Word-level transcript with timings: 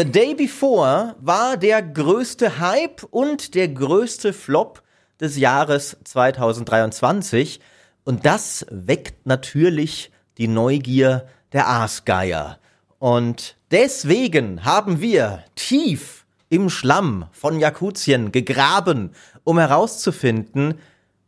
The 0.00 0.10
Day 0.10 0.34
Before 0.34 1.14
war 1.20 1.58
der 1.58 1.82
größte 1.82 2.58
Hype 2.58 3.02
und 3.10 3.54
der 3.54 3.68
größte 3.68 4.32
Flop 4.32 4.82
des 5.20 5.36
Jahres 5.36 5.98
2023. 6.04 7.60
Und 8.04 8.24
das 8.24 8.64
weckt 8.70 9.26
natürlich 9.26 10.10
die 10.38 10.48
Neugier 10.48 11.26
der 11.52 11.68
Aasgeier. 11.68 12.58
Und 12.98 13.58
deswegen 13.72 14.64
haben 14.64 15.02
wir 15.02 15.44
tief 15.54 16.24
im 16.48 16.70
Schlamm 16.70 17.26
von 17.32 17.60
Jakutien 17.60 18.32
gegraben, 18.32 19.10
um 19.44 19.58
herauszufinden, 19.58 20.78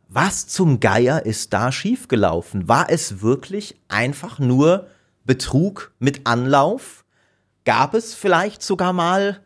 was 0.09 0.47
zum 0.47 0.79
Geier 0.79 1.27
ist 1.27 1.53
da 1.53 1.71
schiefgelaufen? 1.71 2.67
War 2.67 2.89
es 2.89 3.21
wirklich 3.21 3.75
einfach 3.87 4.39
nur 4.39 4.87
Betrug 5.25 5.91
mit 5.99 6.25
Anlauf? 6.25 7.02
Gab 7.65 7.93
es 7.93 8.13
vielleicht 8.13 8.61
sogar 8.61 8.91
mal 8.91 9.39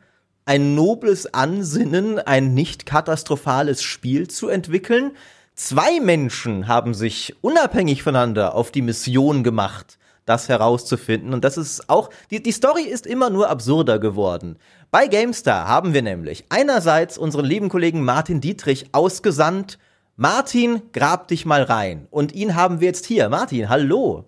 ein 0.45 0.73
nobles 0.75 1.33
Ansinnen, 1.33 2.19
ein 2.19 2.53
nicht 2.53 2.85
katastrophales 2.85 3.83
Spiel 3.83 4.27
zu 4.27 4.47
entwickeln? 4.47 5.11
Zwei 5.53 5.99
Menschen 5.99 6.67
haben 6.67 6.93
sich 6.93 7.35
unabhängig 7.41 8.03
voneinander 8.03 8.55
auf 8.55 8.71
die 8.71 8.81
Mission 8.81 9.43
gemacht, 9.43 9.99
das 10.25 10.49
herauszufinden. 10.49 11.33
Und 11.33 11.43
das 11.43 11.57
ist 11.57 11.89
auch, 11.89 12.09
die, 12.31 12.41
die 12.41 12.51
Story 12.51 12.83
ist 12.83 13.05
immer 13.05 13.29
nur 13.29 13.49
absurder 13.49 13.99
geworden. 13.99 14.57
Bei 14.89 15.07
GameStar 15.07 15.67
haben 15.67 15.93
wir 15.93 16.01
nämlich 16.01 16.45
einerseits 16.49 17.17
unseren 17.17 17.45
lieben 17.45 17.69
Kollegen 17.69 18.03
Martin 18.03 18.41
Dietrich 18.41 18.87
ausgesandt. 18.93 19.77
Martin, 20.15 20.81
grab 20.93 21.27
dich 21.27 21.45
mal 21.45 21.61
rein. 21.61 22.07
Und 22.09 22.33
ihn 22.33 22.55
haben 22.55 22.79
wir 22.79 22.87
jetzt 22.87 23.05
hier. 23.05 23.29
Martin, 23.29 23.69
hallo. 23.69 24.25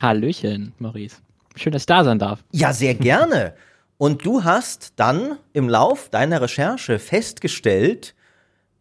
Hallöchen, 0.00 0.72
Maurice. 0.78 1.16
Schön, 1.56 1.72
dass 1.72 1.82
ich 1.82 1.86
da 1.86 2.04
sein 2.04 2.18
darf. 2.18 2.44
Ja, 2.52 2.72
sehr 2.72 2.94
gerne. 2.94 3.54
Und 3.98 4.24
du 4.24 4.44
hast 4.44 4.94
dann 4.96 5.38
im 5.52 5.68
Lauf 5.68 6.08
deiner 6.08 6.40
Recherche 6.40 6.98
festgestellt, 6.98 8.14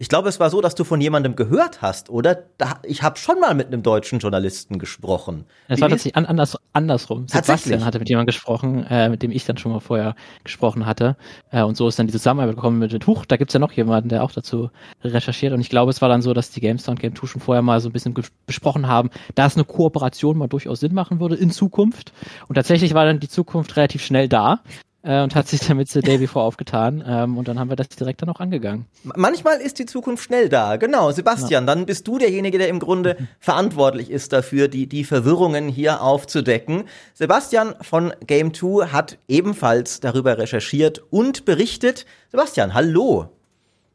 ich 0.02 0.08
glaube, 0.08 0.30
es 0.30 0.40
war 0.40 0.50
so, 0.50 0.62
dass 0.62 0.76
du 0.76 0.86
von 0.86 1.02
jemandem 1.02 1.36
gehört 1.36 1.82
hast, 1.82 2.10
oder? 2.10 2.44
Da, 2.58 2.80
ich 2.84 3.04
habe 3.04 3.20
schon 3.20 3.38
mal 3.42 3.54
mit 3.54 3.68
einem 3.68 3.84
deutschen 3.84 4.20
Journalisten 4.20 4.80
gesprochen. 4.80 5.44
Es 5.68 5.82
war 5.82 5.90
tatsächlich 5.90 6.16
an, 6.16 6.26
anders, 6.26 6.58
andersrum. 6.72 7.28
Sebastian 7.28 7.84
hatte 7.84 8.00
mit 8.00 8.08
jemandem 8.08 8.28
gesprochen, 8.28 8.86
äh, 8.90 9.10
mit 9.10 9.24
dem 9.24 9.32
ich 9.32 9.44
dann 9.44 9.58
schon 9.58 9.74
mal 9.74 9.82
vorher 9.82 10.16
gesprochen 10.46 10.86
hatte. 10.86 11.18
Äh, 11.52 11.64
und 11.64 11.76
so 11.76 11.86
ist 11.90 12.00
dann 12.00 12.08
die 12.08 12.14
Zusammenarbeit 12.14 12.56
gekommen 12.56 12.80
mit 12.80 12.94
dem 12.94 13.02
Tuch. 13.02 13.26
Da 13.26 13.36
gibt's 13.36 13.54
ja 13.54 13.60
noch 13.60 13.74
jemanden, 13.74 14.08
der 14.08 14.24
auch 14.24 14.32
dazu 14.32 14.70
recherchiert. 15.04 15.52
Und 15.52 15.60
ich 15.60 15.70
glaube, 15.70 15.92
es 15.92 16.02
war 16.02 16.08
dann 16.08 16.22
so, 16.22 16.34
dass 16.34 16.50
die 16.50 16.62
GameStar 16.62 16.94
und 16.94 17.02
Game 17.02 17.14
2 17.14 17.28
schon 17.28 17.42
vorher 17.42 17.62
mal 17.62 17.82
so 17.82 17.90
ein 17.90 17.92
bisschen 17.92 18.16
besprochen 18.48 18.88
haben, 18.88 19.10
dass 19.36 19.58
eine 19.58 19.66
Kooperation 19.66 20.38
mal 20.38 20.48
durchaus 20.48 20.80
Sinn 20.80 20.94
machen 20.94 21.20
würde 21.20 21.36
in 21.36 21.52
Zukunft. 21.52 22.14
Und 22.48 22.56
tatsächlich 22.56 22.94
war 22.94 23.04
dann 23.04 23.20
die 23.20 23.28
Zukunft 23.28 23.76
relativ 23.76 24.02
schnell 24.02 24.30
da 24.30 24.62
äh, 25.04 25.22
und 25.22 25.36
hat 25.36 25.48
sich 25.48 25.62
damit 25.62 25.90
The 25.90 26.02
Day 26.02 26.18
Before 26.18 26.46
aufgetan. 26.46 27.04
Ähm, 27.06 27.38
und 27.38 27.48
dann 27.48 27.60
haben 27.60 27.70
wir 27.70 27.76
das 27.76 27.90
direkt 27.90 28.22
dann 28.22 28.30
auch 28.30 28.40
angegangen. 28.40 28.86
Manchmal 29.04 29.60
ist 29.60 29.80
die 29.80 29.86
Zukunft 29.86 30.24
schnell 30.24 30.50
da. 30.50 30.78
Genau, 30.78 31.12
Sebastian, 31.12 31.64
ja. 31.66 31.76
dann 31.76 31.86
bist 31.86 32.08
du 32.08 32.18
derjenige, 32.18 32.58
der 32.58 32.68
im 32.68 32.80
Grunde 32.80 33.16
mhm. 33.20 33.28
verantwortlich 33.40 34.12
ist 34.12 34.34
dafür, 34.34 34.68
die, 34.68 34.88
die 34.88 35.04
Verwirrungen 35.04 35.68
hier 35.68 36.02
aufzudecken. 36.02 36.84
Sebastian 37.14 37.76
von 37.82 38.14
Game 38.26 38.54
2 38.54 38.88
hat 38.88 39.18
ebenfalls 39.28 40.00
darüber 40.00 40.38
recherchiert 40.38 41.02
und 41.10 41.46
berichtet. 41.46 42.06
Sebastian, 42.32 42.74
hallo. 42.74 43.30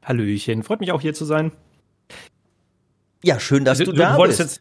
Hallöchen, 0.05 0.63
freut 0.63 0.81
mich 0.81 0.93
auch 0.93 1.01
hier 1.01 1.15
zu 1.15 1.25
sein. 1.25 1.53
Ja, 3.23 3.41
schön, 3.41 3.65
dass 3.65 3.79
du, 3.79 3.87
du 3.87 3.93
da 3.93 4.19
bist. 4.19 4.39
Jetzt, 4.39 4.61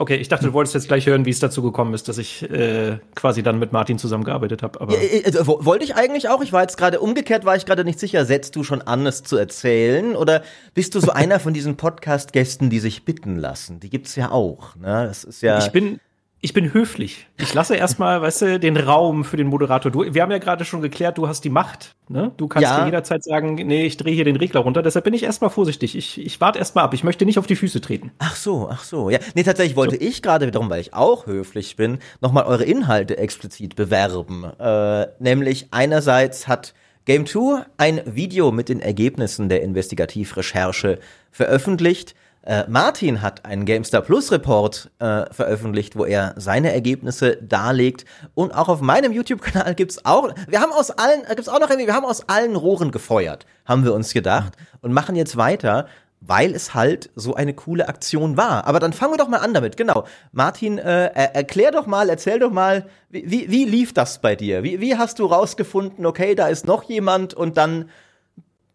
Okay, 0.00 0.16
ich 0.16 0.28
dachte, 0.28 0.46
du 0.46 0.54
wolltest 0.54 0.74
jetzt 0.74 0.88
gleich 0.88 1.04
hören, 1.04 1.26
wie 1.26 1.30
es 1.30 1.40
dazu 1.40 1.60
gekommen 1.60 1.92
ist, 1.92 2.08
dass 2.08 2.16
ich 2.16 2.50
äh, 2.50 2.96
quasi 3.14 3.42
dann 3.42 3.58
mit 3.58 3.72
Martin 3.72 3.98
zusammengearbeitet 3.98 4.62
habe. 4.62 4.80
Aber 4.80 4.94
ja, 4.94 4.98
äh, 4.98 5.46
wollte 5.46 5.84
ich 5.84 5.94
eigentlich 5.94 6.30
auch. 6.30 6.40
Ich 6.40 6.54
war 6.54 6.62
jetzt 6.62 6.78
gerade 6.78 7.00
umgekehrt, 7.00 7.44
war 7.44 7.54
ich 7.54 7.66
gerade 7.66 7.84
nicht 7.84 8.00
sicher. 8.00 8.24
Setzt 8.24 8.56
du 8.56 8.64
schon 8.64 8.80
an, 8.80 9.04
es 9.04 9.24
zu 9.24 9.36
erzählen, 9.36 10.16
oder 10.16 10.42
bist 10.72 10.94
du 10.94 11.00
so 11.00 11.10
einer 11.12 11.38
von 11.38 11.52
diesen 11.52 11.76
Podcast-Gästen, 11.76 12.70
die 12.70 12.78
sich 12.78 13.04
bitten 13.04 13.36
lassen? 13.36 13.78
Die 13.78 13.90
gibt's 13.90 14.16
ja 14.16 14.30
auch. 14.30 14.74
Ne? 14.74 15.04
Das 15.06 15.22
ist 15.22 15.42
ja. 15.42 15.58
Ich 15.58 15.70
bin 15.70 16.00
ich 16.42 16.54
bin 16.54 16.72
höflich. 16.72 17.26
Ich 17.36 17.52
lasse 17.52 17.76
erstmal, 17.76 18.22
weißt 18.22 18.42
du, 18.42 18.60
den 18.60 18.76
Raum 18.76 19.24
für 19.24 19.36
den 19.36 19.46
Moderator. 19.48 19.92
Du, 19.92 20.14
wir 20.14 20.22
haben 20.22 20.30
ja 20.30 20.38
gerade 20.38 20.64
schon 20.64 20.80
geklärt, 20.80 21.18
du 21.18 21.28
hast 21.28 21.44
die 21.44 21.50
Macht. 21.50 21.94
Ne? 22.08 22.32
Du 22.36 22.48
kannst 22.48 22.68
ja. 22.68 22.80
dir 22.80 22.86
jederzeit 22.86 23.22
sagen, 23.22 23.54
nee, 23.54 23.84
ich 23.84 23.96
drehe 23.96 24.14
hier 24.14 24.24
den 24.24 24.36
Regler 24.36 24.60
runter. 24.60 24.82
Deshalb 24.82 25.04
bin 25.04 25.14
ich 25.14 25.22
erstmal 25.22 25.50
vorsichtig. 25.50 25.96
Ich, 25.96 26.18
ich 26.24 26.40
warte 26.40 26.58
erstmal 26.58 26.84
ab. 26.84 26.94
Ich 26.94 27.04
möchte 27.04 27.26
nicht 27.26 27.38
auf 27.38 27.46
die 27.46 27.56
Füße 27.56 27.80
treten. 27.80 28.10
Ach 28.18 28.36
so, 28.36 28.68
ach 28.70 28.84
so. 28.84 29.10
Ja, 29.10 29.18
nee, 29.34 29.42
tatsächlich 29.42 29.76
wollte 29.76 29.96
so. 29.96 30.02
ich 30.02 30.22
gerade 30.22 30.46
wiederum, 30.46 30.70
weil 30.70 30.80
ich 30.80 30.94
auch 30.94 31.26
höflich 31.26 31.76
bin, 31.76 31.98
nochmal 32.20 32.44
eure 32.44 32.64
Inhalte 32.64 33.18
explizit 33.18 33.76
bewerben. 33.76 34.44
Äh, 34.58 35.08
nämlich 35.18 35.68
einerseits 35.70 36.48
hat 36.48 36.74
Game 37.04 37.26
2 37.26 37.66
ein 37.76 38.00
Video 38.06 38.50
mit 38.50 38.68
den 38.68 38.80
Ergebnissen 38.80 39.48
der 39.48 39.62
Investigativrecherche 39.62 40.98
veröffentlicht. 41.30 42.14
Äh, 42.50 42.64
Martin 42.66 43.22
hat 43.22 43.44
einen 43.44 43.64
GameStar 43.64 44.00
Plus 44.00 44.32
Report 44.32 44.90
äh, 44.98 45.32
veröffentlicht, 45.32 45.94
wo 45.94 46.04
er 46.04 46.34
seine 46.36 46.72
Ergebnisse 46.72 47.36
darlegt. 47.36 48.04
Und 48.34 48.50
auch 48.52 48.68
auf 48.68 48.80
meinem 48.80 49.12
YouTube-Kanal 49.12 49.76
gibt's 49.76 50.04
auch, 50.04 50.34
wir 50.48 50.60
haben 50.60 50.72
aus 50.72 50.90
allen, 50.90 51.22
äh, 51.26 51.36
gibt's 51.36 51.48
auch 51.48 51.60
noch 51.60 51.70
irgendwie, 51.70 51.86
wir 51.86 51.94
haben 51.94 52.04
aus 52.04 52.28
allen 52.28 52.56
Rohren 52.56 52.90
gefeuert, 52.90 53.46
haben 53.66 53.84
wir 53.84 53.94
uns 53.94 54.12
gedacht 54.12 54.54
und 54.80 54.92
machen 54.92 55.14
jetzt 55.14 55.36
weiter, 55.36 55.86
weil 56.20 56.52
es 56.52 56.74
halt 56.74 57.10
so 57.14 57.36
eine 57.36 57.54
coole 57.54 57.88
Aktion 57.88 58.36
war. 58.36 58.66
Aber 58.66 58.80
dann 58.80 58.92
fangen 58.92 59.12
wir 59.12 59.18
doch 59.18 59.28
mal 59.28 59.38
an 59.38 59.54
damit. 59.54 59.76
Genau, 59.76 60.04
Martin, 60.32 60.78
äh, 60.78 61.06
erklär 61.06 61.70
doch 61.70 61.86
mal, 61.86 62.10
erzähl 62.10 62.40
doch 62.40 62.50
mal, 62.50 62.88
wie, 63.10 63.48
wie 63.48 63.64
lief 63.64 63.94
das 63.94 64.20
bei 64.20 64.34
dir? 64.34 64.64
Wie, 64.64 64.80
wie 64.80 64.96
hast 64.96 65.20
du 65.20 65.26
rausgefunden, 65.26 66.04
okay, 66.04 66.34
da 66.34 66.48
ist 66.48 66.66
noch 66.66 66.82
jemand 66.82 67.32
und 67.32 67.56
dann 67.56 67.90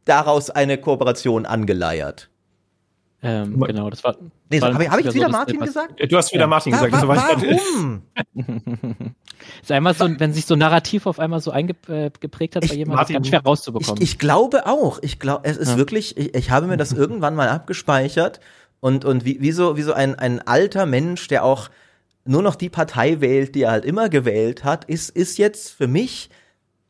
daraus 0.06 0.50
eine 0.50 0.78
Kooperation 0.78 1.46
angeleiert? 1.46 2.30
Ähm, 3.25 3.59
genau, 3.59 3.90
das 3.90 4.03
war. 4.03 4.16
Nee, 4.52 4.62
habe 4.62 4.84
ich, 4.84 4.90
hab 4.90 5.00
ich 5.00 5.13
wieder 5.13 5.25
so, 5.25 5.31
Martin 5.31 5.59
gesagt? 5.59 6.12
Du 6.12 6.16
hast 6.16 6.31
wieder 6.31 6.41
ja. 6.41 6.47
Martin 6.47 6.74
gesagt. 6.74 6.94
Wa 6.94 7.08
wa 7.08 7.16
warum? 7.16 8.03
ist 9.63 9.72
einmal 9.72 9.96
so, 9.96 10.08
wenn 10.19 10.31
sich 10.31 10.46
so 10.46 10.56
narrativ 10.56 11.08
auf 11.08 11.18
einmal 11.18 11.40
so 11.40 11.50
eingeprägt 11.50 12.56
hat 12.56 12.68
bei 12.68 12.75
jemandem, 12.75 13.03
ist 13.03 13.14
ganz 13.14 13.28
schwer 13.28 13.41
rauszubekommen. 13.41 14.03
Ich, 14.03 14.12
ich, 14.12 14.19
glaube 14.19 14.68
auch. 14.68 15.00
Ich 15.02 15.18
glaube, 15.18 15.41
es 15.46 15.58
ist 15.58 15.72
ja. 15.72 15.78
wirklich, 15.78 16.18
ich, 16.18 16.35
ich, 16.35 16.52
habe 16.52 16.68
mir 16.68 16.78
das 16.78 16.94
irgendwann 16.94 17.34
mal 17.34 17.50
abgespeichert 17.50 18.41
und, 18.80 19.06
und 19.06 19.25
wie, 19.25 19.41
wie 19.41 19.52
so, 19.52 19.75
wie 19.75 19.81
so 19.81 19.94
ein, 19.94 20.14
ein 20.14 20.46
alter 20.46 20.85
Mensch, 20.85 21.28
der 21.28 21.44
auch 21.44 21.69
nur 22.25 22.44
noch 22.44 22.56
die 22.56 22.69
Partei 22.69 23.22
wählt, 23.22 23.56
die 23.56 23.64
er 23.64 23.72
halt 23.72 23.85
immer 23.85 24.09
gewählt 24.09 24.64
hat, 24.64 24.85
ist, 24.85 25.09
ist 25.09 25.40
jetzt 25.40 25.72
für 25.72 25.88
mich 25.88 26.30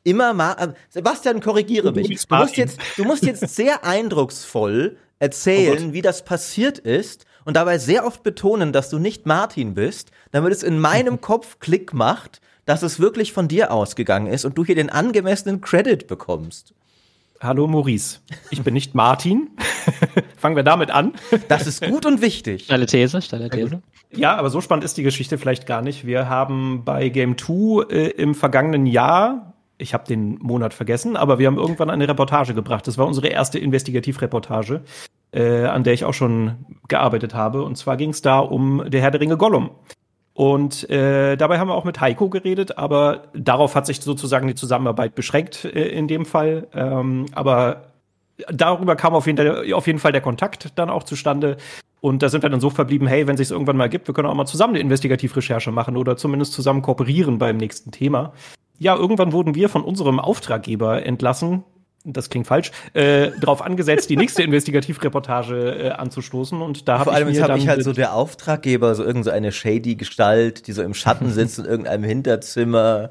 immer 0.04 0.34
mal, 0.34 0.54
äh, 0.54 0.74
Sebastian, 0.90 1.40
korrigiere 1.40 1.94
mich. 1.94 2.26
Du 2.28 2.36
musst 2.36 2.58
jetzt, 2.58 2.80
du 2.98 3.06
musst 3.06 3.24
jetzt 3.24 3.56
sehr 3.56 3.86
eindrucksvoll 3.86 4.98
erzählen, 5.26 5.90
oh 5.90 5.94
wie 5.94 6.04
das 6.04 6.24
passiert 6.24 6.78
ist 6.78 7.26
und 7.46 7.56
dabei 7.56 7.80
sehr 7.80 8.06
oft 8.06 8.22
betonen, 8.22 8.72
dass 8.72 8.90
du 8.90 9.00
nicht 9.00 9.26
Martin 9.26 9.74
bist, 9.74 10.12
damit 10.32 10.54
es 10.54 10.62
in 10.62 10.80
meinem 10.80 11.20
Kopf 11.30 11.60
Klick 11.60 11.94
macht, 11.94 12.42
dass 12.66 12.84
es 12.84 13.00
wirklich 13.00 13.34
von 13.34 13.48
dir 13.48 13.72
ausgegangen 13.72 14.28
ist 14.28 14.46
und 14.46 14.56
du 14.56 14.64
hier 14.64 14.76
den 14.76 14.92
angemessenen 14.92 15.62
Credit 15.62 16.06
bekommst. 16.08 16.74
Hallo 17.42 17.68
Maurice, 17.68 18.20
ich 18.52 18.62
bin 18.62 18.76
nicht 18.76 18.94
Martin. 18.94 19.50
Fangen 20.38 20.56
wir 20.56 20.64
damit 20.64 20.92
an. 20.92 21.14
Das 21.48 21.68
ist 21.68 21.84
gut 21.84 22.06
und 22.06 22.22
wichtig. 22.22 22.66
Steile 22.66 22.86
These, 22.86 23.22
steile 23.22 23.50
These. 23.50 23.82
Ja, 24.12 24.36
aber 24.36 24.50
so 24.50 24.62
spannend 24.62 24.86
ist 24.86 24.96
die 24.98 25.04
Geschichte 25.04 25.38
vielleicht 25.38 25.66
gar 25.66 25.82
nicht. 25.82 26.06
Wir 26.06 26.30
haben 26.30 26.86
bei 26.86 27.10
Game 27.10 27.38
2 27.38 27.90
äh, 27.90 28.08
im 28.12 28.36
vergangenen 28.36 28.86
Jahr 28.86 29.56
ich 29.78 29.94
habe 29.94 30.06
den 30.06 30.38
Monat 30.40 30.74
vergessen, 30.74 31.18
aber 31.18 31.40
wir 31.40 31.48
haben 31.48 31.58
irgendwann 31.58 31.90
eine 31.90 32.08
Reportage 32.08 32.54
gebracht. 32.54 32.88
Das 32.88 32.98
war 32.98 33.08
unsere 33.08 33.28
erste 33.28 33.60
Investigativreportage, 33.60 34.82
äh, 35.36 35.66
an 35.66 35.84
der 35.84 35.94
ich 35.94 36.06
auch 36.06 36.14
schon 36.14 36.66
gearbeitet 36.88 37.34
habe. 37.34 37.64
Und 37.64 37.78
zwar 37.78 37.98
ging 37.98 38.12
es 38.12 38.22
da 38.22 38.40
um 38.40 38.84
der 38.88 39.02
Herr 39.02 39.12
der 39.12 39.22
Ringe 39.22 39.38
Gollum. 39.38 39.72
Und 40.34 40.90
äh, 40.90 41.36
dabei 41.38 41.60
haben 41.60 41.70
wir 41.70 41.76
auch 41.76 41.86
mit 41.86 42.02
Heiko 42.02 42.30
geredet, 42.30 42.78
aber 42.78 43.28
darauf 43.34 43.76
hat 43.76 43.86
sich 43.86 44.02
sozusagen 44.02 44.48
die 44.48 44.56
Zusammenarbeit 44.56 45.16
beschränkt 45.16 45.66
äh, 45.66 45.88
in 45.88 46.08
dem 46.08 46.26
Fall. 46.26 46.68
Ähm, 46.74 47.28
aber 47.34 47.94
darüber 48.50 48.96
kam 48.96 49.14
auf 49.14 49.28
jeden, 49.28 49.74
auf 49.74 49.88
jeden 49.88 50.00
Fall 50.00 50.12
der 50.12 50.22
Kontakt 50.22 50.78
dann 50.78 50.90
auch 50.90 51.04
zustande. 51.04 51.58
Und 52.02 52.22
da 52.22 52.30
sind 52.30 52.44
wir 52.44 52.50
dann 52.50 52.60
so 52.60 52.70
verblieben, 52.70 53.08
hey, 53.08 53.28
wenn 53.28 53.38
sich 53.38 53.50
irgendwann 53.50 53.78
mal 53.78 53.90
gibt, 53.90 54.08
wir 54.08 54.14
können 54.14 54.28
auch 54.28 54.36
mal 54.36 54.46
zusammen 54.46 54.76
eine 54.76 54.82
Investigativrecherche 54.82 55.72
machen 55.72 55.98
oder 55.98 56.18
zumindest 56.18 56.54
zusammen 56.54 56.82
kooperieren 56.82 57.38
beim 57.40 57.58
nächsten 57.58 57.92
Thema 57.92 58.34
ja, 58.78 58.96
irgendwann 58.96 59.32
wurden 59.32 59.56
wir 59.56 59.70
von 59.70 59.84
unserem 59.84 60.20
Auftraggeber 60.20 61.06
entlassen, 61.06 61.64
das 62.06 62.30
klingt 62.30 62.48
falsch, 62.48 62.72
äh, 62.94 63.32
darauf 63.42 63.62
angesetzt, 63.62 64.10
die 64.10 64.18
nächste 64.18 64.44
Investigativreportage 64.44 65.76
äh, 65.76 65.90
anzustoßen. 65.90 66.62
Und 66.62 66.88
da 66.88 67.04
Vor 67.04 67.14
allem 67.14 67.28
ich 67.28 67.42
habe 67.42 67.58
ich 67.58 67.68
halt 67.68 67.84
so 67.84 67.94
der 67.94 68.14
Auftraggeber, 68.14 68.96
so 68.96 69.04
irgendeine 69.04 69.52
so 69.52 69.58
shady 69.58 69.96
Gestalt, 69.96 70.68
die 70.68 70.72
so 70.72 70.84
im 70.84 70.94
Schatten 70.94 71.30
sitzt 71.34 71.60
in 71.60 71.66
irgendeinem 71.66 72.04
Hinterzimmer. 72.04 73.10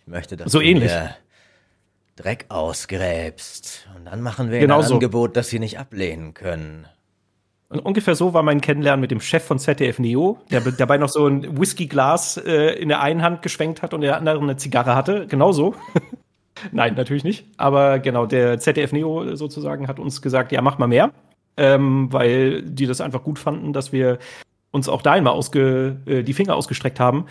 Ich 0.00 0.06
möchte, 0.06 0.36
dass 0.36 0.50
so 0.50 0.60
ähnlich. 0.60 0.92
Dreck 2.16 2.46
ausgräbst. 2.48 3.88
Und 3.96 4.04
dann 4.06 4.20
machen 4.20 4.50
wir 4.50 4.60
genau 4.60 4.80
ein 4.80 4.86
so. 4.86 4.94
Angebot, 4.94 5.36
das 5.36 5.48
sie 5.48 5.58
nicht 5.58 5.78
ablehnen 5.78 6.34
können. 6.34 6.86
Und 7.70 7.80
ungefähr 7.80 8.14
so 8.14 8.34
war 8.34 8.44
mein 8.44 8.60
Kennenlernen 8.60 9.00
mit 9.00 9.10
dem 9.10 9.20
Chef 9.20 9.42
von 9.42 9.58
ZDF 9.58 9.98
Neo, 9.98 10.38
der 10.50 10.60
dabei 10.60 10.96
noch 10.96 11.08
so 11.08 11.26
ein 11.26 11.58
Whiskyglas 11.58 12.36
äh, 12.36 12.74
in 12.74 12.88
der 12.88 13.00
einen 13.00 13.22
Hand 13.22 13.42
geschwenkt 13.42 13.82
hat 13.82 13.94
und 13.94 14.02
in 14.02 14.08
der 14.08 14.16
anderen 14.16 14.44
eine 14.44 14.56
Zigarre 14.56 14.94
hatte. 14.94 15.26
Genauso. 15.26 15.74
Nein, 16.72 16.94
natürlich 16.94 17.24
nicht. 17.24 17.46
Aber 17.56 17.98
genau, 17.98 18.26
der 18.26 18.58
ZDF 18.58 18.92
Neo 18.92 19.34
sozusagen 19.36 19.88
hat 19.88 19.98
uns 19.98 20.22
gesagt, 20.22 20.52
ja, 20.52 20.62
mach 20.62 20.78
mal 20.78 20.86
mehr. 20.86 21.12
Ähm, 21.56 22.12
weil 22.12 22.62
die 22.62 22.86
das 22.86 23.00
einfach 23.00 23.22
gut 23.22 23.38
fanden, 23.38 23.72
dass 23.72 23.92
wir 23.92 24.18
uns 24.72 24.88
auch 24.88 25.02
da 25.02 25.12
einmal 25.12 25.34
ausge, 25.34 25.96
äh, 26.04 26.22
die 26.24 26.32
Finger 26.32 26.56
ausgestreckt 26.56 26.98
haben. 26.98 27.26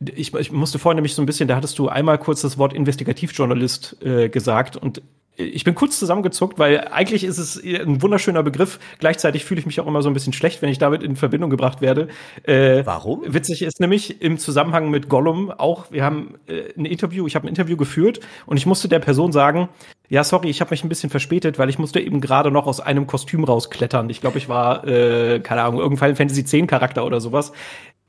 Ich, 0.00 0.32
ich 0.32 0.52
musste 0.52 0.78
vorhin 0.78 0.96
nämlich 0.96 1.14
so 1.14 1.20
ein 1.20 1.26
bisschen, 1.26 1.48
da 1.48 1.56
hattest 1.56 1.78
du 1.78 1.88
einmal 1.88 2.18
kurz 2.18 2.40
das 2.40 2.56
Wort 2.56 2.72
Investigativjournalist 2.72 4.02
äh, 4.02 4.28
gesagt 4.30 4.76
und 4.76 5.02
ich 5.38 5.62
bin 5.62 5.76
kurz 5.76 5.98
zusammengezuckt, 6.00 6.58
weil 6.58 6.88
eigentlich 6.90 7.22
ist 7.22 7.38
es 7.38 7.62
ein 7.62 8.02
wunderschöner 8.02 8.42
Begriff. 8.42 8.80
Gleichzeitig 8.98 9.44
fühle 9.44 9.60
ich 9.60 9.66
mich 9.66 9.80
auch 9.80 9.86
immer 9.86 10.02
so 10.02 10.10
ein 10.10 10.12
bisschen 10.12 10.32
schlecht, 10.32 10.62
wenn 10.62 10.68
ich 10.68 10.78
damit 10.78 11.04
in 11.04 11.14
Verbindung 11.14 11.48
gebracht 11.48 11.80
werde. 11.80 12.08
Äh, 12.42 12.84
Warum? 12.84 13.22
Witzig 13.24 13.62
ist 13.62 13.78
nämlich 13.78 14.20
im 14.20 14.38
Zusammenhang 14.38 14.90
mit 14.90 15.08
Gollum 15.08 15.52
auch, 15.52 15.92
wir 15.92 16.04
haben 16.04 16.34
äh, 16.48 16.72
ein 16.76 16.84
Interview, 16.84 17.28
ich 17.28 17.36
habe 17.36 17.46
ein 17.46 17.48
Interview 17.48 17.76
geführt 17.76 18.18
und 18.46 18.56
ich 18.56 18.66
musste 18.66 18.88
der 18.88 18.98
Person 18.98 19.30
sagen, 19.30 19.68
ja, 20.08 20.24
sorry, 20.24 20.48
ich 20.48 20.60
habe 20.60 20.70
mich 20.70 20.82
ein 20.82 20.88
bisschen 20.88 21.10
verspätet, 21.10 21.58
weil 21.58 21.68
ich 21.68 21.78
musste 21.78 22.00
eben 22.00 22.20
gerade 22.20 22.50
noch 22.50 22.66
aus 22.66 22.80
einem 22.80 23.06
Kostüm 23.06 23.44
rausklettern. 23.44 24.10
Ich 24.10 24.20
glaube, 24.20 24.38
ich 24.38 24.48
war, 24.48 24.86
äh, 24.88 25.38
keine 25.40 25.62
Ahnung, 25.62 25.80
irgendein 25.80 26.16
Fantasy 26.16 26.44
10 26.44 26.66
Charakter 26.66 27.04
oder 27.06 27.20
sowas. 27.20 27.52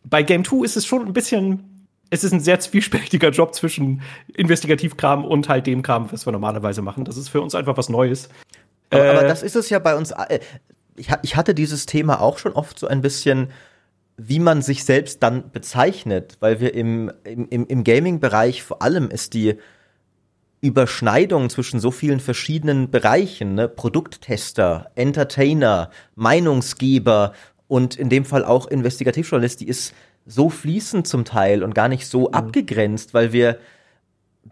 Bei 0.04 0.24
Game 0.24 0.44
2 0.44 0.64
ist 0.66 0.78
es 0.78 0.86
schon 0.86 1.06
ein 1.06 1.14
bisschen 1.14 1.79
es 2.10 2.24
ist 2.24 2.34
ein 2.34 2.40
sehr 2.40 2.60
zwiespältiger 2.60 3.30
Job 3.30 3.54
zwischen 3.54 4.02
Investigativkram 4.36 5.26
und 5.26 5.48
halt 5.50 5.68
dem 5.68 5.82
Kram, 5.82 6.12
was 6.12 6.26
wir 6.26 6.32
normalerweise 6.32 6.82
machen. 6.82 7.06
Das 7.06 7.18
ist 7.18 7.30
für 7.30 7.42
uns 7.42 7.56
einfach 7.56 7.78
was 7.78 7.90
Neues. 7.90 8.30
Aber, 8.90 9.06
äh, 9.06 9.10
aber 9.10 9.28
das 9.28 9.44
ist 9.44 9.56
es 9.56 9.70
ja 9.70 9.80
bei 9.80 9.96
uns. 9.96 10.12
Äh, 10.12 10.40
ich, 10.96 11.10
ich 11.22 11.36
hatte 11.36 11.54
dieses 11.54 11.86
Thema 11.86 12.20
auch 12.22 12.38
schon 12.38 12.54
oft 12.54 12.80
so 12.80 12.88
ein 12.88 13.02
bisschen, 13.02 13.52
wie 14.18 14.40
man 14.40 14.62
sich 14.62 14.84
selbst 14.84 15.24
dann 15.24 15.52
bezeichnet, 15.52 16.38
weil 16.40 16.60
wir 16.60 16.74
im, 16.74 17.12
im, 17.24 17.68
im 17.68 17.84
Gaming-Bereich 17.84 18.64
vor 18.64 18.82
allem 18.82 19.10
ist 19.10 19.34
die 19.34 19.56
Überschneidung 20.62 21.50
zwischen 21.50 21.80
so 21.80 21.90
vielen 21.90 22.20
verschiedenen 22.20 22.92
Bereichen, 22.92 23.56
ne? 23.56 23.70
Produkttester, 23.70 24.92
Entertainer, 24.96 25.90
Meinungsgeber 26.16 27.34
und 27.70 27.96
in 27.96 28.10
dem 28.10 28.26
Fall 28.26 28.44
auch 28.44 28.68
Investigativjournalist, 28.68 29.62
die 29.62 29.70
ist 29.70 29.94
so 30.30 30.50
fließend 30.50 31.08
zum 31.08 31.26
Teil 31.26 31.64
und 31.64 31.76
gar 31.76 31.90
nicht 31.90 32.08
so 32.08 32.28
mhm. 32.28 32.34
abgegrenzt, 32.34 33.14
weil 33.14 33.34
wir 33.34 33.58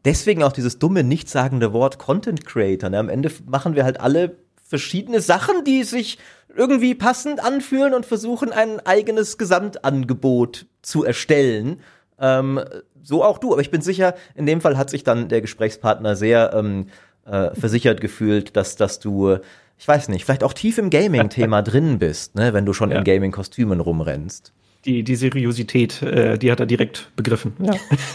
deswegen 0.06 0.44
auch 0.44 0.52
dieses 0.52 0.80
dumme, 0.80 1.04
nichtssagende 1.04 1.72
Wort 1.72 2.00
Content 2.00 2.46
Creator. 2.46 2.90
Ne? 2.90 2.98
Am 3.00 3.10
Ende 3.10 3.32
machen 3.46 3.76
wir 3.76 3.84
halt 3.84 4.02
alle 4.02 4.38
verschiedene 4.68 5.22
Sachen, 5.22 5.64
die 5.64 5.84
sich 5.84 6.18
irgendwie 6.56 6.96
passend 6.96 7.44
anfühlen 7.44 7.94
und 7.94 8.06
versuchen, 8.06 8.52
ein 8.52 8.80
eigenes 8.86 9.38
Gesamtangebot 9.38 10.66
zu 10.82 11.06
erstellen. 11.06 11.82
Ähm, 12.20 12.60
so 13.04 13.24
auch 13.24 13.38
du. 13.38 13.54
Aber 13.54 13.62
ich 13.62 13.72
bin 13.72 13.82
sicher, 13.82 14.16
in 14.34 14.48
dem 14.48 14.62
Fall 14.62 14.78
hat 14.78 14.90
sich 14.90 15.04
dann 15.04 15.30
der 15.30 15.42
Gesprächspartner 15.42 16.16
sehr 16.16 16.54
ähm, 16.54 16.88
äh, 17.26 17.54
versichert 17.54 18.02
gefühlt, 18.02 18.58
dass, 18.58 18.76
dass 18.76 19.00
du, 19.00 19.38
ich 19.78 19.88
weiß 19.88 20.10
nicht, 20.10 20.26
vielleicht 20.26 20.44
auch 20.44 20.54
tief 20.54 20.80
im 20.80 20.90
Gaming-Thema 20.90 21.62
drin 21.64 22.00
bist, 22.00 22.34
ne, 22.36 22.54
wenn 22.54 22.66
du 22.66 22.74
schon 22.74 22.90
ja. 22.90 22.98
in 22.98 23.04
Gaming-Kostümen 23.04 23.80
rumrennst 23.80 24.54
die, 24.88 25.04
die 25.04 25.16
Seriosität, 25.16 26.02
äh, 26.02 26.40
die 26.40 26.52
hat 26.52 26.60
er 26.60 26.66
direkt 26.66 27.12
begriffen. 27.16 27.54
Ja. 27.60 27.74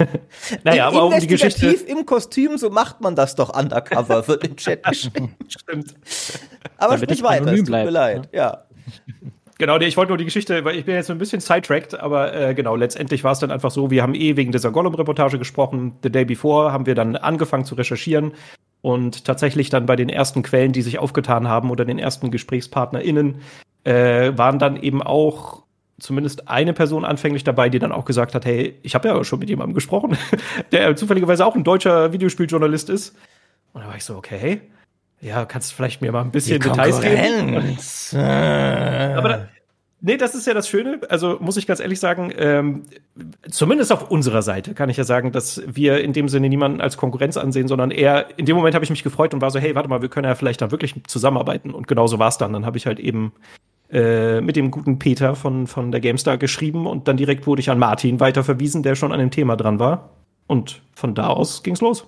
naja, 0.65 0.89
aber 0.89 1.05
um 1.05 1.21
die 1.21 1.27
Geschichte. 1.27 1.67
im 1.69 2.07
Kostüm, 2.07 2.57
so 2.57 2.71
macht 2.71 3.01
man 3.01 3.15
das 3.15 3.37
doch 3.37 3.57
undercover, 3.57 4.27
wird 4.29 4.45
im 4.45 4.57
Chat 4.57 4.83
geschrieben. 4.83 5.35
Stimmt. 5.49 5.95
Aber 6.79 6.97
sprich 6.97 7.23
weiter, 7.23 7.53
es 7.53 7.61
tut 7.61 7.69
mir 7.69 7.91
leid. 7.91 8.29
Ja. 8.33 8.65
Genau, 9.59 9.79
ich 9.79 9.97
wollte 9.97 10.11
nur 10.11 10.19
die 10.19 10.25
Geschichte, 10.25 10.65
weil 10.65 10.75
ich 10.75 10.87
bin 10.87 10.97
jetzt 10.97 11.07
so 11.07 11.13
ein 11.13 11.21
bisschen 11.21 11.39
sidetracked, 11.39 11.95
aber 12.01 12.35
äh, 12.35 12.53
genau, 12.53 12.75
letztendlich 12.75 13.23
war 13.23 13.31
es 13.31 13.39
dann 13.39 13.53
einfach 13.53 13.71
so, 13.71 13.93
wir 13.93 14.03
haben 14.03 14.17
eh 14.17 14.35
wegen 14.35 14.51
dieser 14.51 14.73
Gollum-Reportage 14.73 15.39
gesprochen. 15.39 15.93
The 16.03 16.11
day 16.11 16.25
before 16.25 16.73
haben 16.73 16.87
wir 16.87 16.97
dann 16.97 17.15
angefangen 17.15 17.65
zu 17.65 17.77
recherchieren 17.77 18.33
und 18.81 19.25
tatsächlich 19.25 19.71
dann 19.71 19.87
bei 19.87 19.95
den 19.95 20.09
ersten 20.09 20.43
Quellen, 20.43 20.73
die 20.73 20.83
sich 20.83 20.99
aufgetan 20.99 21.47
haben 21.47 21.71
oder 21.71 21.85
den 21.85 22.01
ersten 22.01 22.33
GesprächspartnerInnen, 22.33 23.37
äh, 23.85 24.33
waren 24.37 24.59
dann 24.59 24.83
eben 24.83 25.01
auch 25.01 25.62
zumindest 26.03 26.49
eine 26.49 26.73
Person 26.73 27.05
anfänglich 27.05 27.45
dabei, 27.45 27.69
die 27.69 27.79
dann 27.79 27.93
auch 27.93 28.05
gesagt 28.05 28.35
hat, 28.35 28.45
hey, 28.45 28.79
ich 28.83 28.95
habe 28.95 29.09
ja 29.09 29.25
schon 29.25 29.39
mit 29.39 29.49
jemandem 29.49 29.75
gesprochen, 29.75 30.19
der 30.73 30.95
zufälligerweise 30.97 31.47
auch 31.47 31.55
ein 31.55 31.65
deutscher 31.65 32.13
Videospieljournalist 32.13 32.91
ist. 32.91 33.17
Und 33.73 33.83
da 33.83 33.89
war 33.89 33.97
ich 33.97 34.05
so, 34.05 34.17
okay, 34.17 34.61
ja, 35.21 35.45
kannst 35.45 35.71
du 35.71 35.77
vielleicht 35.77 36.03
mir 36.03 36.13
mal 36.13 36.23
ein 36.23 36.33
bisschen 36.33 36.61
Details 36.61 37.01
geben? 37.01 37.79
Aber 39.17 39.29
da, 39.29 39.49
nee, 40.01 40.17
das 40.17 40.35
ist 40.35 40.49
ja 40.49 40.53
das 40.53 40.69
Schöne. 40.69 41.01
Also 41.09 41.39
muss 41.41 41.57
ich 41.57 41.67
ganz 41.69 41.79
ehrlich 41.79 42.01
sagen, 42.01 42.33
ähm, 42.37 42.83
zumindest 43.49 43.93
auf 43.93 44.11
unserer 44.11 44.43
Seite 44.43 44.75
kann 44.75 44.91
ich 44.91 44.97
ja 44.97 45.05
sagen, 45.05 45.31
dass 45.31 45.63
wir 45.67 46.03
in 46.03 46.13
dem 46.13 46.29
Sinne 46.29 46.49
niemanden 46.49 46.81
als 46.81 46.97
Konkurrenz 46.97 47.37
ansehen, 47.37 47.69
sondern 47.69 47.93
eher 47.93 48.37
in 48.37 48.47
dem 48.47 48.57
Moment 48.57 48.75
habe 48.75 48.85
ich 48.85 48.91
mich 48.91 49.05
gefreut 49.05 49.33
und 49.33 49.41
war 49.41 49.53
so, 49.53 49.61
hey, 49.61 49.77
warte 49.77 49.89
mal, 49.89 50.03
wir 50.03 50.09
können 50.09 50.27
ja 50.27 50.35
vielleicht 50.35 50.61
da 50.61 50.73
wirklich 50.73 50.97
zusammenarbeiten. 51.07 51.71
Und 51.71 51.87
genauso 51.87 52.19
war 52.19 52.29
es 52.29 52.39
dann. 52.39 52.53
Dann 52.53 52.67
habe 52.67 52.77
ich 52.77 52.87
halt 52.87 52.99
eben 52.99 53.33
äh, 53.93 54.41
mit 54.41 54.56
dem 54.56 54.71
guten 54.71 54.99
Peter 54.99 55.35
von, 55.35 55.67
von 55.67 55.93
der 55.93 56.00
GameStar 56.00 56.39
geschrieben 56.39 56.87
und 56.87 57.09
dann 57.09 57.19
direkt 57.19 57.47
wurde 57.47 57.61
ich 57.61 57.71
an 57.71 57.79
Martin 57.79 58.21
weiterverwiesen, 58.21 58.83
der 58.83 58.94
schon 58.94 59.12
an 59.12 59.19
dem 59.19 59.31
Thema 59.31 59.55
dran 59.56 59.79
war. 59.79 60.11
Und 60.47 60.83
von 60.93 61.15
da 61.15 61.29
aus 61.29 61.62
ging's 61.62 61.83
los. 61.83 62.06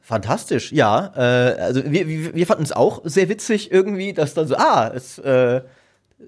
Fantastisch, 0.00 0.72
ja. 0.72 1.12
Äh, 1.16 1.60
also 1.60 1.84
wir, 1.84 2.08
wir, 2.08 2.34
wir 2.34 2.46
fanden 2.46 2.64
es 2.64 2.72
auch 2.72 3.00
sehr 3.04 3.28
witzig 3.28 3.70
irgendwie, 3.70 4.12
dass 4.12 4.34
dann 4.34 4.48
so, 4.48 4.56
ah, 4.56 4.90
es 4.92 5.18
äh, 5.18 5.62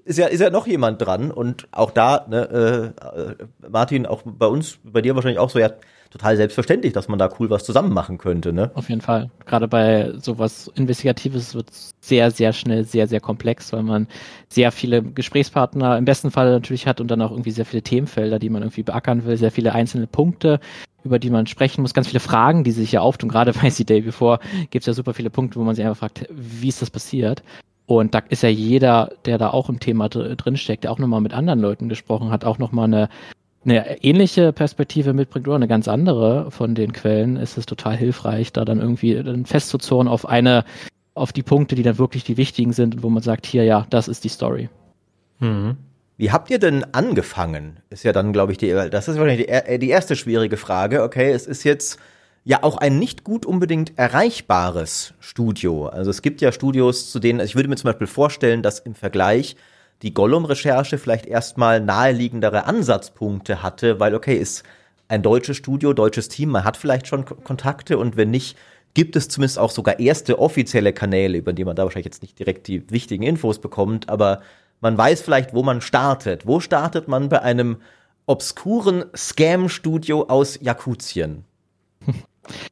ist 0.05 0.17
ja, 0.17 0.27
ist 0.27 0.39
ja 0.39 0.49
noch 0.49 0.67
jemand 0.67 1.01
dran 1.01 1.31
und 1.31 1.67
auch 1.71 1.91
da, 1.91 2.25
ne, 2.29 2.93
äh, 3.03 3.67
Martin, 3.69 4.05
auch 4.05 4.21
bei 4.23 4.47
uns, 4.47 4.79
bei 4.83 5.01
dir 5.01 5.15
wahrscheinlich 5.15 5.39
auch 5.39 5.49
so, 5.49 5.59
ja, 5.59 5.71
total 6.15 6.37
selbstverständlich, 6.37 6.93
dass 6.93 7.09
man 7.09 7.19
da 7.19 7.29
cool 7.39 7.49
was 7.49 7.65
zusammen 7.65 7.93
machen 7.93 8.17
könnte, 8.17 8.53
ne? 8.53 8.71
Auf 8.73 8.87
jeden 8.87 9.01
Fall. 9.01 9.29
Gerade 9.45 9.67
bei 9.67 10.13
sowas 10.15 10.71
Investigatives 10.75 11.53
wird 11.53 11.69
es 11.69 11.91
sehr, 11.99 12.31
sehr 12.31 12.53
schnell 12.53 12.85
sehr, 12.85 13.07
sehr 13.07 13.19
komplex, 13.19 13.73
weil 13.73 13.83
man 13.83 14.07
sehr 14.47 14.71
viele 14.71 15.03
Gesprächspartner 15.03 15.97
im 15.97 16.05
besten 16.05 16.31
Fall 16.31 16.49
natürlich 16.51 16.87
hat 16.87 17.01
und 17.01 17.11
dann 17.11 17.21
auch 17.21 17.31
irgendwie 17.31 17.51
sehr 17.51 17.65
viele 17.65 17.81
Themenfelder, 17.81 18.39
die 18.39 18.49
man 18.49 18.61
irgendwie 18.61 18.83
beackern 18.83 19.25
will, 19.25 19.35
sehr 19.35 19.51
viele 19.51 19.73
einzelne 19.73 20.07
Punkte, 20.07 20.61
über 21.03 21.19
die 21.19 21.29
man 21.29 21.47
sprechen 21.47 21.81
muss, 21.81 21.93
ganz 21.93 22.07
viele 22.07 22.21
Fragen, 22.21 22.63
die 22.63 22.71
sich 22.71 22.93
ja 22.93 23.01
auftun. 23.01 23.27
Gerade 23.27 23.51
bei 23.51 23.69
C-Day 23.69 23.99
Before 23.99 24.39
gibt 24.69 24.83
es 24.83 24.85
ja 24.85 24.93
super 24.93 25.13
viele 25.13 25.29
Punkte, 25.29 25.59
wo 25.59 25.65
man 25.65 25.75
sich 25.75 25.83
einfach 25.83 25.99
fragt, 25.99 26.29
wie 26.29 26.69
ist 26.69 26.81
das 26.81 26.89
passiert? 26.89 27.43
Und 27.87 28.15
da 28.15 28.19
ist 28.29 28.41
ja 28.41 28.49
jeder, 28.49 29.11
der 29.25 29.37
da 29.37 29.49
auch 29.49 29.67
im 29.67 29.81
Thema 29.81 30.07
drin 30.07 30.55
steckt, 30.55 30.85
der 30.85 30.91
auch 30.91 30.97
nochmal 30.97 31.19
mit 31.19 31.33
anderen 31.33 31.59
Leuten 31.59 31.89
gesprochen 31.89 32.31
hat, 32.31 32.45
auch 32.45 32.57
nochmal 32.57 32.85
eine 32.85 33.09
eine 33.65 34.03
ähnliche 34.03 34.53
Perspektive 34.53 35.13
mitbringt 35.13 35.47
oder 35.47 35.55
eine 35.55 35.67
ganz 35.67 35.87
andere 35.87 36.51
von 36.51 36.75
den 36.75 36.93
Quellen, 36.93 37.35
ist 37.37 37.57
es 37.57 37.65
total 37.65 37.95
hilfreich, 37.97 38.53
da 38.53 38.63
dann 38.63 38.79
irgendwie 38.79 39.21
dann 39.21 39.45
festzuzurren 39.45 40.07
auf 40.07 40.27
eine, 40.27 40.63
auf 41.13 41.33
die 41.33 41.43
Punkte, 41.43 41.75
die 41.75 41.83
dann 41.83 41.97
wirklich 41.97 42.23
die 42.23 42.37
wichtigen 42.37 42.73
sind 42.73 42.95
und 42.95 43.03
wo 43.03 43.09
man 43.09 43.23
sagt, 43.23 43.45
hier, 43.45 43.63
ja, 43.63 43.87
das 43.89 44.07
ist 44.07 44.23
die 44.23 44.29
Story. 44.29 44.69
Mhm. 45.39 45.77
Wie 46.17 46.31
habt 46.31 46.49
ihr 46.49 46.59
denn 46.59 46.85
angefangen? 46.93 47.79
Ist 47.89 48.03
ja 48.03 48.13
dann, 48.13 48.31
glaube 48.31 48.53
ich, 48.53 48.57
die, 48.57 48.69
das 48.69 49.07
ist 49.07 49.17
wahrscheinlich 49.17 49.47
die, 49.47 49.79
die 49.79 49.89
erste 49.89 50.15
schwierige 50.15 50.55
Frage. 50.55 51.03
Okay, 51.03 51.31
es 51.31 51.45
ist 51.45 51.63
jetzt 51.63 51.99
ja 52.45 52.63
auch 52.63 52.77
ein 52.77 52.99
nicht 52.99 53.23
gut 53.23 53.45
unbedingt 53.45 53.97
erreichbares 53.97 55.13
Studio. 55.19 55.87
Also 55.87 56.11
es 56.11 56.21
gibt 56.21 56.39
ja 56.39 56.51
Studios, 56.51 57.11
zu 57.11 57.19
denen, 57.19 57.41
also 57.41 57.49
ich 57.49 57.55
würde 57.55 57.67
mir 57.67 57.75
zum 57.75 57.89
Beispiel 57.89 58.07
vorstellen, 58.07 58.61
dass 58.61 58.79
im 58.79 58.95
Vergleich 58.95 59.57
die 60.01 60.13
Gollum-Recherche 60.13 60.97
vielleicht 60.97 61.25
erstmal 61.25 61.79
naheliegendere 61.79 62.65
Ansatzpunkte 62.65 63.63
hatte, 63.63 63.99
weil 63.99 64.15
okay, 64.15 64.35
ist 64.35 64.63
ein 65.07 65.21
deutsches 65.21 65.57
Studio, 65.57 65.93
deutsches 65.93 66.29
Team, 66.29 66.49
man 66.49 66.63
hat 66.63 66.77
vielleicht 66.77 67.07
schon 67.07 67.25
Kontakte 67.25 67.97
und 67.97 68.17
wenn 68.17 68.31
nicht, 68.31 68.57
gibt 68.93 69.15
es 69.15 69.27
zumindest 69.27 69.59
auch 69.59 69.71
sogar 69.71 69.99
erste 69.99 70.39
offizielle 70.39 70.93
Kanäle, 70.93 71.37
über 71.37 71.53
die 71.53 71.65
man 71.65 71.75
da 71.75 71.83
wahrscheinlich 71.83 72.05
jetzt 72.05 72.21
nicht 72.21 72.39
direkt 72.39 72.67
die 72.67 72.89
wichtigen 72.89 73.23
Infos 73.23 73.59
bekommt, 73.59 74.09
aber 74.09 74.41
man 74.81 74.97
weiß 74.97 75.21
vielleicht, 75.21 75.53
wo 75.53 75.63
man 75.63 75.81
startet. 75.81 76.47
Wo 76.47 76.59
startet 76.59 77.07
man 77.07 77.29
bei 77.29 77.41
einem 77.41 77.77
obskuren 78.25 79.05
Scam-Studio 79.15 80.23
aus 80.23 80.59
Jakutien? 80.61 81.45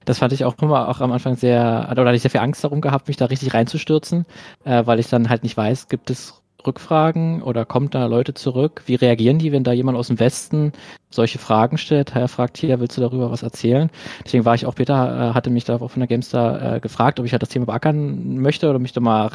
Das 0.05 0.19
fand 0.19 0.31
ich 0.33 0.45
auch 0.45 0.55
immer 0.61 0.87
auch 0.87 1.01
am 1.01 1.11
Anfang 1.11 1.35
sehr, 1.35 1.87
oder 1.89 2.05
hatte 2.05 2.15
ich 2.15 2.21
sehr 2.21 2.29
viel 2.29 2.41
Angst 2.41 2.63
darum 2.63 2.79
gehabt, 2.79 3.07
mich 3.07 3.17
da 3.17 3.25
richtig 3.25 3.55
reinzustürzen, 3.55 4.27
äh, 4.65 4.85
weil 4.85 4.99
ich 4.99 5.09
dann 5.09 5.29
halt 5.29 5.41
nicht 5.41 5.57
weiß, 5.57 5.87
gibt 5.87 6.11
es 6.11 6.42
Rückfragen 6.65 7.41
oder 7.41 7.65
kommt 7.65 7.95
da 7.95 8.05
Leute 8.05 8.33
zurück? 8.33 8.83
Wie 8.85 8.95
reagieren 8.95 9.39
die, 9.39 9.51
wenn 9.51 9.63
da 9.63 9.73
jemand 9.73 9.97
aus 9.97 10.07
dem 10.07 10.19
Westen 10.19 10.71
solche 11.15 11.39
Fragen 11.39 11.77
stellt? 11.77 12.15
Er 12.15 12.27
fragt 12.27 12.57
hier, 12.57 12.79
willst 12.79 12.97
du 12.97 13.01
darüber 13.01 13.31
was 13.31 13.43
erzählen? 13.43 13.89
Deswegen 14.25 14.45
war 14.45 14.55
ich 14.55 14.65
auch, 14.65 14.75
Peter 14.75 15.29
äh, 15.31 15.33
hatte 15.33 15.49
mich 15.49 15.65
da 15.65 15.75
auch 15.75 15.91
von 15.91 15.99
der 15.99 16.07
Gamestar 16.07 16.75
äh, 16.75 16.79
gefragt, 16.79 17.19
ob 17.19 17.25
ich 17.25 17.31
halt 17.31 17.41
das 17.41 17.49
Thema 17.49 17.65
beackern 17.65 18.39
möchte 18.39 18.69
oder 18.69 18.79
mich 18.79 18.93
da 18.93 19.01
mal 19.01 19.31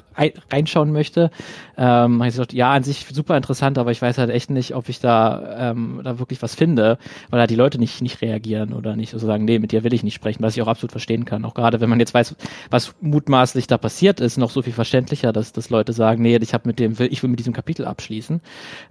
reinschauen 0.51 0.93
möchte. 0.93 1.31
Ähm, 1.77 2.23
ich 2.23 2.29
gesagt, 2.29 2.53
ja, 2.53 2.73
an 2.73 2.83
sich 2.83 3.07
super 3.11 3.37
interessant, 3.37 3.79
aber 3.79 3.91
ich 3.91 4.01
weiß 4.03 4.19
halt 4.19 4.31
echt 4.31 4.51
nicht, 4.51 4.75
ob 4.75 4.89
ich 4.89 5.01
da, 5.01 5.71
ähm, 5.71 6.01
da 6.05 6.19
wirklich 6.19 6.43
was 6.43 6.55
finde, 6.55 6.99
weil 7.31 7.41
da 7.41 7.47
die 7.47 7.55
Leute 7.55 7.79
nicht, 7.79 8.03
nicht 8.03 8.23
reagieren 8.23 8.73
oder 8.73 8.97
nicht 8.97 9.11
so 9.11 9.19
sagen, 9.19 9.45
nee, 9.45 9.59
mit 9.59 9.73
dir 9.73 9.85
will 9.85 9.95
ich 9.95 10.03
nicht 10.03 10.15
sprechen, 10.15 10.43
was 10.43 10.57
ich 10.57 10.63
auch 10.63 10.69
absolut 10.69 10.93
verstehen 10.93 11.25
kann. 11.25 11.45
Auch 11.45 11.55
gerade 11.55 11.81
wenn 11.81 11.89
man 11.89 12.01
jetzt 12.01 12.15
weiß, 12.15 12.37
was 12.71 12.95
mutmaßlich 13.01 13.67
da 13.67 13.79
passiert 13.79 14.21
ist, 14.21 14.37
noch 14.37 14.51
so 14.51 14.63
viel 14.63 14.73
verständlicher, 14.73 15.33
dass, 15.33 15.53
dass 15.53 15.71
Leute 15.71 15.93
sagen, 15.93 16.23
nee, 16.23 16.37
ich 16.37 16.55
habe 16.55 16.69
mit 16.69 16.79
dem, 16.79 16.95
ich 16.99 17.23
will 17.23 17.31
mit 17.31 17.39
diesem 17.39 17.53
Kapitel 17.53 17.85
abschließen. 17.85 18.41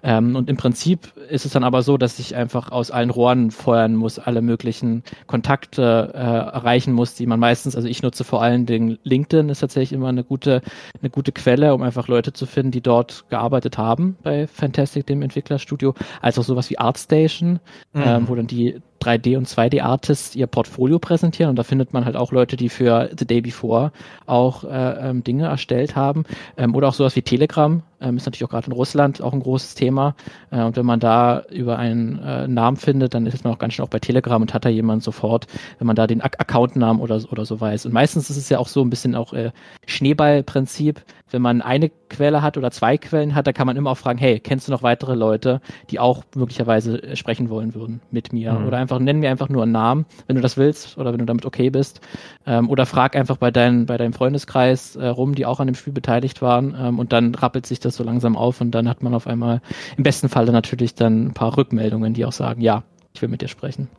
Ähm, 0.03 0.35
und 0.35 0.49
im 0.49 0.57
Prinzip 0.57 1.13
ist 1.29 1.45
es 1.45 1.51
dann 1.51 1.63
aber 1.63 1.81
so, 1.81 1.97
dass 1.97 2.19
ich 2.19 2.35
einfach 2.35 2.71
aus 2.77 2.91
allen 2.91 3.09
Rohren 3.09 3.49
feuern 3.49 3.95
muss, 3.95 4.19
alle 4.19 4.41
möglichen 4.41 5.03
Kontakte 5.25 6.11
äh, 6.13 6.17
erreichen 6.17 6.93
muss, 6.93 7.15
die 7.15 7.25
man 7.25 7.39
meistens, 7.39 7.75
also 7.75 7.87
ich 7.87 8.03
nutze 8.03 8.23
vor 8.23 8.41
allen 8.41 8.67
Dingen 8.67 8.99
LinkedIn, 9.03 9.49
ist 9.49 9.59
tatsächlich 9.59 9.93
immer 9.93 10.09
eine 10.09 10.23
gute, 10.23 10.61
eine 11.01 11.09
gute 11.09 11.31
Quelle, 11.31 11.73
um 11.73 11.81
einfach 11.81 12.07
Leute 12.07 12.33
zu 12.33 12.45
finden, 12.45 12.71
die 12.71 12.81
dort 12.81 13.25
gearbeitet 13.29 13.77
haben 13.79 14.15
bei 14.21 14.45
Fantastic, 14.47 15.07
dem 15.07 15.23
Entwicklerstudio, 15.23 15.95
als 16.21 16.37
auch 16.37 16.43
sowas 16.43 16.69
wie 16.69 16.77
ArtStation, 16.77 17.59
mhm. 17.93 18.03
ähm, 18.05 18.27
wo 18.29 18.35
dann 18.35 18.47
die 18.47 18.79
3D- 19.01 19.37
und 19.37 19.47
2D-Artists 19.47 20.35
ihr 20.35 20.47
Portfolio 20.47 20.99
präsentieren. 20.99 21.51
Und 21.51 21.55
da 21.57 21.63
findet 21.63 21.93
man 21.93 22.05
halt 22.05 22.15
auch 22.15 22.31
Leute, 22.31 22.57
die 22.57 22.69
für 22.69 23.09
The 23.17 23.25
Day 23.25 23.41
Before 23.41 23.91
auch 24.25 24.63
äh, 24.63 25.09
ähm, 25.09 25.23
Dinge 25.23 25.45
erstellt 25.45 25.95
haben. 25.95 26.23
Ähm, 26.57 26.75
oder 26.75 26.89
auch 26.89 26.93
sowas 26.93 27.15
wie 27.15 27.21
Telegram, 27.21 27.81
ähm, 27.99 28.17
ist 28.17 28.25
natürlich 28.25 28.43
auch 28.43 28.49
gerade 28.49 28.67
in 28.67 28.73
Russland 28.73 29.21
auch 29.21 29.33
ein 29.33 29.39
großes 29.39 29.75
Thema. 29.75 30.15
Äh, 30.51 30.61
und 30.61 30.75
wenn 30.75 30.85
man 30.85 30.99
da 30.99 31.43
über 31.49 31.79
einen 31.79 32.19
äh, 32.19 32.47
Namen 32.47 32.77
findet, 32.77 33.13
dann 33.13 33.25
ist 33.25 33.43
man 33.43 33.53
auch 33.53 33.59
ganz 33.59 33.73
schnell 33.73 33.85
auch 33.85 33.89
bei 33.89 33.99
Telegram 33.99 34.41
und 34.41 34.53
hat 34.53 34.65
da 34.65 34.69
jemand 34.69 35.03
sofort, 35.03 35.47
wenn 35.79 35.87
man 35.87 35.95
da 35.95 36.07
den 36.07 36.21
Accountnamen 36.21 37.01
oder, 37.01 37.21
oder 37.31 37.45
so 37.45 37.59
weiß. 37.59 37.85
Und 37.85 37.93
meistens 37.93 38.29
ist 38.29 38.37
es 38.37 38.49
ja 38.49 38.59
auch 38.59 38.67
so 38.67 38.81
ein 38.81 38.89
bisschen 38.89 39.15
auch 39.15 39.33
äh, 39.33 39.51
Schneeballprinzip, 39.85 41.01
wenn 41.31 41.41
man 41.41 41.61
eine 41.61 41.89
Quelle 42.09 42.41
hat 42.41 42.57
oder 42.57 42.71
zwei 42.71 42.97
Quellen 42.97 43.35
hat, 43.35 43.47
da 43.47 43.53
kann 43.53 43.67
man 43.67 43.75
immer 43.75 43.91
auch 43.91 43.97
fragen, 43.97 44.17
hey, 44.17 44.39
kennst 44.39 44.67
du 44.67 44.71
noch 44.71 44.83
weitere 44.83 45.15
Leute, 45.15 45.61
die 45.89 45.99
auch 45.99 46.23
möglicherweise 46.35 47.01
äh, 47.03 47.15
sprechen 47.15 47.49
wollen 47.49 47.75
würden 47.75 48.01
mit 48.11 48.33
mir? 48.33 48.53
Mhm. 48.53 48.67
Oder 48.67 48.77
einfach, 48.77 48.99
nenn 48.99 49.19
mir 49.19 49.29
einfach 49.29 49.49
nur 49.49 49.63
einen 49.63 49.71
Namen, 49.71 50.05
wenn 50.27 50.35
du 50.35 50.41
das 50.41 50.57
willst 50.57 50.97
oder 50.97 51.11
wenn 51.11 51.19
du 51.19 51.25
damit 51.25 51.45
okay 51.45 51.69
bist. 51.69 52.01
Ähm, 52.45 52.69
oder 52.69 52.85
frag 52.85 53.15
einfach 53.15 53.37
bei, 53.37 53.51
dein, 53.51 53.85
bei 53.85 53.97
deinem 53.97 54.13
Freundeskreis 54.13 54.95
äh, 54.95 55.07
rum, 55.07 55.35
die 55.35 55.45
auch 55.45 55.59
an 55.59 55.67
dem 55.67 55.75
Spiel 55.75 55.93
beteiligt 55.93 56.41
waren. 56.41 56.75
Ähm, 56.79 56.99
und 56.99 57.13
dann 57.13 57.35
rappelt 57.35 57.65
sich 57.65 57.79
das 57.79 57.95
so 57.95 58.03
langsam 58.03 58.35
auf 58.35 58.61
und 58.61 58.71
dann 58.71 58.87
hat 58.87 59.03
man 59.03 59.13
auf 59.13 59.27
einmal 59.27 59.61
im 59.97 60.03
besten 60.03 60.29
Falle 60.29 60.51
natürlich 60.51 60.95
dann 60.95 61.27
ein 61.27 61.33
paar 61.33 61.57
Rückmeldungen, 61.57 62.13
die 62.13 62.25
auch 62.25 62.31
sagen, 62.31 62.61
ja, 62.61 62.83
ich 63.13 63.21
will 63.21 63.29
mit 63.29 63.41
dir 63.41 63.47
sprechen. 63.47 63.89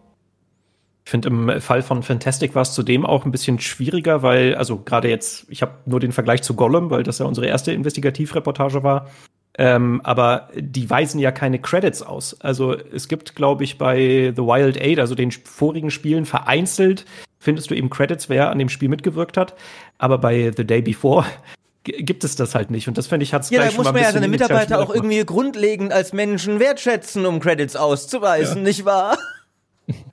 Ich 1.09 1.11
finde, 1.11 1.29
im 1.29 1.61
Fall 1.63 1.81
von 1.81 2.03
Fantastic 2.03 2.55
war 2.55 2.61
es 2.61 2.75
zudem 2.75 3.07
auch 3.07 3.25
ein 3.25 3.31
bisschen 3.31 3.59
schwieriger, 3.61 4.23
weil, 4.23 4.55
also 4.57 4.77
gerade 4.77 5.09
jetzt, 5.09 5.47
ich 5.49 5.63
habe 5.63 5.73
nur 5.87 6.01
den 6.01 6.13
Vergleich 6.13 6.43
zu 6.43 6.53
Gollum, 6.53 6.91
weil 6.91 7.03
das 7.03 7.19
ja 7.19 7.25
unsere 7.25 7.47
erste 7.47 7.73
Investigativreportage 7.73 8.83
war. 8.83 9.09
Ähm, 9.57 10.03
aber 10.05 10.51
die 10.55 10.91
weisen 10.91 11.19
ja 11.19 11.33
keine 11.33 11.61
Credits 11.61 12.03
aus. 12.03 12.39
Also 12.43 12.75
es 12.75 13.09
gibt, 13.09 13.35
glaube 13.35 13.65
ich, 13.65 13.79
bei 13.79 14.35
The 14.37 14.43
Wild 14.43 14.79
Eight, 14.79 14.99
also 14.99 15.15
den 15.15 15.33
vorigen 15.33 15.91
Spielen, 15.91 16.27
vereinzelt 16.27 17.07
findest 17.39 17.71
du 17.71 17.75
eben 17.75 17.89
Credits, 17.89 18.29
wer 18.29 18.51
an 18.51 18.59
dem 18.59 18.69
Spiel 18.69 18.91
mitgewirkt 18.91 19.39
hat. 19.39 19.55
Aber 19.97 20.19
bei 20.19 20.53
The 20.55 20.67
Day 20.67 20.83
Before 20.83 21.25
gibt 21.85 22.23
es 22.23 22.37
das 22.37 22.55
halt 22.55 22.71
nicht. 22.71 22.87
Und 22.87 22.99
das 22.99 23.07
finde 23.07 23.25
ich 23.25 23.33
hat's 23.33 23.49
ja, 23.49 23.61
gleich 23.61 23.71
da 23.71 23.77
muss 23.79 23.91
man 23.91 24.03
ja 24.03 24.13
seine 24.13 24.29
Mitarbeiter 24.29 24.79
auch 24.79 24.95
irgendwie 24.95 25.25
grundlegend 25.25 25.91
als 25.91 26.13
Menschen 26.13 26.61
wertschätzen, 26.61 27.25
um 27.25 27.41
Credits 27.41 27.77
auszuweisen, 27.77 28.59
ja. 28.59 28.63
nicht 28.63 28.85
wahr? 28.85 29.17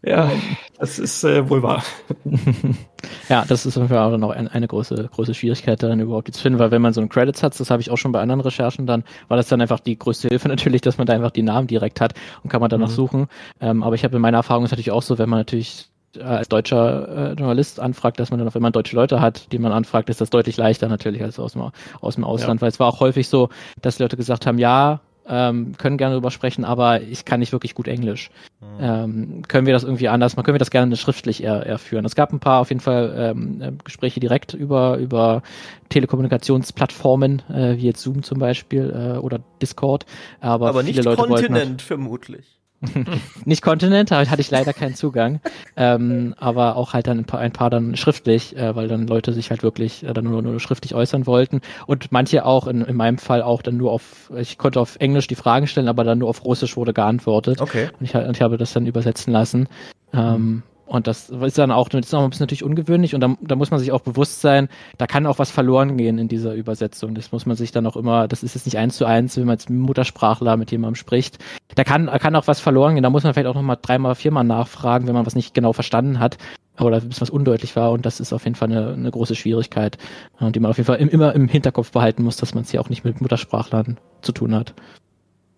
Ja, 0.03 0.31
das 0.79 0.99
ist 0.99 1.23
äh, 1.23 1.49
wohl 1.49 1.63
wahr. 1.63 1.83
ja, 3.29 3.43
das 3.47 3.65
ist 3.65 3.77
auf 3.77 3.83
jeden 3.83 3.93
Fall 3.93 4.13
auch 4.13 4.17
noch 4.17 4.29
ein, 4.29 4.47
eine 4.47 4.67
große, 4.67 5.09
große 5.11 5.33
Schwierigkeit 5.33 5.81
daran 5.81 5.99
überhaupt 5.99 6.33
zu 6.33 6.41
finden, 6.41 6.59
weil 6.59 6.71
wenn 6.71 6.81
man 6.81 6.93
so 6.93 7.01
einen 7.01 7.09
Credits 7.09 7.43
hat, 7.43 7.59
das 7.59 7.69
habe 7.69 7.81
ich 7.81 7.91
auch 7.91 7.97
schon 7.97 8.11
bei 8.11 8.21
anderen 8.21 8.41
Recherchen 8.41 8.85
dann, 8.85 9.03
war 9.27 9.37
das 9.37 9.47
dann 9.47 9.61
einfach 9.61 9.79
die 9.79 9.97
größte 9.97 10.27
Hilfe 10.29 10.47
natürlich, 10.47 10.81
dass 10.81 10.97
man 10.97 11.07
da 11.07 11.13
einfach 11.13 11.31
die 11.31 11.43
Namen 11.43 11.67
direkt 11.67 12.01
hat 12.01 12.13
und 12.43 12.49
kann 12.49 12.61
man 12.61 12.69
danach 12.69 12.89
mhm. 12.89 12.93
suchen. 12.93 13.27
Ähm, 13.59 13.83
aber 13.83 13.95
ich 13.95 14.03
habe 14.03 14.15
in 14.15 14.21
meiner 14.21 14.37
Erfahrung 14.37 14.65
ist 14.65 14.71
natürlich 14.71 14.91
auch 14.91 15.01
so, 15.01 15.17
wenn 15.17 15.29
man 15.29 15.39
natürlich 15.39 15.89
äh, 16.15 16.23
als 16.23 16.49
deutscher 16.49 17.31
äh, 17.31 17.33
Journalist 17.33 17.79
anfragt, 17.79 18.19
dass 18.19 18.31
man 18.31 18.39
dann, 18.39 18.53
wenn 18.53 18.61
man 18.61 18.71
deutsche 18.71 18.95
Leute 18.95 19.19
hat, 19.19 19.51
die 19.51 19.59
man 19.59 19.71
anfragt, 19.71 20.09
ist 20.09 20.21
das 20.21 20.29
deutlich 20.29 20.57
leichter 20.57 20.87
natürlich 20.87 21.21
als 21.21 21.39
aus 21.39 21.53
dem, 21.53 21.71
aus 21.99 22.15
dem 22.15 22.23
Ausland, 22.23 22.59
ja. 22.59 22.61
weil 22.61 22.69
es 22.69 22.79
war 22.79 22.87
auch 22.87 22.99
häufig 22.99 23.27
so, 23.27 23.49
dass 23.81 23.99
Leute 23.99 24.17
gesagt 24.17 24.45
haben, 24.45 24.57
ja, 24.57 25.01
ähm, 25.27 25.73
können 25.77 25.97
gerne 25.97 26.13
darüber 26.13 26.31
sprechen, 26.31 26.65
aber 26.65 27.01
ich 27.01 27.25
kann 27.25 27.39
nicht 27.39 27.51
wirklich 27.51 27.75
gut 27.75 27.87
Englisch. 27.87 28.29
Mhm. 28.61 28.67
Ähm, 28.79 29.41
können 29.47 29.65
wir 29.65 29.73
das 29.73 29.83
irgendwie 29.83 30.07
anders 30.07 30.35
machen? 30.35 30.45
Können 30.45 30.55
wir 30.55 30.59
das 30.59 30.71
gerne 30.71 30.95
schriftlich 30.95 31.43
eher, 31.43 31.65
eher 31.65 31.79
führen? 31.79 32.05
Es 32.05 32.15
gab 32.15 32.31
ein 32.31 32.39
paar 32.39 32.61
auf 32.61 32.69
jeden 32.69 32.81
Fall 32.81 33.13
ähm, 33.17 33.61
äh, 33.61 33.71
Gespräche 33.83 34.19
direkt 34.19 34.53
über, 34.53 34.97
über 34.97 35.41
Telekommunikationsplattformen, 35.89 37.41
äh, 37.49 37.77
wie 37.77 37.85
jetzt 37.85 38.01
Zoom 38.01 38.23
zum 38.23 38.39
Beispiel 38.39 39.15
äh, 39.15 39.17
oder 39.17 39.39
Discord. 39.61 40.05
Aber, 40.39 40.69
aber 40.69 40.83
nicht 40.83 41.03
Leute 41.03 41.21
Kontinent 41.21 41.55
halt 41.55 41.81
vermutlich. 41.81 42.45
nicht 43.45 43.61
Kontinent, 43.61 44.11
da 44.11 44.25
hatte 44.25 44.41
ich 44.41 44.51
leider 44.51 44.73
keinen 44.73 44.95
Zugang. 44.95 45.39
ähm, 45.77 46.33
aber 46.37 46.75
auch 46.75 46.93
halt 46.93 47.07
dann 47.07 47.19
ein 47.19 47.25
paar, 47.25 47.39
ein 47.39 47.51
paar 47.51 47.69
dann 47.69 47.95
schriftlich, 47.95 48.55
äh, 48.57 48.75
weil 48.75 48.87
dann 48.87 49.07
Leute 49.07 49.33
sich 49.33 49.49
halt 49.49 49.63
wirklich 49.63 50.03
äh, 50.03 50.13
dann 50.13 50.25
nur, 50.25 50.41
nur 50.41 50.59
schriftlich 50.59 50.95
äußern 50.95 51.25
wollten. 51.27 51.61
Und 51.87 52.11
manche 52.11 52.45
auch, 52.45 52.67
in, 52.67 52.81
in 52.81 52.95
meinem 52.95 53.17
Fall 53.17 53.41
auch 53.41 53.61
dann 53.61 53.77
nur 53.77 53.91
auf, 53.91 54.31
ich 54.35 54.57
konnte 54.57 54.79
auf 54.79 54.97
Englisch 54.97 55.27
die 55.27 55.35
Fragen 55.35 55.67
stellen, 55.67 55.87
aber 55.87 56.03
dann 56.03 56.19
nur 56.19 56.29
auf 56.29 56.43
Russisch 56.45 56.77
wurde 56.77 56.93
geantwortet. 56.93 57.61
Okay. 57.61 57.89
Und 57.99 58.05
ich, 58.05 58.15
und 58.15 58.35
ich 58.35 58.41
habe 58.41 58.57
das 58.57 58.73
dann 58.73 58.85
übersetzen 58.85 59.31
lassen. 59.33 59.67
Ähm, 60.13 60.63
und 60.85 61.07
das 61.07 61.29
ist 61.29 61.57
dann 61.57 61.71
auch, 61.71 61.89
das 61.89 62.05
ist 62.05 62.13
auch 62.13 62.23
ein 62.23 62.29
bisschen 62.29 62.43
natürlich 62.43 62.63
ungewöhnlich 62.63 63.15
und 63.15 63.21
da, 63.21 63.35
da 63.41 63.55
muss 63.55 63.71
man 63.71 63.79
sich 63.79 63.91
auch 63.91 64.01
bewusst 64.01 64.41
sein, 64.41 64.69
da 64.97 65.07
kann 65.07 65.25
auch 65.25 65.39
was 65.39 65.49
verloren 65.49 65.97
gehen 65.97 66.19
in 66.19 66.27
dieser 66.27 66.53
Übersetzung. 66.53 67.15
Das 67.15 67.31
muss 67.31 67.45
man 67.45 67.55
sich 67.55 67.71
dann 67.71 67.87
auch 67.87 67.95
immer, 67.95 68.27
das 68.27 68.43
ist 68.43 68.53
jetzt 68.53 68.65
nicht 68.65 68.77
eins 68.77 68.95
zu 68.97 69.05
eins, 69.05 69.35
wenn 69.35 69.45
man 69.45 69.57
mit 69.57 69.69
Muttersprachler 69.69 70.57
mit 70.57 70.71
jemandem 70.71 70.95
spricht. 70.95 71.39
Da 71.73 71.83
kann, 71.83 72.05
kann 72.05 72.35
auch 72.35 72.47
was 72.47 72.59
verloren 72.59 72.95
gehen. 72.95 73.03
Da 73.03 73.09
muss 73.09 73.23
man 73.23 73.33
vielleicht 73.33 73.47
auch 73.47 73.55
nochmal 73.55 73.79
dreimal, 73.81 74.15
viermal 74.15 74.43
nachfragen, 74.43 75.07
wenn 75.07 75.15
man 75.15 75.25
was 75.25 75.35
nicht 75.35 75.53
genau 75.53 75.73
verstanden 75.73 76.19
hat 76.19 76.37
oder 76.79 76.99
bisschen 76.99 77.21
was 77.21 77.29
undeutlich 77.29 77.75
war. 77.75 77.91
Und 77.91 78.05
das 78.05 78.19
ist 78.19 78.33
auf 78.33 78.43
jeden 78.43 78.55
Fall 78.55 78.71
eine, 78.71 78.93
eine 78.93 79.11
große 79.11 79.35
Schwierigkeit, 79.35 79.97
die 80.39 80.59
man 80.59 80.69
auf 80.69 80.77
jeden 80.77 80.87
Fall 80.87 80.97
immer 80.97 81.33
im 81.33 81.47
Hinterkopf 81.47 81.91
behalten 81.91 82.23
muss, 82.23 82.37
dass 82.37 82.53
man 82.53 82.63
es 82.63 82.71
ja 82.71 82.81
auch 82.81 82.89
nicht 82.89 83.03
mit 83.03 83.21
Muttersprachlern 83.21 83.97
zu 84.21 84.31
tun 84.31 84.53
hat. 84.53 84.73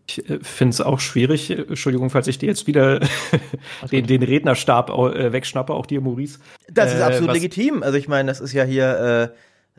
Ich 0.10 0.30
äh, 0.30 0.40
finde 0.42 0.74
es 0.74 0.82
auch 0.82 1.00
schwierig, 1.00 1.50
Entschuldigung, 1.50 2.10
falls 2.10 2.28
ich 2.28 2.38
dir 2.38 2.48
jetzt 2.48 2.68
wieder 2.68 3.00
den, 3.92 4.08
den 4.08 4.24
Rednerstab 4.24 4.90
äh, 4.90 5.32
wegschnappe, 5.32 5.74
auch 5.74 5.86
dir, 5.86 6.02
Maurice. 6.02 6.40
Das 6.72 6.94
ist 6.94 7.00
äh, 7.00 7.04
absolut 7.04 7.34
legitim. 7.34 7.84
Also 7.84 7.98
ich 7.98 8.08
meine, 8.08 8.28
das 8.28 8.40
ist 8.40 8.54
ja 8.54 8.64
hier, 8.64 9.34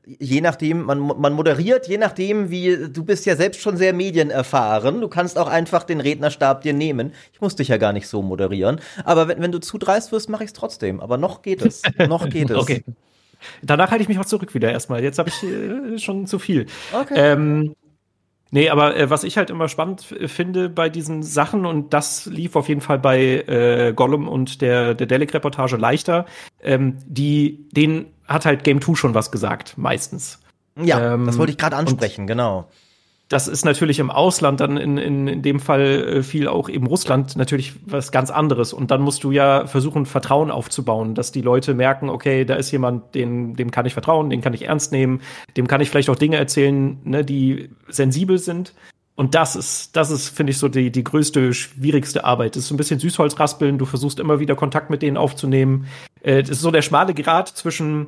äh, 0.07 0.15
je 0.19 0.41
nachdem, 0.41 0.85
man, 0.85 0.99
man 0.99 1.33
moderiert, 1.33 1.89
je 1.89 1.99
nachdem, 1.99 2.51
wie, 2.51 2.89
du 2.91 3.05
bist 3.05 3.27
ja 3.27 3.37
selbst 3.37 3.61
schon 3.61 3.77
sehr 3.77 3.93
medienerfahren. 3.93 5.01
Du 5.01 5.09
kannst 5.09 5.39
auch 5.39 5.49
einfach 5.49 5.85
den 5.85 6.01
Rednerstab 6.01 6.63
dir 6.63 6.73
nehmen. 6.73 7.13
Ich 7.33 7.41
muss 7.41 7.57
dich 7.57 7.69
ja 7.69 7.77
gar 7.77 7.93
nicht 7.93 8.09
so 8.09 8.23
moderieren. 8.23 8.81
Aber 9.05 9.29
wenn, 9.29 9.41
wenn 9.41 9.53
du 9.53 9.61
zu 9.61 9.79
dreist 9.79 10.13
wirst, 10.13 10.29
mache 10.29 10.45
ich 10.45 10.49
es 10.49 10.55
trotzdem. 10.55 11.01
Aber 11.01 11.17
noch 11.17 11.43
geht 11.43 11.63
es. 11.63 11.83
noch 12.09 12.29
geht 12.31 12.51
es. 12.51 12.57
Okay. 12.57 12.85
Danach 13.63 13.91
halte 13.91 14.03
ich 14.03 14.09
mich 14.09 14.19
auch 14.19 14.25
zurück 14.25 14.55
wieder 14.55 14.73
erstmal. 14.73 15.03
Jetzt 15.03 15.19
habe 15.19 15.29
ich 15.29 15.43
äh, 15.43 15.99
schon 15.99 16.27
zu 16.27 16.39
viel. 16.39 16.67
Okay. 16.93 17.15
Ähm, 17.17 17.75
Nee, 18.51 18.71
aber 18.71 18.97
äh, 18.97 19.11
was 19.11 19.25
ich 19.25 19.37
halt 19.37 19.51
immer 19.51 19.69
spannend 19.69 20.03
finde 20.03 20.69
bei 20.69 20.89
diesen 20.89 21.23
Sachen, 21.23 21.67
und 21.67 21.93
das 21.93 22.27
lief 22.27 22.57
auf 22.57 22.69
jeden 22.69 22.81
Fall 22.81 22.99
bei 22.99 23.19
äh, 23.21 23.93
Gollum 23.95 24.27
und 24.27 24.63
der, 24.63 24.95
der 24.95 25.07
Delic-Reportage 25.07 25.77
leichter, 25.77 26.27
ähm, 26.63 26.97
die, 27.07 27.69
denen 27.73 28.07
hat 28.27 28.47
halt 28.47 28.65
Game 28.65 28.81
2 28.81 28.95
schon 28.95 29.15
was 29.15 29.31
gesagt, 29.31 29.77
meistens. 29.77 30.41
Ja, 30.81 31.15
ähm, 31.15 31.27
das 31.27 31.39
wollte 31.39 31.53
ich 31.53 31.59
gerade 31.59 31.77
ansprechen, 31.77 32.27
genau 32.27 32.69
das 33.29 33.47
ist 33.47 33.65
natürlich 33.65 33.99
im 33.99 34.11
Ausland 34.11 34.61
dann 34.61 34.79
in, 34.79 34.97
in, 34.97 35.29
in 35.29 35.43
dem 35.43 35.61
Fall 35.61 35.83
äh, 35.83 36.23
viel 36.23 36.49
auch 36.49 36.71
eben 36.71 36.87
Russland 36.87 37.37
natürlich 37.37 37.75
was 37.85 38.11
ganz 38.11 38.31
anderes. 38.31 38.73
Und 38.73 38.91
dann 38.91 39.03
musst 39.03 39.23
du 39.23 39.31
ja 39.33 39.67
versuchen, 39.67 40.07
Vertrauen 40.07 40.51
aufzubauen, 40.51 41.15
dass 41.15 41.31
die 41.31 41.43
Leute 41.43 41.75
merken, 41.75 42.09
okay, 42.09 42.47
da 42.47 42.55
ist 42.55 42.71
jemand, 42.71 43.15
den, 43.15 43.55
dem 43.55 43.71
kann 43.71 43.85
ich 43.85 43.93
vertrauen, 43.93 44.31
den 44.31 44.41
kann 44.41 44.55
ich 44.55 44.63
ernst 44.63 44.93
nehmen, 44.93 45.21
dem 45.59 45.67
kann 45.67 45.83
ich 45.83 45.91
vielleicht 45.91 46.09
auch 46.09 46.17
Dinge 46.17 46.37
erzählen, 46.37 46.99
ne, 47.05 47.23
die 47.23 47.69
sensibel 47.89 48.39
sind. 48.39 48.73
Und 49.15 49.35
das 49.35 49.57
ist, 49.57 49.97
das 49.97 50.11
ist, 50.11 50.29
finde 50.29 50.53
ich, 50.53 50.59
so 50.59 50.69
die, 50.69 50.91
die 50.91 51.05
größte, 51.05 51.53
schwierigste 51.53 52.25
Arbeit. 52.25 52.55
Das 52.55 52.63
ist 52.63 52.69
so 52.69 52.75
ein 52.75 52.79
bisschen 52.79 53.01
Süßholzraspeln, 53.01 53.77
du 53.77 53.85
versuchst 53.85 54.21
immer 54.21 54.41
wieder 54.41 54.55
Kontakt 54.55 54.89
mit 54.89 55.03
denen 55.03 55.17
aufzunehmen. 55.19 55.87
Äh, 56.23 56.41
das 56.43 56.51
ist 56.51 56.61
so 56.61 56.71
der 56.71 56.83
schmale 56.83 57.13
Grad 57.13 57.49
zwischen 57.49 58.07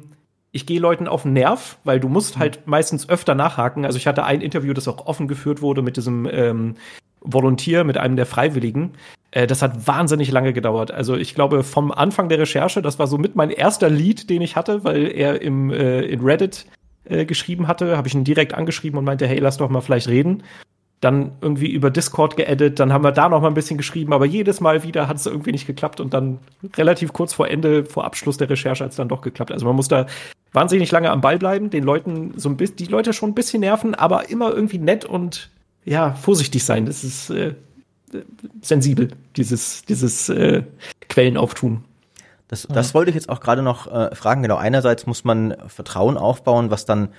ich 0.52 0.66
gehe 0.66 0.80
Leuten 0.80 1.06
auf 1.06 1.22
den 1.22 1.32
Nerv, 1.32 1.78
weil 1.84 2.00
du 2.00 2.08
musst 2.08 2.38
halt 2.38 2.66
meistens 2.66 3.08
öfter 3.08 3.34
nachhaken. 3.34 3.84
Also 3.84 3.98
ich 3.98 4.06
hatte 4.06 4.24
ein 4.24 4.40
Interview, 4.40 4.72
das 4.72 4.88
auch 4.88 5.06
offen 5.06 5.28
geführt 5.28 5.62
wurde 5.62 5.82
mit 5.82 5.96
diesem 5.96 6.28
ähm, 6.30 6.74
Volontier, 7.20 7.84
mit 7.84 7.98
einem 7.98 8.16
der 8.16 8.26
Freiwilligen. 8.26 8.92
Äh, 9.30 9.46
das 9.46 9.62
hat 9.62 9.86
wahnsinnig 9.86 10.30
lange 10.32 10.52
gedauert. 10.52 10.90
Also 10.90 11.16
ich 11.16 11.34
glaube, 11.34 11.62
vom 11.62 11.92
Anfang 11.92 12.28
der 12.28 12.40
Recherche, 12.40 12.82
das 12.82 12.98
war 12.98 13.06
so 13.06 13.16
mit 13.18 13.36
mein 13.36 13.50
erster 13.50 13.88
Lead, 13.88 14.28
den 14.28 14.42
ich 14.42 14.56
hatte, 14.56 14.82
weil 14.82 15.06
er 15.06 15.40
im, 15.40 15.70
äh, 15.70 16.00
in 16.02 16.20
Reddit 16.20 16.66
äh, 17.04 17.24
geschrieben 17.24 17.68
hatte, 17.68 17.96
habe 17.96 18.08
ich 18.08 18.14
ihn 18.14 18.24
direkt 18.24 18.54
angeschrieben 18.54 18.98
und 18.98 19.04
meinte, 19.04 19.26
hey, 19.26 19.38
lass 19.38 19.58
doch 19.58 19.70
mal 19.70 19.80
vielleicht 19.80 20.08
reden 20.08 20.42
dann 21.00 21.32
irgendwie 21.40 21.70
über 21.70 21.90
Discord 21.90 22.36
geedit, 22.36 22.78
dann 22.78 22.92
haben 22.92 23.04
wir 23.04 23.12
da 23.12 23.28
noch 23.28 23.40
mal 23.40 23.48
ein 23.48 23.54
bisschen 23.54 23.78
geschrieben, 23.78 24.12
aber 24.12 24.26
jedes 24.26 24.60
Mal 24.60 24.82
wieder 24.82 25.08
hat 25.08 25.16
es 25.16 25.26
irgendwie 25.26 25.52
nicht 25.52 25.66
geklappt 25.66 25.98
und 25.98 26.12
dann 26.12 26.38
relativ 26.76 27.12
kurz 27.14 27.32
vor 27.32 27.48
Ende, 27.48 27.86
vor 27.86 28.04
Abschluss 28.04 28.36
der 28.36 28.50
Recherche 28.50 28.84
hat 28.84 28.90
es 28.90 28.96
dann 28.96 29.08
doch 29.08 29.22
geklappt. 29.22 29.50
Also 29.50 29.64
man 29.64 29.76
muss 29.76 29.88
da 29.88 30.06
wahnsinnig 30.52 30.90
lange 30.90 31.10
am 31.10 31.22
Ball 31.22 31.38
bleiben, 31.38 31.70
den 31.70 31.84
Leuten 31.84 32.34
so 32.36 32.50
ein 32.50 32.56
bisschen, 32.58 32.76
die 32.76 32.86
Leute 32.86 33.14
schon 33.14 33.30
ein 33.30 33.34
bisschen 33.34 33.60
nerven, 33.60 33.94
aber 33.94 34.28
immer 34.28 34.52
irgendwie 34.52 34.78
nett 34.78 35.06
und 35.06 35.50
ja, 35.86 36.12
vorsichtig 36.12 36.64
sein. 36.64 36.84
Das 36.84 37.02
ist 37.02 37.30
äh, 37.30 37.54
sensibel, 38.60 39.08
dieses, 39.36 39.84
dieses 39.86 40.28
äh, 40.28 40.64
Quellen 41.08 41.38
auftun. 41.38 41.84
Das, 42.48 42.66
das 42.68 42.94
wollte 42.94 43.10
ich 43.10 43.14
jetzt 43.14 43.28
auch 43.28 43.40
gerade 43.40 43.62
noch 43.62 43.86
äh, 43.86 44.14
fragen. 44.14 44.42
Genau, 44.42 44.56
einerseits 44.56 45.06
muss 45.06 45.24
man 45.24 45.54
Vertrauen 45.68 46.18
aufbauen, 46.18 46.70
was 46.70 46.84
dann 46.84 47.10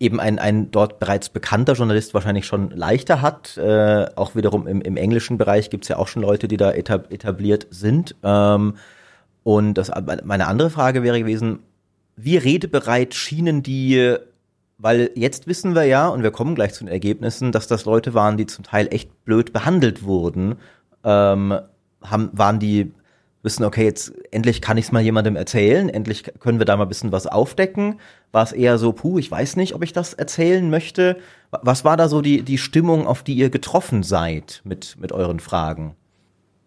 eben 0.00 0.18
ein, 0.18 0.38
ein 0.38 0.70
dort 0.70 0.98
bereits 0.98 1.28
bekannter 1.28 1.74
Journalist 1.74 2.14
wahrscheinlich 2.14 2.46
schon 2.46 2.70
leichter 2.70 3.20
hat. 3.20 3.58
Äh, 3.58 4.06
auch 4.16 4.34
wiederum 4.34 4.66
im, 4.66 4.80
im 4.80 4.96
englischen 4.96 5.36
Bereich 5.36 5.68
gibt's 5.68 5.88
ja 5.88 5.98
auch 5.98 6.08
schon 6.08 6.22
Leute, 6.22 6.48
die 6.48 6.56
da 6.56 6.72
etabliert 6.72 7.66
sind. 7.70 8.16
Ähm, 8.22 8.76
und 9.44 9.74
das, 9.74 9.90
meine 10.24 10.46
andere 10.46 10.70
Frage 10.70 11.02
wäre 11.02 11.18
gewesen, 11.18 11.60
wie 12.16 12.38
redebereit 12.38 13.14
schienen 13.14 13.62
die, 13.62 14.16
weil 14.78 15.10
jetzt 15.14 15.46
wissen 15.46 15.74
wir 15.74 15.84
ja, 15.84 16.08
und 16.08 16.22
wir 16.22 16.30
kommen 16.30 16.54
gleich 16.54 16.72
zu 16.72 16.84
den 16.84 16.92
Ergebnissen, 16.92 17.52
dass 17.52 17.66
das 17.66 17.84
Leute 17.84 18.14
waren, 18.14 18.38
die 18.38 18.46
zum 18.46 18.64
Teil 18.64 18.88
echt 18.90 19.24
blöd 19.24 19.52
behandelt 19.52 20.02
wurden. 20.02 20.56
Ähm, 21.04 21.58
haben, 22.02 22.30
waren 22.32 22.58
die 22.58 22.92
wissen, 23.42 23.64
okay, 23.64 23.84
jetzt 23.84 24.12
endlich 24.30 24.60
kann 24.60 24.76
ich 24.76 24.86
es 24.86 24.92
mal 24.92 25.00
jemandem 25.02 25.36
erzählen, 25.36 25.88
endlich 25.88 26.24
können 26.40 26.58
wir 26.58 26.66
da 26.66 26.76
mal 26.76 26.84
ein 26.84 26.88
bisschen 26.88 27.12
was 27.12 27.26
aufdecken. 27.26 28.00
War 28.32 28.42
es 28.42 28.52
eher 28.52 28.78
so, 28.78 28.92
puh, 28.92 29.18
ich 29.18 29.30
weiß 29.30 29.56
nicht, 29.56 29.74
ob 29.74 29.82
ich 29.82 29.92
das 29.92 30.14
erzählen 30.14 30.68
möchte. 30.68 31.16
Was 31.50 31.84
war 31.84 31.96
da 31.96 32.08
so 32.08 32.20
die, 32.20 32.42
die 32.42 32.58
Stimmung, 32.58 33.06
auf 33.06 33.22
die 33.22 33.34
ihr 33.34 33.50
getroffen 33.50 34.02
seid 34.02 34.60
mit, 34.64 34.96
mit 35.00 35.12
euren 35.12 35.40
Fragen? 35.40 35.96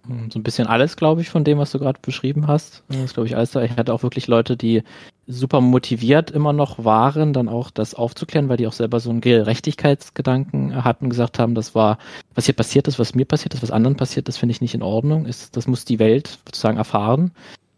Hm, 0.07 0.29
so 0.31 0.39
ein 0.39 0.43
bisschen 0.43 0.67
alles, 0.67 0.98
glaube 0.98 1.22
ich, 1.22 1.29
von 1.29 1.43
dem, 1.43 1.57
was 1.57 1.72
du 1.72 1.79
gerade 1.79 2.00
beschrieben 2.01 2.48
hast. 2.48 2.83
Das 2.89 2.98
ist, 2.98 3.13
glaube 3.13 3.27
ich, 3.27 3.36
alles 3.36 3.51
da. 3.51 3.62
Ich 3.63 3.72
hatte 3.77 3.93
auch 3.93 4.03
wirklich 4.03 4.27
Leute, 4.27 4.57
die 4.57 4.83
super 5.27 5.62
motiviert 5.62 6.31
immer 6.31 6.51
noch 6.51 6.83
waren, 6.83 7.31
dann 7.31 7.48
auch 7.48 7.72
das 7.72 7.93
aufzuklären, 7.95 8.50
weil 8.50 8.57
die 8.57 8.67
auch 8.67 8.74
selber 8.74 9.00
so 9.00 9.10
einen 9.10 9.22
Gerechtigkeitsgedanken 9.22 10.83
hatten, 10.83 11.10
gesagt 11.10 11.39
haben, 11.39 11.55
das 11.55 11.74
war, 11.75 11.98
was 12.36 12.45
hier 12.45 12.55
passiert 12.55 12.89
ist, 12.89 13.00
was 13.00 13.15
mir 13.15 13.25
passiert 13.25 13.53
ist, 13.53 13.63
was 13.63 13.72
anderen 13.72 13.95
passiert 13.95 14.27
ist, 14.27 14.38
finde 14.38 14.51
ich 14.51 14.62
nicht 14.62 14.74
in 14.75 14.83
Ordnung. 14.83 15.25
Ist, 15.25 15.55
das 15.55 15.67
muss 15.67 15.86
die 15.86 16.00
Welt 16.00 16.39
sozusagen 16.45 16.77
erfahren. 16.77 17.31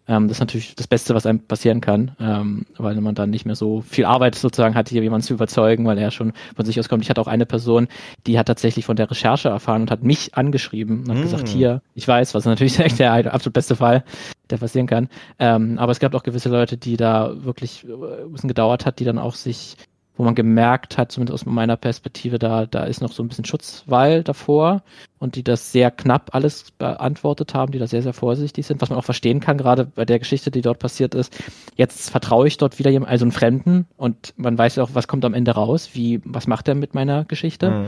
Ähm, 0.07 0.27
das 0.27 0.37
ist 0.37 0.41
natürlich 0.41 0.75
das 0.75 0.87
Beste, 0.87 1.15
was 1.15 1.25
einem 1.25 1.39
passieren 1.39 1.81
kann, 1.81 2.15
ähm, 2.19 2.65
weil 2.77 2.99
man 3.01 3.15
dann 3.15 3.29
nicht 3.31 3.45
mehr 3.45 3.55
so 3.55 3.81
viel 3.81 4.05
Arbeit 4.05 4.35
sozusagen 4.35 4.75
hat, 4.75 4.89
hier 4.89 5.01
jemanden 5.01 5.25
zu 5.25 5.33
überzeugen, 5.33 5.85
weil 5.85 5.97
er 5.97 6.11
schon 6.11 6.33
von 6.55 6.65
sich 6.65 6.79
aus 6.79 6.89
kommt. 6.89 7.03
Ich 7.03 7.09
hatte 7.09 7.21
auch 7.21 7.27
eine 7.27 7.45
Person, 7.45 7.87
die 8.27 8.37
hat 8.37 8.47
tatsächlich 8.47 8.85
von 8.85 8.95
der 8.95 9.09
Recherche 9.09 9.49
erfahren 9.49 9.83
und 9.83 9.91
hat 9.91 10.03
mich 10.03 10.35
angeschrieben 10.35 11.01
und 11.01 11.09
hat 11.09 11.17
mm. 11.17 11.21
gesagt, 11.21 11.47
hier, 11.47 11.81
ich 11.95 12.07
weiß, 12.07 12.35
was 12.35 12.45
natürlich 12.45 12.75
der 12.97 13.33
absolut 13.33 13.53
beste 13.53 13.75
Fall, 13.75 14.03
der 14.49 14.57
passieren 14.57 14.87
kann. 14.87 15.09
Ähm, 15.39 15.79
aber 15.79 15.91
es 15.91 15.99
gab 15.99 16.13
auch 16.13 16.23
gewisse 16.23 16.49
Leute, 16.49 16.77
die 16.77 16.97
da 16.97 17.43
wirklich 17.43 17.83
äh, 17.85 18.23
ein 18.23 18.31
bisschen 18.31 18.47
gedauert 18.47 18.85
hat, 18.85 18.99
die 18.99 19.05
dann 19.05 19.17
auch 19.17 19.33
sich 19.33 19.75
wo 20.17 20.23
man 20.23 20.35
gemerkt 20.35 20.97
hat, 20.97 21.11
zumindest 21.11 21.33
aus 21.33 21.45
meiner 21.45 21.77
Perspektive, 21.77 22.39
da, 22.39 22.65
da 22.65 22.85
ist 22.85 23.01
noch 23.01 23.11
so 23.11 23.23
ein 23.23 23.27
bisschen 23.27 23.45
Schutzwall 23.45 24.23
davor 24.23 24.81
und 25.19 25.35
die 25.35 25.43
das 25.43 25.71
sehr 25.71 25.91
knapp 25.91 26.33
alles 26.33 26.71
beantwortet 26.71 27.53
haben, 27.53 27.71
die 27.71 27.79
da 27.79 27.87
sehr, 27.87 28.01
sehr 28.01 28.13
vorsichtig 28.13 28.65
sind, 28.65 28.81
was 28.81 28.89
man 28.89 28.97
auch 28.99 29.03
verstehen 29.03 29.39
kann, 29.39 29.57
gerade 29.57 29.85
bei 29.85 30.05
der 30.05 30.19
Geschichte, 30.19 30.51
die 30.51 30.61
dort 30.61 30.79
passiert 30.79 31.15
ist. 31.15 31.37
Jetzt 31.75 32.09
vertraue 32.09 32.47
ich 32.47 32.57
dort 32.57 32.79
wieder 32.79 32.91
jemandem, 32.91 33.11
also 33.11 33.25
einen 33.25 33.31
Fremden 33.31 33.87
und 33.97 34.33
man 34.37 34.57
weiß 34.57 34.77
ja 34.77 34.83
auch, 34.83 34.91
was 34.93 35.07
kommt 35.07 35.25
am 35.25 35.33
Ende 35.33 35.51
raus, 35.51 35.89
wie, 35.93 36.21
was 36.23 36.47
macht 36.47 36.67
er 36.67 36.75
mit 36.75 36.93
meiner 36.93 37.25
Geschichte. 37.25 37.69
Mhm. 37.71 37.87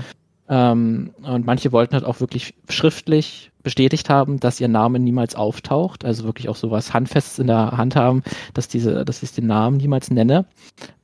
Ähm, 0.49 1.13
und 1.23 1.45
manche 1.45 1.71
wollten 1.71 1.93
halt 1.93 2.05
auch 2.05 2.19
wirklich 2.19 2.53
schriftlich 2.69 3.51
bestätigt 3.67 4.09
haben, 4.09 4.39
dass 4.39 4.61
ihr 4.61 4.69
Name 4.69 4.97
niemals 4.97 5.35
auftaucht, 5.35 6.05
also 6.05 6.23
wirklich 6.23 6.47
auch 6.47 6.55
sowas 6.55 6.93
Handfestes 6.93 7.37
in 7.37 7.47
der 7.47 7.75
Hand 7.75 7.97
haben, 7.97 8.23
dass 8.53 8.69
diese, 8.69 9.03
dass 9.03 9.21
ich 9.21 9.33
den 9.33 9.47
Namen 9.47 9.75
niemals 9.75 10.09
nenne. 10.09 10.45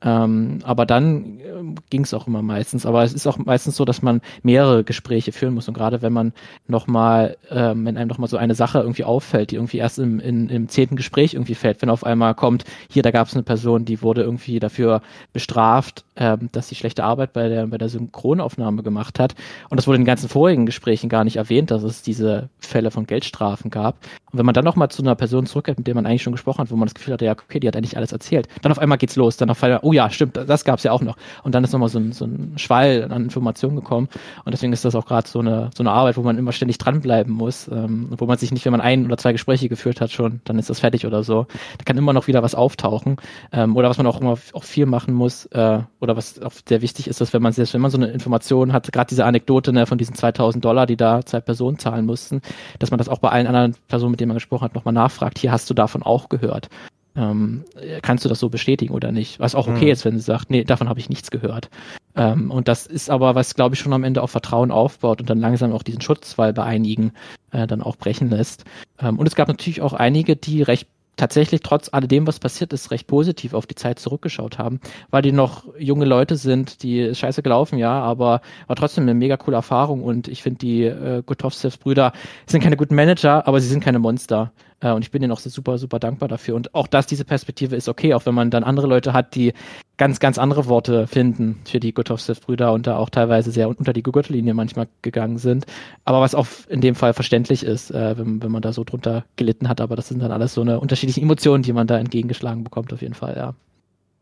Ähm, 0.00 0.60
aber 0.64 0.86
dann 0.86 1.40
äh, 1.40 1.74
ging 1.90 2.04
es 2.04 2.14
auch 2.14 2.26
immer 2.26 2.40
meistens. 2.40 2.86
Aber 2.86 3.04
es 3.04 3.12
ist 3.12 3.26
auch 3.26 3.36
meistens 3.36 3.76
so, 3.76 3.84
dass 3.84 4.00
man 4.00 4.22
mehrere 4.42 4.82
Gespräche 4.82 5.32
führen 5.32 5.52
muss. 5.52 5.68
Und 5.68 5.74
gerade 5.74 6.00
wenn 6.00 6.14
man 6.14 6.32
nochmal, 6.66 7.36
ähm, 7.50 7.84
wenn 7.84 7.98
einem 7.98 8.08
nochmal 8.08 8.30
so 8.30 8.38
eine 8.38 8.54
Sache 8.54 8.78
irgendwie 8.78 9.04
auffällt, 9.04 9.50
die 9.50 9.56
irgendwie 9.56 9.78
erst 9.78 9.98
im, 9.98 10.18
in, 10.20 10.48
im 10.48 10.68
zehnten 10.70 10.96
Gespräch 10.96 11.34
irgendwie 11.34 11.54
fällt, 11.54 11.82
wenn 11.82 11.90
auf 11.90 12.04
einmal 12.04 12.34
kommt, 12.34 12.64
hier, 12.88 13.02
da 13.02 13.10
gab 13.10 13.28
es 13.28 13.34
eine 13.34 13.42
Person, 13.42 13.84
die 13.84 14.00
wurde 14.00 14.22
irgendwie 14.22 14.58
dafür 14.58 15.02
bestraft, 15.34 16.06
ähm, 16.16 16.48
dass 16.52 16.68
sie 16.68 16.74
schlechte 16.74 17.04
Arbeit 17.04 17.32
bei 17.32 17.48
der, 17.48 17.66
bei 17.66 17.78
der 17.78 17.88
Synchronaufnahme 17.88 18.82
gemacht 18.82 19.18
hat. 19.18 19.34
Und 19.68 19.78
das 19.78 19.86
wurde 19.86 19.96
in 19.96 20.02
den 20.02 20.06
ganzen 20.06 20.28
vorigen 20.28 20.66
Gesprächen 20.66 21.08
gar 21.08 21.24
nicht 21.24 21.36
erwähnt, 21.36 21.70
dass 21.70 21.82
es 21.82 22.02
diese 22.02 22.48
Fälle 22.58 22.90
von 22.90 23.06
Geldstrafen 23.06 23.70
gab. 23.70 23.96
Und 24.30 24.38
wenn 24.38 24.46
man 24.46 24.54
dann 24.54 24.64
nochmal 24.64 24.90
zu 24.90 25.02
einer 25.02 25.14
Person 25.14 25.46
zurückkehrt, 25.46 25.78
mit 25.78 25.86
der 25.86 25.94
man 25.94 26.06
eigentlich 26.06 26.22
schon 26.22 26.32
gesprochen 26.32 26.58
hat, 26.58 26.70
wo 26.70 26.76
man 26.76 26.86
das 26.86 26.94
Gefühl 26.94 27.14
hatte, 27.14 27.24
ja, 27.24 27.32
okay, 27.32 27.60
die 27.60 27.68
hat 27.68 27.76
eigentlich 27.76 27.96
alles 27.96 28.12
erzählt, 28.12 28.48
dann 28.62 28.72
auf 28.72 28.78
einmal 28.78 28.98
geht's 28.98 29.16
los, 29.16 29.36
dann 29.36 29.50
auf 29.50 29.62
einmal, 29.62 29.80
oh 29.82 29.92
ja, 29.92 30.10
stimmt, 30.10 30.36
das 30.36 30.64
gab's 30.64 30.82
ja 30.82 30.92
auch 30.92 31.02
noch. 31.02 31.16
Und 31.42 31.54
dann 31.54 31.64
ist 31.64 31.72
nochmal 31.72 31.88
so 31.88 31.98
ein, 31.98 32.12
so 32.12 32.24
ein 32.26 32.54
Schwall 32.56 33.08
an 33.10 33.24
Informationen 33.24 33.76
gekommen. 33.76 34.08
Und 34.44 34.52
deswegen 34.52 34.72
ist 34.72 34.84
das 34.84 34.94
auch 34.94 35.06
gerade 35.06 35.28
so 35.28 35.40
eine, 35.40 35.70
so 35.74 35.82
eine 35.82 35.90
Arbeit, 35.90 36.16
wo 36.16 36.22
man 36.22 36.38
immer 36.38 36.52
ständig 36.52 36.78
dranbleiben 36.78 37.32
muss, 37.32 37.68
ähm, 37.68 38.08
wo 38.16 38.26
man 38.26 38.38
sich 38.38 38.52
nicht, 38.52 38.64
wenn 38.64 38.72
man 38.72 38.80
ein 38.80 39.06
oder 39.06 39.18
zwei 39.18 39.32
Gespräche 39.32 39.68
geführt 39.68 40.00
hat 40.00 40.10
schon, 40.10 40.40
dann 40.44 40.58
ist 40.58 40.70
das 40.70 40.80
fertig 40.80 41.06
oder 41.06 41.22
so. 41.22 41.46
Da 41.78 41.84
kann 41.84 41.96
immer 41.96 42.12
noch 42.12 42.26
wieder 42.26 42.42
was 42.42 42.54
auftauchen. 42.54 43.16
Ähm, 43.52 43.76
oder 43.76 43.88
was 43.88 43.98
man 43.98 44.06
auch 44.06 44.20
immer 44.20 44.36
auch 44.52 44.64
viel 44.64 44.86
machen 44.86 45.14
muss, 45.14 45.46
äh, 45.46 45.78
oder 46.04 46.16
was 46.16 46.40
auch 46.40 46.52
sehr 46.68 46.82
wichtig 46.82 47.08
ist, 47.08 47.20
dass 47.20 47.32
wenn 47.32 47.42
man 47.42 47.52
selbst 47.52 47.74
wenn 47.74 47.80
man 47.80 47.90
so 47.90 47.98
eine 47.98 48.06
Information 48.06 48.72
hat, 48.72 48.92
gerade 48.92 49.08
diese 49.08 49.24
Anekdote 49.24 49.72
ne, 49.72 49.86
von 49.86 49.98
diesen 49.98 50.14
2000 50.14 50.64
Dollar, 50.64 50.86
die 50.86 50.96
da 50.96 51.26
zwei 51.26 51.40
Personen 51.40 51.78
zahlen 51.78 52.06
mussten, 52.06 52.40
dass 52.78 52.90
man 52.90 52.98
das 52.98 53.08
auch 53.08 53.18
bei 53.18 53.30
allen 53.30 53.48
anderen 53.48 53.74
Personen, 53.88 54.12
mit 54.12 54.20
denen 54.20 54.28
man 54.28 54.36
gesprochen 54.36 54.64
hat, 54.64 54.74
nochmal 54.74 54.94
nachfragt. 54.94 55.38
Hier 55.38 55.50
hast 55.50 55.68
du 55.68 55.74
davon 55.74 56.02
auch 56.02 56.28
gehört. 56.28 56.68
Ähm, 57.16 57.64
kannst 58.02 58.24
du 58.24 58.28
das 58.28 58.40
so 58.40 58.48
bestätigen 58.48 58.92
oder 58.92 59.12
nicht? 59.12 59.38
Was 59.38 59.54
auch 59.54 59.68
okay 59.68 59.86
mhm. 59.86 59.90
ist, 59.92 60.04
wenn 60.04 60.18
sie 60.18 60.24
sagt, 60.24 60.50
nee, 60.50 60.64
davon 60.64 60.88
habe 60.88 60.98
ich 60.98 61.08
nichts 61.08 61.30
gehört. 61.30 61.70
Ähm, 62.16 62.50
und 62.50 62.68
das 62.68 62.86
ist 62.86 63.10
aber, 63.10 63.34
was 63.34 63.54
glaube 63.54 63.74
ich 63.74 63.80
schon 63.80 63.92
am 63.92 64.04
Ende 64.04 64.22
auch 64.22 64.30
Vertrauen 64.30 64.70
aufbaut 64.70 65.20
und 65.20 65.30
dann 65.30 65.38
langsam 65.38 65.72
auch 65.72 65.82
diesen 65.82 66.00
Schutzwall 66.00 66.52
bei 66.52 66.64
einigen 66.64 67.12
äh, 67.52 67.66
dann 67.66 67.82
auch 67.82 67.96
brechen 67.96 68.30
lässt. 68.30 68.64
Ähm, 68.98 69.18
und 69.18 69.26
es 69.26 69.36
gab 69.36 69.48
natürlich 69.48 69.80
auch 69.80 69.92
einige, 69.92 70.36
die 70.36 70.62
recht 70.62 70.88
tatsächlich 71.16 71.60
trotz 71.62 71.88
alledem, 71.92 72.26
was 72.26 72.38
passiert 72.38 72.72
ist, 72.72 72.90
recht 72.90 73.06
positiv 73.06 73.54
auf 73.54 73.66
die 73.66 73.74
Zeit 73.74 73.98
zurückgeschaut 73.98 74.58
haben, 74.58 74.80
weil 75.10 75.22
die 75.22 75.32
noch 75.32 75.64
junge 75.78 76.04
Leute 76.04 76.36
sind, 76.36 76.82
die 76.82 77.14
scheiße 77.14 77.42
gelaufen, 77.42 77.78
ja, 77.78 78.00
aber 78.00 78.40
war 78.66 78.76
trotzdem 78.76 79.04
eine 79.04 79.14
mega 79.14 79.36
coole 79.36 79.56
Erfahrung 79.56 80.02
und 80.02 80.28
ich 80.28 80.42
finde, 80.42 80.58
die 80.58 80.84
äh, 80.84 81.22
Gutowskis-Brüder 81.24 82.12
sind 82.46 82.62
keine 82.62 82.76
guten 82.76 82.94
Manager, 82.94 83.46
aber 83.46 83.60
sie 83.60 83.68
sind 83.68 83.82
keine 83.82 83.98
Monster. 83.98 84.52
Äh, 84.84 84.92
und 84.92 85.02
ich 85.02 85.10
bin 85.10 85.22
denen 85.22 85.32
auch 85.32 85.40
super, 85.40 85.78
super 85.78 85.98
dankbar 85.98 86.28
dafür. 86.28 86.54
Und 86.54 86.74
auch 86.74 86.86
dass 86.86 87.06
diese 87.06 87.24
Perspektive 87.24 87.74
ist 87.74 87.88
okay, 87.88 88.14
auch 88.14 88.26
wenn 88.26 88.34
man 88.34 88.50
dann 88.50 88.62
andere 88.62 88.86
Leute 88.86 89.12
hat, 89.12 89.34
die 89.34 89.52
ganz, 89.96 90.20
ganz 90.20 90.38
andere 90.38 90.66
Worte 90.66 91.06
finden 91.06 91.60
für 91.64 91.80
die 91.80 91.94
Gutowski-Brüder 91.94 92.72
und 92.72 92.86
da 92.86 92.98
auch 92.98 93.10
teilweise 93.10 93.50
sehr 93.50 93.68
unter 93.68 93.92
die 93.92 94.02
Gürtellinie 94.02 94.54
manchmal 94.54 94.88
gegangen 95.02 95.38
sind. 95.38 95.66
Aber 96.04 96.20
was 96.20 96.34
auch 96.34 96.46
in 96.68 96.80
dem 96.80 96.94
Fall 96.94 97.14
verständlich 97.14 97.64
ist, 97.64 97.90
äh, 97.90 98.18
wenn, 98.18 98.42
wenn 98.42 98.52
man 98.52 98.62
da 98.62 98.72
so 98.72 98.84
drunter 98.84 99.24
gelitten 99.36 99.68
hat. 99.68 99.80
Aber 99.80 99.96
das 99.96 100.08
sind 100.08 100.20
dann 100.20 100.32
alles 100.32 100.54
so 100.54 100.60
eine 100.60 100.80
unterschiedliche 100.80 101.20
Emotionen, 101.20 101.62
die 101.62 101.72
man 101.72 101.86
da 101.86 101.98
entgegengeschlagen 101.98 102.64
bekommt, 102.64 102.92
auf 102.92 103.02
jeden 103.02 103.14
Fall, 103.14 103.36
ja. 103.36 103.54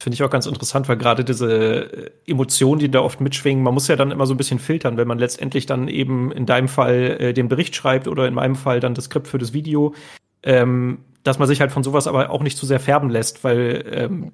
Finde 0.02 0.14
ich 0.14 0.22
auch 0.24 0.30
ganz 0.30 0.46
interessant, 0.46 0.88
weil 0.88 0.96
gerade 0.96 1.22
diese 1.22 1.48
äh, 1.48 2.10
Emotionen, 2.26 2.80
die 2.80 2.90
da 2.90 3.00
oft 3.00 3.20
mitschwingen, 3.20 3.62
man 3.62 3.72
muss 3.72 3.86
ja 3.86 3.94
dann 3.94 4.10
immer 4.10 4.26
so 4.26 4.34
ein 4.34 4.36
bisschen 4.36 4.58
filtern, 4.58 4.96
wenn 4.96 5.06
man 5.06 5.20
letztendlich 5.20 5.64
dann 5.64 5.86
eben 5.86 6.32
in 6.32 6.44
deinem 6.44 6.66
Fall 6.66 7.16
äh, 7.20 7.32
den 7.32 7.46
Bericht 7.46 7.76
schreibt 7.76 8.08
oder 8.08 8.26
in 8.26 8.34
meinem 8.34 8.56
Fall 8.56 8.80
dann 8.80 8.94
das 8.94 9.04
Skript 9.04 9.28
für 9.28 9.38
das 9.38 9.52
Video, 9.52 9.94
ähm, 10.42 10.98
dass 11.22 11.38
man 11.38 11.48
sich 11.48 11.60
halt 11.60 11.72
von 11.72 11.82
sowas 11.82 12.06
aber 12.06 12.30
auch 12.30 12.42
nicht 12.42 12.58
zu 12.58 12.66
sehr 12.66 12.80
färben 12.80 13.10
lässt, 13.10 13.44
weil 13.44 13.84
ähm, 13.90 14.32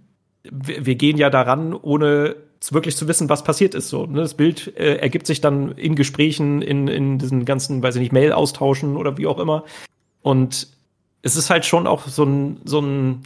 wir, 0.50 0.94
gehen 0.94 1.18
ja 1.18 1.30
daran, 1.30 1.74
ohne 1.74 2.36
wirklich 2.70 2.96
zu 2.96 3.06
wissen, 3.08 3.28
was 3.28 3.44
passiert 3.44 3.74
ist. 3.74 3.88
So, 3.88 4.06
ne? 4.06 4.20
Das 4.20 4.34
Bild 4.34 4.76
äh, 4.76 4.96
ergibt 4.96 5.26
sich 5.26 5.40
dann 5.40 5.72
in 5.72 5.94
Gesprächen, 5.94 6.62
in, 6.62 6.88
in 6.88 7.18
diesen 7.18 7.44
ganzen, 7.44 7.82
weiß 7.82 7.96
ich 7.96 8.00
nicht, 8.00 8.12
Mail-Austauschen 8.12 8.96
oder 8.96 9.16
wie 9.18 9.26
auch 9.26 9.38
immer. 9.38 9.64
Und 10.22 10.68
es 11.22 11.36
ist 11.36 11.50
halt 11.50 11.64
schon 11.66 11.86
auch 11.86 12.06
so 12.06 12.24
ein, 12.24 12.60
so 12.64 12.80
ein 12.80 13.22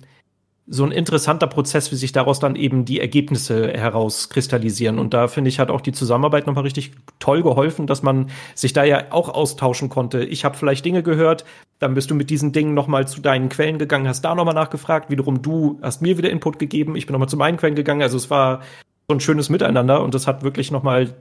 so 0.67 0.85
ein 0.85 0.93
interessanter 0.93 1.49
Prozess, 1.49 1.91
wie 1.91 1.97
sich 1.97 2.13
daraus 2.13 2.39
dann 2.39 2.55
eben 2.55 2.85
die 2.85 3.01
Ergebnisse 3.01 3.73
herauskristallisieren. 3.73 4.99
Und 4.99 5.13
da 5.13 5.27
finde 5.27 5.49
ich, 5.49 5.59
hat 5.59 5.71
auch 5.71 5.81
die 5.81 5.93
Zusammenarbeit 5.93 6.47
nochmal 6.47 6.63
richtig 6.63 6.93
toll 7.19 7.43
geholfen, 7.43 7.87
dass 7.87 8.03
man 8.03 8.31
sich 8.55 8.73
da 8.73 8.85
ja 8.85 9.07
auch 9.11 9.29
austauschen 9.29 9.89
konnte. 9.89 10.25
Ich 10.25 10.45
habe 10.45 10.57
vielleicht 10.57 10.85
Dinge 10.85 11.03
gehört, 11.03 11.45
dann 11.81 11.95
bist 11.95 12.11
du 12.11 12.15
mit 12.15 12.31
diesen 12.31 12.53
Dingen 12.53 12.75
nochmal 12.75 13.09
zu 13.09 13.21
deinen 13.21 13.49
Quellen 13.49 13.79
gegangen, 13.79 14.07
hast 14.07 14.23
da 14.23 14.37
nochmal 14.37 14.55
nachgefragt, 14.55 15.11
wiederum 15.11 15.43
du 15.43 15.81
hast 15.83 16.01
mir 16.01 16.17
wieder 16.17 16.31
Input 16.31 16.61
gegeben, 16.61 16.95
ich 16.95 17.07
bin 17.07 17.13
nochmal 17.13 17.29
zu 17.29 17.37
meinen 17.37 17.57
Quellen 17.57 17.75
gegangen. 17.75 18.03
Also 18.03 18.17
es 18.17 18.31
war 18.31 18.63
so 19.09 19.15
ein 19.17 19.21
schönes 19.21 19.51
Miteinander 19.51 20.03
und 20.03 20.15
das 20.15 20.29
hat 20.29 20.45
wirklich 20.45 20.71
nochmal 20.71 21.13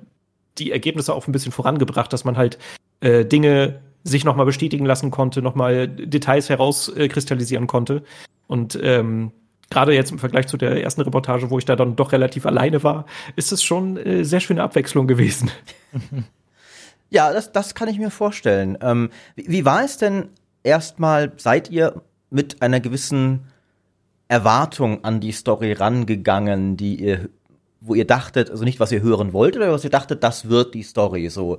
die 0.60 0.72
Ergebnisse 0.72 1.16
auch 1.16 1.28
ein 1.28 1.32
bisschen 1.32 1.52
vorangebracht, 1.52 2.14
dass 2.14 2.26
man 2.26 2.38
halt 2.38 2.60
äh, 3.00 3.26
Dinge 3.26 3.80
sich 4.04 4.24
nochmal 4.24 4.46
bestätigen 4.46 4.86
lassen 4.86 5.10
konnte, 5.10 5.42
nochmal 5.42 5.88
Details 5.88 6.50
herauskristallisieren 6.50 7.68
konnte. 7.68 8.04
Und 8.52 8.78
ähm, 8.84 9.32
gerade 9.70 9.94
jetzt 9.94 10.12
im 10.12 10.20
Vergleich 10.20 10.48
zu 10.48 10.58
der 10.58 10.84
ersten 10.84 11.00
Reportage, 11.00 11.50
wo 11.50 11.58
ich 11.58 11.64
da 11.64 11.78
dann 11.78 11.96
doch 11.96 12.12
relativ 12.12 12.46
alleine 12.46 12.84
war, 12.84 13.06
ist 13.38 13.54
es 13.54 13.64
schon 13.64 13.96
äh, 13.96 14.26
sehr 14.26 14.42
schöne 14.42 14.62
Abwechslung 14.62 15.08
gewesen. 15.08 15.50
Ja, 17.14 17.34
das, 17.34 17.52
das 17.52 17.76
kann 17.76 17.90
ich 17.90 18.00
mir 18.00 18.10
vorstellen. 18.10 18.78
Ähm, 18.80 19.10
wie, 19.36 19.50
wie 19.50 19.66
war 19.66 19.84
es 19.84 19.98
denn 19.98 20.30
erstmal, 20.64 21.34
seid 21.36 21.70
ihr 21.70 22.04
mit 22.30 22.62
einer 22.62 22.80
gewissen 22.80 23.48
Erwartung 24.30 25.04
an 25.04 25.20
die 25.20 25.34
Story 25.34 25.74
rangegangen, 25.74 26.78
die 26.78 27.04
ihr, 27.04 27.28
wo 27.82 27.96
ihr 27.96 28.08
dachtet, 28.08 28.50
also 28.50 28.64
nicht 28.64 28.80
was 28.80 28.94
ihr 28.94 29.02
hören 29.02 29.34
wolltet, 29.34 29.62
oder 29.62 29.74
was 29.74 29.84
ihr 29.84 29.90
dachtet, 29.90 30.24
das 30.24 30.48
wird 30.48 30.74
die 30.74 30.84
Story, 30.84 31.28
so 31.28 31.58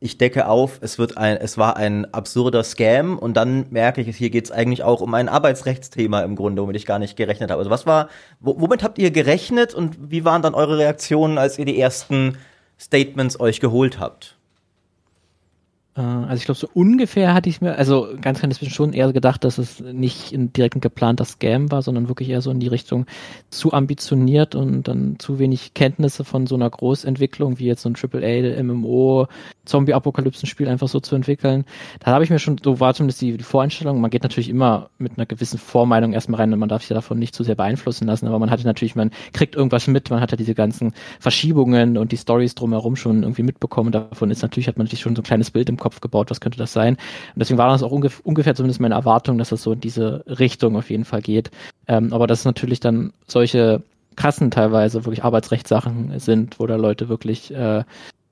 ich 0.00 0.16
decke 0.16 0.46
auf, 0.46 0.78
es 0.80 0.98
wird 0.98 1.18
ein, 1.18 1.36
es 1.38 1.58
war 1.58 1.76
ein 1.76 2.12
absurder 2.14 2.62
Scam 2.62 3.18
und 3.18 3.36
dann 3.36 3.66
merke 3.70 4.00
ich, 4.00 4.16
hier 4.16 4.30
geht 4.30 4.44
es 4.44 4.50
eigentlich 4.52 4.84
auch 4.84 5.00
um 5.00 5.12
ein 5.14 5.28
Arbeitsrechtsthema 5.28 6.20
im 6.20 6.36
Grunde, 6.36 6.62
womit 6.62 6.76
ich 6.76 6.86
gar 6.86 7.00
nicht 7.00 7.16
gerechnet 7.16 7.50
habe. 7.50 7.58
Also 7.58 7.70
was 7.70 7.84
war, 7.84 8.08
womit 8.40 8.84
habt 8.84 8.98
ihr 8.98 9.10
gerechnet 9.10 9.74
und 9.74 10.10
wie 10.10 10.24
waren 10.24 10.42
dann 10.42 10.54
eure 10.54 10.78
Reaktionen, 10.78 11.36
als 11.36 11.58
ihr 11.58 11.64
die 11.64 11.80
ersten 11.80 12.38
Statements 12.78 13.40
euch 13.40 13.58
geholt 13.58 13.98
habt? 13.98 14.37
Äh, 15.98 16.02
also 16.02 16.36
ich 16.36 16.44
glaube, 16.44 16.58
so 16.58 16.68
ungefähr 16.72 17.34
hatte 17.34 17.48
ich 17.48 17.60
mir, 17.60 17.76
also 17.76 18.08
ganz 18.20 18.38
kleines 18.38 18.58
bisschen 18.58 18.72
schon 18.72 18.92
eher 18.92 19.12
gedacht, 19.12 19.44
dass 19.44 19.58
es 19.58 19.80
nicht 19.80 20.32
ein 20.32 20.52
direkt 20.52 20.76
ein 20.76 20.80
geplanter 20.80 21.24
Scam 21.24 21.70
war, 21.70 21.82
sondern 21.82 22.08
wirklich 22.08 22.30
eher 22.30 22.40
so 22.40 22.50
in 22.50 22.60
die 22.60 22.68
Richtung 22.68 23.06
zu 23.50 23.72
ambitioniert 23.72 24.54
und 24.54 24.84
dann 24.86 25.18
zu 25.18 25.38
wenig 25.38 25.74
Kenntnisse 25.74 26.24
von 26.24 26.46
so 26.46 26.54
einer 26.54 26.70
Großentwicklung 26.70 27.58
wie 27.58 27.66
jetzt 27.66 27.82
so 27.82 27.90
ein 27.90 27.96
AAA, 27.96 28.62
MMO, 28.62 29.26
Zombie-Apokalypsen-Spiel 29.64 30.68
einfach 30.68 30.88
so 30.88 31.00
zu 31.00 31.14
entwickeln. 31.14 31.64
Da 32.00 32.12
habe 32.12 32.24
ich 32.24 32.30
mir 32.30 32.38
schon, 32.38 32.56
so 32.62 32.80
war 32.80 32.94
zumindest 32.94 33.20
die, 33.20 33.36
die 33.36 33.44
Voreinstellung, 33.44 34.00
man 34.00 34.10
geht 34.10 34.22
natürlich 34.22 34.48
immer 34.48 34.90
mit 34.98 35.18
einer 35.18 35.26
gewissen 35.26 35.58
Vormeinung 35.58 36.12
erstmal 36.12 36.40
rein 36.40 36.52
und 36.52 36.58
man 36.58 36.68
darf 36.68 36.82
sich 36.82 36.94
davon 36.94 37.18
nicht 37.18 37.34
zu 37.34 37.42
sehr 37.42 37.56
beeinflussen 37.56 38.06
lassen, 38.06 38.26
aber 38.26 38.38
man 38.38 38.50
hatte 38.50 38.64
natürlich, 38.64 38.94
man 38.94 39.10
kriegt 39.32 39.56
irgendwas 39.56 39.86
mit, 39.88 40.10
man 40.10 40.20
hat 40.20 40.30
ja 40.30 40.36
diese 40.36 40.54
ganzen 40.54 40.92
Verschiebungen 41.20 41.98
und 41.98 42.12
die 42.12 42.16
Stories 42.16 42.54
drumherum 42.54 42.96
schon 42.96 43.22
irgendwie 43.22 43.42
mitbekommen. 43.42 43.92
Davon 43.92 44.30
ist 44.30 44.42
natürlich, 44.42 44.68
hat 44.68 44.78
man 44.78 44.86
sich 44.86 45.00
schon 45.00 45.16
so 45.16 45.20
ein 45.20 45.24
kleines 45.24 45.50
Bild 45.50 45.68
im 45.68 45.76
Kopf 45.76 45.87
Kopf 45.88 46.00
gebaut, 46.00 46.30
was 46.30 46.40
könnte 46.40 46.58
das 46.58 46.72
sein? 46.72 46.94
Und 46.94 47.38
deswegen 47.40 47.58
war 47.58 47.70
das 47.70 47.82
auch 47.82 47.92
ungef 47.92 48.20
ungefähr 48.20 48.54
zumindest 48.54 48.80
meine 48.80 48.94
Erwartung, 48.94 49.38
dass 49.38 49.48
das 49.48 49.62
so 49.62 49.72
in 49.72 49.80
diese 49.80 50.22
Richtung 50.26 50.76
auf 50.76 50.90
jeden 50.90 51.06
Fall 51.06 51.22
geht. 51.22 51.50
Ähm, 51.86 52.12
aber 52.12 52.26
dass 52.26 52.40
es 52.40 52.44
natürlich 52.44 52.80
dann 52.80 53.12
solche 53.26 53.82
krassen 54.16 54.50
teilweise 54.50 55.04
wirklich 55.04 55.24
Arbeitsrechtssachen 55.24 56.18
sind, 56.18 56.60
wo 56.60 56.66
da 56.66 56.76
Leute 56.76 57.08
wirklich 57.08 57.54
äh, 57.54 57.84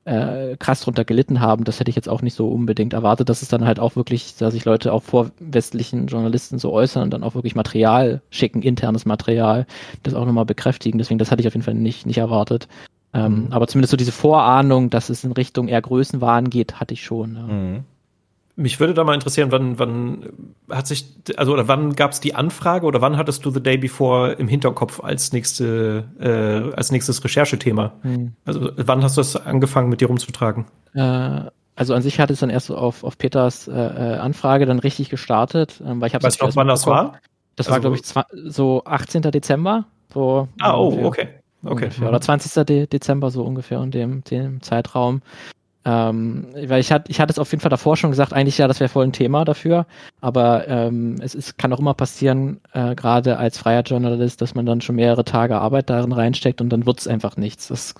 äh, 0.04 0.56
krass 0.58 0.82
drunter 0.82 1.04
gelitten 1.04 1.40
haben, 1.40 1.64
das 1.64 1.80
hätte 1.80 1.90
ich 1.90 1.96
jetzt 1.96 2.08
auch 2.08 2.22
nicht 2.22 2.34
so 2.34 2.48
unbedingt 2.48 2.92
erwartet, 2.92 3.28
dass 3.28 3.42
es 3.42 3.48
dann 3.48 3.64
halt 3.64 3.80
auch 3.80 3.96
wirklich, 3.96 4.36
dass 4.36 4.52
sich 4.52 4.64
Leute 4.64 4.92
auch 4.92 5.02
vor 5.02 5.30
westlichen 5.40 6.06
Journalisten 6.06 6.58
so 6.58 6.72
äußern 6.72 7.04
und 7.04 7.10
dann 7.10 7.24
auch 7.24 7.34
wirklich 7.34 7.56
Material 7.56 8.20
schicken, 8.30 8.62
internes 8.62 9.04
Material, 9.04 9.66
das 10.02 10.14
auch 10.14 10.24
nochmal 10.24 10.44
bekräftigen. 10.44 10.98
Deswegen, 10.98 11.18
das 11.18 11.30
hatte 11.30 11.40
ich 11.40 11.48
auf 11.48 11.54
jeden 11.54 11.64
Fall 11.64 11.74
nicht, 11.74 12.06
nicht 12.06 12.18
erwartet. 12.18 12.68
Ähm, 13.16 13.46
mhm. 13.46 13.52
Aber 13.52 13.66
zumindest 13.66 13.92
so 13.92 13.96
diese 13.96 14.12
Vorahnung, 14.12 14.90
dass 14.90 15.08
es 15.08 15.24
in 15.24 15.32
Richtung 15.32 15.68
eher 15.68 15.80
Größenwahn 15.80 16.50
geht, 16.50 16.80
hatte 16.80 16.94
ich 16.94 17.04
schon. 17.04 17.36
Ja. 17.36 17.42
Mhm. 17.42 17.84
Mich 18.58 18.80
würde 18.80 18.94
da 18.94 19.04
mal 19.04 19.12
interessieren, 19.12 19.52
wann, 19.52 19.78
wann 19.78 20.30
hat 20.70 20.86
sich, 20.86 21.04
also 21.36 21.52
oder 21.52 21.68
wann 21.68 21.94
gab 21.94 22.12
es 22.12 22.20
die 22.20 22.34
Anfrage 22.34 22.86
oder 22.86 23.02
wann 23.02 23.18
hattest 23.18 23.44
du 23.44 23.50
The 23.50 23.62
Day 23.62 23.76
Before 23.76 24.32
im 24.32 24.48
Hinterkopf 24.48 25.04
als 25.04 25.32
nächste, 25.32 26.04
äh, 26.18 26.74
als 26.74 26.90
nächstes 26.90 27.22
Recherchethema? 27.22 27.92
Hm. 28.00 28.32
Also 28.46 28.70
wann 28.76 29.02
hast 29.02 29.18
du 29.18 29.20
das 29.20 29.36
angefangen 29.36 29.90
mit 29.90 30.00
dir 30.00 30.08
rumzutragen? 30.08 30.64
Äh, 30.94 31.42
also 31.74 31.92
an 31.92 32.00
sich 32.00 32.18
hat 32.18 32.30
es 32.30 32.40
dann 32.40 32.48
erst 32.48 32.66
so 32.66 32.78
auf, 32.78 33.04
auf 33.04 33.18
Peters 33.18 33.68
äh, 33.68 33.72
äh 33.72 34.16
Anfrage 34.16 34.64
dann 34.64 34.78
richtig 34.78 35.10
gestartet, 35.10 35.82
ähm, 35.86 36.00
weil 36.00 36.08
ich 36.08 36.14
habe 36.14 36.24
Weißt 36.24 36.40
du 36.40 36.46
noch, 36.46 36.56
wann 36.56 36.68
das 36.68 36.86
war? 36.86 37.20
Das 37.56 37.68
also, 37.68 37.72
war, 37.72 37.80
glaube 37.80 37.96
ich, 37.96 38.52
so 38.52 38.82
18. 38.86 39.20
Dezember. 39.22 39.84
So 40.14 40.48
ah, 40.60 40.74
oh, 40.78 41.04
okay. 41.04 41.28
Okay. 41.64 41.84
Ungefähr. 41.84 42.08
Oder 42.08 42.20
20. 42.20 42.66
De 42.66 42.86
Dezember 42.86 43.30
so 43.30 43.42
ungefähr 43.44 43.82
in 43.82 43.90
dem, 43.90 44.24
dem 44.24 44.62
Zeitraum. 44.62 45.22
Ähm, 45.84 46.48
weil 46.66 46.80
ich 46.80 46.90
hatte, 46.90 47.10
ich 47.12 47.20
hatte 47.20 47.30
es 47.30 47.38
auf 47.38 47.52
jeden 47.52 47.60
Fall 47.60 47.70
davor 47.70 47.96
schon 47.96 48.10
gesagt, 48.10 48.32
eigentlich 48.32 48.58
ja, 48.58 48.66
das 48.66 48.80
wäre 48.80 48.88
voll 48.88 49.04
ein 49.04 49.12
Thema 49.12 49.44
dafür. 49.44 49.86
Aber 50.20 50.66
ähm, 50.66 51.16
es 51.20 51.34
ist, 51.36 51.58
kann 51.58 51.72
auch 51.72 51.78
immer 51.78 51.94
passieren, 51.94 52.60
äh, 52.72 52.96
gerade 52.96 53.38
als 53.38 53.58
freier 53.58 53.82
Journalist, 53.82 54.40
dass 54.40 54.56
man 54.56 54.66
dann 54.66 54.80
schon 54.80 54.96
mehrere 54.96 55.24
Tage 55.24 55.58
Arbeit 55.58 55.88
darin 55.88 56.10
reinsteckt 56.10 56.60
und 56.60 56.70
dann 56.70 56.86
wird 56.86 56.98
es 56.98 57.06
einfach 57.06 57.36
nichts. 57.36 57.68
Das 57.68 57.94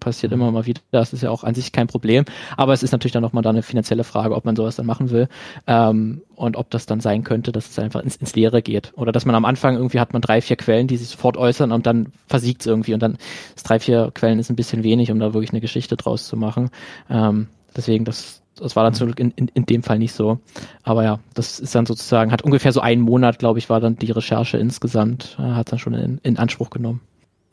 passiert 0.00 0.32
immer 0.32 0.50
mal 0.50 0.66
wieder. 0.66 0.80
Das 0.90 1.12
ist 1.12 1.22
ja 1.22 1.30
auch 1.30 1.44
an 1.44 1.54
sich 1.54 1.72
kein 1.72 1.86
Problem. 1.86 2.24
Aber 2.56 2.72
es 2.72 2.82
ist 2.82 2.92
natürlich 2.92 3.12
dann 3.12 3.22
nochmal 3.22 3.42
da 3.42 3.50
eine 3.50 3.62
finanzielle 3.62 4.04
Frage, 4.04 4.34
ob 4.34 4.44
man 4.44 4.56
sowas 4.56 4.76
dann 4.76 4.86
machen 4.86 5.10
will. 5.10 5.28
Ähm, 5.66 6.22
und 6.36 6.56
ob 6.56 6.70
das 6.70 6.86
dann 6.86 7.00
sein 7.00 7.24
könnte, 7.24 7.50
dass 7.50 7.70
es 7.70 7.78
einfach 7.78 8.02
ins, 8.02 8.16
ins 8.16 8.34
Leere 8.36 8.62
geht. 8.62 8.92
Oder 8.96 9.10
dass 9.10 9.24
man 9.24 9.34
am 9.34 9.44
Anfang 9.44 9.76
irgendwie 9.76 10.00
hat 10.00 10.12
man 10.12 10.22
drei, 10.22 10.40
vier 10.40 10.56
Quellen, 10.56 10.86
die 10.86 10.96
sich 10.96 11.08
sofort 11.08 11.36
äußern 11.36 11.72
und 11.72 11.86
dann 11.86 12.12
versiegt 12.26 12.60
es 12.60 12.66
irgendwie. 12.66 12.94
Und 12.94 13.00
dann 13.00 13.18
ist 13.54 13.68
drei, 13.68 13.80
vier 13.80 14.10
Quellen 14.14 14.38
ist 14.38 14.50
ein 14.50 14.56
bisschen 14.56 14.82
wenig, 14.84 15.10
um 15.10 15.18
da 15.18 15.34
wirklich 15.34 15.50
eine 15.50 15.60
Geschichte 15.60 15.96
draus 15.96 16.26
zu 16.26 16.36
machen. 16.36 16.70
Ähm, 17.10 17.48
deswegen, 17.74 18.04
das, 18.04 18.42
das 18.54 18.76
war 18.76 18.84
dann 18.84 18.94
zum 18.94 19.08
Glück 19.08 19.18
in, 19.18 19.30
in, 19.32 19.48
in 19.48 19.66
dem 19.66 19.82
Fall 19.82 19.98
nicht 19.98 20.12
so. 20.12 20.38
Aber 20.82 21.04
ja, 21.04 21.18
das 21.34 21.58
ist 21.58 21.74
dann 21.74 21.86
sozusagen, 21.86 22.32
hat 22.32 22.42
ungefähr 22.42 22.72
so 22.72 22.80
einen 22.80 23.02
Monat, 23.02 23.38
glaube 23.38 23.58
ich, 23.58 23.68
war 23.68 23.80
dann 23.80 23.96
die 23.96 24.10
Recherche 24.12 24.58
insgesamt, 24.58 25.36
äh, 25.38 25.42
hat 25.42 25.72
dann 25.72 25.78
schon 25.78 25.94
in, 25.94 26.18
in 26.22 26.38
Anspruch 26.38 26.70
genommen. 26.70 27.00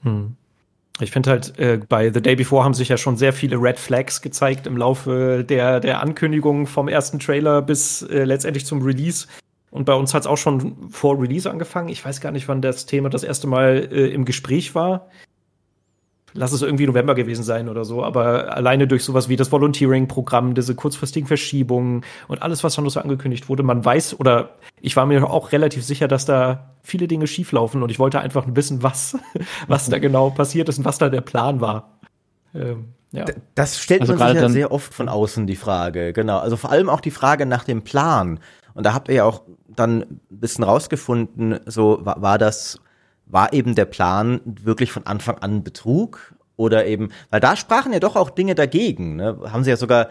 Hm. 0.04 0.36
Ich 1.00 1.12
finde 1.12 1.32
halt, 1.32 1.58
äh, 1.58 1.80
bei 1.90 2.12
The 2.12 2.22
Day 2.22 2.36
Before 2.36 2.64
haben 2.64 2.76
sich 2.76 2.90
ja 2.90 2.98
schon 2.98 3.18
sehr 3.18 3.34
viele 3.34 3.58
Red 3.58 3.80
Flags 3.80 4.22
gezeigt 4.22 4.68
im 4.68 4.78
Laufe 4.78 5.44
der, 5.44 5.80
der 5.80 6.02
Ankündigung 6.02 6.68
vom 6.68 6.88
ersten 6.88 7.20
Trailer 7.20 7.62
bis 7.62 8.04
äh, 8.04 8.24
letztendlich 8.26 8.66
zum 8.66 8.84
Release. 8.84 9.28
Und 9.72 9.86
bei 9.86 9.96
uns 9.96 10.14
hat 10.14 10.22
es 10.22 10.28
auch 10.28 10.38
schon 10.38 10.90
vor 10.92 11.20
Release 11.20 11.50
angefangen. 11.50 11.90
Ich 11.90 12.06
weiß 12.06 12.22
gar 12.22 12.32
nicht, 12.32 12.48
wann 12.48 12.62
das 12.62 12.86
Thema 12.86 13.10
das 13.10 13.24
erste 13.24 13.48
Mal 13.48 13.90
äh, 13.92 14.08
im 14.10 14.24
Gespräch 14.24 14.76
war 14.76 15.10
lass 16.34 16.52
es 16.52 16.62
irgendwie 16.62 16.86
November 16.86 17.16
gewesen 17.16 17.44
sein 17.44 17.70
oder 17.70 17.86
so, 17.86 18.04
aber 18.04 18.56
alleine 18.56 18.88
durch 18.88 19.04
sowas 19.04 19.30
wie 19.30 19.36
das 19.36 19.52
Volunteering-Programm, 19.52 20.54
diese 20.56 20.76
kurzfristigen 20.76 21.28
Verschiebungen 21.28 22.04
und 22.28 22.42
alles, 22.42 22.64
was 22.64 22.76
schon 22.76 22.90
so 22.90 23.00
angekündigt 23.00 23.50
wurde, 23.50 23.64
man 23.64 23.84
weiß 23.84 24.20
oder 24.20 24.52
ich 24.82 24.96
war 24.96 25.06
mir 25.06 25.30
auch 25.30 25.52
relativ 25.52 25.84
sicher, 25.84 26.08
dass 26.08 26.26
da 26.26 26.74
viele 26.82 27.08
Dinge 27.08 27.28
schieflaufen 27.28 27.84
und 27.84 27.90
ich 27.90 28.00
wollte 28.00 28.20
einfach 28.20 28.46
wissen, 28.48 28.84
was, 28.84 29.18
was 29.68 29.90
da 29.90 30.00
genau 30.00 30.30
passiert 30.30 30.70
ist 30.70 30.80
und 30.80 30.86
was 30.86 30.98
da 30.98 31.10
der 31.10 31.22
Plan 31.22 31.62
war. 31.62 32.00
Ähm, 32.54 32.90
ja. 33.12 33.26
Das 33.54 33.80
stellt 33.80 34.02
also 34.02 34.16
man 34.16 34.34
sich 34.34 34.42
ja 34.42 34.50
sehr 34.50 34.72
oft 34.72 34.94
von 34.94 35.08
außen 35.08 35.46
die 35.46 35.56
Frage, 35.56 36.14
genau. 36.14 36.40
Also 36.40 36.58
vor 36.58 36.72
allem 36.72 36.90
auch 36.90 37.00
die 37.00 37.12
Frage 37.12 37.46
nach 37.46 37.64
dem 37.64 37.84
Plan. 37.84 38.40
Und 38.74 38.86
da 38.88 38.96
habt 38.96 39.08
ihr 39.08 39.16
ja 39.16 39.24
auch 39.24 39.44
dann 39.68 40.02
ein 40.02 40.20
bisschen 40.30 40.64
rausgefunden, 40.64 41.60
so 41.68 42.00
war, 42.04 42.22
war 42.24 42.38
das 42.40 42.80
war 43.34 43.52
eben 43.52 43.74
der 43.76 43.86
Plan 43.86 44.40
wirklich 44.46 44.92
von 44.92 45.06
Anfang 45.08 45.40
an 45.40 45.64
Betrug? 45.64 46.34
Oder 46.56 46.86
eben, 46.86 47.10
weil 47.32 47.40
da 47.40 47.56
sprachen 47.56 47.92
ja 47.92 48.00
doch 48.00 48.16
auch 48.16 48.30
Dinge 48.30 48.54
dagegen. 48.54 49.16
Ne? 49.16 49.40
Haben 49.52 49.64
sie 49.64 49.72
ja 49.72 49.76
sogar 49.76 50.10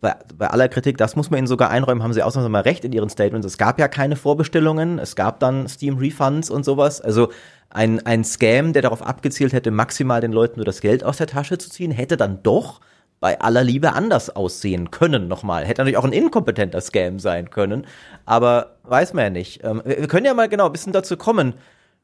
bei, 0.00 0.16
bei 0.36 0.48
aller 0.48 0.68
Kritik, 0.68 0.98
das 0.98 1.14
muss 1.14 1.30
man 1.30 1.38
ihnen 1.38 1.46
sogar 1.46 1.70
einräumen, 1.70 2.02
haben 2.02 2.12
sie 2.12 2.22
ausnahmsweise 2.22 2.50
mal 2.50 2.62
recht 2.62 2.84
in 2.84 2.92
ihren 2.92 3.08
Statements. 3.08 3.46
Es 3.46 3.58
gab 3.58 3.78
ja 3.78 3.86
keine 3.86 4.16
Vorbestellungen, 4.16 4.98
es 4.98 5.14
gab 5.14 5.38
dann 5.38 5.68
Steam-Refunds 5.68 6.50
und 6.50 6.64
sowas. 6.64 7.00
Also 7.00 7.30
ein, 7.70 8.04
ein 8.04 8.24
Scam, 8.24 8.72
der 8.72 8.82
darauf 8.82 9.02
abgezielt 9.02 9.52
hätte, 9.52 9.70
maximal 9.70 10.20
den 10.20 10.32
Leuten 10.32 10.56
nur 10.56 10.66
das 10.66 10.80
Geld 10.80 11.04
aus 11.04 11.18
der 11.18 11.28
Tasche 11.28 11.58
zu 11.58 11.70
ziehen, 11.70 11.92
hätte 11.92 12.16
dann 12.16 12.42
doch 12.42 12.80
bei 13.20 13.40
aller 13.40 13.64
Liebe 13.64 13.92
anders 13.92 14.34
aussehen 14.34 14.90
können 14.90 15.28
nochmal. 15.28 15.64
Hätte 15.64 15.80
natürlich 15.80 15.96
auch 15.96 16.04
ein 16.04 16.12
inkompetenter 16.12 16.80
Scam 16.80 17.20
sein 17.20 17.50
können, 17.50 17.86
aber 18.26 18.76
weiß 18.84 19.14
man 19.14 19.24
ja 19.24 19.30
nicht. 19.30 19.64
Ähm, 19.64 19.80
wir 19.84 20.08
können 20.08 20.26
ja 20.26 20.34
mal 20.34 20.48
genau 20.48 20.66
ein 20.66 20.72
bisschen 20.72 20.92
dazu 20.92 21.16
kommen, 21.16 21.54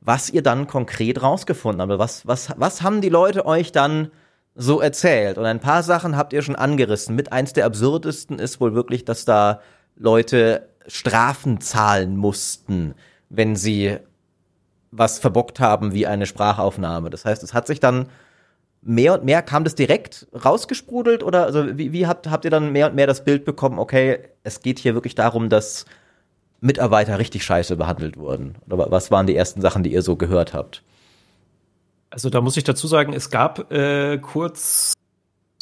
was 0.04 0.30
ihr 0.30 0.42
dann 0.42 0.66
konkret 0.66 1.22
rausgefunden 1.22 1.80
habt. 1.80 1.98
Was, 1.98 2.26
was, 2.26 2.52
was 2.56 2.82
haben 2.82 3.00
die 3.00 3.08
Leute 3.08 3.46
euch 3.46 3.72
dann 3.72 4.10
so 4.54 4.80
erzählt? 4.80 5.38
Und 5.38 5.46
ein 5.46 5.60
paar 5.60 5.82
Sachen 5.82 6.16
habt 6.16 6.32
ihr 6.32 6.42
schon 6.42 6.56
angerissen. 6.56 7.16
Mit 7.16 7.32
eins 7.32 7.54
der 7.54 7.64
absurdesten 7.66 8.38
ist 8.38 8.60
wohl 8.60 8.74
wirklich, 8.74 9.04
dass 9.04 9.24
da 9.24 9.60
Leute 9.96 10.68
Strafen 10.86 11.60
zahlen 11.60 12.16
mussten, 12.16 12.94
wenn 13.30 13.56
sie 13.56 13.98
was 14.90 15.18
verbockt 15.18 15.58
haben 15.58 15.92
wie 15.92 16.06
eine 16.06 16.26
Sprachaufnahme. 16.26 17.10
Das 17.10 17.24
heißt, 17.24 17.42
es 17.42 17.54
hat 17.54 17.66
sich 17.66 17.80
dann 17.80 18.06
mehr 18.82 19.14
und 19.14 19.24
mehr, 19.24 19.42
kam 19.42 19.64
das 19.64 19.74
direkt 19.74 20.28
rausgesprudelt 20.44 21.22
oder 21.22 21.44
also 21.44 21.78
wie, 21.78 21.92
wie 21.92 22.06
habt, 22.06 22.30
habt 22.30 22.44
ihr 22.44 22.50
dann 22.50 22.70
mehr 22.70 22.88
und 22.88 22.94
mehr 22.94 23.06
das 23.06 23.24
Bild 23.24 23.44
bekommen, 23.44 23.78
okay, 23.78 24.18
es 24.42 24.60
geht 24.60 24.78
hier 24.78 24.94
wirklich 24.94 25.14
darum, 25.14 25.48
dass 25.48 25.86
Mitarbeiter 26.64 27.18
richtig 27.18 27.44
scheiße 27.44 27.76
behandelt 27.76 28.16
wurden? 28.16 28.56
Oder 28.66 28.90
was 28.90 29.10
waren 29.10 29.26
die 29.26 29.36
ersten 29.36 29.60
Sachen, 29.60 29.82
die 29.82 29.92
ihr 29.92 30.02
so 30.02 30.16
gehört 30.16 30.54
habt? 30.54 30.82
Also 32.10 32.30
da 32.30 32.40
muss 32.40 32.56
ich 32.56 32.64
dazu 32.64 32.86
sagen, 32.86 33.12
es 33.12 33.30
gab 33.30 33.70
äh, 33.72 34.18
kurz 34.18 34.94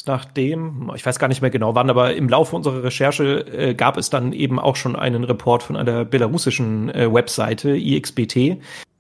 nachdem, 0.07 0.91
ich 0.97 1.07
weiß 1.07 1.19
gar 1.19 1.29
nicht 1.29 1.43
mehr 1.43 1.51
genau 1.51 1.75
wann, 1.75 1.89
aber 1.89 2.15
im 2.15 2.29
Laufe 2.29 2.57
unserer 2.57 2.83
Recherche 2.83 3.47
äh, 3.47 3.75
gab 3.75 3.97
es 3.97 4.11
dann 4.11 4.33
eben 4.33 4.59
auch 4.59 4.77
schon 4.77 4.97
einen 4.97 5.25
Report 5.25 5.63
von 5.63 5.77
einer 5.77 6.05
belarussischen 6.05 6.91
äh, 6.91 7.13
Webseite, 7.13 7.77
IXBT. 7.77 8.59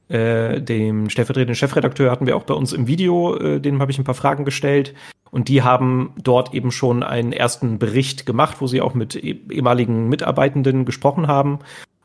Äh, 0.09 0.61
dem 0.61 1.11
stellvertretenden 1.11 1.57
Chefredakteur 1.57 2.11
hatten 2.11 2.27
wir 2.27 2.37
auch 2.37 2.45
bei 2.45 2.55
uns 2.55 2.73
im 2.73 2.87
Video, 2.87 3.37
äh, 3.37 3.61
dem 3.61 3.81
habe 3.81 3.91
ich 3.91 3.99
ein 3.99 4.05
paar 4.05 4.15
Fragen 4.15 4.45
gestellt. 4.45 4.95
Und 5.31 5.49
die 5.49 5.63
haben 5.63 6.13
dort 6.23 6.53
eben 6.53 6.71
schon 6.71 7.03
einen 7.03 7.33
ersten 7.33 7.79
Bericht 7.79 8.27
gemacht, 8.27 8.61
wo 8.61 8.67
sie 8.67 8.83
auch 8.83 8.95
mit 8.95 9.17
e-, 9.17 9.41
ehemaligen 9.51 10.09
Mitarbeitenden 10.09 10.85
gesprochen 10.85 11.27
haben. 11.27 11.61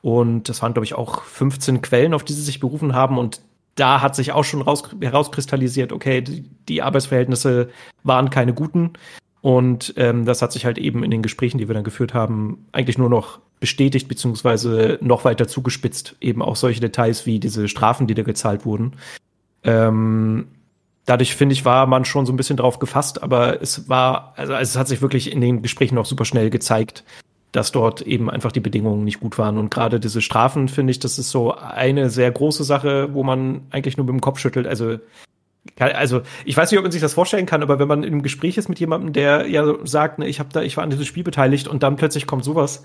Und 0.08 0.48
das 0.48 0.62
waren, 0.62 0.72
glaube 0.72 0.86
ich, 0.86 0.94
auch 0.94 1.24
15 1.24 1.82
Quellen, 1.82 2.14
auf 2.14 2.24
die 2.24 2.32
sie 2.32 2.42
sich 2.42 2.62
berufen 2.62 2.96
haben. 2.96 3.18
Und 3.18 3.42
da 3.76 4.00
hat 4.02 4.16
sich 4.16 4.32
auch 4.32 4.46
schon 4.46 4.62
raus, 4.62 4.84
herauskristallisiert, 5.02 5.92
okay, 5.92 6.22
die, 6.22 6.46
die 6.70 6.82
Arbeitsverhältnisse 6.82 7.72
waren 8.04 8.30
keine 8.30 8.54
guten. 8.54 8.94
Und 9.42 9.96
ähm, 9.98 10.24
das 10.24 10.42
hat 10.42 10.54
sich 10.54 10.64
halt 10.64 10.78
eben 10.78 11.04
in 11.04 11.12
den 11.12 11.24
Gesprächen, 11.24 11.58
die 11.58 11.68
wir 11.68 11.76
dann 11.76 11.84
geführt 11.84 12.14
haben, 12.14 12.68
eigentlich 12.72 12.98
nur 12.98 13.10
noch 13.10 13.40
bestätigt, 13.60 14.08
beziehungsweise 14.08 14.98
noch 15.02 15.26
weiter 15.26 15.46
zugespitzt. 15.46 16.16
Eben 16.22 16.42
auch 16.42 16.56
solche 16.56 16.80
Details 16.80 17.26
wie 17.26 17.42
diese 17.42 17.68
Strafen, 17.68 18.08
die 18.08 18.14
da 18.14 18.24
gezahlt 18.24 18.66
wurden. 18.66 18.94
Ähm, 19.66 20.48
dadurch 21.04 21.36
finde 21.36 21.52
ich, 21.52 21.66
war 21.66 21.86
man 21.86 22.06
schon 22.06 22.26
so 22.26 22.32
ein 22.32 22.38
bisschen 22.38 22.56
drauf 22.56 22.80
gefasst, 22.80 23.22
aber 23.22 23.62
es 23.62 23.90
war, 23.90 24.36
also 24.38 24.54
es 24.54 24.78
hat 24.78 24.88
sich 24.88 25.02
wirklich 25.02 25.34
in 25.34 25.42
den 25.42 25.62
Gesprächen 25.62 25.96
noch 25.96 26.06
super 26.06 26.24
schnell 26.24 26.50
gezeigt, 26.50 27.04
dass 27.58 27.72
dort 27.72 28.02
eben 28.02 28.30
einfach 28.30 28.52
die 28.52 28.60
Bedingungen 28.60 29.04
nicht 29.04 29.20
gut 29.20 29.38
waren. 29.38 29.58
Und 29.58 29.72
gerade 29.72 30.00
diese 30.00 30.22
Strafen, 30.22 30.68
finde 30.68 30.92
ich, 30.92 31.00
das 31.00 31.18
ist 31.18 31.32
so 31.32 31.56
eine 31.56 32.12
sehr 32.12 32.32
große 32.32 32.64
Sache, 32.64 33.14
wo 33.14 33.24
man 33.24 33.62
eigentlich 33.72 33.98
nur 33.98 34.06
mit 34.06 34.14
dem 34.14 34.22
Kopf 34.22 34.38
schüttelt. 34.38 34.68
Also, 34.68 35.00
also 35.80 36.22
ich 36.46 36.56
weiß 36.56 36.70
nicht, 36.70 36.78
ob 36.78 36.84
man 36.84 36.92
sich 36.92 37.02
das 37.02 37.16
vorstellen 37.16 37.48
kann, 37.48 37.64
aber 37.64 37.80
wenn 37.80 37.88
man 37.88 38.04
im 38.04 38.22
Gespräch 38.22 38.58
ist 38.58 38.70
mit 38.70 38.80
jemandem, 38.80 39.12
der 39.12 39.48
ja 39.48 39.66
sagt, 39.84 40.20
ne, 40.20 40.28
ich 40.28 40.40
habe 40.40 40.50
da, 40.54 40.62
ich 40.62 40.78
war 40.78 40.84
an 40.84 40.92
diesem 40.92 41.06
Spiel 41.06 41.24
beteiligt 41.24 41.68
und 41.68 41.84
dann 41.84 41.96
plötzlich 41.96 42.28
kommt 42.28 42.44
sowas, 42.44 42.84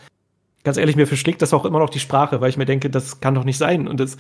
ganz 0.65 0.79
ehrlich, 0.79 0.97
mir 0.97 1.07
verschlägt 1.07 1.43
das 1.43 1.53
auch 1.53 1.67
immer 1.67 1.79
noch 1.79 1.91
die 1.91 2.01
Sprache, 2.01 2.41
weil 2.41 2.49
ich 2.49 2.57
mir 2.57 2.65
denke, 2.65 2.89
das 2.89 3.21
kann 3.21 3.35
doch 3.35 3.45
nicht 3.45 3.59
sein. 3.59 3.87
Und 3.87 4.01
das, 4.01 4.17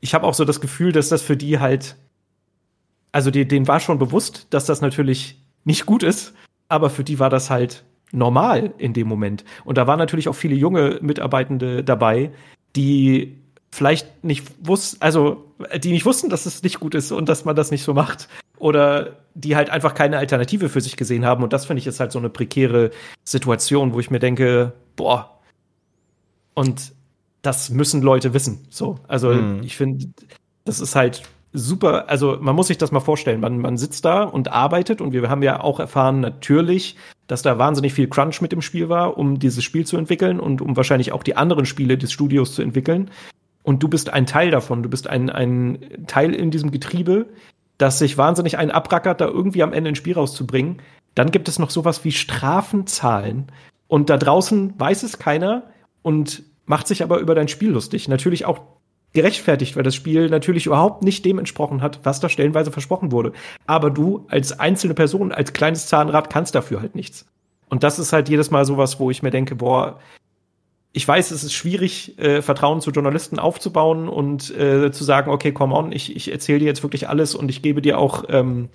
ich 0.00 0.14
habe 0.14 0.26
auch 0.26 0.34
so 0.34 0.44
das 0.44 0.60
Gefühl, 0.60 0.92
dass 0.92 1.08
das 1.08 1.22
für 1.22 1.36
die 1.36 1.58
halt 1.58 1.96
also 3.14 3.30
die, 3.30 3.46
denen 3.46 3.68
war 3.68 3.78
schon 3.78 4.00
bewusst, 4.00 4.48
dass 4.50 4.66
das 4.66 4.80
natürlich 4.80 5.40
nicht 5.62 5.86
gut 5.86 6.02
ist, 6.02 6.34
aber 6.66 6.90
für 6.90 7.04
die 7.04 7.20
war 7.20 7.30
das 7.30 7.48
halt 7.48 7.84
normal 8.12 8.72
in 8.78 8.92
dem 8.92 9.08
Moment. 9.08 9.44
Und 9.64 9.78
da 9.78 9.86
waren 9.86 9.98
natürlich 9.98 10.28
auch 10.28 10.34
viele 10.34 10.54
junge 10.54 10.98
Mitarbeitende 11.02 11.82
dabei, 11.84 12.30
die 12.76 13.38
vielleicht 13.70 14.24
nicht 14.24 14.46
wussten, 14.62 15.02
also 15.02 15.44
die 15.76 15.90
nicht 15.90 16.06
wussten, 16.06 16.30
dass 16.30 16.46
es 16.46 16.62
nicht 16.62 16.78
gut 16.78 16.94
ist 16.94 17.10
und 17.10 17.28
dass 17.28 17.44
man 17.44 17.56
das 17.56 17.70
nicht 17.70 17.82
so 17.82 17.92
macht. 17.92 18.28
Oder 18.56 19.18
die 19.34 19.56
halt 19.56 19.68
einfach 19.68 19.94
keine 19.94 20.18
Alternative 20.18 20.68
für 20.68 20.80
sich 20.80 20.96
gesehen 20.96 21.24
haben. 21.24 21.42
Und 21.42 21.52
das 21.52 21.66
finde 21.66 21.80
ich 21.80 21.86
ist 21.86 21.98
halt 22.00 22.12
so 22.12 22.20
eine 22.20 22.30
prekäre 22.30 22.92
Situation, 23.24 23.92
wo 23.92 24.00
ich 24.00 24.10
mir 24.10 24.20
denke, 24.20 24.72
boah, 24.94 25.40
und 26.54 26.92
das 27.42 27.70
müssen 27.70 28.00
Leute 28.00 28.32
wissen. 28.32 28.66
So, 28.70 29.00
also 29.08 29.32
mhm. 29.32 29.62
ich 29.64 29.76
finde, 29.76 30.06
das 30.64 30.80
ist 30.80 30.94
halt 30.94 31.22
super, 31.52 32.08
also 32.08 32.38
man 32.40 32.56
muss 32.56 32.68
sich 32.68 32.78
das 32.78 32.92
mal 32.92 33.00
vorstellen. 33.00 33.40
Man, 33.40 33.58
man 33.58 33.76
sitzt 33.76 34.04
da 34.04 34.22
und 34.22 34.50
arbeitet 34.50 35.00
und 35.00 35.12
wir 35.12 35.28
haben 35.28 35.42
ja 35.42 35.60
auch 35.60 35.80
erfahren, 35.80 36.20
natürlich, 36.20 36.96
dass 37.26 37.42
da 37.42 37.58
wahnsinnig 37.58 37.94
viel 37.94 38.08
Crunch 38.08 38.40
mit 38.40 38.52
dem 38.52 38.62
Spiel 38.62 38.88
war, 38.88 39.16
um 39.16 39.38
dieses 39.38 39.64
Spiel 39.64 39.86
zu 39.86 39.96
entwickeln 39.96 40.40
und 40.40 40.60
um 40.60 40.76
wahrscheinlich 40.76 41.12
auch 41.12 41.22
die 41.22 41.36
anderen 41.36 41.66
Spiele 41.66 41.96
des 41.96 42.12
Studios 42.12 42.54
zu 42.54 42.62
entwickeln. 42.62 43.10
Und 43.62 43.82
du 43.82 43.88
bist 43.88 44.10
ein 44.10 44.26
Teil 44.26 44.50
davon. 44.50 44.82
Du 44.82 44.90
bist 44.90 45.08
ein, 45.08 45.30
ein 45.30 45.78
Teil 46.06 46.34
in 46.34 46.50
diesem 46.50 46.70
Getriebe, 46.70 47.26
das 47.78 47.98
sich 47.98 48.18
wahnsinnig 48.18 48.58
einen 48.58 48.70
abrackert, 48.70 49.20
da 49.20 49.26
irgendwie 49.26 49.62
am 49.62 49.72
Ende 49.72 49.88
ein 49.88 49.96
Spiel 49.96 50.14
rauszubringen. 50.14 50.82
Dann 51.14 51.30
gibt 51.30 51.48
es 51.48 51.58
noch 51.58 51.70
sowas 51.70 52.04
wie 52.04 52.12
Strafenzahlen. 52.12 53.46
Und 53.88 54.10
da 54.10 54.18
draußen 54.18 54.78
weiß 54.78 55.02
es 55.02 55.18
keiner 55.18 55.64
und 56.02 56.42
macht 56.66 56.86
sich 56.86 57.02
aber 57.02 57.18
über 57.18 57.34
dein 57.34 57.48
Spiel 57.48 57.70
lustig. 57.70 58.08
Natürlich 58.08 58.44
auch 58.44 58.60
gerechtfertigt, 59.14 59.76
weil 59.76 59.84
das 59.84 59.94
Spiel 59.94 60.28
natürlich 60.28 60.66
überhaupt 60.66 61.02
nicht 61.02 61.24
dem 61.24 61.38
entsprochen 61.38 61.80
hat, 61.80 62.00
was 62.02 62.20
da 62.20 62.28
stellenweise 62.28 62.72
versprochen 62.72 63.12
wurde. 63.12 63.32
Aber 63.66 63.90
du 63.90 64.26
als 64.28 64.58
einzelne 64.58 64.94
Person, 64.94 65.32
als 65.32 65.52
kleines 65.52 65.86
Zahnrad 65.86 66.30
kannst 66.30 66.54
dafür 66.54 66.80
halt 66.80 66.94
nichts. 66.94 67.26
Und 67.70 67.82
das 67.84 67.98
ist 67.98 68.12
halt 68.12 68.28
jedes 68.28 68.50
Mal 68.50 68.64
sowas, 68.64 69.00
wo 69.00 69.10
ich 69.10 69.22
mir 69.22 69.30
denke, 69.30 69.54
boah, 69.54 70.00
ich 70.92 71.06
weiß, 71.06 71.30
es 71.30 71.42
ist 71.42 71.54
schwierig, 71.54 72.18
äh, 72.18 72.42
Vertrauen 72.42 72.80
zu 72.80 72.90
Journalisten 72.90 73.38
aufzubauen 73.38 74.08
und 74.08 74.56
äh, 74.56 74.92
zu 74.92 75.04
sagen, 75.04 75.30
okay, 75.30 75.52
come 75.52 75.74
on, 75.74 75.90
ich, 75.92 76.14
ich 76.14 76.30
erzähle 76.30 76.60
dir 76.60 76.66
jetzt 76.66 76.82
wirklich 76.82 77.08
alles 77.08 77.34
und 77.34 77.48
ich 77.48 77.62
gebe 77.62 77.82
dir 77.82 77.98
auch 77.98 78.24
ähm, 78.28 78.68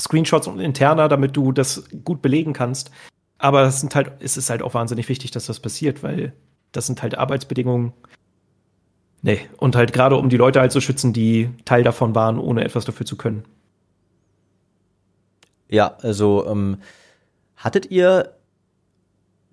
Screenshots 0.00 0.48
und 0.48 0.60
interner, 0.60 1.08
damit 1.08 1.36
du 1.36 1.52
das 1.52 1.84
gut 2.04 2.20
belegen 2.20 2.52
kannst. 2.52 2.90
Aber 3.38 3.62
es 3.62 3.80
sind 3.80 3.94
halt, 3.94 4.12
es 4.20 4.36
ist 4.36 4.50
halt 4.50 4.62
auch 4.62 4.74
wahnsinnig 4.74 5.08
wichtig, 5.08 5.30
dass 5.30 5.46
das 5.46 5.60
passiert, 5.60 6.02
weil 6.02 6.32
das 6.72 6.86
sind 6.86 7.02
halt 7.02 7.16
Arbeitsbedingungen, 7.16 7.92
Nee, 9.22 9.40
und 9.56 9.76
halt 9.76 9.92
gerade 9.92 10.16
um 10.16 10.28
die 10.28 10.36
Leute 10.36 10.60
halt 10.60 10.72
zu 10.72 10.80
schützen, 10.80 11.12
die 11.12 11.50
Teil 11.64 11.84
davon 11.84 12.14
waren, 12.14 12.38
ohne 12.38 12.64
etwas 12.64 12.84
dafür 12.84 13.06
zu 13.06 13.16
können. 13.16 13.44
Ja, 15.68 15.96
also 16.02 16.46
ähm, 16.46 16.78
hattet 17.56 17.90
ihr 17.90 18.34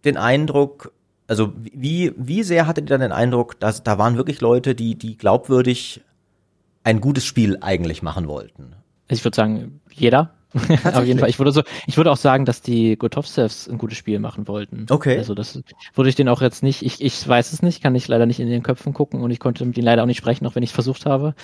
den 0.03 0.17
Eindruck, 0.17 0.91
also 1.27 1.53
wie, 1.55 2.13
wie 2.17 2.41
sehr 2.41 2.65
hattet 2.65 2.85
ihr 2.85 2.97
dann 2.97 3.01
den 3.01 3.11
Eindruck, 3.11 3.59
dass 3.59 3.83
da 3.83 3.99
waren 3.99 4.17
wirklich 4.17 4.41
Leute, 4.41 4.73
die, 4.73 4.95
die 4.95 5.17
glaubwürdig 5.17 6.01
ein 6.83 6.99
gutes 6.99 7.25
Spiel 7.25 7.57
eigentlich 7.61 8.01
machen 8.01 8.27
wollten? 8.27 8.75
Also 9.07 9.19
ich 9.19 9.23
würde 9.23 9.35
sagen, 9.35 9.81
jeder. 9.91 10.33
Auf 10.93 11.05
jeden 11.05 11.19
Fall. 11.19 11.29
Ich 11.29 11.37
würde 11.37 11.51
so, 11.51 11.61
ich 11.85 11.97
würde 11.97 12.11
auch 12.11 12.17
sagen, 12.17 12.45
dass 12.45 12.61
die 12.61 12.97
Gotovsevs 12.97 13.67
ein 13.67 13.77
gutes 13.77 13.97
Spiel 13.97 14.19
machen 14.19 14.47
wollten. 14.47 14.87
Okay. 14.89 15.17
Also 15.17 15.35
das 15.35 15.61
würde 15.93 16.09
ich 16.09 16.15
den 16.15 16.27
auch 16.27 16.41
jetzt 16.41 16.63
nicht, 16.63 16.81
ich, 16.81 17.01
ich 17.01 17.27
weiß 17.27 17.53
es 17.53 17.61
nicht, 17.61 17.83
kann 17.83 17.93
ich 17.95 18.07
leider 18.07 18.25
nicht 18.25 18.39
in 18.39 18.49
den 18.49 18.63
Köpfen 18.63 18.93
gucken 18.93 19.21
und 19.21 19.29
ich 19.31 19.39
konnte 19.39 19.65
mit 19.65 19.77
ihnen 19.77 19.85
leider 19.85 20.01
auch 20.01 20.07
nicht 20.07 20.17
sprechen, 20.17 20.47
auch 20.47 20.55
wenn 20.55 20.63
ich 20.63 20.71
es 20.71 20.75
versucht 20.75 21.05
habe. 21.05 21.35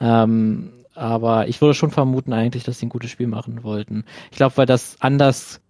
Ähm, 0.00 0.72
aber 0.94 1.48
ich 1.48 1.60
würde 1.60 1.74
schon 1.74 1.90
vermuten 1.90 2.32
eigentlich, 2.32 2.64
dass 2.64 2.78
sie 2.78 2.86
ein 2.86 2.90
gutes 2.90 3.10
Spiel 3.10 3.26
machen 3.26 3.64
wollten. 3.64 4.04
Ich 4.30 4.36
glaube, 4.36 4.56
weil 4.56 4.66
das 4.66 4.96
anders 5.00 5.60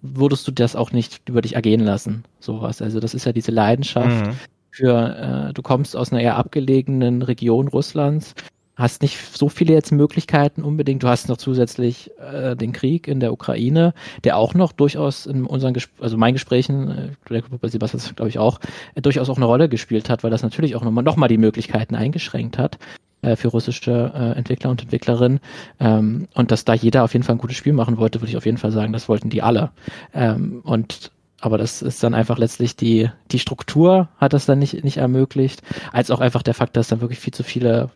würdest 0.00 0.46
du 0.46 0.52
das 0.52 0.76
auch 0.76 0.92
nicht 0.92 1.28
über 1.28 1.40
dich 1.40 1.54
ergehen 1.54 1.80
lassen, 1.80 2.24
sowas. 2.38 2.82
Also 2.82 3.00
das 3.00 3.14
ist 3.14 3.24
ja 3.24 3.32
diese 3.32 3.50
Leidenschaft 3.50 4.26
mhm. 4.26 4.32
für, 4.70 5.48
äh, 5.48 5.52
du 5.52 5.62
kommst 5.62 5.96
aus 5.96 6.12
einer 6.12 6.20
eher 6.20 6.36
abgelegenen 6.36 7.22
Region 7.22 7.68
Russlands, 7.68 8.34
hast 8.76 9.00
nicht 9.00 9.18
so 9.36 9.48
viele 9.48 9.72
jetzt 9.72 9.90
Möglichkeiten 9.90 10.62
unbedingt. 10.62 11.02
Du 11.02 11.08
hast 11.08 11.28
noch 11.28 11.38
zusätzlich 11.38 12.10
äh, 12.20 12.54
den 12.54 12.72
Krieg 12.72 13.08
in 13.08 13.20
der 13.20 13.32
Ukraine, 13.32 13.94
der 14.22 14.36
auch 14.36 14.54
noch 14.54 14.72
durchaus 14.72 15.26
in 15.26 15.46
unseren, 15.46 15.72
Ges 15.74 15.88
also 15.98 16.18
meinen 16.18 16.34
Gesprächen, 16.34 17.12
äh, 17.28 17.42
bei 17.60 17.68
Sebastian 17.68 18.02
glaube 18.14 18.28
ich 18.28 18.38
auch, 18.38 18.60
äh, 18.94 19.00
durchaus 19.00 19.30
auch 19.30 19.36
eine 19.36 19.46
Rolle 19.46 19.68
gespielt 19.70 20.10
hat, 20.10 20.22
weil 20.22 20.30
das 20.30 20.42
natürlich 20.42 20.76
auch 20.76 20.84
nochmal 20.84 21.04
noch 21.04 21.16
mal 21.16 21.28
die 21.28 21.38
Möglichkeiten 21.38 21.94
eingeschränkt 21.94 22.58
hat 22.58 22.78
äh, 23.22 23.34
für 23.34 23.48
russische 23.48 24.12
äh, 24.14 24.38
Entwickler 24.38 24.70
und 24.70 24.82
Entwicklerinnen. 24.82 25.40
Ähm, 25.80 26.28
und 26.34 26.50
dass 26.50 26.66
da 26.66 26.74
jeder 26.74 27.02
auf 27.04 27.14
jeden 27.14 27.24
Fall 27.24 27.36
ein 27.36 27.40
gutes 27.40 27.56
Spiel 27.56 27.72
machen 27.72 27.96
wollte, 27.96 28.20
würde 28.20 28.30
ich 28.30 28.36
auf 28.36 28.46
jeden 28.46 28.58
Fall 28.58 28.72
sagen, 28.72 28.92
das 28.92 29.08
wollten 29.08 29.30
die 29.30 29.42
alle. 29.42 29.70
Ähm, 30.12 30.60
und 30.64 31.10
aber 31.40 31.58
das 31.58 31.82
ist 31.82 32.02
dann 32.02 32.14
einfach 32.14 32.38
letztlich 32.38 32.76
die, 32.76 33.10
die 33.30 33.38
Struktur 33.38 34.08
hat 34.16 34.32
das 34.32 34.46
dann 34.46 34.58
nicht, 34.58 34.84
nicht 34.84 34.96
ermöglicht, 34.96 35.62
als 35.92 36.10
auch 36.10 36.20
einfach 36.20 36.42
der 36.42 36.54
Fakt, 36.54 36.76
dass 36.76 36.88
dann 36.88 37.00
wirklich 37.00 37.18
viel 37.18 37.34
zu 37.34 37.42
viele 37.42 37.90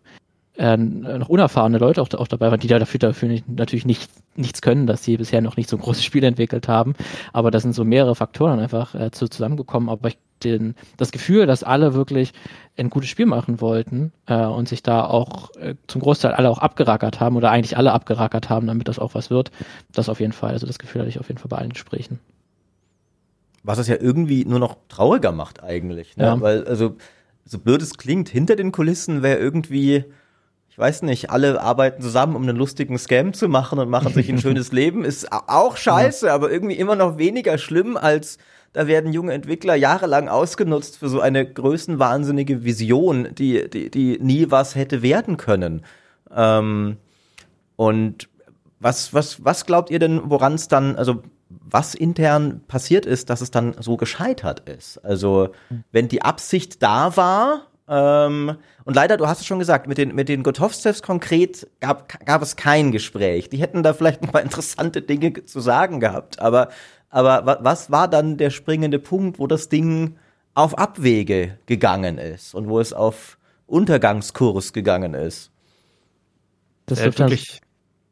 äh, 0.60 0.76
noch 0.76 1.30
unerfahrene 1.30 1.78
Leute 1.78 2.02
auch, 2.02 2.12
auch 2.14 2.28
dabei 2.28 2.50
waren, 2.50 2.60
die 2.60 2.68
da 2.68 2.78
dafür, 2.78 2.98
dafür 2.98 3.28
nicht, 3.28 3.48
natürlich 3.48 3.86
nicht, 3.86 4.10
nichts 4.36 4.60
können, 4.60 4.86
dass 4.86 5.02
sie 5.02 5.16
bisher 5.16 5.40
noch 5.40 5.56
nicht 5.56 5.70
so 5.70 5.76
ein 5.76 5.82
großes 5.82 6.04
Spiel 6.04 6.22
entwickelt 6.22 6.68
haben. 6.68 6.94
Aber 7.32 7.50
da 7.50 7.58
sind 7.60 7.72
so 7.72 7.84
mehrere 7.84 8.14
Faktoren 8.14 8.60
einfach 8.60 8.94
äh, 8.94 9.10
zu, 9.10 9.28
zusammengekommen. 9.28 9.88
Aber 9.88 10.08
ich 10.08 10.18
den, 10.44 10.74
das 10.96 11.12
Gefühl, 11.12 11.46
dass 11.46 11.62
alle 11.62 11.94
wirklich 11.94 12.32
ein 12.76 12.90
gutes 12.90 13.08
Spiel 13.10 13.26
machen 13.26 13.60
wollten 13.60 14.12
äh, 14.26 14.44
und 14.44 14.68
sich 14.68 14.82
da 14.82 15.04
auch 15.04 15.54
äh, 15.56 15.74
zum 15.86 16.00
Großteil 16.00 16.32
alle 16.32 16.50
auch 16.50 16.58
abgerackert 16.58 17.20
haben 17.20 17.36
oder 17.36 17.50
eigentlich 17.50 17.76
alle 17.76 17.92
abgerackert 17.92 18.48
haben, 18.48 18.66
damit 18.66 18.88
das 18.88 18.98
auch 18.98 19.14
was 19.14 19.30
wird, 19.30 19.50
das 19.92 20.08
auf 20.08 20.20
jeden 20.20 20.32
Fall. 20.32 20.52
Also 20.52 20.66
das 20.66 20.78
Gefühl 20.78 21.00
hatte 21.00 21.10
ich 21.10 21.20
auf 21.20 21.28
jeden 21.28 21.38
Fall 21.38 21.48
bei 21.48 21.58
allen 21.58 21.72
Gesprächen. 21.72 22.20
Was 23.62 23.78
es 23.78 23.88
ja 23.88 23.96
irgendwie 24.00 24.44
nur 24.44 24.58
noch 24.58 24.76
trauriger 24.88 25.32
macht 25.32 25.62
eigentlich, 25.62 26.16
ne? 26.16 26.24
Ja. 26.24 26.40
Weil, 26.40 26.64
also, 26.64 26.96
so 27.44 27.58
blöd 27.58 27.82
es 27.82 27.98
klingt, 27.98 28.28
hinter 28.30 28.56
den 28.56 28.72
Kulissen 28.72 29.22
wäre 29.22 29.38
irgendwie 29.38 30.04
weiß 30.80 31.02
nicht, 31.02 31.30
alle 31.30 31.60
arbeiten 31.60 32.02
zusammen, 32.02 32.34
um 32.34 32.42
einen 32.42 32.56
lustigen 32.56 32.98
Scam 32.98 33.32
zu 33.34 33.48
machen 33.48 33.78
und 33.78 33.90
machen 33.90 34.12
sich 34.12 34.28
ein 34.28 34.38
schönes 34.40 34.72
Leben. 34.72 35.04
Ist 35.04 35.30
auch 35.30 35.76
scheiße, 35.76 36.26
ja. 36.26 36.34
aber 36.34 36.50
irgendwie 36.50 36.76
immer 36.76 36.96
noch 36.96 37.18
weniger 37.18 37.58
schlimm 37.58 37.96
als 37.96 38.38
da 38.72 38.86
werden 38.86 39.12
junge 39.12 39.32
Entwickler 39.32 39.74
jahrelang 39.74 40.28
ausgenutzt 40.28 40.98
für 40.98 41.08
so 41.08 41.20
eine 41.20 41.44
größenwahnsinnige 41.44 42.62
Vision, 42.62 43.28
die, 43.34 43.68
die, 43.68 43.90
die 43.90 44.18
nie 44.20 44.50
was 44.50 44.76
hätte 44.76 45.02
werden 45.02 45.36
können. 45.36 45.84
Ähm, 46.32 46.96
und 47.74 48.28
was, 48.78 49.12
was, 49.12 49.44
was 49.44 49.66
glaubt 49.66 49.90
ihr 49.90 49.98
denn, 49.98 50.22
woran 50.24 50.54
es 50.54 50.68
dann, 50.68 50.96
also 50.96 51.22
was 51.48 51.96
intern 51.96 52.60
passiert 52.68 53.06
ist, 53.06 53.28
dass 53.28 53.40
es 53.40 53.50
dann 53.50 53.74
so 53.80 53.96
gescheitert 53.96 54.68
ist? 54.68 54.98
Also, 54.98 55.50
wenn 55.90 56.06
die 56.06 56.22
Absicht 56.22 56.80
da 56.82 57.16
war, 57.16 57.66
ähm, 57.90 58.56
und 58.84 58.94
leider, 58.94 59.16
du 59.16 59.26
hast 59.26 59.40
es 59.40 59.46
schon 59.46 59.58
gesagt, 59.58 59.88
mit 59.88 59.98
den, 59.98 60.14
mit 60.14 60.28
den 60.28 60.44
Gotovstevs 60.44 61.02
konkret 61.02 61.66
gab, 61.80 62.24
gab 62.24 62.40
es 62.40 62.54
kein 62.54 62.92
Gespräch. 62.92 63.50
Die 63.50 63.56
hätten 63.56 63.82
da 63.82 63.92
vielleicht 63.94 64.22
ein 64.22 64.28
paar 64.28 64.42
interessante 64.42 65.02
Dinge 65.02 65.44
zu 65.44 65.58
sagen 65.58 65.98
gehabt. 65.98 66.38
Aber, 66.38 66.68
aber 67.10 67.58
was 67.62 67.90
war 67.90 68.06
dann 68.06 68.36
der 68.36 68.50
springende 68.50 69.00
Punkt, 69.00 69.40
wo 69.40 69.48
das 69.48 69.68
Ding 69.68 70.16
auf 70.54 70.78
Abwege 70.78 71.58
gegangen 71.66 72.18
ist 72.18 72.54
und 72.54 72.68
wo 72.68 72.78
es 72.78 72.92
auf 72.92 73.38
Untergangskurs 73.66 74.72
gegangen 74.72 75.14
ist? 75.14 75.50
Das 76.86 77.00
äh, 77.00 77.06
wirklich 77.06 77.60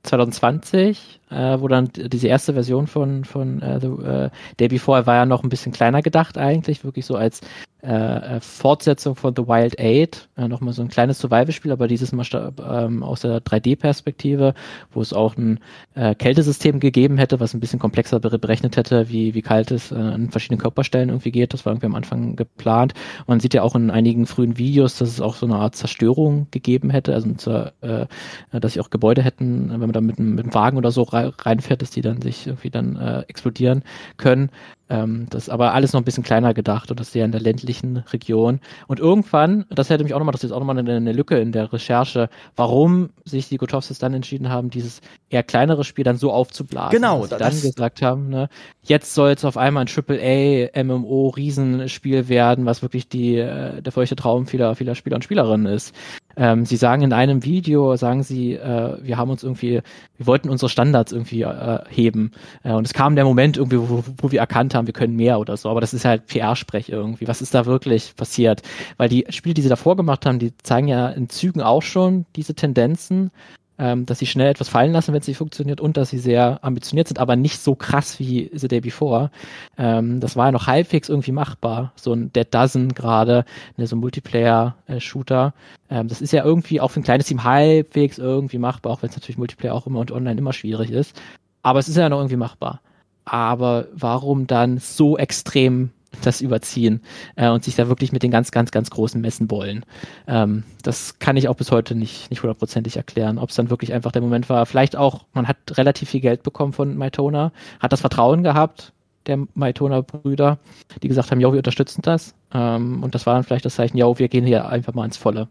2020 0.02 1.17
äh, 1.30 1.60
wo 1.60 1.68
dann 1.68 1.90
diese 1.94 2.28
erste 2.28 2.54
Version 2.54 2.86
von, 2.86 3.24
von 3.24 3.62
äh, 3.62 3.80
The 3.80 3.86
äh, 3.86 4.30
Day 4.58 4.68
Before 4.68 5.06
war 5.06 5.16
ja 5.16 5.26
noch 5.26 5.42
ein 5.42 5.48
bisschen 5.48 5.72
kleiner 5.72 6.02
gedacht 6.02 6.38
eigentlich, 6.38 6.84
wirklich 6.84 7.06
so 7.06 7.16
als 7.16 7.40
äh, 7.80 8.36
äh, 8.36 8.40
Fortsetzung 8.40 9.14
von 9.14 9.36
The 9.36 9.46
Wild 9.46 9.78
Eight, 9.78 10.28
äh, 10.36 10.48
nochmal 10.48 10.74
so 10.74 10.82
ein 10.82 10.88
kleines 10.88 11.20
Survival-Spiel, 11.20 11.70
aber 11.70 11.86
dieses 11.86 12.10
Mal 12.10 12.26
ähm, 12.68 13.04
aus 13.04 13.20
der 13.20 13.40
3D-Perspektive, 13.40 14.54
wo 14.90 15.00
es 15.00 15.12
auch 15.12 15.36
ein 15.36 15.60
äh, 15.94 16.16
Kältesystem 16.16 16.80
gegeben 16.80 17.18
hätte, 17.18 17.38
was 17.38 17.54
ein 17.54 17.60
bisschen 17.60 17.78
komplexer 17.78 18.18
berechnet 18.18 18.76
hätte, 18.76 19.08
wie, 19.10 19.32
wie 19.34 19.42
kalt 19.42 19.70
es 19.70 19.92
äh, 19.92 19.94
an 19.94 20.30
verschiedenen 20.30 20.60
Körperstellen 20.60 21.10
irgendwie 21.10 21.30
geht. 21.30 21.52
Das 21.52 21.66
war 21.66 21.72
irgendwie 21.72 21.86
am 21.86 21.94
Anfang 21.94 22.34
geplant. 22.34 22.94
Und 23.20 23.28
man 23.28 23.38
sieht 23.40 23.54
ja 23.54 23.62
auch 23.62 23.76
in 23.76 23.92
einigen 23.92 24.26
frühen 24.26 24.58
Videos, 24.58 24.98
dass 24.98 25.08
es 25.08 25.20
auch 25.20 25.36
so 25.36 25.46
eine 25.46 25.54
Art 25.54 25.76
Zerstörung 25.76 26.48
gegeben 26.50 26.90
hätte, 26.90 27.14
also 27.14 27.32
zur, 27.34 27.72
äh, 27.82 28.06
dass 28.50 28.72
sich 28.72 28.82
auch 28.82 28.90
Gebäude 28.90 29.22
hätten, 29.22 29.70
wenn 29.70 29.78
man 29.78 29.92
da 29.92 30.00
mit, 30.00 30.18
mit 30.18 30.44
einem 30.44 30.54
Wagen 30.54 30.78
oder 30.78 30.90
so 30.90 31.04
reinfährt, 31.26 31.82
dass 31.82 31.90
die 31.90 32.00
dann 32.02 32.20
sich 32.22 32.46
irgendwie 32.46 32.70
dann 32.70 32.96
äh, 32.96 33.20
explodieren 33.28 33.82
können. 34.16 34.50
Ähm, 34.90 35.26
das 35.30 35.44
ist 35.44 35.48
aber 35.50 35.74
alles 35.74 35.92
noch 35.92 36.00
ein 36.00 36.04
bisschen 36.04 36.22
kleiner 36.22 36.54
gedacht 36.54 36.90
und 36.90 36.98
das 36.98 37.08
ist 37.08 37.14
ja 37.14 37.24
in 37.24 37.32
der 37.32 37.40
ländlichen 37.40 37.98
Region. 38.12 38.60
Und 38.86 39.00
irgendwann, 39.00 39.66
das 39.70 39.90
hätte 39.90 40.04
mich 40.04 40.14
auch 40.14 40.18
nochmal, 40.18 40.32
das 40.32 40.44
ist 40.44 40.52
auch 40.52 40.60
nochmal 40.60 40.78
eine, 40.78 40.96
eine 40.96 41.12
Lücke 41.12 41.38
in 41.38 41.52
der 41.52 41.72
Recherche, 41.72 42.28
warum 42.56 43.10
sich 43.24 43.48
die 43.48 43.58
Gotowskis 43.58 43.98
dann 43.98 44.14
entschieden 44.14 44.48
haben, 44.48 44.70
dieses 44.70 45.00
eher 45.30 45.42
kleinere 45.42 45.84
Spiel 45.84 46.04
dann 46.04 46.16
so 46.16 46.32
aufzublasen. 46.32 46.96
Genau. 46.96 47.26
Dass 47.26 47.38
sie 47.38 47.38
dann 47.38 47.72
gesagt 47.72 48.02
haben, 48.02 48.28
ne, 48.28 48.48
jetzt 48.82 49.14
soll 49.14 49.30
es 49.30 49.44
auf 49.44 49.56
einmal 49.56 49.84
ein 49.84 49.88
AAA 49.88 50.82
MMO 50.82 51.28
Riesenspiel 51.28 52.28
werden, 52.28 52.66
was 52.66 52.82
wirklich 52.82 53.08
die, 53.08 53.36
äh, 53.36 53.82
der 53.82 53.92
feuchte 53.92 54.16
Traum 54.16 54.46
vieler, 54.46 54.74
vieler 54.74 54.94
Spieler 54.94 55.16
und 55.16 55.24
Spielerinnen 55.24 55.72
ist. 55.72 55.94
Ähm, 56.38 56.64
sie 56.64 56.76
sagen 56.76 57.02
in 57.02 57.12
einem 57.12 57.44
Video, 57.44 57.96
sagen 57.96 58.22
sie, 58.22 58.54
äh, 58.54 58.96
wir 59.02 59.16
haben 59.16 59.30
uns 59.30 59.42
irgendwie, 59.42 59.82
wir 60.16 60.26
wollten 60.26 60.48
unsere 60.48 60.68
Standards 60.68 61.10
irgendwie 61.10 61.42
äh, 61.42 61.80
heben. 61.88 62.30
Äh, 62.62 62.72
und 62.74 62.86
es 62.86 62.94
kam 62.94 63.16
der 63.16 63.24
Moment 63.24 63.56
irgendwie, 63.56 63.78
wo, 63.78 64.04
wo 64.16 64.30
wir 64.30 64.38
erkannt 64.38 64.72
haben, 64.74 64.77
wir 64.86 64.94
können 64.94 65.16
mehr 65.16 65.38
oder 65.40 65.56
so. 65.56 65.68
Aber 65.68 65.80
das 65.80 65.94
ist 65.94 66.04
halt 66.04 66.26
PR-Sprech 66.26 66.88
irgendwie. 66.88 67.28
Was 67.28 67.42
ist 67.42 67.54
da 67.54 67.66
wirklich 67.66 68.14
passiert? 68.16 68.62
Weil 68.96 69.08
die 69.08 69.26
Spiele, 69.30 69.54
die 69.54 69.62
sie 69.62 69.68
davor 69.68 69.96
gemacht 69.96 70.26
haben, 70.26 70.38
die 70.38 70.56
zeigen 70.58 70.88
ja 70.88 71.08
in 71.08 71.28
Zügen 71.28 71.62
auch 71.62 71.82
schon 71.82 72.26
diese 72.36 72.54
Tendenzen 72.54 73.30
ähm, 73.78 74.06
dass 74.06 74.18
sie 74.18 74.26
schnell 74.26 74.50
etwas 74.50 74.68
fallen 74.68 74.92
lassen, 74.92 75.12
wenn 75.12 75.20
es 75.20 75.28
nicht 75.28 75.36
funktioniert 75.36 75.80
und 75.80 75.96
dass 75.96 76.10
sie 76.10 76.18
sehr 76.18 76.58
ambitioniert 76.62 77.08
sind, 77.08 77.18
aber 77.18 77.36
nicht 77.36 77.60
so 77.60 77.74
krass 77.74 78.18
wie 78.18 78.50
The 78.52 78.68
Day 78.68 78.80
Before. 78.80 79.30
Ähm, 79.78 80.20
das 80.20 80.36
war 80.36 80.46
ja 80.46 80.52
noch 80.52 80.66
halbwegs 80.66 81.08
irgendwie 81.08 81.32
machbar. 81.32 81.92
So 81.96 82.12
ein 82.12 82.32
Dead 82.32 82.52
Dozen 82.52 82.92
gerade, 82.94 83.44
ne, 83.76 83.86
so 83.86 83.96
ein 83.96 84.00
Multiplayer-Shooter. 84.00 85.54
Ähm, 85.90 86.08
das 86.08 86.20
ist 86.20 86.32
ja 86.32 86.44
irgendwie 86.44 86.80
auch 86.80 86.90
für 86.90 87.00
ein 87.00 87.04
kleines 87.04 87.26
Team 87.26 87.44
halbwegs 87.44 88.18
irgendwie 88.18 88.58
machbar, 88.58 88.92
auch 88.92 89.02
wenn 89.02 89.10
es 89.10 89.16
natürlich 89.16 89.38
Multiplayer 89.38 89.74
auch 89.74 89.86
immer 89.86 90.00
und 90.00 90.10
online 90.10 90.38
immer 90.38 90.52
schwierig 90.52 90.90
ist. 90.90 91.20
Aber 91.62 91.78
es 91.78 91.88
ist 91.88 91.96
ja 91.96 92.08
noch 92.08 92.18
irgendwie 92.18 92.36
machbar. 92.36 92.80
Aber 93.28 93.86
warum 93.92 94.46
dann 94.46 94.78
so 94.78 95.16
extrem 95.16 95.90
das 96.22 96.40
überziehen 96.40 97.02
äh, 97.36 97.48
und 97.48 97.64
sich 97.64 97.76
da 97.76 97.88
wirklich 97.88 98.12
mit 98.12 98.22
den 98.22 98.30
ganz, 98.30 98.50
ganz, 98.50 98.70
ganz 98.70 98.90
großen 98.90 99.20
messen 99.20 99.50
wollen. 99.50 99.84
Ähm, 100.26 100.64
das 100.82 101.18
kann 101.18 101.36
ich 101.36 101.48
auch 101.48 101.54
bis 101.54 101.70
heute 101.70 101.94
nicht, 101.94 102.30
nicht 102.30 102.42
hundertprozentig 102.42 102.96
erklären, 102.96 103.38
ob 103.38 103.50
es 103.50 103.56
dann 103.56 103.70
wirklich 103.70 103.92
einfach 103.92 104.12
der 104.12 104.22
Moment 104.22 104.48
war. 104.48 104.66
Vielleicht 104.66 104.96
auch, 104.96 105.26
man 105.32 105.46
hat 105.46 105.56
relativ 105.72 106.10
viel 106.10 106.20
Geld 106.20 106.42
bekommen 106.42 106.72
von 106.72 106.96
Mytona, 106.96 107.52
hat 107.80 107.92
das 107.92 108.00
Vertrauen 108.00 108.42
gehabt, 108.42 108.92
der 109.26 109.38
Mytona-Brüder, 109.54 110.58
die 111.02 111.08
gesagt 111.08 111.30
haben, 111.30 111.40
ja, 111.40 111.52
wir 111.52 111.58
unterstützen 111.58 112.02
das. 112.02 112.34
Ähm, 112.52 113.02
und 113.02 113.14
das 113.14 113.26
war 113.26 113.34
dann 113.34 113.44
vielleicht 113.44 113.64
das 113.64 113.74
Zeichen, 113.74 113.96
ja, 113.96 114.18
wir 114.18 114.28
gehen 114.28 114.46
hier 114.46 114.68
einfach 114.68 114.94
mal 114.94 115.04
ins 115.04 115.18
Volle. 115.18 115.48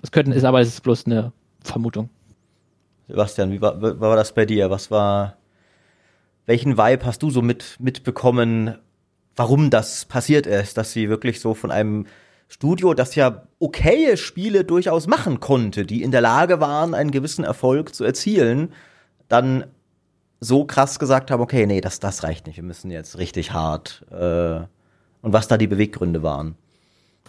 Das 0.00 0.12
könnten 0.12 0.32
ist, 0.32 0.44
aber 0.44 0.60
es 0.60 0.68
ist 0.68 0.82
bloß 0.82 1.06
eine 1.06 1.32
Vermutung. 1.62 2.08
Sebastian, 3.08 3.52
wie 3.52 3.60
war, 3.60 3.80
wie 3.80 4.00
war 4.00 4.16
das 4.16 4.32
bei 4.32 4.46
dir? 4.46 4.70
Was 4.70 4.90
war, 4.90 5.36
welchen 6.46 6.78
Vibe 6.78 7.04
hast 7.04 7.22
du 7.22 7.30
so 7.30 7.42
mit, 7.42 7.76
mitbekommen 7.78 8.78
warum 9.36 9.70
das 9.70 10.06
passiert 10.06 10.46
ist, 10.46 10.78
dass 10.78 10.92
sie 10.92 11.08
wirklich 11.08 11.40
so 11.40 11.54
von 11.54 11.70
einem 11.70 12.06
Studio, 12.48 12.94
das 12.94 13.14
ja 13.14 13.42
okaye 13.58 14.16
Spiele 14.16 14.64
durchaus 14.64 15.06
machen 15.06 15.40
konnte, 15.40 15.84
die 15.84 16.02
in 16.02 16.10
der 16.10 16.20
Lage 16.20 16.60
waren, 16.60 16.94
einen 16.94 17.10
gewissen 17.10 17.44
Erfolg 17.44 17.94
zu 17.94 18.04
erzielen, 18.04 18.72
dann 19.28 19.66
so 20.40 20.64
krass 20.64 20.98
gesagt 20.98 21.30
haben, 21.30 21.42
okay, 21.42 21.66
nee, 21.66 21.80
das, 21.80 22.00
das 22.00 22.22
reicht 22.22 22.46
nicht, 22.46 22.56
wir 22.56 22.64
müssen 22.64 22.90
jetzt 22.90 23.18
richtig 23.18 23.52
hart. 23.52 24.04
Äh, 24.10 24.60
und 25.22 25.32
was 25.32 25.48
da 25.48 25.58
die 25.58 25.66
Beweggründe 25.66 26.22
waren. 26.22 26.56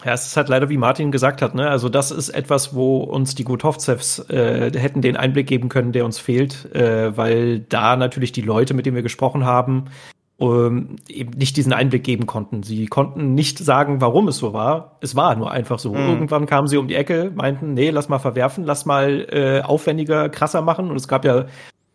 Ja, 0.05 0.13
es 0.13 0.27
ist 0.27 0.37
halt 0.37 0.49
leider, 0.49 0.69
wie 0.69 0.77
Martin 0.77 1.11
gesagt 1.11 1.41
hat, 1.41 1.55
ne? 1.55 1.69
Also 1.69 1.89
das 1.89 2.11
ist 2.11 2.29
etwas, 2.29 2.75
wo 2.75 2.99
uns 2.99 3.35
die 3.35 3.43
Gutovzevs 3.43 4.19
äh, 4.29 4.71
hätten 4.77 5.01
den 5.01 5.17
Einblick 5.17 5.47
geben 5.47 5.69
können, 5.69 5.91
der 5.91 6.05
uns 6.05 6.19
fehlt, 6.19 6.73
äh, 6.75 7.17
weil 7.17 7.61
da 7.61 7.95
natürlich 7.95 8.31
die 8.31 8.41
Leute, 8.41 8.73
mit 8.73 8.85
denen 8.85 8.95
wir 8.95 9.03
gesprochen 9.03 9.45
haben, 9.45 9.85
ähm, 10.39 10.97
eben 11.09 11.31
nicht 11.31 11.57
diesen 11.57 11.73
Einblick 11.73 12.03
geben 12.03 12.27
konnten. 12.27 12.61
Sie 12.61 12.85
konnten 12.85 13.33
nicht 13.33 13.57
sagen, 13.57 14.01
warum 14.01 14.27
es 14.27 14.37
so 14.37 14.53
war. 14.53 14.97
Es 15.01 15.15
war 15.15 15.35
nur 15.35 15.51
einfach 15.51 15.79
so. 15.79 15.93
Mhm. 15.93 16.09
Irgendwann 16.09 16.45
kamen 16.45 16.67
sie 16.67 16.77
um 16.77 16.87
die 16.87 16.95
Ecke, 16.95 17.31
meinten, 17.33 17.73
nee, 17.73 17.89
lass 17.89 18.09
mal 18.09 18.19
verwerfen, 18.19 18.63
lass 18.63 18.85
mal 18.85 19.27
äh, 19.31 19.61
aufwendiger, 19.61 20.29
krasser 20.29 20.61
machen. 20.61 20.91
Und 20.91 20.95
es 20.95 21.07
gab 21.07 21.25
ja 21.25 21.47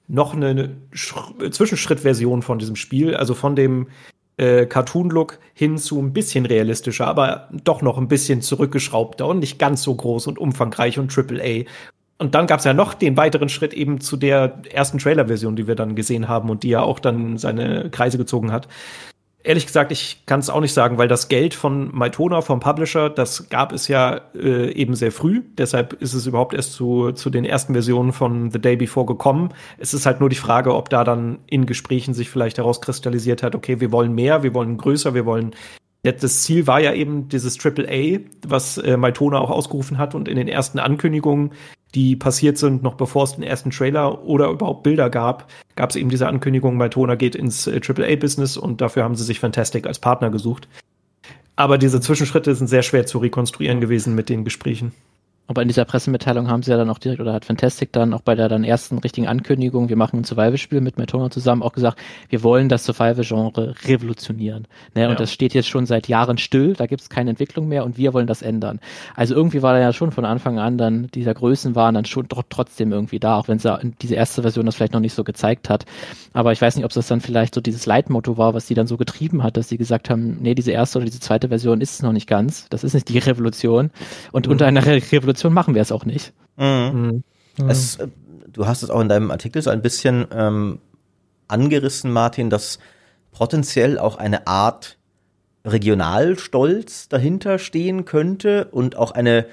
noch 0.08 0.34
eine, 0.34 0.48
eine 0.48 1.50
Zwischenschrittversion 1.50 2.42
von 2.42 2.58
diesem 2.58 2.76
Spiel, 2.76 3.14
also 3.14 3.34
von 3.34 3.54
dem 3.54 3.86
äh, 4.36 4.66
Cartoon-Look 4.66 5.38
hin 5.54 5.78
zu 5.78 6.00
ein 6.00 6.12
bisschen 6.12 6.46
realistischer, 6.46 7.06
aber 7.06 7.48
doch 7.50 7.82
noch 7.82 7.98
ein 7.98 8.08
bisschen 8.08 8.42
zurückgeschraubter 8.42 9.26
und 9.26 9.40
nicht 9.40 9.58
ganz 9.58 9.82
so 9.82 9.94
groß 9.94 10.26
und 10.26 10.38
umfangreich 10.38 10.98
und 10.98 11.16
AAA. 11.16 11.64
Und 12.18 12.34
dann 12.34 12.46
gab 12.46 12.60
es 12.60 12.64
ja 12.64 12.72
noch 12.72 12.94
den 12.94 13.16
weiteren 13.16 13.48
Schritt 13.48 13.74
eben 13.74 14.00
zu 14.00 14.16
der 14.16 14.60
ersten 14.72 14.98
Trailer-Version, 14.98 15.56
die 15.56 15.66
wir 15.66 15.74
dann 15.74 15.96
gesehen 15.96 16.28
haben 16.28 16.50
und 16.50 16.62
die 16.62 16.68
ja 16.68 16.80
auch 16.80 17.00
dann 17.00 17.36
seine 17.36 17.90
Kreise 17.90 18.16
gezogen 18.16 18.52
hat. 18.52 18.68
Ehrlich 19.44 19.66
gesagt, 19.66 19.90
ich 19.90 20.24
kann 20.24 20.38
es 20.38 20.50
auch 20.50 20.60
nicht 20.60 20.72
sagen, 20.72 20.98
weil 20.98 21.08
das 21.08 21.28
Geld 21.28 21.54
von 21.54 21.90
Mytona, 21.92 22.42
vom 22.42 22.60
Publisher, 22.60 23.10
das 23.10 23.48
gab 23.48 23.72
es 23.72 23.88
ja 23.88 24.20
äh, 24.34 24.70
eben 24.72 24.94
sehr 24.94 25.10
früh. 25.10 25.42
Deshalb 25.58 25.94
ist 25.94 26.14
es 26.14 26.26
überhaupt 26.26 26.54
erst 26.54 26.74
zu, 26.74 27.10
zu 27.10 27.28
den 27.28 27.44
ersten 27.44 27.72
Versionen 27.72 28.12
von 28.12 28.52
The 28.52 28.60
Day 28.60 28.76
Before 28.76 29.06
gekommen. 29.06 29.52
Es 29.78 29.94
ist 29.94 30.06
halt 30.06 30.20
nur 30.20 30.28
die 30.28 30.36
Frage, 30.36 30.74
ob 30.74 30.90
da 30.90 31.02
dann 31.02 31.38
in 31.46 31.66
Gesprächen 31.66 32.14
sich 32.14 32.30
vielleicht 32.30 32.58
herauskristallisiert 32.58 33.42
hat, 33.42 33.56
okay, 33.56 33.80
wir 33.80 33.90
wollen 33.90 34.14
mehr, 34.14 34.44
wir 34.44 34.54
wollen 34.54 34.76
größer, 34.78 35.12
wir 35.14 35.26
wollen 35.26 35.56
das 36.02 36.42
Ziel 36.42 36.66
war 36.66 36.80
ja 36.80 36.92
eben 36.92 37.28
dieses 37.28 37.56
Triple 37.56 37.88
A, 37.88 38.20
was 38.46 38.78
äh, 38.78 38.96
Mytona 38.96 39.38
auch 39.38 39.50
ausgerufen 39.50 39.98
hat 39.98 40.14
und 40.14 40.26
in 40.26 40.36
den 40.36 40.48
ersten 40.48 40.78
Ankündigungen 40.78 41.52
die 41.94 42.16
passiert 42.16 42.58
sind, 42.58 42.82
noch 42.82 42.94
bevor 42.94 43.24
es 43.24 43.34
den 43.34 43.42
ersten 43.42 43.70
Trailer 43.70 44.24
oder 44.24 44.48
überhaupt 44.48 44.82
Bilder 44.82 45.10
gab, 45.10 45.50
gab 45.76 45.90
es 45.90 45.96
eben 45.96 46.08
diese 46.08 46.26
Ankündigung, 46.26 46.76
Mytona 46.76 47.14
geht 47.16 47.34
ins 47.34 47.66
äh, 47.66 47.80
AAA-Business 47.86 48.56
und 48.56 48.80
dafür 48.80 49.04
haben 49.04 49.14
sie 49.14 49.24
sich 49.24 49.40
Fantastic 49.40 49.86
als 49.86 49.98
Partner 49.98 50.30
gesucht. 50.30 50.68
Aber 51.54 51.76
diese 51.76 52.00
Zwischenschritte 52.00 52.54
sind 52.54 52.68
sehr 52.68 52.82
schwer 52.82 53.06
zu 53.06 53.18
rekonstruieren 53.18 53.80
gewesen 53.80 54.14
mit 54.14 54.30
den 54.30 54.44
Gesprächen. 54.44 54.92
Aber 55.48 55.60
in 55.60 55.68
dieser 55.68 55.84
Pressemitteilung 55.84 56.48
haben 56.48 56.62
sie 56.62 56.70
ja 56.70 56.76
dann 56.76 56.88
auch 56.88 56.98
direkt, 56.98 57.20
oder 57.20 57.32
hat 57.32 57.44
Fantastic 57.44 57.92
dann 57.92 58.14
auch 58.14 58.20
bei 58.20 58.36
der 58.36 58.48
dann 58.48 58.62
ersten 58.62 58.98
richtigen 58.98 59.26
Ankündigung, 59.26 59.88
wir 59.88 59.96
machen 59.96 60.20
ein 60.20 60.24
Survival-Spiel 60.24 60.80
mit 60.80 60.98
Metona 60.98 61.30
zusammen, 61.30 61.62
auch 61.62 61.72
gesagt, 61.72 61.98
wir 62.28 62.44
wollen 62.44 62.68
das 62.68 62.84
Survival-Genre 62.84 63.74
revolutionieren. 63.84 64.68
Ne? 64.94 65.06
Und 65.06 65.14
ja. 65.14 65.14
das 65.16 65.32
steht 65.32 65.52
jetzt 65.52 65.68
schon 65.68 65.84
seit 65.84 66.06
Jahren 66.06 66.38
still, 66.38 66.74
da 66.74 66.86
gibt 66.86 67.02
es 67.02 67.10
keine 67.10 67.30
Entwicklung 67.30 67.66
mehr 67.66 67.84
und 67.84 67.98
wir 67.98 68.14
wollen 68.14 68.28
das 68.28 68.40
ändern. 68.40 68.78
Also 69.16 69.34
irgendwie 69.34 69.62
war 69.62 69.74
da 69.74 69.80
ja 69.80 69.92
schon 69.92 70.12
von 70.12 70.24
Anfang 70.24 70.60
an 70.60 70.78
dann, 70.78 71.08
dieser 71.08 71.34
Größen 71.34 71.74
waren 71.74 71.96
dann 71.96 72.04
schon 72.04 72.28
trotzdem 72.28 72.92
irgendwie 72.92 73.18
da, 73.18 73.36
auch 73.36 73.48
wenn 73.48 73.56
es 73.56 73.68
diese 74.00 74.14
erste 74.14 74.42
Version 74.42 74.64
das 74.64 74.76
vielleicht 74.76 74.92
noch 74.92 75.00
nicht 75.00 75.14
so 75.14 75.24
gezeigt 75.24 75.68
hat. 75.68 75.86
Aber 76.34 76.52
ich 76.52 76.62
weiß 76.62 76.76
nicht, 76.76 76.84
ob 76.84 76.92
das 76.92 77.08
dann 77.08 77.20
vielleicht 77.20 77.54
so 77.54 77.60
dieses 77.60 77.84
Leitmotto 77.84 78.38
war, 78.38 78.54
was 78.54 78.68
sie 78.68 78.74
dann 78.74 78.86
so 78.86 78.96
getrieben 78.96 79.42
hat, 79.42 79.56
dass 79.56 79.68
sie 79.68 79.76
gesagt 79.76 80.08
haben, 80.08 80.38
nee, 80.40 80.54
diese 80.54 80.70
erste 80.70 80.98
oder 80.98 81.06
diese 81.06 81.20
zweite 81.20 81.48
Version 81.48 81.80
ist 81.80 81.94
es 81.94 82.02
noch 82.02 82.12
nicht 82.12 82.28
ganz. 82.28 82.68
Das 82.70 82.84
ist 82.84 82.94
nicht 82.94 83.08
die 83.08 83.18
Revolution. 83.18 83.90
Und 84.30 84.46
mhm. 84.46 84.52
unter 84.52 84.66
einer 84.66 84.86
Revolution 84.86 85.31
Revolution 85.32 85.52
machen 85.52 85.74
wir 85.74 85.82
es 85.82 85.92
auch 85.92 86.04
nicht. 86.04 86.32
Mhm. 86.56 87.22
Mhm. 87.58 87.68
Es, 87.68 87.96
äh, 87.96 88.08
du 88.48 88.66
hast 88.66 88.82
es 88.82 88.90
auch 88.90 89.00
in 89.00 89.08
deinem 89.08 89.30
Artikel 89.30 89.62
so 89.62 89.70
ein 89.70 89.82
bisschen 89.82 90.26
ähm, 90.32 90.78
angerissen, 91.48 92.12
Martin, 92.12 92.50
dass 92.50 92.78
potenziell 93.30 93.98
auch 93.98 94.16
eine 94.16 94.46
Art 94.46 94.98
Regionalstolz 95.64 97.08
dahinter 97.08 97.58
stehen 97.58 98.04
könnte 98.04 98.66
und 98.72 98.96
auch 98.96 99.12
eine 99.12 99.46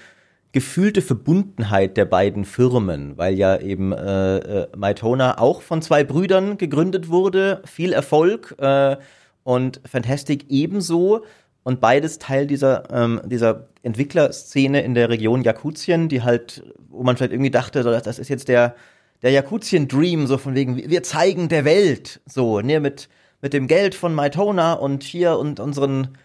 gefühlte 0.52 1.02
Verbundenheit 1.04 1.96
der 1.96 2.06
beiden 2.06 2.44
Firmen, 2.44 3.18
weil 3.18 3.36
ja 3.36 3.58
eben 3.58 3.94
äh, 3.94 4.38
äh, 4.38 4.68
Mytona 4.76 5.38
auch 5.38 5.62
von 5.62 5.82
zwei 5.84 6.04
Brüdern 6.04 6.58
gegründet 6.58 7.10
wurde, 7.10 7.62
viel 7.66 7.94
Erfolg 7.94 8.56
äh, 8.58 8.98
und 9.44 9.80
Fantastic 9.86 10.46
ebenso 10.50 11.24
und 11.70 11.80
beides 11.80 12.18
Teil 12.18 12.48
dieser, 12.48 12.92
ähm, 12.92 13.22
dieser 13.26 13.68
Entwicklerszene 13.84 14.82
in 14.82 14.96
der 14.96 15.08
Region 15.10 15.44
Jakutien, 15.44 16.10
die 16.10 16.24
halt, 16.24 16.64
wo 16.90 17.04
man 17.04 17.16
vielleicht 17.16 17.32
irgendwie 17.32 17.52
dachte, 17.52 17.84
so, 17.84 17.92
das 17.92 18.18
ist 18.18 18.28
jetzt 18.28 18.48
der, 18.48 18.76
der 19.22 19.30
Jakutien-Dream, 19.30 20.26
so 20.26 20.40
von 20.40 20.56
wegen, 20.56 20.78
wir 20.78 21.04
zeigen 21.04 21.48
der 21.48 21.66
Welt, 21.66 22.22
so, 22.26 22.60
ne, 22.62 22.80
mit, 22.80 23.08
mit 23.44 23.54
dem 23.54 23.68
Geld 23.68 23.94
von 23.94 24.16
Mytona 24.16 24.74
und 24.74 25.04
hier 25.04 25.38
und 25.38 25.60
unseren 25.60 26.18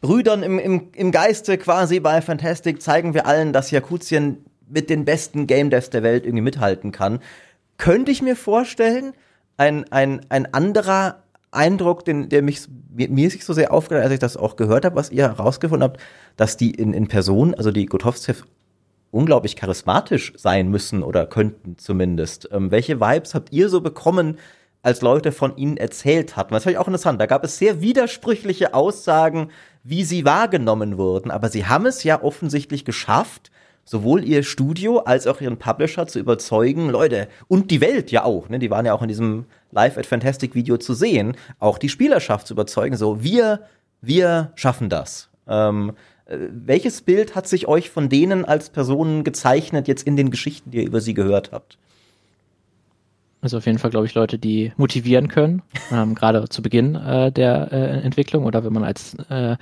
Brüdern 0.00 0.42
im, 0.42 0.58
im, 0.58 0.88
im 0.92 1.12
Geiste 1.12 1.56
quasi 1.56 2.00
bei 2.00 2.20
Fantastic 2.20 2.82
zeigen 2.82 3.14
wir 3.14 3.26
allen, 3.26 3.52
dass 3.52 3.70
Jakutien 3.70 4.44
mit 4.68 4.90
den 4.90 5.04
besten 5.04 5.46
Game 5.46 5.70
Devs 5.70 5.90
der 5.90 6.02
Welt 6.02 6.24
irgendwie 6.24 6.42
mithalten 6.42 6.90
kann. 6.90 7.20
Könnte 7.78 8.10
ich 8.10 8.22
mir 8.22 8.34
vorstellen, 8.34 9.12
ein, 9.56 9.84
ein, 9.92 10.26
ein 10.30 10.52
anderer 10.52 11.22
Eindruck, 11.54 12.04
den, 12.04 12.28
der 12.28 12.42
mich, 12.42 12.62
mir, 12.92 13.08
mir 13.08 13.26
ist 13.26 13.34
nicht 13.34 13.44
so 13.44 13.52
sehr 13.52 13.72
aufgefallen, 13.72 14.04
als 14.04 14.12
ich 14.12 14.18
das 14.18 14.36
auch 14.36 14.56
gehört 14.56 14.84
habe, 14.84 14.96
was 14.96 15.10
ihr 15.10 15.24
herausgefunden 15.24 15.88
habt, 15.88 16.00
dass 16.36 16.56
die 16.56 16.70
in, 16.70 16.92
in 16.92 17.08
Person, 17.08 17.54
also 17.54 17.70
die 17.70 17.86
Gotovzev, 17.86 18.44
unglaublich 19.10 19.54
charismatisch 19.54 20.32
sein 20.36 20.68
müssen 20.68 21.02
oder 21.02 21.26
könnten 21.26 21.78
zumindest. 21.78 22.48
Ähm, 22.52 22.70
welche 22.70 23.00
Vibes 23.00 23.34
habt 23.34 23.52
ihr 23.52 23.68
so 23.68 23.80
bekommen, 23.80 24.38
als 24.82 25.00
Leute 25.00 25.32
von 25.32 25.56
ihnen 25.56 25.76
erzählt 25.76 26.36
hatten? 26.36 26.52
Das 26.52 26.64
fand 26.64 26.74
ich 26.74 26.78
auch 26.78 26.88
interessant. 26.88 27.20
Da 27.20 27.26
gab 27.26 27.44
es 27.44 27.56
sehr 27.56 27.80
widersprüchliche 27.80 28.74
Aussagen, 28.74 29.50
wie 29.84 30.04
sie 30.04 30.24
wahrgenommen 30.24 30.98
wurden. 30.98 31.30
Aber 31.30 31.48
sie 31.48 31.66
haben 31.66 31.86
es 31.86 32.02
ja 32.02 32.22
offensichtlich 32.22 32.84
geschafft, 32.84 33.50
sowohl 33.84 34.24
ihr 34.24 34.42
Studio 34.42 34.98
als 34.98 35.26
auch 35.26 35.40
ihren 35.40 35.58
Publisher 35.58 36.06
zu 36.06 36.18
überzeugen, 36.18 36.88
Leute, 36.88 37.28
und 37.48 37.70
die 37.70 37.80
Welt 37.80 38.10
ja 38.10 38.24
auch, 38.24 38.48
ne, 38.48 38.58
die 38.58 38.70
waren 38.70 38.86
ja 38.86 38.94
auch 38.94 39.02
in 39.02 39.08
diesem 39.08 39.44
Live 39.70 39.98
at 39.98 40.06
Fantastic 40.06 40.54
Video 40.54 40.76
zu 40.76 40.94
sehen, 40.94 41.36
auch 41.58 41.78
die 41.78 41.88
Spielerschaft 41.88 42.46
zu 42.46 42.54
überzeugen, 42.54 42.96
so, 42.96 43.22
wir, 43.22 43.60
wir 44.00 44.52
schaffen 44.54 44.88
das. 44.88 45.28
Ähm, 45.46 45.92
äh, 46.26 46.38
welches 46.50 47.02
Bild 47.02 47.34
hat 47.34 47.46
sich 47.46 47.68
euch 47.68 47.90
von 47.90 48.08
denen 48.08 48.44
als 48.44 48.70
Personen 48.70 49.24
gezeichnet, 49.24 49.88
jetzt 49.88 50.06
in 50.06 50.16
den 50.16 50.30
Geschichten, 50.30 50.70
die 50.70 50.78
ihr 50.78 50.86
über 50.86 51.00
sie 51.00 51.14
gehört 51.14 51.52
habt? 51.52 51.78
Also 53.44 53.58
auf 53.58 53.66
jeden 53.66 53.78
Fall, 53.78 53.90
glaube 53.90 54.06
ich, 54.06 54.14
Leute, 54.14 54.38
die 54.38 54.72
motivieren 54.78 55.28
können, 55.28 55.60
ähm, 55.92 56.14
gerade 56.14 56.48
zu 56.48 56.62
Beginn 56.62 56.94
äh, 56.94 57.30
der 57.30 57.70
äh, 57.72 58.00
Entwicklung 58.00 58.46
oder 58.46 58.64
wenn 58.64 58.72
man 58.72 58.84
als 58.84 59.16
äh, 59.28 59.56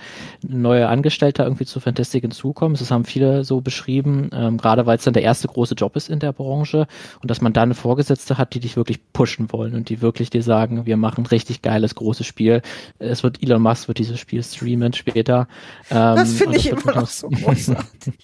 neuer 0.47 0.89
Angestellter 0.89 1.43
irgendwie 1.43 1.65
zu 1.65 1.81
Fantastic 1.81 2.23
hinzukommt. 2.23 2.81
Das 2.81 2.93
haben 2.93 3.05
viele 3.05 3.43
so 3.43 3.61
beschrieben, 3.61 4.31
ähm, 4.33 4.57
gerade 4.57 4.87
weil 4.87 4.99
es 4.99 5.05
dann 5.05 5.15
der 5.15 5.25
erste 5.25 5.49
große 5.49 5.75
Job 5.75 5.97
ist 5.97 6.11
in 6.11 6.21
der 6.21 6.33
Branche 6.33 6.87
und 7.23 7.29
dass 7.29 7.41
man 7.41 7.53
dann 7.53 7.75
Vorgesetzte 7.75 8.39
hat, 8.39 8.55
die 8.55 8.61
dich 8.61 8.77
wirklich 8.77 9.01
pushen 9.13 9.53
wollen 9.53 9.75
und 9.75 9.89
die 9.89 10.01
wirklich 10.01 10.31
dir 10.31 10.45
sagen, 10.45 10.87
wir 10.87 10.97
machen 10.97 11.27
richtig 11.27 11.61
geiles, 11.61 11.97
großes 11.97 12.25
Spiel. 12.25 12.63
Es 13.01 13.25
wird 13.25 13.43
Elon 13.43 13.63
Musk 13.63 13.89
wird 13.89 13.99
dieses 13.99 14.21
Spiel 14.21 14.45
streamen 14.45 14.93
später. 14.93 15.49
Ähm, 15.91 16.15
das 16.15 16.35
finde 16.35 16.57
ich 16.57 16.69
immer 16.71 16.95
noch 16.95 17.09
so 17.09 17.29
großartig. 17.29 18.15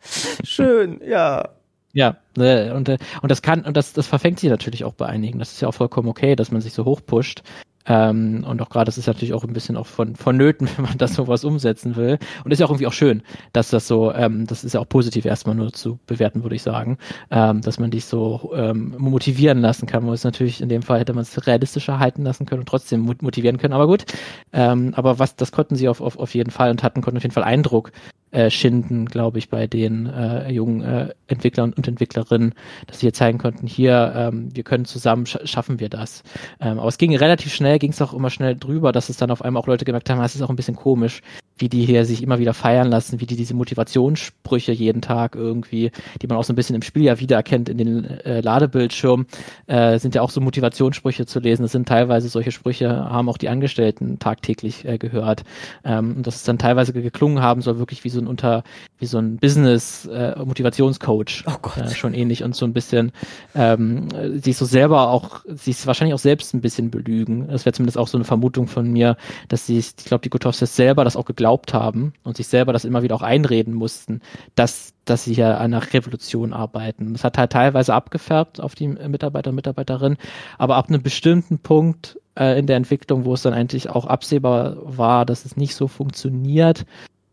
Schön, 0.44 1.02
ja. 1.06 1.50
Ja, 1.94 2.16
ne, 2.36 2.74
und, 2.74 2.88
äh, 2.88 2.98
und 3.22 3.30
das 3.30 3.40
kann, 3.40 3.60
und 3.62 3.76
das, 3.76 3.92
das 3.92 4.08
verfängt 4.08 4.40
sich 4.40 4.50
natürlich 4.50 4.84
auch 4.84 4.94
bei 4.94 5.06
einigen. 5.06 5.38
Das 5.38 5.52
ist 5.52 5.60
ja 5.60 5.68
auch 5.68 5.74
vollkommen 5.74 6.08
okay, 6.08 6.34
dass 6.34 6.50
man 6.50 6.60
sich 6.60 6.72
so 6.74 6.84
hochpusht. 6.84 7.42
Ähm, 7.86 8.44
und 8.48 8.60
auch 8.62 8.70
gerade, 8.70 8.86
das 8.86 8.98
ist 8.98 9.06
natürlich 9.06 9.34
auch 9.34 9.44
ein 9.44 9.52
bisschen 9.52 9.76
auch 9.76 9.86
von, 9.86 10.16
vonnöten, 10.16 10.68
wenn 10.76 10.86
man 10.86 10.98
das 10.98 11.14
sowas 11.14 11.44
umsetzen 11.44 11.94
will. 11.94 12.18
Und 12.44 12.50
ist 12.50 12.58
ja 12.58 12.66
auch 12.66 12.70
irgendwie 12.70 12.88
auch 12.88 12.92
schön, 12.92 13.22
dass 13.52 13.70
das 13.70 13.86
so, 13.86 14.12
ähm, 14.12 14.44
das 14.46 14.64
ist 14.64 14.72
ja 14.72 14.80
auch 14.80 14.88
positiv 14.88 15.24
erstmal 15.24 15.54
nur 15.54 15.72
zu 15.72 16.00
bewerten, 16.06 16.42
würde 16.42 16.56
ich 16.56 16.62
sagen, 16.62 16.98
ähm, 17.30 17.60
dass 17.60 17.78
man 17.78 17.92
dich 17.92 18.06
so 18.06 18.52
ähm, 18.56 18.94
motivieren 18.98 19.60
lassen 19.60 19.86
kann. 19.86 20.04
Man 20.04 20.14
ist 20.14 20.24
natürlich 20.24 20.60
in 20.62 20.68
dem 20.68 20.82
Fall 20.82 20.98
hätte 20.98 21.12
man 21.12 21.22
es 21.22 21.46
realistischer 21.46 22.00
halten 22.00 22.24
lassen 22.24 22.46
können 22.46 22.60
und 22.60 22.68
trotzdem 22.68 23.02
motivieren 23.02 23.58
können. 23.58 23.74
Aber 23.74 23.86
gut, 23.86 24.04
ähm, 24.52 24.94
aber 24.96 25.20
was, 25.20 25.36
das 25.36 25.52
konnten 25.52 25.76
sie 25.76 25.88
auf, 25.88 26.00
auf, 26.00 26.18
auf 26.18 26.34
jeden 26.34 26.50
Fall 26.50 26.70
und 26.70 26.82
hatten, 26.82 27.02
konnten 27.02 27.18
auf 27.18 27.22
jeden 27.22 27.34
Fall 27.34 27.44
Eindruck 27.44 27.92
äh, 28.34 28.50
schinden, 28.50 29.06
glaube 29.06 29.38
ich, 29.38 29.48
bei 29.48 29.66
den 29.66 30.06
äh, 30.06 30.50
jungen 30.50 30.82
äh, 30.82 31.14
Entwicklern 31.28 31.72
und 31.72 31.86
Entwicklerinnen, 31.86 32.54
dass 32.86 32.98
sie 32.98 33.06
hier 33.06 33.12
zeigen 33.12 33.38
konnten, 33.38 33.66
hier, 33.66 34.12
ähm, 34.16 34.48
wir 34.54 34.64
können 34.64 34.84
zusammen, 34.84 35.26
sch 35.26 35.38
schaffen 35.44 35.78
wir 35.78 35.88
das. 35.88 36.22
Ähm, 36.60 36.78
aber 36.78 36.88
es 36.88 36.98
ging 36.98 37.14
relativ 37.16 37.54
schnell, 37.54 37.78
ging 37.78 37.92
es 37.92 38.02
auch 38.02 38.12
immer 38.12 38.30
schnell 38.30 38.56
drüber, 38.56 38.92
dass 38.92 39.08
es 39.08 39.16
dann 39.16 39.30
auf 39.30 39.42
einmal 39.42 39.62
auch 39.62 39.66
Leute 39.66 39.84
gemerkt 39.84 40.10
haben, 40.10 40.20
es 40.20 40.34
ist 40.34 40.42
auch 40.42 40.50
ein 40.50 40.56
bisschen 40.56 40.76
komisch, 40.76 41.22
wie 41.56 41.68
die 41.68 41.84
hier 41.84 42.04
sich 42.04 42.22
immer 42.22 42.38
wieder 42.38 42.54
feiern 42.54 42.88
lassen, 42.88 43.20
wie 43.20 43.26
die 43.26 43.36
diese 43.36 43.54
Motivationssprüche 43.54 44.72
jeden 44.72 45.02
Tag 45.02 45.36
irgendwie, 45.36 45.92
die 46.20 46.26
man 46.26 46.36
auch 46.36 46.44
so 46.44 46.52
ein 46.52 46.56
bisschen 46.56 46.74
im 46.74 46.82
Spiel 46.82 47.04
ja 47.04 47.20
wiedererkennt 47.20 47.68
in 47.68 47.78
den 47.78 48.04
äh, 48.04 48.40
Ladebildschirm, 48.40 49.26
äh, 49.66 49.98
sind 49.98 50.14
ja 50.14 50.22
auch 50.22 50.30
so 50.30 50.40
Motivationssprüche 50.40 51.26
zu 51.26 51.38
lesen. 51.38 51.62
Das 51.62 51.72
sind 51.72 51.86
teilweise 51.86 52.28
solche 52.28 52.50
Sprüche, 52.50 52.88
haben 52.88 53.28
auch 53.28 53.38
die 53.38 53.48
Angestellten 53.48 54.18
tagtäglich 54.18 54.84
äh, 54.84 54.98
gehört. 54.98 55.44
Ähm, 55.84 56.16
und 56.16 56.26
dass 56.26 56.36
es 56.36 56.42
dann 56.42 56.58
teilweise 56.58 56.92
geklungen 56.92 57.40
haben 57.40 57.62
soll, 57.62 57.78
wirklich 57.78 58.02
wie 58.02 58.08
so 58.08 58.23
ein 58.24 58.26
unter, 58.26 58.64
wie 58.98 59.06
so 59.06 59.18
ein 59.18 59.36
Business-Motivationscoach. 59.36 61.44
Äh, 61.46 61.50
oh 61.50 61.58
Gott. 61.62 61.76
Äh, 61.76 61.94
schon 61.94 62.14
ähnlich 62.14 62.42
und 62.42 62.56
so 62.56 62.66
ein 62.66 62.72
bisschen 62.72 63.12
ähm, 63.54 64.08
sich 64.40 64.56
so 64.56 64.64
selber 64.64 65.10
auch, 65.10 65.44
sich 65.46 65.86
wahrscheinlich 65.86 66.14
auch 66.14 66.18
selbst 66.18 66.54
ein 66.54 66.60
bisschen 66.60 66.90
belügen. 66.90 67.46
Das 67.48 67.64
wäre 67.64 67.72
zumindest 67.72 67.98
auch 67.98 68.08
so 68.08 68.18
eine 68.18 68.24
Vermutung 68.24 68.66
von 68.66 68.90
mir, 68.90 69.16
dass 69.48 69.66
sie, 69.66 69.78
ich 69.78 69.94
glaube, 69.96 70.22
die 70.22 70.30
Gotovs 70.30 70.58
selber 70.58 71.04
das 71.04 71.16
auch 71.16 71.26
geglaubt 71.26 71.74
haben 71.74 72.14
und 72.22 72.36
sich 72.36 72.48
selber 72.48 72.72
das 72.72 72.84
immer 72.84 73.02
wieder 73.02 73.14
auch 73.14 73.22
einreden 73.22 73.74
mussten, 73.74 74.20
dass, 74.54 74.92
dass 75.04 75.24
sie 75.24 75.34
hier 75.34 75.60
an 75.60 75.74
einer 75.74 75.92
Revolution 75.92 76.52
arbeiten. 76.52 77.12
Das 77.12 77.24
hat 77.24 77.38
halt 77.38 77.52
teilweise 77.52 77.94
abgefärbt 77.94 78.60
auf 78.60 78.74
die 78.74 78.88
Mitarbeiter 78.88 79.50
und 79.50 79.56
Mitarbeiterinnen, 79.56 80.18
aber 80.58 80.76
ab 80.76 80.88
einem 80.88 81.02
bestimmten 81.02 81.58
Punkt 81.58 82.18
äh, 82.36 82.58
in 82.58 82.66
der 82.66 82.76
Entwicklung, 82.76 83.24
wo 83.24 83.34
es 83.34 83.42
dann 83.42 83.54
eigentlich 83.54 83.90
auch 83.90 84.06
absehbar 84.06 84.76
war, 84.82 85.24
dass 85.24 85.44
es 85.44 85.56
nicht 85.56 85.74
so 85.74 85.88
funktioniert, 85.88 86.84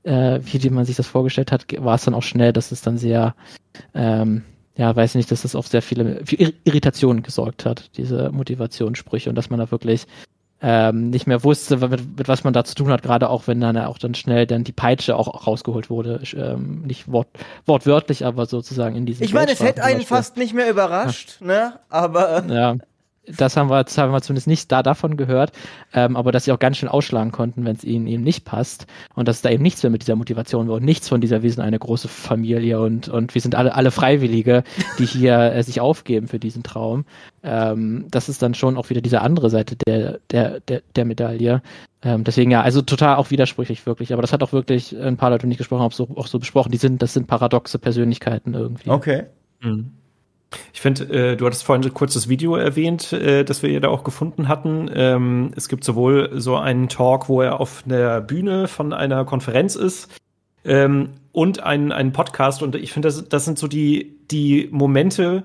äh, 0.03 0.39
wie 0.43 0.69
man 0.69 0.85
sich 0.85 0.95
das 0.95 1.07
vorgestellt 1.07 1.51
hat, 1.51 1.65
war 1.77 1.95
es 1.95 2.05
dann 2.05 2.13
auch 2.13 2.23
schnell, 2.23 2.53
dass 2.53 2.71
es 2.71 2.81
dann 2.81 2.97
sehr 2.97 3.35
ähm, 3.93 4.43
ja, 4.75 4.95
weiß 4.95 5.15
nicht, 5.15 5.29
dass 5.31 5.41
das 5.41 5.55
auf 5.55 5.67
sehr 5.67 5.81
viele 5.81 6.25
für 6.25 6.35
Irritationen 6.35 7.23
gesorgt 7.23 7.65
hat, 7.65 7.91
diese 7.97 8.31
Motivationssprüche 8.31 9.29
und 9.29 9.35
dass 9.35 9.49
man 9.49 9.59
da 9.59 9.69
wirklich 9.69 10.07
ähm, 10.63 11.09
nicht 11.09 11.27
mehr 11.27 11.43
wusste, 11.43 11.77
mit, 11.77 12.17
mit, 12.17 12.27
was 12.27 12.43
man 12.43 12.53
da 12.53 12.63
zu 12.63 12.75
tun 12.75 12.89
hat, 12.89 13.01
gerade 13.01 13.29
auch 13.29 13.47
wenn 13.47 13.59
dann 13.59 13.77
auch 13.77 13.97
dann 13.97 14.13
schnell 14.13 14.45
dann 14.45 14.63
die 14.63 14.71
Peitsche 14.71 15.15
auch 15.15 15.47
rausgeholt 15.47 15.89
wurde. 15.89 16.21
Ähm, 16.35 16.83
nicht 16.83 17.11
wort, 17.11 17.27
wortwörtlich, 17.65 18.25
aber 18.25 18.45
sozusagen 18.45 18.95
in 18.95 19.05
diesem 19.05 19.23
Ich 19.23 19.33
meine, 19.33 19.51
es 19.51 19.61
hätte 19.61 19.83
einen 19.83 20.01
fast 20.01 20.37
nicht 20.37 20.53
mehr 20.53 20.69
überrascht, 20.69 21.37
ja. 21.41 21.47
ne? 21.47 21.79
Aber. 21.89 22.45
Ja 22.47 22.75
das 23.27 23.55
haben 23.55 23.69
wir, 23.69 23.83
das 23.83 23.97
haben 23.97 24.11
wir 24.11 24.21
zumindest 24.21 24.47
nicht 24.47 24.71
da 24.71 24.81
davon 24.81 25.15
gehört, 25.15 25.51
ähm, 25.93 26.15
aber 26.15 26.31
dass 26.31 26.45
sie 26.45 26.51
auch 26.51 26.59
ganz 26.59 26.77
schön 26.77 26.89
ausschlagen 26.89 27.31
konnten, 27.31 27.65
wenn 27.65 27.75
es 27.75 27.83
ihnen 27.83 28.07
eben 28.07 28.23
nicht 28.23 28.45
passt 28.45 28.87
und 29.15 29.27
dass 29.27 29.41
da 29.41 29.49
eben 29.49 29.61
nichts 29.61 29.83
mehr 29.83 29.91
mit 29.91 30.01
dieser 30.01 30.15
Motivation 30.15 30.67
war 30.67 30.77
und 30.77 30.83
nichts 30.83 31.07
von 31.07 31.21
dieser, 31.21 31.43
wir 31.43 31.51
sind 31.51 31.63
eine 31.63 31.77
große 31.77 32.07
Familie 32.07 32.81
und, 32.81 33.09
und 33.09 33.35
wir 33.35 33.41
sind 33.41 33.55
alle, 33.55 33.75
alle 33.75 33.91
Freiwillige, 33.91 34.63
die 34.97 35.05
hier 35.05 35.37
äh, 35.53 35.63
sich 35.63 35.81
aufgeben 35.81 36.27
für 36.27 36.39
diesen 36.39 36.63
Traum. 36.63 37.05
Ähm, 37.43 38.07
das 38.09 38.27
ist 38.27 38.41
dann 38.41 38.53
schon 38.53 38.77
auch 38.77 38.89
wieder 38.89 39.01
diese 39.01 39.21
andere 39.21 39.49
Seite 39.49 39.75
der, 39.75 40.19
der, 40.31 40.59
der, 40.61 40.81
der 40.95 41.05
Medaille. 41.05 41.61
Ähm, 42.03 42.23
deswegen 42.23 42.49
ja, 42.49 42.61
also 42.61 42.81
total 42.81 43.17
auch 43.17 43.29
widersprüchlich 43.29 43.85
wirklich, 43.85 44.13
aber 44.13 44.23
das 44.23 44.33
hat 44.33 44.41
auch 44.41 44.53
wirklich 44.53 44.97
ein 44.99 45.17
paar 45.17 45.29
Leute 45.29 45.45
nicht 45.45 45.59
gesprochen, 45.59 45.83
auch 45.83 45.91
so, 45.91 46.07
auch 46.15 46.25
so 46.25 46.39
besprochen, 46.39 46.71
die 46.71 46.79
sind, 46.79 47.01
das 47.03 47.13
sind 47.13 47.27
paradoxe 47.27 47.77
Persönlichkeiten 47.77 48.55
irgendwie. 48.55 48.89
Okay. 48.89 49.25
Mhm. 49.61 49.91
Ich 50.73 50.81
finde, 50.81 51.03
äh, 51.31 51.37
du 51.37 51.45
hattest 51.45 51.63
vorhin 51.63 51.93
kurz 51.93 52.13
das 52.13 52.27
Video 52.27 52.55
erwähnt, 52.55 53.13
äh, 53.13 53.43
das 53.43 53.63
wir 53.63 53.71
ja 53.71 53.79
da 53.79 53.89
auch 53.89 54.03
gefunden 54.03 54.47
hatten. 54.47 54.89
Ähm, 54.93 55.51
es 55.55 55.69
gibt 55.69 55.83
sowohl 55.83 56.31
so 56.35 56.57
einen 56.57 56.89
Talk, 56.89 57.29
wo 57.29 57.41
er 57.41 57.59
auf 57.59 57.83
der 57.85 58.21
Bühne 58.21 58.67
von 58.67 58.93
einer 58.93 59.25
Konferenz 59.25 59.75
ist, 59.75 60.09
ähm, 60.65 61.09
und 61.31 61.63
einen, 61.63 61.91
einen 61.91 62.11
Podcast. 62.11 62.61
Und 62.61 62.75
ich 62.75 62.91
finde, 62.91 63.07
das, 63.07 63.27
das 63.27 63.45
sind 63.45 63.57
so 63.57 63.67
die, 63.67 64.17
die 64.29 64.67
Momente, 64.71 65.43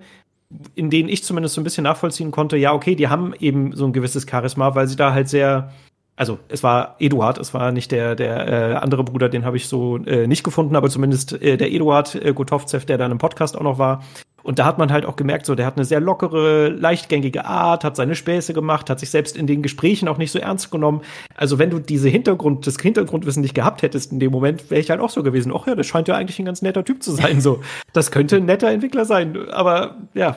in 0.75 0.91
denen 0.91 1.09
ich 1.09 1.25
zumindest 1.25 1.55
so 1.55 1.61
ein 1.61 1.65
bisschen 1.65 1.85
nachvollziehen 1.85 2.31
konnte, 2.31 2.57
ja, 2.57 2.73
okay, 2.73 2.95
die 2.95 3.09
haben 3.09 3.35
eben 3.39 3.73
so 3.75 3.87
ein 3.87 3.93
gewisses 3.93 4.27
Charisma, 4.29 4.75
weil 4.75 4.87
sie 4.87 4.97
da 4.97 5.13
halt 5.13 5.29
sehr, 5.29 5.73
also 6.15 6.39
es 6.49 6.63
war 6.63 6.97
Eduard, 6.99 7.39
es 7.39 7.53
war 7.53 7.73
nicht 7.73 7.91
der, 7.91 8.15
der 8.15 8.49
äh, 8.49 8.75
andere 8.77 9.05
Bruder, 9.05 9.29
den 9.29 9.45
habe 9.45 9.57
ich 9.57 9.69
so 9.69 9.97
äh, 9.99 10.27
nicht 10.27 10.45
gefunden, 10.45 10.77
aber 10.77 10.89
zumindest 10.89 11.41
äh, 11.43 11.57
der 11.57 11.73
Eduard 11.73 12.15
äh, 12.15 12.33
Gotovzev, 12.33 12.85
der 12.85 12.99
da 12.99 13.07
im 13.07 13.19
Podcast 13.19 13.57
auch 13.57 13.63
noch 13.63 13.79
war, 13.79 14.05
und 14.47 14.61
da 14.61 14.65
hat 14.65 14.79
man 14.79 14.93
halt 14.93 15.05
auch 15.05 15.17
gemerkt, 15.17 15.45
so, 15.45 15.57
der 15.57 15.67
hat 15.67 15.77
eine 15.77 15.85
sehr 15.85 15.99
lockere, 15.99 16.69
leichtgängige 16.69 17.47
Art, 17.47 17.83
hat 17.83 17.97
seine 17.97 18.15
Späße 18.15 18.55
gemacht, 18.55 18.89
hat 18.89 19.01
sich 19.01 19.11
selbst 19.11 19.37
in 19.37 19.49
den 19.49 19.61
Gesprächen 19.61 20.07
auch 20.07 20.19
nicht 20.19 20.31
so 20.31 20.39
ernst 20.39 20.71
genommen. 20.71 21.01
Also 21.35 21.59
wenn 21.59 21.71
du 21.71 21.81
diese 21.81 22.09
Hintergrund, 22.09 22.65
das 22.65 22.77
Hintergrundwissen 22.81 23.43
nicht 23.43 23.57
gehabt 23.57 23.83
hättest 23.83 24.13
in 24.13 24.21
dem 24.21 24.31
Moment, 24.31 24.71
wäre 24.71 24.81
ich 24.81 24.89
halt 24.89 25.01
auch 25.01 25.11
so 25.11 25.25
gewesen. 25.25 25.53
Ach 25.53 25.67
ja, 25.67 25.75
das 25.75 25.89
scheint 25.89 26.07
ja 26.07 26.15
eigentlich 26.15 26.39
ein 26.39 26.45
ganz 26.45 26.63
netter 26.63 26.85
Typ 26.85 27.03
zu 27.03 27.11
sein, 27.11 27.41
so. 27.41 27.61
Das 27.93 28.13
könnte 28.13 28.37
ein 28.37 28.45
netter 28.45 28.71
Entwickler 28.71 29.05
sein. 29.05 29.49
Aber 29.51 29.97
ja, 30.15 30.37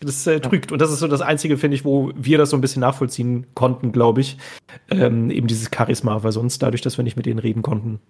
das 0.00 0.26
äh, 0.26 0.40
trügt. 0.40 0.72
Und 0.72 0.80
das 0.80 0.90
ist 0.90 1.00
so 1.00 1.06
das 1.06 1.20
Einzige, 1.20 1.58
finde 1.58 1.74
ich, 1.74 1.84
wo 1.84 2.12
wir 2.16 2.38
das 2.38 2.48
so 2.48 2.56
ein 2.56 2.62
bisschen 2.62 2.80
nachvollziehen 2.80 3.46
konnten, 3.52 3.92
glaube 3.92 4.22
ich. 4.22 4.38
Ähm, 4.90 5.30
eben 5.30 5.46
dieses 5.46 5.70
Charisma, 5.74 6.22
weil 6.22 6.32
sonst 6.32 6.62
dadurch, 6.62 6.80
dass 6.80 6.98
wir 6.98 7.04
nicht 7.04 7.16
mit 7.16 7.26
denen 7.26 7.38
reden 7.38 7.60
konnten, 7.60 8.00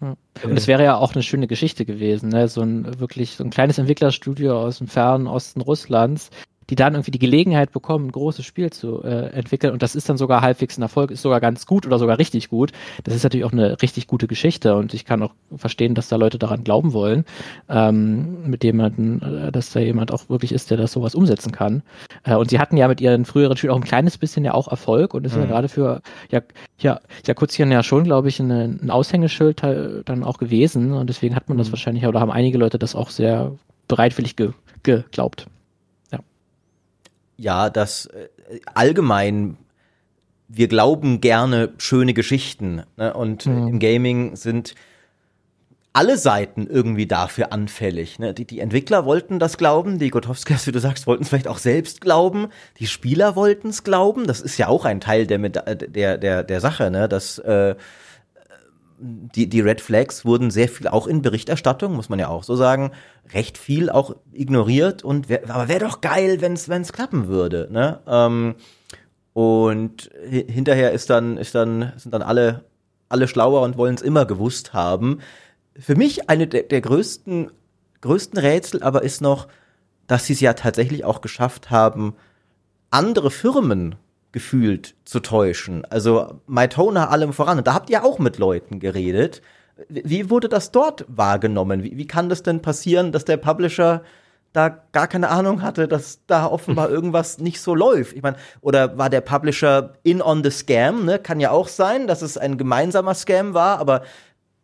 und 0.00 0.56
es 0.56 0.66
wäre 0.66 0.84
ja 0.84 0.96
auch 0.96 1.14
eine 1.14 1.22
schöne 1.22 1.46
Geschichte 1.46 1.86
gewesen, 1.86 2.28
ne? 2.28 2.48
so 2.48 2.60
ein 2.60 2.98
wirklich 3.00 3.36
so 3.36 3.44
ein 3.44 3.50
kleines 3.50 3.78
Entwicklerstudio 3.78 4.60
aus 4.60 4.78
dem 4.78 4.88
fernen 4.88 5.26
Osten 5.26 5.60
Russlands, 5.60 6.30
die 6.70 6.74
dann 6.74 6.94
irgendwie 6.94 7.10
die 7.10 7.18
Gelegenheit 7.18 7.72
bekommen, 7.72 8.06
ein 8.06 8.12
großes 8.12 8.44
Spiel 8.44 8.70
zu 8.70 9.02
äh, 9.04 9.30
entwickeln 9.30 9.72
und 9.72 9.82
das 9.82 9.94
ist 9.94 10.08
dann 10.08 10.16
sogar 10.16 10.42
halbwegs 10.42 10.78
ein 10.78 10.82
Erfolg, 10.82 11.10
ist 11.10 11.22
sogar 11.22 11.40
ganz 11.40 11.66
gut 11.66 11.86
oder 11.86 11.98
sogar 11.98 12.18
richtig 12.18 12.48
gut. 12.48 12.72
Das 13.04 13.14
ist 13.14 13.22
natürlich 13.22 13.44
auch 13.44 13.52
eine 13.52 13.80
richtig 13.82 14.06
gute 14.06 14.26
Geschichte 14.26 14.74
und 14.74 14.94
ich 14.94 15.04
kann 15.04 15.22
auch 15.22 15.34
verstehen, 15.56 15.94
dass 15.94 16.08
da 16.08 16.16
Leute 16.16 16.38
daran 16.38 16.64
glauben 16.64 16.92
wollen, 16.92 17.24
ähm, 17.68 18.48
mit 18.48 18.64
jemanden, 18.64 19.22
äh, 19.22 19.52
dass 19.52 19.70
da 19.70 19.80
jemand 19.80 20.12
auch 20.12 20.28
wirklich 20.28 20.52
ist, 20.52 20.70
der 20.70 20.76
das 20.76 20.92
sowas 20.92 21.14
umsetzen 21.14 21.52
kann. 21.52 21.82
Äh, 22.24 22.34
und 22.34 22.50
sie 22.50 22.58
hatten 22.58 22.76
ja 22.76 22.88
mit 22.88 23.00
ihren 23.00 23.24
früheren 23.24 23.56
Spielen 23.56 23.72
auch 23.72 23.76
ein 23.76 23.84
kleines 23.84 24.18
bisschen 24.18 24.44
ja 24.44 24.54
auch 24.54 24.68
Erfolg 24.68 25.14
und 25.14 25.24
ist 25.24 25.34
mhm. 25.34 25.42
ja 25.42 25.46
gerade 25.46 25.68
für 25.68 26.02
ja 26.30 26.40
ja 26.78 27.00
ja 27.26 27.34
Kurzchen 27.34 27.70
ja 27.70 27.82
schon, 27.82 28.04
glaube 28.04 28.28
ich, 28.28 28.40
eine, 28.40 28.64
ein 28.64 28.90
Aushängeschild 28.90 29.62
dann 30.04 30.24
auch 30.24 30.38
gewesen 30.38 30.92
und 30.92 31.08
deswegen 31.08 31.36
hat 31.36 31.48
man 31.48 31.58
das 31.58 31.68
mhm. 31.68 31.72
wahrscheinlich 31.72 32.06
oder 32.06 32.20
haben 32.20 32.30
einige 32.30 32.58
Leute 32.58 32.78
das 32.78 32.94
auch 32.94 33.10
sehr 33.10 33.52
bereitwillig 33.88 34.36
ge 34.36 34.52
geglaubt. 34.82 35.46
Ja, 37.36 37.70
dass 37.70 38.06
äh, 38.06 38.28
allgemein 38.74 39.56
wir 40.48 40.68
glauben 40.68 41.20
gerne 41.20 41.72
schöne 41.78 42.14
Geschichten. 42.14 42.82
Ne? 42.96 43.12
Und 43.14 43.46
mhm. 43.46 43.68
im 43.68 43.78
Gaming 43.78 44.36
sind 44.36 44.74
alle 45.92 46.18
Seiten 46.18 46.66
irgendwie 46.66 47.06
dafür 47.06 47.52
anfällig. 47.52 48.18
Ne? 48.18 48.34
Die, 48.34 48.44
die 48.44 48.60
Entwickler 48.60 49.06
wollten 49.06 49.38
das 49.38 49.56
glauben, 49.56 49.98
die 49.98 50.10
Gotowskis, 50.10 50.66
wie 50.66 50.72
du 50.72 50.78
sagst, 50.78 51.06
wollten 51.06 51.22
es 51.22 51.30
vielleicht 51.30 51.48
auch 51.48 51.58
selbst 51.58 52.02
glauben, 52.02 52.48
die 52.78 52.86
Spieler 52.86 53.34
wollten 53.34 53.68
es 53.68 53.82
glauben. 53.82 54.26
Das 54.26 54.40
ist 54.40 54.58
ja 54.58 54.68
auch 54.68 54.84
ein 54.84 55.00
Teil 55.00 55.26
der, 55.26 55.38
der, 55.38 56.18
der, 56.18 56.42
der 56.44 56.60
Sache, 56.60 56.90
ne? 56.90 57.08
dass 57.08 57.38
äh, 57.38 57.74
die, 58.98 59.48
die 59.48 59.60
Red 59.60 59.80
Flags 59.80 60.24
wurden 60.24 60.50
sehr 60.50 60.68
viel, 60.68 60.88
auch 60.88 61.06
in 61.06 61.22
Berichterstattung, 61.22 61.94
muss 61.94 62.08
man 62.08 62.18
ja 62.18 62.28
auch 62.28 62.44
so 62.44 62.56
sagen, 62.56 62.92
recht 63.32 63.58
viel 63.58 63.90
auch 63.90 64.16
ignoriert. 64.32 65.04
Und 65.04 65.28
wär, 65.28 65.48
aber 65.48 65.68
wäre 65.68 65.84
doch 65.84 66.00
geil, 66.00 66.40
wenn 66.40 66.52
es 66.54 66.92
klappen 66.92 67.28
würde. 67.28 67.68
Ne? 67.70 68.00
Ähm, 68.06 68.54
und 69.32 70.10
hinterher 70.24 70.92
ist 70.92 71.10
dann, 71.10 71.36
ist 71.36 71.54
dann, 71.54 71.92
sind 71.96 72.12
dann 72.12 72.22
alle, 72.22 72.64
alle 73.08 73.28
schlauer 73.28 73.62
und 73.62 73.76
wollen 73.76 73.94
es 73.94 74.02
immer 74.02 74.24
gewusst 74.24 74.72
haben. 74.72 75.18
Für 75.78 75.94
mich 75.94 76.30
eine 76.30 76.46
der, 76.46 76.62
der 76.62 76.80
größten, 76.80 77.50
größten 78.00 78.38
Rätsel 78.38 78.82
aber 78.82 79.02
ist 79.02 79.20
noch, 79.20 79.48
dass 80.06 80.26
sie 80.26 80.32
es 80.32 80.40
ja 80.40 80.54
tatsächlich 80.54 81.04
auch 81.04 81.20
geschafft 81.20 81.70
haben, 81.70 82.14
andere 82.90 83.30
Firmen 83.30 83.96
gefühlt 84.32 84.94
zu 85.04 85.20
täuschen. 85.20 85.84
Also 85.86 86.40
Mytona 86.46 87.08
allem 87.08 87.32
voran. 87.32 87.58
Und 87.58 87.66
da 87.66 87.74
habt 87.74 87.90
ihr 87.90 88.04
auch 88.04 88.18
mit 88.18 88.38
Leuten 88.38 88.80
geredet. 88.80 89.42
Wie 89.88 90.30
wurde 90.30 90.48
das 90.48 90.70
dort 90.70 91.04
wahrgenommen? 91.08 91.82
Wie, 91.82 91.96
wie 91.96 92.06
kann 92.06 92.28
das 92.28 92.42
denn 92.42 92.62
passieren, 92.62 93.12
dass 93.12 93.24
der 93.24 93.36
Publisher 93.36 94.02
da 94.56 94.70
gar 94.92 95.06
keine 95.06 95.28
Ahnung 95.28 95.60
hatte, 95.60 95.86
dass 95.86 96.20
da 96.26 96.46
offenbar 96.46 96.88
irgendwas 96.90 97.38
nicht 97.38 97.60
so 97.60 97.74
läuft. 97.74 98.14
Ich 98.14 98.22
meine, 98.22 98.36
oder 98.62 98.96
war 98.96 99.10
der 99.10 99.20
Publisher 99.20 99.94
in 100.02 100.22
on 100.22 100.42
the 100.42 100.50
scam, 100.50 101.04
ne? 101.04 101.18
Kann 101.18 101.40
ja 101.40 101.50
auch 101.50 101.68
sein, 101.68 102.06
dass 102.06 102.22
es 102.22 102.38
ein 102.38 102.56
gemeinsamer 102.56 103.14
Scam 103.14 103.52
war, 103.52 103.78
aber 103.78 104.02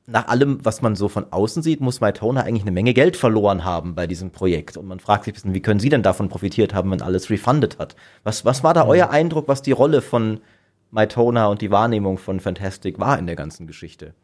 nach 0.07 0.29
allem, 0.29 0.59
was 0.65 0.83
man 0.83 0.97
so 0.97 1.09
von 1.09 1.33
außen 1.33 1.63
sieht, 1.63 1.81
muss 1.81 2.01
Mytona 2.01 2.43
eigentlich 2.43 2.63
eine 2.63 2.73
Menge 2.73 2.93
Geld 2.93 3.17
verloren 3.17 3.65
haben 3.65 3.95
bei 3.95 4.07
diesem 4.07 4.31
Projekt. 4.31 4.77
Und 4.77 4.87
man 4.87 5.01
fragt 5.01 5.25
sich 5.25 5.33
ein 5.33 5.35
bisschen, 5.35 5.55
wie 5.55 5.63
können 5.63 5.81
Sie 5.81 5.89
denn 5.89 6.03
davon 6.03 6.29
profitiert 6.29 6.75
haben, 6.75 6.91
wenn 6.91 7.03
alles 7.03 7.31
refunded 7.31 7.79
hat? 7.79 7.95
Was, 8.25 8.45
was 8.45 8.65
war 8.65 8.75
da 8.75 8.85
mhm. 8.85 8.91
euer 8.91 9.11
Eindruck, 9.11 9.49
was 9.49 9.63
die 9.63 9.73
Rolle 9.73 10.03
von 10.03 10.41
Mytona 10.91 11.47
und 11.47 11.61
die 11.63 11.71
Wahrnehmung 11.71 12.19
von 12.19 12.41
Fantastic 12.41 12.99
war 12.99 13.19
in 13.19 13.27
der 13.27 13.37
ganzen 13.37 13.67
Geschichte? 13.67 14.15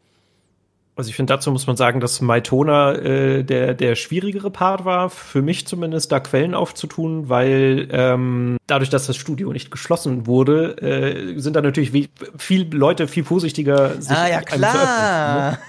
Also 0.99 1.11
ich 1.11 1.15
finde, 1.15 1.33
dazu 1.33 1.49
muss 1.49 1.65
man 1.65 1.77
sagen, 1.77 2.01
dass 2.01 2.19
Mytona 2.19 2.91
äh, 2.91 3.43
der, 3.45 3.73
der 3.73 3.95
schwierigere 3.95 4.51
Part 4.51 4.83
war, 4.83 5.09
für 5.09 5.41
mich 5.41 5.65
zumindest, 5.65 6.11
da 6.11 6.19
Quellen 6.19 6.53
aufzutun, 6.53 7.29
weil 7.29 7.87
ähm, 7.89 8.57
dadurch, 8.67 8.89
dass 8.89 9.07
das 9.07 9.15
Studio 9.15 9.53
nicht 9.53 9.71
geschlossen 9.71 10.27
wurde, 10.27 10.77
äh, 10.81 11.39
sind 11.39 11.55
da 11.55 11.61
natürlich 11.61 11.93
wie, 11.93 12.09
viel 12.37 12.67
Leute 12.75 13.07
viel 13.07 13.23
vorsichtiger. 13.23 14.01
Sich 14.01 14.11
ah 14.11 14.27
ja, 14.27 14.41
klar. 14.41 15.51
Ne? 15.51 15.59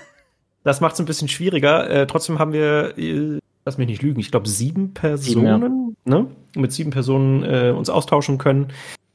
Das 0.65 0.81
macht 0.81 0.95
es 0.95 0.99
ein 0.99 1.07
bisschen 1.07 1.29
schwieriger. 1.29 1.89
Äh, 1.89 2.07
trotzdem 2.09 2.41
haben 2.41 2.53
wir, 2.53 2.99
äh, 2.99 3.39
lass 3.65 3.79
mich 3.79 3.87
nicht 3.87 4.03
lügen, 4.03 4.19
ich 4.19 4.33
glaube 4.33 4.49
sieben 4.49 4.95
Personen, 4.95 5.95
sieben, 5.95 5.97
ja. 6.07 6.19
ne? 6.23 6.27
mit 6.57 6.73
sieben 6.73 6.91
Personen 6.91 7.45
äh, 7.45 7.71
uns 7.71 7.89
austauschen 7.89 8.37
können. 8.39 8.73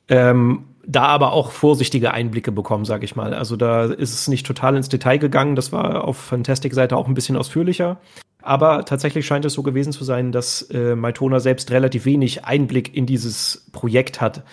Ähm, 0.07 0.63
da 0.87 1.03
aber 1.03 1.33
auch 1.33 1.51
vorsichtige 1.51 2.13
Einblicke 2.13 2.51
bekommen, 2.51 2.85
sage 2.85 3.05
ich 3.05 3.15
mal. 3.15 3.33
Also 3.33 3.55
da 3.55 3.85
ist 3.85 4.13
es 4.13 4.27
nicht 4.27 4.45
total 4.45 4.75
ins 4.75 4.89
Detail 4.89 5.17
gegangen. 5.17 5.55
Das 5.55 5.71
war 5.71 6.03
auf 6.03 6.17
Fantastic-Seite 6.17 6.95
auch 6.95 7.07
ein 7.07 7.13
bisschen 7.13 7.37
ausführlicher. 7.37 7.97
Aber 8.41 8.85
tatsächlich 8.85 9.25
scheint 9.25 9.45
es 9.45 9.53
so 9.53 9.63
gewesen 9.63 9.91
zu 9.91 10.03
sein, 10.03 10.31
dass 10.31 10.61
äh, 10.63 10.95
Maitona 10.95 11.39
selbst 11.39 11.71
relativ 11.71 12.05
wenig 12.05 12.45
Einblick 12.45 12.95
in 12.95 13.07
dieses 13.07 13.65
Projekt 13.71 14.21
hat. 14.21 14.43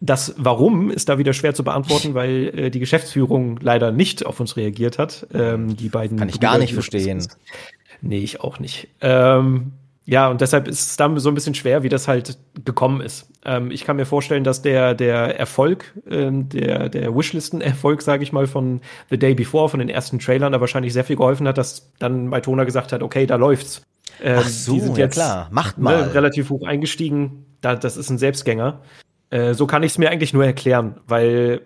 Das 0.00 0.34
Warum 0.38 0.90
ist 0.90 1.08
da 1.08 1.18
wieder 1.18 1.34
schwer 1.34 1.54
zu 1.54 1.62
beantworten, 1.62 2.14
weil 2.14 2.58
äh, 2.58 2.70
die 2.70 2.80
Geschäftsführung 2.80 3.58
leider 3.60 3.92
nicht 3.92 4.24
auf 4.24 4.40
uns 4.40 4.56
reagiert 4.56 4.98
hat. 4.98 5.26
Ähm, 5.34 5.76
die 5.76 5.90
beiden 5.90 6.18
kann 6.18 6.28
ich 6.28 6.40
gar 6.40 6.58
nicht 6.58 6.72
verstehen. 6.72 7.26
Nee, 8.00 8.18
ich 8.18 8.40
auch 8.40 8.58
nicht. 8.58 8.88
Ähm, 9.00 9.72
ja, 10.06 10.28
und 10.28 10.40
deshalb 10.40 10.68
ist 10.68 10.88
es 10.90 10.96
dann 10.96 11.18
so 11.18 11.30
ein 11.30 11.34
bisschen 11.34 11.54
schwer, 11.54 11.82
wie 11.82 11.88
das 11.88 12.08
halt 12.08 12.36
gekommen 12.64 13.00
ist. 13.00 13.26
Ähm, 13.44 13.70
ich 13.70 13.84
kann 13.84 13.96
mir 13.96 14.04
vorstellen, 14.04 14.44
dass 14.44 14.60
der, 14.60 14.94
der 14.94 15.38
Erfolg, 15.38 15.94
ähm, 16.10 16.48
der, 16.50 16.90
der 16.90 17.14
Wishlisten-Erfolg, 17.16 18.02
sage 18.02 18.22
ich 18.22 18.32
mal, 18.32 18.46
von 18.46 18.82
The 19.08 19.18
Day 19.18 19.34
Before, 19.34 19.70
von 19.70 19.80
den 19.80 19.88
ersten 19.88 20.18
Trailern, 20.18 20.52
da 20.52 20.60
wahrscheinlich 20.60 20.92
sehr 20.92 21.04
viel 21.04 21.16
geholfen 21.16 21.48
hat, 21.48 21.56
dass 21.56 21.90
dann 21.98 22.28
Maitona 22.28 22.64
gesagt 22.64 22.92
hat, 22.92 23.02
okay, 23.02 23.26
da 23.26 23.36
läuft's. 23.36 23.82
Ähm, 24.22 24.38
Ach 24.40 24.48
so, 24.48 24.74
die 24.74 24.80
sind 24.80 24.98
jetzt, 24.98 25.16
ja 25.16 25.24
klar, 25.24 25.48
macht 25.50 25.78
mal. 25.78 26.06
Ne, 26.06 26.14
relativ 26.14 26.50
hoch 26.50 26.66
eingestiegen. 26.66 27.46
Da, 27.62 27.74
das 27.74 27.96
ist 27.96 28.10
ein 28.10 28.18
Selbstgänger. 28.18 28.82
Äh, 29.30 29.54
so 29.54 29.66
kann 29.66 29.82
ich 29.82 29.92
es 29.92 29.98
mir 29.98 30.10
eigentlich 30.10 30.34
nur 30.34 30.44
erklären, 30.44 31.00
weil 31.06 31.62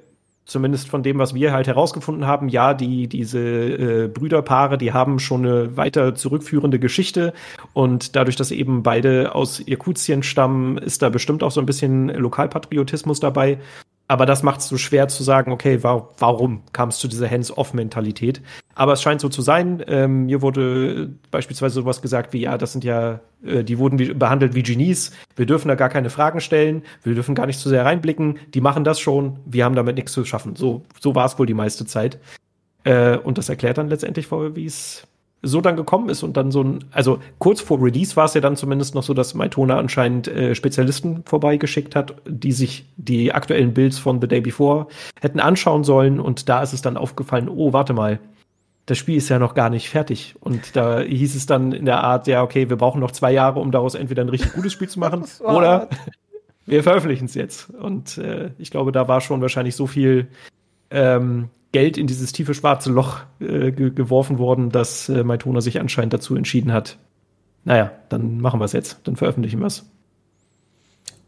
zumindest 0.49 0.89
von 0.89 1.03
dem, 1.03 1.19
was 1.19 1.35
wir 1.35 1.53
halt 1.53 1.67
herausgefunden 1.69 2.27
haben, 2.27 2.49
ja, 2.49 2.75
die, 2.75 3.07
diese 3.07 3.39
äh, 3.39 4.09
Brüderpaare, 4.09 4.79
die 4.79 4.93
haben 4.93 5.21
schon 5.21 5.45
eine 5.45 5.77
weiter 5.77 6.15
zurückführende 6.15 6.79
Geschichte 6.81 7.35
und 7.75 8.17
dadurch, 8.17 8.35
dass 8.35 8.51
eben 8.51 8.83
beide 8.83 9.35
aus 9.35 9.61
Irkutien 9.61 10.23
stammen, 10.23 10.79
ist 10.79 11.03
da 11.03 11.11
bestimmt 11.11 11.43
auch 11.43 11.51
so 11.51 11.61
ein 11.61 11.67
bisschen 11.67 12.09
Lokalpatriotismus 12.09 13.21
dabei. 13.21 13.59
Aber 14.11 14.25
das 14.25 14.43
macht 14.43 14.61
es 14.61 14.69
so 14.69 14.79
schwer 14.79 15.07
zu 15.09 15.23
sagen, 15.23 15.53
okay, 15.53 15.83
wa 15.83 16.09
warum 16.19 16.63
kam 16.73 16.89
es 16.89 16.99
zu 16.99 17.09
dieser 17.09 17.31
Hands-off-Mentalität? 17.31 18.41
Aber 18.75 18.95
es 18.95 19.03
scheint 19.03 19.21
so 19.21 19.29
zu 19.29 19.43
sein. 19.43 19.85
Ähm, 19.87 20.27
mir 20.27 20.41
wurde 20.41 21.11
beispielsweise 21.31 21.75
sowas 21.75 22.01
gesagt 22.01 22.33
wie, 22.33 22.41
ja, 22.41 22.57
das 22.57 22.73
sind 22.73 22.85
ja, 22.85 23.21
äh, 23.45 23.63
die 23.63 23.79
wurden 23.79 23.99
wie, 23.99 24.15
behandelt 24.15 24.55
wie 24.55 24.63
Genies. 24.63 25.13
Wir 25.37 25.45
dürfen 25.45 25.69
da 25.69 25.75
gar 25.75 25.91
keine 25.91 26.09
Fragen 26.09 26.41
stellen. 26.41 26.85
Wir 27.03 27.15
dürfen 27.15 27.35
gar 27.35 27.45
nicht 27.45 27.59
zu 27.59 27.69
sehr 27.69 27.85
reinblicken. 27.85 28.39
Die 28.55 28.63
machen 28.63 28.83
das 28.83 28.99
schon. 28.99 29.41
Wir 29.45 29.67
haben 29.67 29.75
damit 29.75 29.97
nichts 29.97 30.13
zu 30.13 30.25
schaffen. 30.25 30.57
So, 30.57 30.85
so 31.01 31.15
war 31.15 31.27
es 31.27 31.39
wohl 31.39 31.47
die 31.47 31.55
meiste 31.55 31.85
Zeit. 31.85 32.19
Äh, 32.85 33.19
und 33.19 33.37
das 33.37 33.51
erklärt 33.51 33.77
dann 33.77 33.89
letztendlich, 33.89 34.31
wie 34.31 34.65
es 34.65 35.08
so 35.43 35.61
dann 35.61 35.77
gekommen 35.77 36.09
ist 36.09 36.23
und 36.23 36.37
dann 36.37 36.51
so 36.51 36.63
ein, 36.63 36.85
also 36.91 37.21
kurz 37.39 37.61
vor 37.61 37.81
Release 37.81 38.17
war 38.17 38.25
es 38.25 38.35
ja 38.35 38.41
dann 38.41 38.57
zumindest 38.57 38.95
noch 38.95 39.03
so, 39.03 39.15
dass 39.15 39.35
Maitona 39.35 39.79
anscheinend 39.79 40.27
äh, 40.29 40.55
Spezialisten 40.55 41.23
vorbeigeschickt 41.25 41.95
hat, 41.95 42.17
die 42.27 42.53
sich 42.53 42.87
die 42.97 43.33
aktuellen 43.33 43.73
Builds 43.73 43.99
von 43.99 44.21
The 44.21 44.27
Day 44.27 44.41
Before 44.41 44.89
hätten 45.21 45.41
anschauen 45.41 45.85
sollen 45.85 46.19
und 46.19 46.49
da 46.49 46.63
ist 46.63 46.73
es 46.73 46.83
dann 46.83 46.97
aufgefallen, 46.97 47.49
oh, 47.49 47.73
warte 47.73 47.93
mal, 47.93 48.19
das 48.89 48.99
Spiel 48.99 49.17
ist 49.17 49.29
ja 49.29 49.39
noch 49.39 49.55
gar 49.55 49.69
nicht 49.69 49.91
fertig. 49.91 50.35
Und 50.41 50.75
da 50.75 51.01
hieß 51.01 51.37
es 51.37 51.45
dann 51.45 51.73
in 51.73 51.85
der 51.85 52.03
Art, 52.03 52.27
ja, 52.27 52.43
okay, 52.43 52.71
wir 52.71 52.77
brauchen 52.77 53.01
noch 53.01 53.11
zwei 53.11 53.33
Jahre, 53.33 53.61
um 53.61 53.71
daraus 53.71 53.95
entweder 53.95 54.23
ein 54.23 54.31
richtig 54.31 54.55
gutes 54.55 54.73
Spiel 54.73 54.89
zu 54.89 54.99
machen 54.99 55.25
oder 55.41 55.89
wir 56.67 56.83
veröffentlichen 56.83 57.27
es 57.27 57.35
jetzt. 57.35 57.71
Und 57.71 58.17
äh, 58.19 58.51
ich 58.59 58.71
glaube, 58.71 58.91
da 58.91 59.07
war 59.07 59.21
schon 59.21 59.43
wahrscheinlich 59.43 59.77
so 59.77 59.87
viel 59.87 60.29
ähm, 60.91 61.51
Geld 61.73 61.99
in 61.99 62.07
dieses 62.07 62.33
tiefe 62.33 62.55
schwarze 62.55 62.91
Loch 62.91 63.21
äh, 63.41 63.73
ge 63.73 63.91
geworfen 63.91 64.39
worden, 64.39 64.71
dass 64.71 65.09
äh, 65.09 65.23
Maitona 65.23 65.61
sich 65.61 65.81
anscheinend 65.81 66.15
dazu 66.15 66.35
entschieden 66.35 66.73
hat. 66.73 66.99
Naja, 67.65 67.93
dann 68.09 68.41
machen 68.41 68.61
wir 68.61 68.65
es 68.65 68.73
jetzt, 68.73 69.01
dann 69.05 69.17
veröffentlichen 69.17 69.61
wir 69.61 69.67
es. 69.67 69.85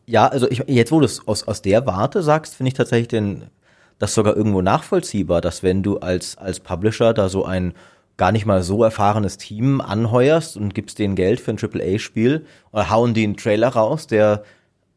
Ja, 0.06 0.26
also 0.26 0.50
ich, 0.50 0.64
jetzt, 0.66 0.90
wo 0.90 1.00
du 1.00 1.04
es 1.04 1.26
aus, 1.28 1.46
aus 1.46 1.62
der 1.62 1.86
Warte 1.86 2.22
sagst, 2.22 2.54
finde 2.56 2.68
ich 2.68 2.74
tatsächlich 2.74 3.08
den, 3.08 3.44
das 3.98 4.14
sogar 4.14 4.36
irgendwo 4.36 4.62
nachvollziehbar, 4.62 5.40
dass 5.40 5.62
wenn 5.62 5.82
du 5.82 5.98
als, 5.98 6.38
als 6.38 6.60
Publisher 6.60 7.12
da 7.12 7.28
so 7.28 7.44
ein 7.44 7.74
gar 8.16 8.32
nicht 8.32 8.44
mal 8.44 8.62
so 8.62 8.82
erfahrenes 8.84 9.38
Team 9.38 9.80
anheuerst 9.80 10.56
und 10.56 10.74
gibst 10.74 10.98
denen 10.98 11.14
Geld 11.14 11.40
für 11.40 11.52
ein 11.52 11.58
AAA-Spiel 11.58 12.44
oder 12.72 12.90
hauen 12.90 13.14
die 13.14 13.24
einen 13.24 13.36
Trailer 13.36 13.68
raus, 13.68 14.06
der 14.06 14.42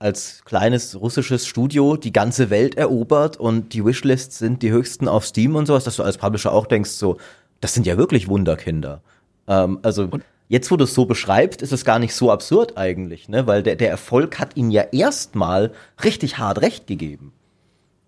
als 0.04 0.44
kleines 0.44 1.00
russisches 1.00 1.48
Studio 1.48 1.96
die 1.96 2.12
ganze 2.12 2.50
Welt 2.50 2.76
erobert 2.76 3.38
und 3.38 3.74
die 3.74 3.86
Wishlists 3.86 4.38
sind 4.38 4.62
die 4.62 4.70
höchsten 4.70 5.08
auf 5.08 5.26
Steam 5.26 5.56
und 5.56 5.66
sowas, 5.66 5.86
dass 5.86 5.96
du 5.96 6.04
als 6.04 6.18
Publisher 6.18 6.52
auch 6.52 6.66
denkst, 6.66 6.90
so, 6.90 7.18
das 7.62 7.74
sind 7.74 7.88
ja 7.88 7.98
wirklich 7.98 8.28
Wunderkinder. 8.28 9.02
Ähm, 9.48 9.80
also 9.82 10.04
und 10.04 10.24
jetzt, 10.50 10.70
wo 10.72 10.76
du 10.76 10.84
es 10.84 10.94
so 10.94 11.06
beschreibst, 11.06 11.62
ist 11.62 11.72
es 11.72 11.86
gar 11.86 12.00
nicht 12.00 12.14
so 12.14 12.32
absurd 12.32 12.78
eigentlich, 12.78 13.30
ne? 13.30 13.48
Weil 13.48 13.64
der, 13.64 13.78
der 13.78 13.90
Erfolg 13.90 14.40
hat 14.40 14.58
ihnen 14.58 14.72
ja 14.72 14.84
erstmal 14.92 15.72
richtig 16.04 16.38
hart 16.38 16.62
recht 16.62 16.86
gegeben. 16.86 17.32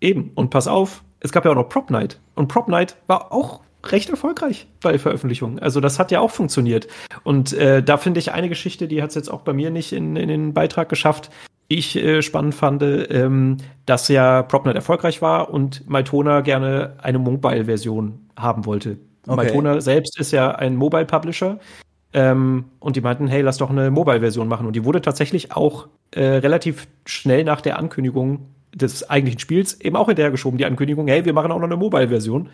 Eben, 0.00 0.32
und 0.34 0.50
pass 0.50 0.68
auf, 0.68 1.02
es 1.20 1.32
gab 1.32 1.46
ja 1.46 1.52
auch 1.52 1.56
noch 1.56 1.70
Prop 1.70 1.90
Night. 1.90 2.20
Und 2.34 2.48
Prop 2.48 2.68
Night 2.68 2.96
war 3.06 3.32
auch 3.32 3.60
recht 3.86 4.10
erfolgreich 4.10 4.66
bei 4.82 4.98
Veröffentlichungen. 4.98 5.60
Also 5.60 5.80
das 5.80 5.98
hat 5.98 6.10
ja 6.10 6.20
auch 6.20 6.30
funktioniert. 6.30 6.88
Und 7.24 7.54
äh, 7.54 7.82
da 7.82 7.96
finde 7.96 8.20
ich 8.20 8.32
eine 8.32 8.50
Geschichte, 8.50 8.86
die 8.86 9.02
hat 9.02 9.10
es 9.10 9.14
jetzt 9.14 9.30
auch 9.30 9.40
bei 9.40 9.54
mir 9.54 9.70
nicht 9.70 9.92
in, 9.92 10.16
in 10.16 10.28
den 10.28 10.52
Beitrag 10.52 10.88
geschafft, 10.88 11.30
ich 11.68 11.96
äh, 11.96 12.22
spannend 12.22 12.54
fand, 12.54 12.82
ähm, 12.82 13.56
dass 13.86 14.08
ja 14.08 14.42
PropNet 14.42 14.76
erfolgreich 14.76 15.22
war 15.22 15.50
und 15.50 15.88
Maitona 15.88 16.40
gerne 16.40 16.94
eine 16.98 17.18
Mobile-Version 17.18 18.18
haben 18.36 18.66
wollte. 18.66 18.98
Okay. 19.26 19.36
Maitona 19.36 19.80
selbst 19.80 20.18
ist 20.20 20.32
ja 20.32 20.52
ein 20.52 20.76
Mobile-Publisher 20.76 21.58
ähm, 22.12 22.66
und 22.78 22.96
die 22.96 23.00
meinten, 23.00 23.26
hey, 23.26 23.42
lass 23.42 23.58
doch 23.58 23.70
eine 23.70 23.90
Mobile-Version 23.90 24.46
machen. 24.46 24.66
Und 24.66 24.76
die 24.76 24.84
wurde 24.84 25.02
tatsächlich 25.02 25.52
auch 25.52 25.88
äh, 26.12 26.24
relativ 26.24 26.86
schnell 27.04 27.42
nach 27.44 27.60
der 27.60 27.78
Ankündigung 27.78 28.46
des 28.74 29.08
eigentlichen 29.08 29.40
Spiels 29.40 29.80
eben 29.80 29.96
auch 29.96 30.06
hinterhergeschoben, 30.06 30.58
die 30.58 30.66
Ankündigung, 30.66 31.08
hey, 31.08 31.24
wir 31.24 31.32
machen 31.32 31.50
auch 31.50 31.58
noch 31.58 31.64
eine 31.64 31.76
Mobile-Version. 31.76 32.50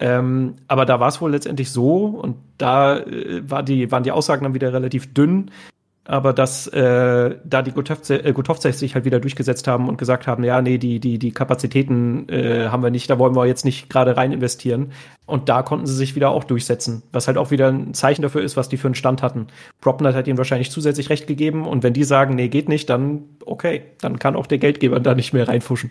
Ähm, 0.00 0.56
aber 0.68 0.86
da 0.86 1.00
war 1.00 1.08
es 1.08 1.20
wohl 1.20 1.30
letztendlich 1.30 1.70
so 1.70 2.06
und 2.06 2.36
da 2.56 2.98
äh, 2.98 3.42
war 3.48 3.62
die, 3.62 3.90
waren 3.90 4.04
die 4.04 4.12
Aussagen 4.12 4.44
dann 4.44 4.54
wieder 4.54 4.72
relativ 4.72 5.12
dünn, 5.12 5.50
aber 6.08 6.32
dass 6.32 6.66
äh, 6.68 7.36
da 7.44 7.60
die 7.60 7.72
Gotovzech 7.72 8.24
äh, 8.24 8.72
sich 8.72 8.94
halt 8.94 9.04
wieder 9.04 9.20
durchgesetzt 9.20 9.68
haben 9.68 9.90
und 9.90 9.98
gesagt 9.98 10.26
haben, 10.26 10.42
ja, 10.42 10.62
nee, 10.62 10.78
die, 10.78 11.00
die, 11.00 11.18
die 11.18 11.32
Kapazitäten 11.32 12.26
äh, 12.30 12.68
haben 12.68 12.82
wir 12.82 12.88
nicht, 12.88 13.10
da 13.10 13.18
wollen 13.18 13.36
wir 13.36 13.44
jetzt 13.44 13.66
nicht 13.66 13.90
gerade 13.90 14.16
rein 14.16 14.32
investieren. 14.32 14.92
Und 15.26 15.50
da 15.50 15.62
konnten 15.62 15.84
sie 15.84 15.94
sich 15.94 16.14
wieder 16.14 16.30
auch 16.30 16.44
durchsetzen, 16.44 17.02
was 17.12 17.26
halt 17.26 17.36
auch 17.36 17.50
wieder 17.50 17.68
ein 17.68 17.92
Zeichen 17.92 18.22
dafür 18.22 18.40
ist, 18.40 18.56
was 18.56 18.70
die 18.70 18.78
für 18.78 18.88
einen 18.88 18.94
Stand 18.94 19.22
hatten. 19.22 19.48
Propnet 19.82 20.14
hat 20.14 20.26
ihnen 20.26 20.38
wahrscheinlich 20.38 20.70
zusätzlich 20.70 21.10
recht 21.10 21.26
gegeben 21.26 21.66
und 21.66 21.82
wenn 21.82 21.92
die 21.92 22.04
sagen, 22.04 22.36
nee, 22.36 22.48
geht 22.48 22.70
nicht, 22.70 22.88
dann 22.88 23.24
okay, 23.44 23.82
dann 24.00 24.18
kann 24.18 24.34
auch 24.34 24.46
der 24.46 24.56
Geldgeber 24.56 25.00
da 25.00 25.14
nicht 25.14 25.34
mehr 25.34 25.46
reinfuschen. 25.46 25.90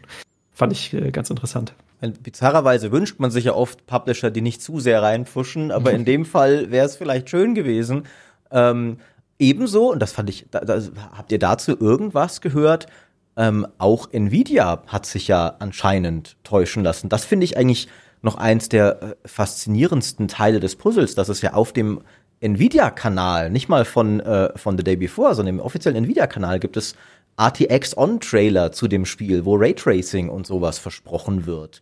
Fand 0.51 0.73
ich 0.73 0.95
äh, 0.95 1.11
ganz 1.11 1.29
interessant. 1.29 1.75
Bizarrerweise 2.23 2.91
wünscht 2.91 3.19
man 3.19 3.29
sich 3.29 3.45
ja 3.45 3.53
oft 3.53 3.85
Publisher, 3.85 4.31
die 4.31 4.41
nicht 4.41 4.63
zu 4.63 4.79
sehr 4.79 5.03
reinfuschen, 5.03 5.69
aber 5.69 5.91
in 5.91 6.05
dem 6.05 6.25
Fall 6.25 6.71
wäre 6.71 6.87
es 6.87 6.95
vielleicht 6.95 7.29
schön 7.29 7.53
gewesen. 7.53 8.07
Ähm, 8.49 8.97
Ebenso, 9.39 9.91
und 9.91 9.99
das 9.99 10.11
fand 10.11 10.29
ich, 10.29 10.47
da, 10.49 10.61
da, 10.61 10.81
habt 11.15 11.31
ihr 11.31 11.39
dazu 11.39 11.79
irgendwas 11.79 12.41
gehört? 12.41 12.87
Ähm, 13.35 13.67
auch 13.77 14.11
Nvidia 14.11 14.81
hat 14.87 15.05
sich 15.05 15.27
ja 15.27 15.55
anscheinend 15.59 16.37
täuschen 16.43 16.83
lassen. 16.83 17.07
Das 17.09 17.23
finde 17.23 17.43
ich 17.43 17.55
eigentlich 17.55 17.87
noch 18.21 18.35
eins 18.35 18.67
der 18.67 19.01
äh, 19.01 19.15
faszinierendsten 19.27 20.27
Teile 20.27 20.59
des 20.59 20.75
Puzzles, 20.75 21.13
dass 21.13 21.29
es 21.29 21.41
ja 21.41 21.53
auf 21.53 21.71
dem 21.71 22.01
Nvidia-Kanal, 22.39 23.49
nicht 23.49 23.69
mal 23.69 23.85
von, 23.85 24.19
äh, 24.19 24.57
von 24.57 24.77
The 24.77 24.83
Day 24.83 24.95
Before, 24.95 25.35
sondern 25.35 25.55
im 25.55 25.61
offiziellen 25.61 26.03
Nvidia-Kanal 26.03 26.59
gibt 26.59 26.77
es 26.77 26.95
RTX-On-Trailer 27.39 28.71
zu 28.71 28.87
dem 28.87 29.05
Spiel, 29.05 29.45
wo 29.45 29.55
Raytracing 29.55 30.29
und 30.29 30.47
sowas 30.47 30.79
versprochen 30.79 31.45
wird. 31.45 31.81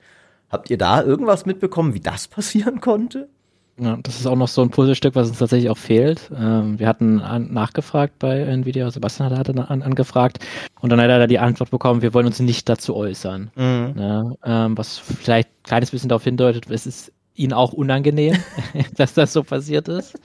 Habt 0.49 0.69
ihr 0.69 0.77
da 0.77 1.01
irgendwas 1.01 1.45
mitbekommen, 1.45 1.93
wie 1.93 2.01
das 2.01 2.27
passieren 2.29 2.81
konnte? 2.81 3.29
Ja, 3.77 3.97
das 4.01 4.19
ist 4.19 4.25
auch 4.25 4.37
noch 4.37 4.47
so 4.47 4.61
ein 4.61 4.69
Puzzlestück, 4.69 5.15
was 5.15 5.27
uns 5.27 5.39
tatsächlich 5.39 5.69
auch 5.69 5.77
fehlt. 5.77 6.31
Ähm, 6.33 6.79
wir 6.79 6.87
hatten 6.87 7.19
an, 7.19 7.51
nachgefragt 7.51 8.19
bei 8.19 8.39
Nvidia, 8.39 8.89
Sebastian 8.89 9.37
hat 9.37 9.49
an, 9.49 9.81
angefragt 9.81 10.39
und 10.79 10.91
dann 10.91 11.01
hat 11.01 11.09
er 11.09 11.27
die 11.27 11.39
Antwort 11.39 11.71
bekommen, 11.71 12.01
wir 12.01 12.13
wollen 12.13 12.25
uns 12.25 12.39
nicht 12.39 12.69
dazu 12.69 12.95
äußern. 12.95 13.51
Mhm. 13.55 13.93
Ja, 13.97 14.31
ähm, 14.45 14.77
was 14.77 14.97
vielleicht 14.97 15.49
ein 15.49 15.63
kleines 15.63 15.91
bisschen 15.91 16.07
darauf 16.07 16.23
hindeutet, 16.23 16.69
es 16.69 16.85
ist 16.85 17.11
ihnen 17.35 17.51
auch 17.51 17.73
unangenehm, 17.73 18.37
dass 18.95 19.13
das 19.13 19.33
so 19.33 19.43
passiert 19.43 19.89
ist. 19.89 20.17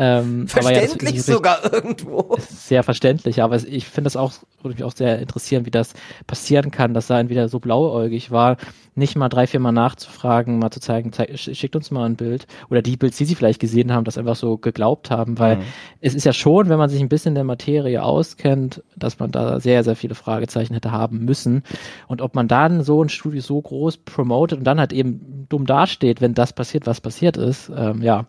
Ähm, 0.00 0.46
verständlich 0.46 1.16
ja, 1.16 1.22
sogar 1.22 1.72
irgendwo. 1.72 2.36
Sehr 2.38 2.84
verständlich, 2.84 3.42
aber 3.42 3.56
ich 3.56 3.86
finde 3.86 4.06
das 4.06 4.16
auch, 4.16 4.32
würde 4.62 4.76
mich 4.76 4.84
auch 4.84 4.94
sehr 4.94 5.18
interessieren, 5.18 5.66
wie 5.66 5.72
das 5.72 5.94
passieren 6.28 6.70
kann, 6.70 6.94
dass 6.94 7.10
er 7.10 7.18
entweder 7.18 7.48
so 7.48 7.58
blauäugig 7.58 8.30
war, 8.30 8.58
nicht 8.94 9.16
mal 9.16 9.28
drei, 9.28 9.48
vier 9.48 9.58
Mal 9.58 9.72
nachzufragen, 9.72 10.58
mal 10.58 10.70
zu 10.70 10.80
zeigen, 10.80 11.12
zeig, 11.12 11.36
schickt 11.38 11.74
uns 11.74 11.90
mal 11.90 12.04
ein 12.04 12.16
Bild 12.16 12.46
oder 12.70 12.80
die 12.80 12.96
Bilds, 12.96 13.16
die 13.16 13.24
sie 13.24 13.34
vielleicht 13.34 13.60
gesehen 13.60 13.92
haben, 13.92 14.04
das 14.04 14.18
einfach 14.18 14.36
so 14.36 14.56
geglaubt 14.56 15.10
haben, 15.10 15.38
weil 15.38 15.56
mhm. 15.56 15.62
es 16.00 16.14
ist 16.14 16.24
ja 16.24 16.32
schon, 16.32 16.68
wenn 16.68 16.78
man 16.78 16.90
sich 16.90 17.00
ein 17.00 17.08
bisschen 17.08 17.30
in 17.30 17.36
der 17.36 17.44
Materie 17.44 18.02
auskennt, 18.02 18.84
dass 18.94 19.18
man 19.18 19.32
da 19.32 19.58
sehr, 19.58 19.82
sehr 19.82 19.96
viele 19.96 20.14
Fragezeichen 20.14 20.74
hätte 20.74 20.92
haben 20.92 21.24
müssen 21.24 21.64
und 22.06 22.22
ob 22.22 22.36
man 22.36 22.46
dann 22.46 22.84
so 22.84 23.02
ein 23.02 23.08
Studio 23.08 23.40
so 23.40 23.60
groß 23.60 23.98
promotet 23.98 24.58
und 24.58 24.64
dann 24.64 24.78
halt 24.78 24.92
eben 24.92 25.46
dumm 25.48 25.66
dasteht, 25.66 26.20
wenn 26.20 26.34
das 26.34 26.52
passiert, 26.52 26.86
was 26.86 27.00
passiert 27.00 27.36
ist, 27.36 27.70
ähm, 27.74 28.02
ja, 28.02 28.26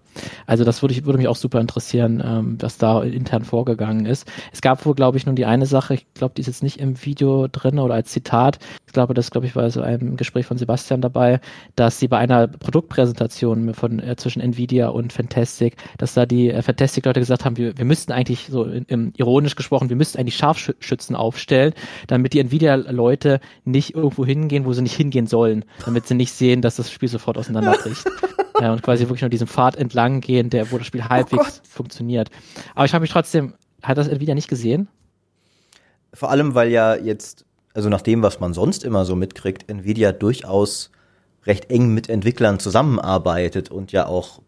also 0.48 0.64
das 0.64 0.82
würde, 0.82 0.94
ich, 0.94 1.06
würde 1.06 1.18
mich 1.18 1.28
auch 1.28 1.36
super 1.36 1.59
interessieren, 1.60 2.22
ähm, 2.26 2.58
was 2.60 2.78
da 2.78 3.02
intern 3.04 3.44
vorgegangen 3.44 4.06
ist. 4.06 4.30
Es 4.52 4.62
gab 4.62 4.86
wohl, 4.86 4.96
glaube 4.96 5.18
ich, 5.18 5.26
nur 5.26 5.36
die 5.36 5.46
eine 5.46 5.66
Sache, 5.66 5.94
ich 5.94 6.14
glaube, 6.14 6.34
die 6.36 6.42
ist 6.42 6.48
jetzt 6.48 6.64
nicht 6.64 6.80
im 6.80 7.06
Video 7.06 7.48
drin 7.48 7.80
oder 7.80 7.96
als 7.96 8.12
Zitat, 8.12 8.60
ich 8.90 8.94
glaube, 8.94 9.14
das, 9.14 9.30
glaube 9.30 9.46
ich, 9.46 9.56
war 9.56 9.70
so 9.70 9.82
ein 9.82 10.18
Gespräch 10.18 10.48
von 10.48 10.58
Sebastian 10.58 11.00
dabei, 11.00 11.42
dass 11.76 12.00
sie 12.00 12.08
bei 12.08 12.18
einer 12.18 12.48
Produktpräsentation 12.48 13.76
von 13.76 14.00
äh, 14.00 14.16
zwischen 14.16 14.42
Nvidia 14.42 14.90
und 14.90 15.14
Fantastic, 15.14 15.76
dass 16.00 16.16
da 16.16 16.26
die 16.26 16.50
äh, 16.50 16.62
Fantastic-Leute 16.62 17.20
gesagt 17.20 17.46
haben, 17.46 17.58
wir, 17.58 17.78
wir 17.78 17.86
müssten 17.86 18.12
eigentlich 18.12 18.48
so 18.50 18.64
in, 18.64 18.86
im, 18.86 19.14
ironisch 19.16 19.56
gesprochen, 19.56 19.90
wir 19.90 19.96
müssten 19.96 20.18
eigentlich 20.18 20.38
Scharfschützen 20.38 21.16
aufstellen, 21.16 21.74
damit 22.08 22.34
die 22.34 22.40
Nvidia-Leute 22.40 23.42
nicht 23.64 23.94
irgendwo 23.94 24.26
hingehen, 24.26 24.66
wo 24.66 24.74
sie 24.74 24.82
nicht 24.82 24.96
hingehen 24.96 25.28
sollen, 25.28 25.66
damit 25.86 26.08
sie 26.08 26.16
nicht 26.16 26.32
sehen, 26.32 26.62
dass 26.64 26.78
das 26.78 26.92
Spiel 26.92 27.10
sofort 27.10 27.38
auseinanderbricht. 27.38 28.06
ja, 28.62 28.72
und 28.72 28.84
quasi 28.84 29.04
wirklich 29.04 29.22
nur 29.22 29.30
diesen 29.30 29.48
Pfad 29.48 29.76
entlang 29.76 30.22
gehen, 30.22 30.50
der, 30.50 30.72
wo 30.72 30.78
das 30.78 30.88
Spiel 30.88 31.04
oh 31.06 31.10
halbwegs 31.10 31.62
oh 31.64 31.68
funktioniert. 31.68 32.30
Aber 32.76 32.86
ich 32.86 32.94
habe 32.94 33.02
mich 33.02 33.12
trotzdem, 33.12 33.54
hat 33.82 33.98
das 33.98 34.08
Nvidia 34.08 34.36
nicht 34.36 34.48
gesehen? 34.48 34.88
Vor 36.14 36.32
allem, 36.32 36.56
weil 36.56 36.70
ja 36.70 36.96
jetzt 36.96 37.46
also 37.74 37.90
nach 37.90 38.02
dem, 38.02 38.22
was 38.22 38.40
man 38.40 38.54
sonst 38.54 38.84
immer 38.84 39.06
so 39.06 39.16
mitkriegt, 39.16 39.70
Nvidia 39.70 40.12
durchaus 40.12 40.92
recht 41.46 41.70
eng 41.70 41.94
mit 41.94 42.10
Entwicklern 42.10 42.60
zusammenarbeitet 42.60 43.72
und 43.72 43.92
ja 43.92 44.06
auch 44.06 44.42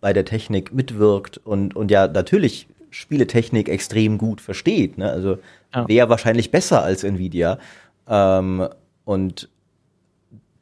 bei 0.00 0.12
der 0.12 0.24
Technik 0.24 0.72
mitwirkt 0.72 1.38
und, 1.38 1.74
und 1.74 1.90
ja 1.90 2.06
natürlich 2.06 2.68
Spieletechnik 2.90 3.68
extrem 3.68 4.18
gut 4.18 4.40
versteht. 4.40 4.98
Ne? 4.98 5.10
Also 5.10 5.38
ja. 5.74 5.88
wäre 5.88 6.08
wahrscheinlich 6.08 6.50
besser 6.50 6.82
als 6.82 7.04
Nvidia. 7.04 7.58
Ähm, 8.06 8.68
und 9.04 9.48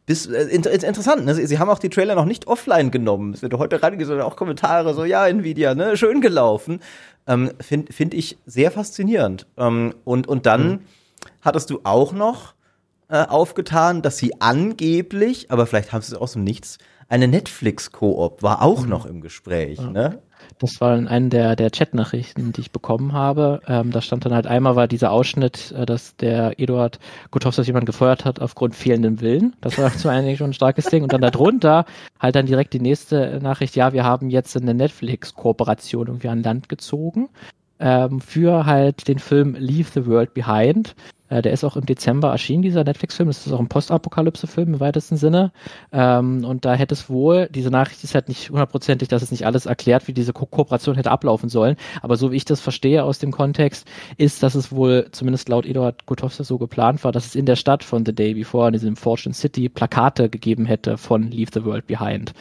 bis, 0.06 0.26
äh, 0.26 0.44
inter, 0.44 0.70
interessant, 0.70 1.24
ne? 1.24 1.34
Sie, 1.34 1.58
haben 1.58 1.70
auch 1.70 1.78
die 1.78 1.90
Trailer 1.90 2.14
noch 2.14 2.24
nicht 2.24 2.46
offline 2.46 2.90
genommen. 2.90 3.34
Es 3.34 3.42
wird 3.42 3.54
heute 3.54 3.82
reingesetzt, 3.82 4.20
auch 4.22 4.36
Kommentare 4.36 4.94
so, 4.94 5.04
ja, 5.04 5.26
Nvidia, 5.26 5.74
ne, 5.74 5.96
schön 5.96 6.20
gelaufen. 6.20 6.80
Ähm, 7.26 7.52
Finde 7.60 7.92
find 7.92 8.14
ich 8.14 8.38
sehr 8.46 8.70
faszinierend. 8.70 9.46
Ähm, 9.56 9.94
und, 10.04 10.26
und 10.26 10.46
dann 10.46 10.68
mhm 10.68 10.80
hattest 11.40 11.70
du 11.70 11.80
auch 11.84 12.12
noch 12.12 12.54
äh, 13.08 13.24
aufgetan, 13.26 14.02
dass 14.02 14.18
sie 14.18 14.40
angeblich, 14.40 15.50
aber 15.50 15.66
vielleicht 15.66 15.92
haben 15.92 16.02
sie 16.02 16.14
es 16.14 16.20
aus 16.20 16.32
dem 16.32 16.44
Nichts, 16.44 16.78
eine 17.08 17.28
Netflix-Koop 17.28 18.42
war 18.42 18.62
auch 18.62 18.82
mhm. 18.82 18.88
noch 18.88 19.06
im 19.06 19.20
Gespräch, 19.20 19.78
ja. 19.78 19.90
ne? 19.90 20.22
Das 20.58 20.80
war 20.80 20.96
in 20.96 21.08
einer 21.08 21.28
der, 21.28 21.56
der 21.56 21.70
Chat-Nachrichten, 21.70 22.52
die 22.52 22.60
ich 22.62 22.70
bekommen 22.70 23.12
habe. 23.12 23.60
Ähm, 23.66 23.90
da 23.90 24.00
stand 24.00 24.24
dann 24.24 24.34
halt 24.34 24.46
einmal 24.46 24.76
war 24.76 24.88
dieser 24.88 25.10
Ausschnitt, 25.10 25.72
äh, 25.72 25.86
dass 25.86 26.16
der 26.16 26.58
Eduard 26.60 26.98
Gutowski 27.30 27.62
jemand 27.62 27.86
gefeuert 27.86 28.24
hat 28.24 28.40
aufgrund 28.40 28.74
fehlendem 28.74 29.20
Willen. 29.20 29.54
Das 29.60 29.78
war 29.78 29.92
zum 29.96 30.10
einen 30.10 30.36
schon 30.36 30.50
ein 30.50 30.54
starkes 30.54 30.86
Ding. 30.86 31.02
Und 31.02 31.12
dann 31.12 31.20
darunter 31.20 31.84
halt 32.18 32.34
dann 32.34 32.46
direkt 32.46 32.72
die 32.72 32.80
nächste 32.80 33.40
Nachricht, 33.42 33.76
ja, 33.76 33.92
wir 33.92 34.04
haben 34.04 34.30
jetzt 34.30 34.56
eine 34.56 34.74
Netflix-Kooperation 34.74 36.06
irgendwie 36.06 36.28
an 36.28 36.42
Land 36.42 36.68
gezogen 36.68 37.28
ähm, 37.82 38.20
für 38.20 38.64
halt 38.64 39.08
den 39.08 39.18
Film 39.18 39.56
Leave 39.58 39.88
the 39.92 40.06
World 40.06 40.32
Behind. 40.34 40.94
Äh, 41.32 41.40
der 41.40 41.52
ist 41.52 41.64
auch 41.64 41.76
im 41.76 41.86
Dezember 41.86 42.30
erschienen, 42.30 42.62
dieser 42.62 42.84
Netflix-Film. 42.84 43.28
Das 43.28 43.46
ist 43.46 43.52
auch 43.52 43.60
ein 43.60 43.68
Postapokalypse-Film 43.68 44.74
im 44.74 44.80
weitesten 44.80 45.16
Sinne. 45.16 45.52
Ähm, 45.90 46.44
und 46.44 46.64
da 46.66 46.74
hätte 46.74 46.94
es 46.94 47.08
wohl, 47.08 47.48
diese 47.50 47.70
Nachricht 47.70 48.04
ist 48.04 48.14
halt 48.14 48.28
nicht 48.28 48.50
hundertprozentig, 48.50 49.08
dass 49.08 49.22
es 49.22 49.30
nicht 49.30 49.46
alles 49.46 49.64
erklärt, 49.64 50.08
wie 50.08 50.12
diese 50.12 50.34
Ko 50.34 50.44
Kooperation 50.44 50.96
hätte 50.96 51.10
ablaufen 51.10 51.48
sollen. 51.48 51.76
Aber 52.02 52.16
so 52.16 52.32
wie 52.32 52.36
ich 52.36 52.44
das 52.44 52.60
verstehe 52.60 53.02
aus 53.04 53.18
dem 53.18 53.32
Kontext, 53.32 53.88
ist, 54.18 54.42
dass 54.42 54.54
es 54.54 54.72
wohl 54.72 55.08
zumindest 55.12 55.48
laut 55.48 55.64
Eduard 55.64 56.04
Gutowska 56.04 56.44
so 56.44 56.58
geplant 56.58 57.02
war, 57.04 57.12
dass 57.12 57.26
es 57.26 57.34
in 57.34 57.46
der 57.46 57.56
Stadt 57.56 57.82
von 57.82 58.04
The 58.04 58.14
Day 58.14 58.34
Before, 58.34 58.68
in 58.68 58.74
diesem 58.74 58.96
Fortune 58.96 59.34
City, 59.34 59.70
Plakate 59.70 60.28
gegeben 60.28 60.66
hätte 60.66 60.98
von 60.98 61.30
Leave 61.30 61.50
the 61.54 61.64
World 61.64 61.86
Behind 61.86 62.34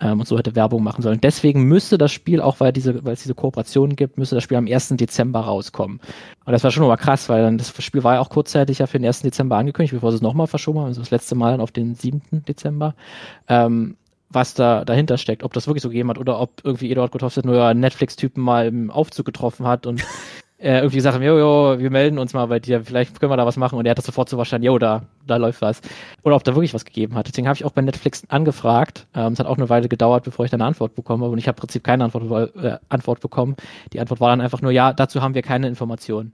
ähm, 0.00 0.20
und 0.20 0.28
so 0.28 0.38
hätte 0.38 0.54
Werbung 0.54 0.82
machen 0.82 1.02
sollen. 1.02 1.20
Deswegen 1.20 1.64
müsste 1.64 1.98
das 1.98 2.12
Spiel, 2.12 2.40
auch 2.40 2.60
weil, 2.60 2.72
diese, 2.72 3.04
weil 3.04 3.14
es 3.14 3.22
diese 3.22 3.34
Kooperation 3.34 3.96
gibt, 3.96 4.18
müsste 4.18 4.34
das 4.34 4.44
Spiel 4.44 4.56
am 4.56 4.66
1. 4.66 4.88
Dezember 4.90 5.40
rauskommen. 5.40 6.00
Und 6.44 6.52
das 6.52 6.64
war 6.64 6.70
schon 6.70 6.86
mal 6.86 6.96
krass, 6.96 7.28
weil 7.28 7.42
dann 7.42 7.58
das 7.58 7.72
Spiel 7.82 8.04
war 8.04 8.14
ja 8.14 8.20
auch 8.20 8.30
kurzzeitig 8.30 8.78
ja 8.78 8.86
für 8.86 8.98
den 8.98 9.06
1. 9.06 9.22
Dezember 9.22 9.56
angekündigt, 9.56 9.94
bevor 9.94 10.12
sie 10.12 10.16
es 10.16 10.22
nochmal 10.22 10.46
verschoben 10.46 10.80
haben, 10.80 10.86
also 10.86 11.00
das 11.00 11.10
letzte 11.10 11.34
Mal 11.34 11.52
dann 11.52 11.60
auf 11.60 11.72
den 11.72 11.94
7. 11.94 12.44
Dezember. 12.46 12.94
Ähm, 13.48 13.96
was 14.30 14.54
da 14.54 14.84
dahinter 14.84 15.16
steckt, 15.16 15.42
ob 15.42 15.54
das 15.54 15.66
wirklich 15.66 15.82
so 15.82 15.88
gegeben 15.88 16.10
hat 16.10 16.18
oder 16.18 16.38
ob 16.38 16.60
irgendwie 16.62 16.90
Eduard 16.90 17.12
Gotowski 17.12 17.40
nur 17.44 17.72
Netflix-Typen 17.72 18.42
mal 18.42 18.66
im 18.66 18.90
Aufzug 18.90 19.24
getroffen 19.24 19.66
hat 19.66 19.86
und 19.86 20.04
äh, 20.58 20.78
irgendwie 20.78 20.96
gesagt 20.96 21.14
haben, 21.14 21.22
jo, 21.22 21.38
jo, 21.38 21.78
wir 21.78 21.90
melden 21.90 22.18
uns 22.18 22.34
mal 22.34 22.46
bei 22.46 22.58
dir, 22.58 22.84
vielleicht 22.84 23.18
können 23.20 23.30
wir 23.30 23.36
da 23.36 23.46
was 23.46 23.56
machen. 23.56 23.78
Und 23.78 23.86
er 23.86 23.90
hat 23.92 23.98
das 23.98 24.06
sofort 24.06 24.28
so 24.28 24.36
wahrscheinlich, 24.38 24.66
jo, 24.66 24.78
da, 24.78 25.02
da 25.26 25.36
läuft 25.36 25.62
was. 25.62 25.80
Oder 26.24 26.34
ob 26.34 26.42
da 26.42 26.54
wirklich 26.54 26.74
was 26.74 26.84
gegeben 26.84 27.14
hat. 27.14 27.28
Deswegen 27.28 27.46
habe 27.46 27.54
ich 27.54 27.64
auch 27.64 27.70
bei 27.70 27.82
Netflix 27.82 28.24
angefragt. 28.28 29.06
Ähm, 29.14 29.32
es 29.32 29.38
hat 29.38 29.46
auch 29.46 29.56
eine 29.56 29.68
Weile 29.68 29.88
gedauert, 29.88 30.24
bevor 30.24 30.44
ich 30.44 30.50
dann 30.50 30.60
eine 30.60 30.68
Antwort 30.68 30.96
bekomme. 30.96 31.26
Und 31.26 31.38
ich 31.38 31.46
habe 31.46 31.56
im 31.56 31.60
Prinzip 31.60 31.84
keine 31.84 32.04
Antwort, 32.04 32.56
äh, 32.56 32.78
Antwort 32.88 33.20
bekommen. 33.20 33.54
Die 33.92 34.00
Antwort 34.00 34.20
war 34.20 34.30
dann 34.30 34.40
einfach 34.40 34.60
nur, 34.60 34.72
ja, 34.72 34.92
dazu 34.92 35.22
haben 35.22 35.34
wir 35.34 35.42
keine 35.42 35.68
Informationen. 35.68 36.32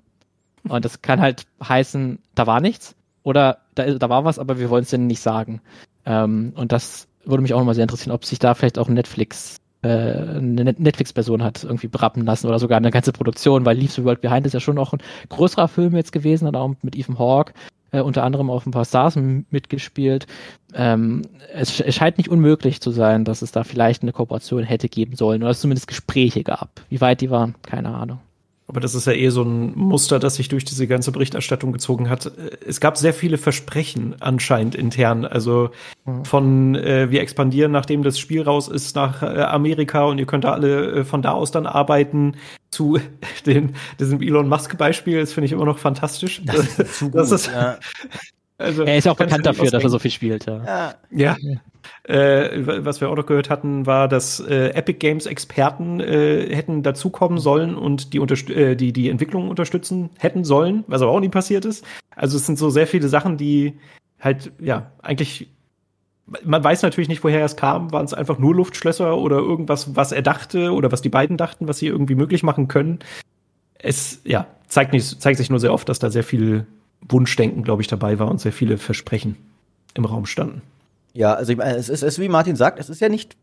Und 0.67 0.87
das 0.87 1.03
kann 1.03 1.21
halt 1.21 1.47
heißen, 1.63 2.19
da 2.35 2.47
war 2.47 2.61
nichts. 2.61 2.95
Oder 3.25 3.59
da, 3.75 3.85
da 3.93 4.09
war 4.09 4.25
was, 4.25 4.39
aber 4.39 4.59
wir 4.59 4.71
wollen 4.71 4.85
es 4.85 4.91
denen 4.91 5.07
nicht 5.07 5.21
sagen. 5.21 5.61
Ähm, 6.07 6.55
und 6.57 6.73
das 6.73 7.09
würde 7.27 7.43
mich 7.43 7.53
auch 7.53 7.59
nochmal 7.59 7.75
sehr 7.75 7.85
interessieren, 7.85 8.15
ob 8.15 8.25
sich 8.25 8.39
da 8.39 8.55
vielleicht 8.55 8.79
auch 8.79 8.89
Netflix 8.89 9.61
eine 9.89 10.75
Netflix-Person 10.79 11.43
hat 11.43 11.65
irgendwie 11.65 11.89
berappen 11.89 12.25
lassen 12.25 12.49
oder 12.49 12.59
sogar 12.59 12.79
eine 12.79 12.91
ganze 12.91 13.13
Produktion, 13.13 13.65
weil 13.65 13.77
Leave 13.77 13.93
the 13.93 14.05
World 14.05 14.21
Behind 14.21 14.47
ist 14.47 14.53
ja 14.53 14.61
schon 14.61 14.77
noch 14.77 14.93
ein 14.93 15.03
größerer 15.29 15.69
Film 15.69 15.97
jetzt 15.97 16.13
gewesen, 16.13 16.47
und 16.49 16.57
auch 16.57 16.75
mit 16.83 16.97
Ethan 16.97 17.19
Hawke 17.19 17.53
äh, 17.95 18.01
unter 18.01 18.25
anderem 18.25 18.51
auch 18.51 18.67
ein 18.67 18.73
paar 18.73 18.85
Stars 18.85 19.17
mitgespielt. 19.17 20.27
Ähm, 20.75 21.23
es, 21.53 21.81
es, 21.81 21.95
scheint 21.95 22.19
nicht 22.19 22.29
unmöglich 22.29 22.81
zu 22.81 22.91
sein, 22.91 23.25
dass 23.25 23.43
es 23.43 23.53
da 23.53 23.63
vielleicht 23.65 24.03
eine 24.03 24.13
Kooperation 24.13 24.65
hätte 24.65 24.89
geben 24.89 25.15
sollen 25.17 25.43
oder 25.43 25.53
es 25.53 25.61
zumindest 25.61 25.87
Gespräche 25.87 26.43
gab. 26.43 26.83
Wie 26.89 27.01
weit 27.01 27.21
die 27.21 27.31
waren, 27.31 27.55
keine 27.63 27.95
Ahnung. 27.95 28.19
Aber 28.67 28.81
das 28.81 28.95
ist 28.95 29.07
ja 29.07 29.13
eh 29.13 29.29
so 29.29 29.43
ein 29.43 29.77
Muster, 29.77 30.19
das 30.19 30.37
sich 30.37 30.49
durch 30.49 30.65
diese 30.65 30.87
ganze 30.87 31.13
Berichterstattung 31.13 31.73
gezogen 31.73 32.09
hat. 32.09 32.33
Es 32.67 32.81
gab 32.81 32.97
sehr 32.97 33.13
viele 33.13 33.37
Versprechen 33.37 34.17
anscheinend 34.21 34.75
intern. 34.75 35.27
Also 35.27 35.71
mhm. 36.07 36.25
von 36.25 36.75
äh, 36.75 37.11
wir 37.11 37.21
expandieren, 37.21 37.73
nachdem 37.73 38.03
das 38.03 38.19
Spiel 38.19 38.43
raus 38.43 38.69
ist, 38.69 38.97
nach 38.97 39.23
äh, 39.23 39.43
Amerika 39.43 40.05
und 40.05 40.19
ihr 40.19 40.27
könnt 40.27 40.45
da 40.45 40.53
alle 40.53 40.93
äh, 40.93 41.05
von 41.05 41.21
da 41.21 41.33
aus 41.33 41.51
dann 41.51 41.67
arbeiten, 41.67 42.37
zu 42.71 42.99
den, 43.47 43.75
diesem 44.01 44.23
Elon 44.23 44.49
Musk-Beispiel. 44.49 45.21
Das 45.21 45.35
finde 45.35 45.47
ich 45.47 45.53
immer 45.53 45.67
noch 45.67 45.79
fantastisch. 45.79 46.41
Das 46.45 46.79
ist 46.79 46.99
zu 46.99 47.11
gut, 47.11 47.21
das 47.21 47.31
ist, 47.33 47.47
ja. 47.49 47.79
Also, 48.57 48.85
er 48.85 48.97
ist 48.97 49.09
auch 49.09 49.17
bekannt 49.17 49.45
dafür, 49.45 49.71
dass 49.71 49.83
er 49.83 49.91
so 49.91 49.99
viel 49.99 50.11
spielt. 50.11 50.47
Ja. 50.47 50.95
ja. 51.11 51.37
ja. 51.41 51.61
Äh, 52.05 52.85
was 52.85 53.01
wir 53.01 53.11
auch 53.11 53.17
noch 53.17 53.27
gehört 53.27 53.51
hatten, 53.51 53.87
war, 53.87 54.09
dass 54.09 54.41
äh, 54.41 54.69
Epic 54.69 54.99
Games 54.99 55.27
Experten 55.27 56.01
äh, 56.01 56.55
hätten 56.55 56.83
dazukommen 56.83 57.39
sollen 57.39 57.75
und 57.75 58.13
die, 58.13 58.19
äh, 58.19 58.77
die, 58.77 58.93
die 58.93 59.09
Entwicklung 59.09 59.49
unterstützen 59.49 60.11
hätten 60.19 60.45
sollen, 60.45 60.85
was 60.87 61.03
aber 61.03 61.11
auch 61.11 61.21
nie 61.21 61.29
passiert 61.29 61.65
ist. 61.65 61.85
Also 62.15 62.37
es 62.37 62.47
sind 62.47 62.59
so 62.59 62.71
sehr 62.71 62.87
viele 62.87 63.09
Sachen, 63.09 63.37
die 63.37 63.75
halt, 64.21 64.53
ja, 64.61 64.93
eigentlich 65.03 65.49
man 66.43 66.65
weiß 66.65 66.83
natürlich 66.83 67.09
nicht, 67.09 67.23
woher 67.23 67.45
es 67.45 67.57
kam. 67.57 67.93
Waren 67.93 68.07
es 68.07 68.15
einfach 68.15 68.39
nur 68.39 68.55
Luftschlösser 68.55 69.19
oder 69.19 69.37
irgendwas, 69.37 69.95
was 69.95 70.13
er 70.13 70.23
dachte 70.23 70.73
oder 70.73 70.91
was 70.91 71.03
die 71.03 71.11
beiden 71.11 71.37
dachten, 71.37 71.69
was 71.69 71.79
sie 71.79 71.87
irgendwie 71.87 72.15
möglich 72.15 72.43
machen 72.43 72.67
können? 72.69 73.01
Es, 73.79 74.23
ja, 74.25 74.47
zeigt, 74.67 74.95
nicht, 74.95 75.21
zeigt 75.21 75.37
sich 75.37 75.51
nur 75.51 75.61
sehr 75.61 75.73
oft, 75.73 75.89
dass 75.89 75.99
da 75.99 76.11
sehr 76.11 76.25
viel 76.25 76.67
Wunschdenken, 77.09 77.63
glaube 77.63 77.83
ich, 77.83 77.89
dabei 77.89 78.19
war 78.19 78.29
und 78.29 78.41
sehr 78.41 78.53
viele 78.53 78.79
Versprechen 78.79 79.37
im 79.95 80.05
Raum 80.05 80.27
standen. 80.27 80.63
Ja, 81.13 81.35
also 81.35 81.53
ich 81.53 81.59
meine, 81.59 81.77
es 81.77 81.89
ist, 81.89 82.03
es 82.03 82.15
ist, 82.15 82.21
wie 82.21 82.29
Martin 82.29 82.57
sagt, 82.57 82.79
es 82.79 82.89
ist 82.89 83.01
ja 83.01 83.09
nicht 83.09 83.37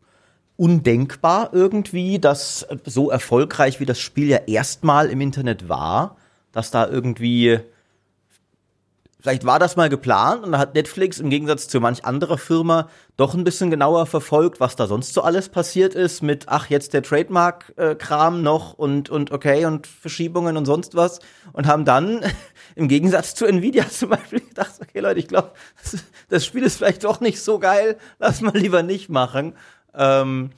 undenkbar 0.57 1.49
irgendwie, 1.53 2.19
dass 2.19 2.67
so 2.85 3.09
erfolgreich 3.09 3.79
wie 3.79 3.85
das 3.85 3.99
Spiel 3.99 4.27
ja 4.27 4.37
erstmal 4.47 5.09
im 5.09 5.21
Internet 5.21 5.69
war, 5.69 6.17
dass 6.51 6.71
da 6.71 6.87
irgendwie 6.87 7.59
Vielleicht 9.21 9.45
war 9.45 9.59
das 9.59 9.75
mal 9.75 9.87
geplant 9.87 10.43
und 10.43 10.51
da 10.53 10.57
hat 10.57 10.73
Netflix 10.73 11.19
im 11.19 11.29
Gegensatz 11.29 11.67
zu 11.67 11.79
manch 11.79 12.03
anderer 12.03 12.39
Firma 12.39 12.89
doch 13.17 13.35
ein 13.35 13.43
bisschen 13.43 13.69
genauer 13.69 14.07
verfolgt, 14.07 14.59
was 14.59 14.75
da 14.75 14.87
sonst 14.87 15.13
so 15.13 15.21
alles 15.21 15.49
passiert 15.49 15.93
ist 15.93 16.23
mit, 16.23 16.45
ach, 16.47 16.71
jetzt 16.71 16.95
der 16.95 17.03
Trademark-Kram 17.03 18.41
noch 18.41 18.73
und, 18.73 19.11
und 19.11 19.31
okay 19.31 19.65
und 19.65 19.85
Verschiebungen 19.85 20.57
und 20.57 20.65
sonst 20.65 20.95
was 20.95 21.19
und 21.53 21.67
haben 21.67 21.85
dann 21.85 22.21
im 22.75 22.87
Gegensatz 22.87 23.35
zu 23.35 23.45
Nvidia 23.45 23.87
zum 23.89 24.09
Beispiel 24.09 24.39
gedacht, 24.39 24.73
okay 24.81 25.01
Leute, 25.01 25.19
ich 25.19 25.27
glaube, 25.27 25.51
das, 25.83 26.03
das, 26.29 26.43
Spiel 26.43 26.63
ist 26.63 26.77
vielleicht 26.77 27.03
doch 27.03 27.19
nicht 27.19 27.39
so 27.41 27.59
geil, 27.59 27.97
lass 28.17 28.41
mal 28.41 28.57
lieber 28.57 28.81
nicht 28.81 29.09
machen. 29.09 29.53
Ähm, 29.93 30.49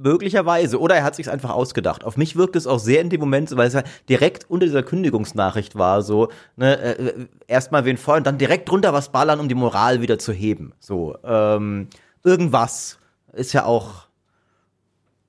Möglicherweise. 0.00 0.80
Oder 0.80 0.96
er 0.96 1.04
hat 1.04 1.16
sich 1.16 1.30
einfach 1.30 1.50
ausgedacht. 1.50 2.04
Auf 2.04 2.16
mich 2.16 2.36
wirkt 2.36 2.56
es 2.56 2.66
auch 2.66 2.78
sehr 2.78 3.00
in 3.00 3.10
dem 3.10 3.20
Moment, 3.20 3.56
weil 3.56 3.66
es 3.66 3.74
ja 3.74 3.82
direkt 4.08 4.48
unter 4.48 4.66
dieser 4.66 4.82
Kündigungsnachricht 4.82 5.76
war, 5.76 6.02
so, 6.02 6.28
ne, 6.56 6.78
äh, 6.78 7.26
erstmal 7.48 7.84
wen 7.84 7.98
und 8.06 8.26
dann 8.26 8.38
direkt 8.38 8.68
drunter 8.68 8.92
was 8.92 9.10
ballern, 9.10 9.40
um 9.40 9.48
die 9.48 9.54
Moral 9.54 10.00
wieder 10.00 10.18
zu 10.18 10.32
heben. 10.32 10.72
So, 10.78 11.16
ähm, 11.24 11.88
irgendwas 12.22 12.98
ist 13.32 13.52
ja 13.52 13.64
auch, 13.64 14.06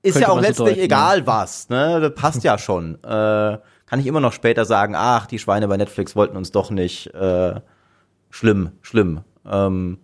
ist 0.02 0.14
Könnte 0.14 0.28
ja 0.28 0.34
auch 0.34 0.40
letztlich 0.40 0.56
so 0.56 0.64
deuten, 0.66 0.80
egal 0.80 1.26
was, 1.26 1.68
ne, 1.68 2.00
das 2.00 2.14
passt 2.14 2.44
ja 2.44 2.56
schon. 2.56 3.02
Äh, 3.02 3.58
kann 3.86 3.98
ich 3.98 4.06
immer 4.06 4.20
noch 4.20 4.32
später 4.32 4.64
sagen, 4.64 4.94
ach, 4.96 5.26
die 5.26 5.40
Schweine 5.40 5.66
bei 5.66 5.76
Netflix 5.76 6.14
wollten 6.14 6.36
uns 6.36 6.52
doch 6.52 6.70
nicht, 6.70 7.12
äh, 7.12 7.60
schlimm, 8.30 8.70
schlimm. 8.82 9.22
Ähm, 9.44 9.98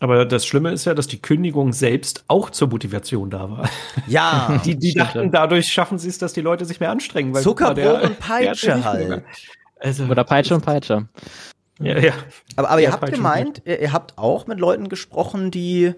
aber 0.00 0.24
das 0.24 0.44
Schlimme 0.44 0.70
ist 0.72 0.84
ja, 0.84 0.94
dass 0.94 1.06
die 1.06 1.20
Kündigung 1.20 1.72
selbst 1.72 2.24
auch 2.28 2.50
zur 2.50 2.68
Motivation 2.68 3.30
da 3.30 3.50
war. 3.50 3.68
Ja. 4.06 4.60
die, 4.64 4.76
die 4.76 4.94
dachten, 4.94 5.30
dadurch 5.30 5.68
schaffen 5.68 5.98
sie 5.98 6.08
es, 6.08 6.18
dass 6.18 6.32
die 6.32 6.40
Leute 6.40 6.64
sich 6.64 6.80
mehr 6.80 6.90
anstrengen. 6.90 7.32
Weil 7.34 7.42
Zuckerbrot 7.42 8.02
und 8.02 8.18
Peitsche 8.18 8.84
halt. 8.84 9.24
Also, 9.78 10.04
Oder 10.04 10.24
Peitsche 10.24 10.54
und 10.54 10.64
Peitsche. 10.64 11.08
Ja, 11.80 11.98
ja. 11.98 12.12
Aber, 12.56 12.70
aber 12.70 12.80
ihr 12.80 12.92
habt 12.92 13.00
Peitsche 13.00 13.16
gemeint, 13.16 13.62
ihr, 13.64 13.80
ihr 13.80 13.92
habt 13.92 14.18
auch 14.18 14.46
mit 14.46 14.58
Leuten 14.58 14.88
gesprochen, 14.88 15.50
die 15.50 15.94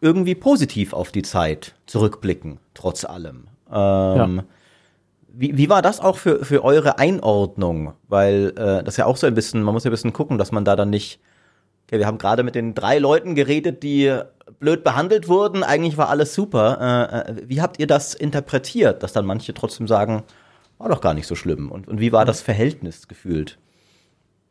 irgendwie 0.00 0.34
positiv 0.34 0.92
auf 0.92 1.10
die 1.10 1.22
Zeit 1.22 1.74
zurückblicken, 1.86 2.58
trotz 2.74 3.04
allem. 3.04 3.48
Ähm, 3.70 3.74
ja. 4.36 4.44
Wie, 5.30 5.56
wie 5.56 5.68
war 5.68 5.82
das 5.82 6.00
auch 6.00 6.16
für, 6.16 6.44
für 6.44 6.64
eure 6.64 6.98
Einordnung? 6.98 7.94
Weil 8.08 8.52
äh, 8.56 8.82
das 8.82 8.96
ja 8.96 9.06
auch 9.06 9.16
so 9.16 9.26
ein 9.26 9.34
bisschen, 9.34 9.62
man 9.62 9.74
muss 9.74 9.84
ja 9.84 9.90
ein 9.90 9.92
bisschen 9.92 10.12
gucken, 10.12 10.38
dass 10.38 10.52
man 10.52 10.64
da 10.64 10.76
dann 10.76 10.90
nicht 10.90 11.20
Okay, 11.88 11.98
wir 11.98 12.06
haben 12.06 12.18
gerade 12.18 12.42
mit 12.42 12.54
den 12.54 12.74
drei 12.74 12.98
Leuten 12.98 13.34
geredet, 13.34 13.82
die 13.82 14.14
blöd 14.60 14.84
behandelt 14.84 15.26
wurden. 15.26 15.62
Eigentlich 15.62 15.96
war 15.96 16.10
alles 16.10 16.34
super. 16.34 16.78
Äh, 17.10 17.30
äh, 17.30 17.48
wie 17.48 17.62
habt 17.62 17.78
ihr 17.78 17.86
das 17.86 18.12
interpretiert, 18.12 19.02
dass 19.02 19.14
dann 19.14 19.24
manche 19.24 19.54
trotzdem 19.54 19.88
sagen, 19.88 20.22
war 20.76 20.90
doch 20.90 21.00
gar 21.00 21.14
nicht 21.14 21.26
so 21.26 21.34
schlimm? 21.34 21.72
Und, 21.72 21.88
und 21.88 21.98
wie 21.98 22.12
war 22.12 22.26
das 22.26 22.42
Verhältnis 22.42 23.08
gefühlt? 23.08 23.58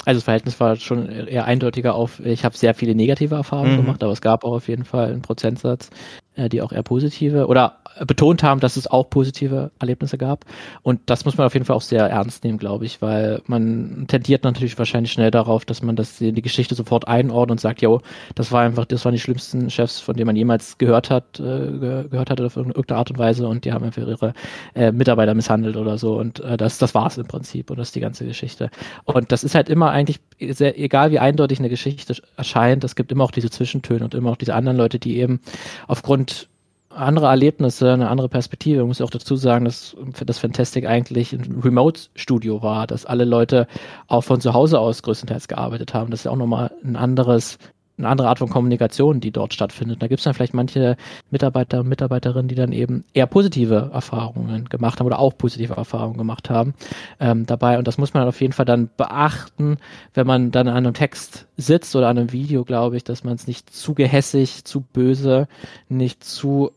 Also 0.03 0.17
das 0.17 0.23
Verhältnis 0.23 0.59
war 0.59 0.77
schon 0.77 1.09
eher 1.09 1.45
eindeutiger 1.45 1.93
auf, 1.93 2.19
ich 2.21 2.43
habe 2.43 2.57
sehr 2.57 2.73
viele 2.73 2.95
negative 2.95 3.35
Erfahrungen 3.35 3.73
mhm. 3.73 3.77
gemacht, 3.77 4.03
aber 4.03 4.13
es 4.13 4.21
gab 4.21 4.43
auch 4.43 4.53
auf 4.53 4.67
jeden 4.67 4.85
Fall 4.85 5.11
einen 5.11 5.21
Prozentsatz, 5.21 5.91
die 6.37 6.61
auch 6.61 6.71
eher 6.71 6.83
positive 6.83 7.47
oder 7.47 7.77
betont 8.05 8.43
haben, 8.43 8.59
dass 8.59 8.77
es 8.77 8.87
auch 8.87 9.09
positive 9.09 9.71
Erlebnisse 9.79 10.17
gab. 10.17 10.45
Und 10.83 11.01
das 11.07 11.25
muss 11.25 11.37
man 11.37 11.47
auf 11.47 11.53
jeden 11.53 11.65
Fall 11.65 11.75
auch 11.75 11.81
sehr 11.81 12.05
ernst 12.07 12.43
nehmen, 12.43 12.57
glaube 12.57 12.85
ich, 12.85 13.01
weil 13.01 13.41
man 13.47 14.05
tendiert 14.07 14.43
natürlich 14.43 14.77
wahrscheinlich 14.77 15.11
schnell 15.11 15.31
darauf, 15.31 15.65
dass 15.65 15.81
man 15.81 15.95
das 15.95 16.17
die 16.17 16.41
Geschichte 16.41 16.75
sofort 16.75 17.07
einordnet 17.07 17.51
und 17.51 17.59
sagt, 17.59 17.81
jo, 17.81 18.01
das 18.35 18.51
war 18.51 18.61
einfach, 18.61 18.85
das 18.85 19.03
waren 19.05 19.13
die 19.13 19.19
schlimmsten 19.19 19.69
Chefs, 19.69 19.99
von 19.99 20.15
denen 20.15 20.27
man 20.27 20.35
jemals 20.35 20.77
gehört 20.77 21.09
hat, 21.09 21.39
äh, 21.39 22.03
gehört 22.09 22.29
hatte 22.29 22.45
auf 22.45 22.57
irgendeine 22.57 22.97
Art 22.97 23.09
und 23.09 23.17
Weise 23.17 23.47
und 23.47 23.65
die 23.65 23.73
haben 23.73 23.83
einfach 23.83 24.01
ihre 24.01 24.33
äh, 24.75 24.91
Mitarbeiter 24.91 25.33
misshandelt 25.33 25.77
oder 25.77 25.97
so. 25.97 26.17
Und 26.17 26.39
äh, 26.41 26.57
das, 26.57 26.77
das 26.77 26.93
war 26.93 27.07
es 27.07 27.17
im 27.17 27.27
Prinzip 27.27 27.69
und 27.69 27.77
das 27.77 27.89
ist 27.89 27.95
die 27.95 28.01
ganze 28.01 28.25
Geschichte. 28.25 28.69
Und 29.05 29.31
das 29.31 29.43
ist 29.43 29.55
halt 29.55 29.69
immer 29.69 29.91
eigentlich 29.91 30.19
sehr, 30.39 30.79
egal 30.79 31.11
wie 31.11 31.19
eindeutig 31.19 31.59
eine 31.59 31.69
Geschichte 31.69 32.15
erscheint, 32.35 32.83
es 32.83 32.95
gibt 32.95 33.11
immer 33.11 33.23
auch 33.23 33.31
diese 33.31 33.49
Zwischentöne 33.49 34.03
und 34.03 34.13
immer 34.13 34.31
auch 34.31 34.37
diese 34.37 34.55
anderen 34.55 34.77
Leute, 34.77 34.99
die 34.99 35.17
eben 35.17 35.39
aufgrund 35.87 36.47
andere 36.89 37.27
Erlebnisse, 37.27 37.93
eine 37.93 38.09
andere 38.09 38.29
Perspektive. 38.29 38.81
Ich 38.81 38.87
muss 38.87 39.01
auch 39.01 39.09
dazu 39.09 39.35
sagen, 39.35 39.65
dass 39.65 39.95
das 40.25 40.39
Fantastic 40.39 40.87
eigentlich 40.87 41.31
ein 41.33 41.61
Remote-Studio 41.63 42.61
war, 42.63 42.87
dass 42.87 43.05
alle 43.05 43.25
Leute 43.25 43.67
auch 44.07 44.23
von 44.23 44.41
zu 44.41 44.53
Hause 44.53 44.79
aus 44.79 45.03
größtenteils 45.03 45.47
gearbeitet 45.47 45.93
haben. 45.93 46.09
Das 46.11 46.21
ist 46.21 46.23
ja 46.23 46.31
auch 46.31 46.37
nochmal 46.37 46.71
ein 46.83 46.95
anderes 46.95 47.59
eine 47.97 48.09
andere 48.09 48.29
Art 48.29 48.39
von 48.39 48.49
Kommunikation, 48.49 49.19
die 49.19 49.31
dort 49.31 49.53
stattfindet. 49.53 50.01
Da 50.01 50.07
gibt 50.07 50.19
es 50.19 50.23
dann 50.23 50.33
vielleicht 50.33 50.53
manche 50.53 50.97
Mitarbeiter 51.31 51.79
und 51.79 51.87
Mitarbeiterinnen, 51.87 52.47
die 52.47 52.55
dann 52.55 52.71
eben 52.71 53.03
eher 53.13 53.25
positive 53.25 53.89
Erfahrungen 53.93 54.65
gemacht 54.69 54.99
haben 54.99 55.07
oder 55.07 55.19
auch 55.19 55.37
positive 55.37 55.73
Erfahrungen 55.73 56.17
gemacht 56.17 56.49
haben 56.49 56.73
ähm, 57.19 57.45
dabei. 57.45 57.77
Und 57.77 57.87
das 57.87 57.97
muss 57.97 58.13
man 58.13 58.27
auf 58.27 58.39
jeden 58.39 58.53
Fall 58.53 58.65
dann 58.65 58.89
beachten, 58.97 59.77
wenn 60.13 60.27
man 60.27 60.51
dann 60.51 60.67
an 60.67 60.77
einem 60.77 60.93
Text 60.93 61.47
sitzt 61.57 61.95
oder 61.95 62.07
an 62.09 62.17
einem 62.17 62.31
Video, 62.31 62.63
glaube 62.63 62.97
ich, 62.97 63.03
dass 63.03 63.23
man 63.23 63.33
es 63.33 63.47
nicht 63.47 63.73
zu 63.73 63.93
gehässig, 63.93 64.65
zu 64.65 64.81
böse, 64.81 65.47
nicht 65.89 66.23
zu 66.23 66.71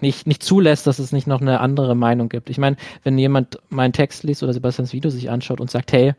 nicht, 0.00 0.26
nicht 0.26 0.42
zulässt, 0.42 0.86
dass 0.86 0.98
es 0.98 1.12
nicht 1.12 1.26
noch 1.26 1.40
eine 1.40 1.60
andere 1.60 1.94
Meinung 1.94 2.28
gibt. 2.28 2.50
Ich 2.50 2.58
meine, 2.58 2.76
wenn 3.04 3.16
jemand 3.16 3.58
meinen 3.70 3.92
Text 3.92 4.22
liest 4.24 4.42
oder 4.42 4.52
Sebastians 4.52 4.92
Video 4.92 5.10
sich 5.10 5.30
anschaut 5.30 5.60
und 5.60 5.70
sagt, 5.70 5.92
hey, 5.92 6.14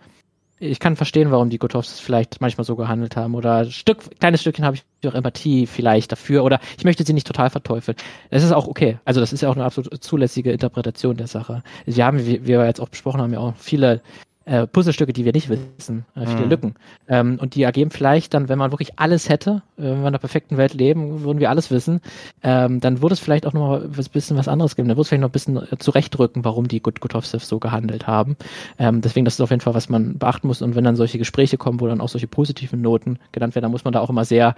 ich 0.60 0.80
kann 0.80 0.96
verstehen, 0.96 1.32
warum 1.32 1.50
die 1.50 1.58
Gotovs 1.58 2.00
vielleicht 2.00 2.40
manchmal 2.40 2.64
so 2.64 2.76
gehandelt 2.76 3.18
haben. 3.18 3.36
Oder 3.36 3.66
Stück, 3.66 4.18
kleines 4.20 4.42
Stückchen 4.42 4.66
habe 4.66 4.78
ich 4.78 5.08
auch 5.08 5.14
Empathie 5.14 5.68
vielleicht 5.68 6.12
dafür. 6.12 6.44
Oder 6.44 6.60
ich 6.78 6.86
möchte 6.86 7.04
sie 7.04 7.14
nicht 7.14 7.28
total 7.28 7.50
verteufeln. 7.50 7.98
Das 8.30 8.44
ist 8.44 8.54
auch 8.54 8.68
okay. 8.68 8.98
Also 9.04 9.20
das 9.20 9.34
ist 9.34 9.42
ja 9.42 9.50
auch 9.50 9.56
eine 9.56 9.66
absolut 9.66 10.02
zulässige 10.02 10.52
Interpretation 10.52 11.18
der 11.18 11.28
Sache. 11.28 11.62
Wir 11.86 12.06
haben, 12.06 12.26
wie 12.26 12.46
wir 12.46 12.66
jetzt 12.66 12.80
auch 12.80 12.90
besprochen 12.90 13.22
haben, 13.22 13.34
ja 13.34 13.40
auch 13.40 13.54
viele 13.58 14.02
äh, 14.46 14.68
Puzzlestücke, 14.68 15.12
die 15.12 15.26
wir 15.26 15.34
nicht 15.34 15.50
wissen, 15.50 16.06
äh, 16.16 16.26
viele 16.26 16.44
mhm. 16.44 16.50
Lücken. 16.50 16.76
Ähm, 17.08 17.38
und 17.42 17.56
die 17.56 17.64
ergeben 17.64 17.92
vielleicht 17.92 18.34
dann, 18.34 18.48
wenn 18.48 18.60
man 18.60 18.72
wirklich 18.72 18.98
alles 18.98 19.28
hätte, 19.28 19.64
äh, 19.78 19.84
wenn 19.84 19.92
wir 19.92 20.00
in 20.02 20.06
einer 20.08 20.20
perfekten 20.20 20.58
Welt 20.58 20.74
leben, 20.74 21.24
würden 21.24 21.40
wir 21.40 21.50
alles 21.50 21.72
wissen, 21.72 22.00
ähm, 22.44 22.80
dann 22.80 23.02
würde 23.02 23.14
es 23.14 23.20
vielleicht 23.20 23.46
auch 23.46 23.54
noch 23.54 23.68
mal 23.68 23.84
ein 23.84 23.92
bisschen 23.92 24.38
was 24.38 24.48
anderes 24.48 24.76
geben. 24.76 24.88
Dann 24.88 24.98
würde 24.98 25.04
es 25.04 25.10
vielleicht 25.10 25.22
noch 25.22 25.30
ein 25.30 25.32
bisschen 25.32 25.58
äh, 25.58 25.78
zurechtrücken, 25.78 26.46
warum 26.46 26.68
die 26.68 26.82
Gut 26.82 27.02
Gutovsev 27.02 27.44
so 27.44 27.60
gehandelt 27.60 28.08
haben. 28.08 28.38
Ähm, 28.78 29.02
deswegen, 29.02 29.26
das 29.26 29.36
ist 29.36 29.42
auf 29.42 29.50
jeden 29.50 29.62
Fall, 29.62 29.74
was 29.74 29.90
man 29.90 30.18
beachten 30.18 30.48
muss. 30.48 30.62
Und 30.62 30.76
wenn 30.76 30.84
dann 30.84 30.96
solche 30.96 31.18
Gespräche 31.18 31.58
kommen, 31.58 31.80
wo 31.80 31.88
dann 31.88 32.02
auch 32.02 32.10
solche 32.10 32.28
positiven 32.28 32.82
Noten 32.82 33.20
genannt 33.32 33.56
werden, 33.56 33.64
dann 33.64 33.72
muss 33.72 33.84
man 33.84 33.94
da 33.94 34.00
auch 34.00 34.10
immer 34.10 34.26
sehr 34.26 34.56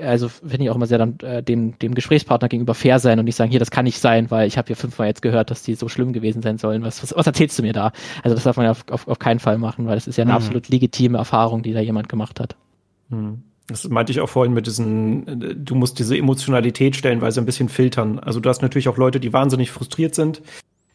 also 0.00 0.28
finde 0.28 0.64
ich 0.64 0.70
auch 0.70 0.76
immer 0.76 0.86
sehr 0.86 0.98
dann 0.98 1.18
äh, 1.20 1.42
dem, 1.42 1.78
dem 1.78 1.94
Gesprächspartner 1.94 2.48
gegenüber 2.48 2.74
fair 2.74 2.98
sein 2.98 3.18
und 3.18 3.26
nicht 3.26 3.36
sagen, 3.36 3.50
hier, 3.50 3.60
das 3.60 3.70
kann 3.70 3.84
nicht 3.84 3.98
sein, 3.98 4.30
weil 4.30 4.48
ich 4.48 4.56
habe 4.56 4.66
hier 4.66 4.76
fünfmal 4.76 5.08
jetzt 5.08 5.22
gehört, 5.22 5.50
dass 5.50 5.62
die 5.62 5.74
so 5.74 5.88
schlimm 5.88 6.12
gewesen 6.12 6.42
sein 6.42 6.58
sollen. 6.58 6.82
Was, 6.82 7.02
was, 7.02 7.14
was 7.14 7.26
erzählst 7.26 7.58
du 7.58 7.62
mir 7.62 7.72
da? 7.72 7.92
Also 8.22 8.34
das 8.34 8.44
darf 8.44 8.56
man 8.56 8.64
ja 8.64 8.70
auf, 8.70 8.84
auf, 8.90 9.06
auf 9.06 9.18
keinen 9.18 9.40
Fall 9.40 9.58
machen, 9.58 9.86
weil 9.86 9.96
das 9.96 10.06
ist 10.06 10.16
ja 10.16 10.22
eine 10.22 10.32
mhm. 10.32 10.36
absolut 10.36 10.68
legitime 10.68 11.18
Erfahrung, 11.18 11.62
die 11.62 11.72
da 11.72 11.80
jemand 11.80 12.08
gemacht 12.08 12.40
hat. 12.40 12.56
Mhm. 13.10 13.42
Das 13.66 13.88
meinte 13.88 14.12
ich 14.12 14.20
auch 14.20 14.28
vorhin 14.28 14.52
mit 14.52 14.66
diesen, 14.66 15.64
du 15.64 15.74
musst 15.74 15.98
diese 15.98 16.16
Emotionalität 16.16 16.96
stellenweise 16.96 17.40
ein 17.40 17.46
bisschen 17.46 17.68
filtern. 17.68 18.18
Also 18.18 18.40
du 18.40 18.48
hast 18.48 18.60
natürlich 18.60 18.88
auch 18.88 18.96
Leute, 18.96 19.20
die 19.20 19.32
wahnsinnig 19.32 19.70
frustriert 19.70 20.14
sind, 20.14 20.42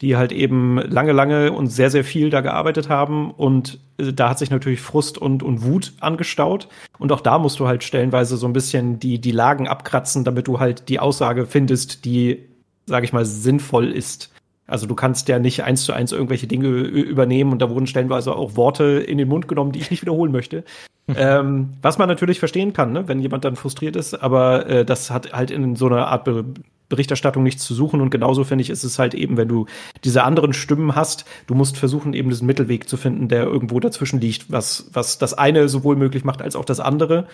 die 0.00 0.16
halt 0.16 0.32
eben 0.32 0.78
lange, 0.78 1.12
lange 1.12 1.52
und 1.52 1.68
sehr, 1.68 1.90
sehr 1.90 2.04
viel 2.04 2.30
da 2.30 2.40
gearbeitet 2.40 2.88
haben. 2.88 3.30
Und 3.32 3.80
äh, 3.98 4.12
da 4.12 4.30
hat 4.30 4.38
sich 4.38 4.50
natürlich 4.50 4.80
Frust 4.80 5.18
und, 5.18 5.42
und 5.42 5.64
Wut 5.64 5.92
angestaut. 6.00 6.68
Und 6.98 7.12
auch 7.12 7.20
da 7.20 7.38
musst 7.38 7.58
du 7.60 7.66
halt 7.66 7.82
stellenweise 7.82 8.36
so 8.36 8.46
ein 8.46 8.52
bisschen 8.52 9.00
die, 9.00 9.20
die 9.20 9.32
Lagen 9.32 9.66
abkratzen, 9.66 10.24
damit 10.24 10.46
du 10.46 10.60
halt 10.60 10.88
die 10.88 11.00
Aussage 11.00 11.46
findest, 11.46 12.04
die, 12.04 12.44
sage 12.86 13.04
ich 13.04 13.12
mal, 13.12 13.24
sinnvoll 13.24 13.90
ist. 13.90 14.32
Also 14.68 14.86
du 14.86 14.94
kannst 14.94 15.28
ja 15.28 15.38
nicht 15.38 15.64
eins 15.64 15.84
zu 15.84 15.92
eins 15.94 16.12
irgendwelche 16.12 16.46
Dinge 16.46 16.68
übernehmen 16.68 17.52
und 17.52 17.62
da 17.62 17.70
wurden 17.70 17.86
stellenweise 17.86 18.36
auch 18.36 18.54
Worte 18.54 18.84
in 18.84 19.16
den 19.16 19.28
Mund 19.28 19.48
genommen, 19.48 19.72
die 19.72 19.80
ich 19.80 19.90
nicht 19.90 20.02
wiederholen 20.02 20.30
möchte. 20.30 20.62
ähm, 21.16 21.70
was 21.80 21.96
man 21.96 22.06
natürlich 22.06 22.38
verstehen 22.38 22.74
kann, 22.74 22.92
ne, 22.92 23.08
wenn 23.08 23.20
jemand 23.20 23.44
dann 23.46 23.56
frustriert 23.56 23.96
ist, 23.96 24.14
aber 24.14 24.66
äh, 24.66 24.84
das 24.84 25.10
hat 25.10 25.32
halt 25.32 25.50
in 25.50 25.74
so 25.74 25.86
einer 25.86 26.08
Art 26.08 26.24
Be 26.24 26.44
Berichterstattung 26.88 27.42
nichts 27.42 27.64
zu 27.64 27.74
suchen 27.74 28.00
und 28.00 28.10
genauso 28.10 28.44
finde 28.44 28.62
ich, 28.62 28.70
ist 28.70 28.84
es 28.84 28.98
halt 28.98 29.14
eben, 29.14 29.36
wenn 29.36 29.48
du 29.48 29.66
diese 30.04 30.24
anderen 30.24 30.52
Stimmen 30.52 30.94
hast, 30.94 31.24
du 31.46 31.54
musst 31.54 31.76
versuchen, 31.76 32.14
eben 32.14 32.30
diesen 32.30 32.46
Mittelweg 32.46 32.88
zu 32.88 32.96
finden, 32.96 33.28
der 33.28 33.44
irgendwo 33.44 33.80
dazwischen 33.80 34.20
liegt, 34.20 34.50
was, 34.50 34.90
was 34.92 35.18
das 35.18 35.34
eine 35.34 35.68
sowohl 35.68 35.96
möglich 35.96 36.24
macht 36.24 36.42
als 36.42 36.56
auch 36.56 36.64
das 36.64 36.80
andere. 36.80 37.26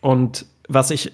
Und 0.00 0.46
was 0.68 0.90
ich 0.90 1.12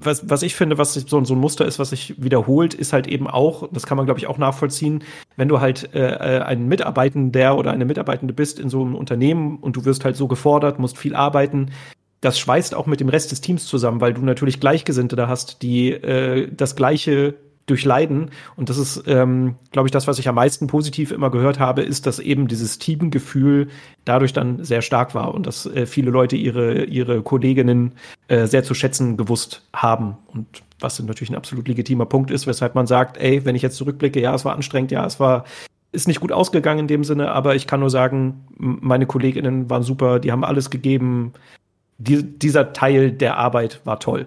was, 0.00 0.28
was 0.28 0.42
ich 0.42 0.56
finde, 0.56 0.78
was 0.78 0.94
so, 0.94 1.24
so 1.24 1.34
ein 1.34 1.38
Muster 1.38 1.64
ist, 1.64 1.78
was 1.78 1.90
sich 1.90 2.20
wiederholt, 2.20 2.74
ist 2.74 2.92
halt 2.92 3.06
eben 3.06 3.28
auch, 3.28 3.68
das 3.70 3.86
kann 3.86 3.96
man 3.96 4.06
glaube 4.06 4.18
ich 4.18 4.26
auch 4.26 4.38
nachvollziehen, 4.38 5.04
wenn 5.36 5.48
du 5.48 5.60
halt 5.60 5.94
äh, 5.94 6.38
äh, 6.38 6.42
ein 6.42 6.66
Mitarbeitender 6.66 7.56
oder 7.56 7.70
eine 7.70 7.84
Mitarbeitende 7.84 8.34
bist 8.34 8.58
in 8.58 8.68
so 8.68 8.82
einem 8.82 8.96
Unternehmen 8.96 9.58
und 9.58 9.76
du 9.76 9.84
wirst 9.84 10.04
halt 10.04 10.16
so 10.16 10.26
gefordert, 10.26 10.78
musst 10.78 10.98
viel 10.98 11.14
arbeiten, 11.14 11.70
das 12.20 12.38
schweißt 12.38 12.74
auch 12.74 12.86
mit 12.86 13.00
dem 13.00 13.08
Rest 13.08 13.32
des 13.32 13.40
Teams 13.40 13.66
zusammen, 13.66 14.00
weil 14.00 14.14
du 14.14 14.22
natürlich 14.22 14.60
Gleichgesinnte 14.60 15.16
da 15.16 15.28
hast, 15.28 15.62
die 15.62 15.90
äh, 15.92 16.48
das 16.52 16.76
gleiche 16.76 17.34
durchleiden. 17.66 18.30
Und 18.56 18.68
das 18.68 18.78
ist, 18.78 19.04
ähm, 19.06 19.54
glaube 19.70 19.88
ich, 19.88 19.92
das, 19.92 20.06
was 20.06 20.18
ich 20.18 20.28
am 20.28 20.34
meisten 20.34 20.66
positiv 20.66 21.12
immer 21.12 21.30
gehört 21.30 21.58
habe, 21.58 21.82
ist, 21.82 22.06
dass 22.06 22.18
eben 22.18 22.48
dieses 22.48 22.78
Teamgefühl 22.78 23.68
dadurch 24.04 24.32
dann 24.32 24.64
sehr 24.64 24.82
stark 24.82 25.14
war 25.14 25.32
und 25.32 25.46
dass 25.46 25.66
äh, 25.66 25.86
viele 25.86 26.10
Leute 26.10 26.36
ihre, 26.36 26.84
ihre 26.84 27.22
Kolleginnen 27.22 27.92
äh, 28.28 28.46
sehr 28.46 28.64
zu 28.64 28.74
schätzen 28.74 29.16
gewusst 29.16 29.62
haben. 29.72 30.16
Und 30.26 30.46
was 30.80 31.00
natürlich 31.00 31.30
ein 31.30 31.36
absolut 31.36 31.68
legitimer 31.68 32.06
Punkt 32.06 32.30
ist, 32.30 32.46
weshalb 32.46 32.74
man 32.74 32.86
sagt, 32.86 33.18
ey, 33.18 33.44
wenn 33.44 33.54
ich 33.54 33.62
jetzt 33.62 33.76
zurückblicke, 33.76 34.20
ja, 34.20 34.34
es 34.34 34.44
war 34.44 34.54
anstrengend, 34.54 34.90
ja, 34.90 35.06
es 35.06 35.20
war 35.20 35.44
ist 35.92 36.06
nicht 36.06 36.20
gut 36.20 36.30
ausgegangen 36.30 36.80
in 36.80 36.86
dem 36.86 37.02
Sinne, 37.02 37.32
aber 37.32 37.56
ich 37.56 37.66
kann 37.66 37.80
nur 37.80 37.90
sagen, 37.90 38.46
meine 38.56 39.06
Kolleginnen 39.06 39.68
waren 39.70 39.82
super, 39.82 40.20
die 40.20 40.30
haben 40.30 40.44
alles 40.44 40.70
gegeben. 40.70 41.32
Die, 42.00 42.22
dieser 42.22 42.72
Teil 42.72 43.12
der 43.12 43.36
Arbeit 43.36 43.80
war 43.84 44.00
toll. 44.00 44.26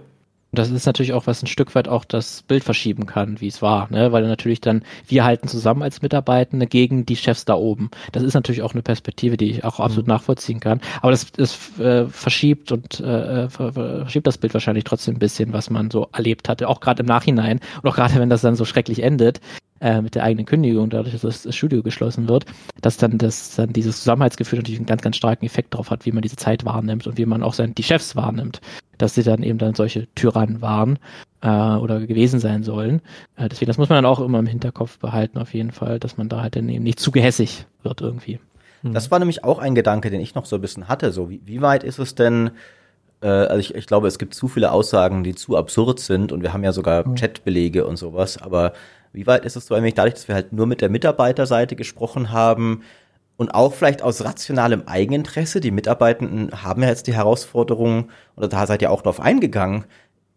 Das 0.54 0.70
ist 0.70 0.86
natürlich 0.86 1.14
auch, 1.14 1.26
was 1.26 1.42
ein 1.42 1.48
Stück 1.48 1.74
weit 1.74 1.88
auch 1.88 2.06
das 2.06 2.44
Bild 2.44 2.64
verschieben 2.64 3.08
kann, 3.08 3.42
wie 3.42 3.48
es 3.48 3.64
war, 3.64 3.92
ne? 3.92 4.12
Weil 4.12 4.28
natürlich 4.28 4.62
dann, 4.62 4.84
wir 5.08 5.24
halten 5.24 5.48
zusammen 5.48 5.82
als 5.82 6.04
Mitarbeitende 6.04 6.68
gegen 6.68 7.08
die 7.08 7.16
Chefs 7.16 7.44
da 7.44 7.56
oben. 7.56 7.90
Das 8.12 8.22
ist 8.22 8.36
natürlich 8.36 8.62
auch 8.62 8.74
eine 8.74 8.84
Perspektive, 8.84 9.36
die 9.36 9.50
ich 9.50 9.64
auch 9.64 9.80
absolut 9.80 10.06
mhm. 10.06 10.14
nachvollziehen 10.14 10.60
kann. 10.60 10.80
Aber 11.02 11.10
das, 11.10 11.32
das 11.32 11.80
äh, 11.80 12.06
verschiebt 12.06 12.72
und 12.72 13.00
äh, 13.00 13.50
verschiebt 13.50 14.28
das 14.28 14.38
Bild 14.38 14.54
wahrscheinlich 14.54 14.84
trotzdem 14.84 15.16
ein 15.16 15.20
bisschen, 15.20 15.54
was 15.54 15.72
man 15.72 15.90
so 15.90 16.08
erlebt 16.14 16.48
hatte, 16.48 16.70
auch 16.70 16.82
gerade 16.82 17.02
im 17.02 17.08
Nachhinein. 17.08 17.60
Und 17.82 17.90
auch 17.90 17.96
gerade 17.96 18.14
wenn 18.16 18.30
das 18.30 18.42
dann 18.42 18.56
so 18.56 18.66
schrecklich 18.66 19.02
endet, 19.02 19.42
äh, 19.84 20.02
mit 20.02 20.16
der 20.16 20.24
eigenen 20.24 20.46
Kündigung, 20.46 20.90
dadurch, 20.90 21.12
dass 21.20 21.44
das 21.44 21.54
Studio 21.54 21.84
geschlossen 21.84 22.30
wird, 22.30 22.46
dass 22.82 22.96
dann 22.96 23.18
das 23.18 23.56
dann 23.56 23.74
dieses 23.74 24.00
Zusammenhaltsgefühl 24.00 24.60
natürlich 24.60 24.80
einen 24.80 24.86
ganz, 24.86 25.02
ganz 25.02 25.18
starken 25.18 25.46
Effekt 25.46 25.74
darauf 25.74 25.92
hat, 25.92 26.06
wie 26.06 26.14
man 26.14 26.22
diese 26.22 26.38
Zeit 26.38 26.64
wahrnimmt 26.64 27.06
und 27.06 27.18
wie 27.18 27.26
man 27.26 27.44
auch 27.44 27.54
sein, 27.54 27.76
die 27.76 27.84
Chefs 27.84 28.16
wahrnimmt, 28.16 28.62
dass 28.98 29.14
sie 29.14 29.24
dann 29.24 29.44
eben 29.44 29.60
dann 29.60 29.76
solche 29.76 30.08
Tyrannen 30.16 30.62
waren 30.62 31.00
äh, 31.42 31.50
oder 31.50 32.00
gewesen 32.08 32.40
sein 32.40 32.64
sollen. 32.64 33.02
Äh, 33.36 33.50
deswegen, 33.50 33.68
das 33.68 33.78
muss 33.78 33.90
man 33.90 33.98
dann 33.98 34.06
auch 34.06 34.22
immer 34.22 34.40
im 34.40 34.48
Hinterkopf 34.48 35.00
behalten, 35.00 35.38
auf 35.38 35.54
jeden 35.54 35.72
Fall, 35.72 36.00
dass 36.00 36.18
man 36.18 36.30
da 36.30 36.42
halt 36.42 36.56
dann 36.56 36.70
eben 36.70 36.86
nicht 36.86 37.02
zu 37.02 37.12
gehässig 37.12 37.66
wird 37.84 38.00
irgendwie. 38.00 38.40
Hm. 38.84 38.94
Das 38.94 39.12
war 39.12 39.20
nämlich 39.20 39.44
auch 39.44 39.60
ein 39.60 39.76
Gedanke, 39.76 40.10
den 40.10 40.22
ich 40.22 40.34
noch 40.34 40.46
so 40.46 40.56
ein 40.56 40.62
bisschen 40.62 40.88
hatte. 40.88 41.12
So, 41.12 41.30
wie, 41.30 41.42
wie 41.44 41.62
weit 41.62 41.84
ist 41.84 42.00
es 42.00 42.16
denn, 42.16 42.52
äh, 43.22 43.28
also 43.28 43.60
ich, 43.60 43.76
ich 43.76 43.88
glaube, 43.88 44.08
es 44.08 44.18
gibt 44.18 44.34
zu 44.34 44.48
viele 44.48 44.72
Aussagen, 44.72 45.26
die 45.26 45.36
zu 45.36 45.58
absurd 45.58 46.00
sind 46.00 46.32
und 46.32 46.42
wir 46.42 46.54
haben 46.54 46.64
ja 46.64 46.72
sogar 46.72 47.06
mhm. 47.06 47.16
Chatbelege 47.16 47.86
und 47.86 47.98
sowas, 47.98 48.42
aber 48.42 48.72
wie 49.14 49.28
weit 49.28 49.46
ist 49.46 49.56
es 49.56 49.68
so 49.68 49.76
eigentlich 49.76 49.94
dadurch, 49.94 50.16
dass 50.16 50.28
wir 50.28 50.36
halt 50.36 50.52
nur 50.52 50.66
mit 50.66 50.82
der 50.82 50.90
Mitarbeiterseite 50.90 51.76
gesprochen 51.76 52.32
haben 52.32 52.84
und 53.38 53.54
auch 53.54 53.74
vielleicht 53.74 54.02
aus 54.02 54.24
rationalem 54.24 54.84
Eigeninteresse, 54.86 55.60
die 55.60 55.72
Mitarbeitenden 55.72 56.64
haben 56.64 56.82
ja 56.84 56.90
jetzt 56.90 57.08
die 57.08 57.14
Herausforderung, 57.14 58.10
oder 58.36 58.48
da 58.48 58.68
seid 58.68 58.82
ihr 58.82 58.92
auch 58.92 59.02
drauf 59.02 59.20
eingegangen, 59.20 59.86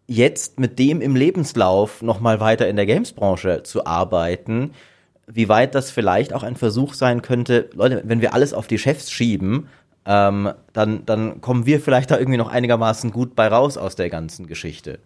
jetzt 0.07 0.61
mit 0.61 0.79
dem 0.79 1.01
im 1.01 1.16
Lebenslauf 1.16 2.03
nochmal 2.03 2.41
weiter 2.41 2.68
in 2.68 2.77
der 2.77 2.87
Gamesbranche 2.87 3.62
zu 3.64 3.87
arbeiten, 3.87 4.72
wie 5.27 5.49
weit 5.49 5.74
das 5.74 5.91
vielleicht 5.91 6.33
auch 6.33 6.43
ein 6.43 6.57
Versuch 6.57 6.95
sein 6.95 7.22
könnte, 7.22 7.70
Leute, 7.74 8.03
wenn 8.05 8.20
wir 8.20 8.33
alles 8.33 8.55
auf 8.55 8.66
die 8.66 8.79
Chefs 8.79 9.11
schieben, 9.11 9.68
ähm, 10.07 10.53
dann, 10.72 11.05
dann 11.05 11.41
kommen 11.41 11.66
wir 11.66 11.81
vielleicht 11.81 12.12
da 12.12 12.18
irgendwie 12.18 12.39
noch 12.39 12.51
einigermaßen 12.51 13.11
gut 13.11 13.35
bei 13.35 13.49
raus 13.49 13.77
aus 13.77 13.97
der 13.97 14.09
ganzen 14.09 14.47
Geschichte. 14.47 15.01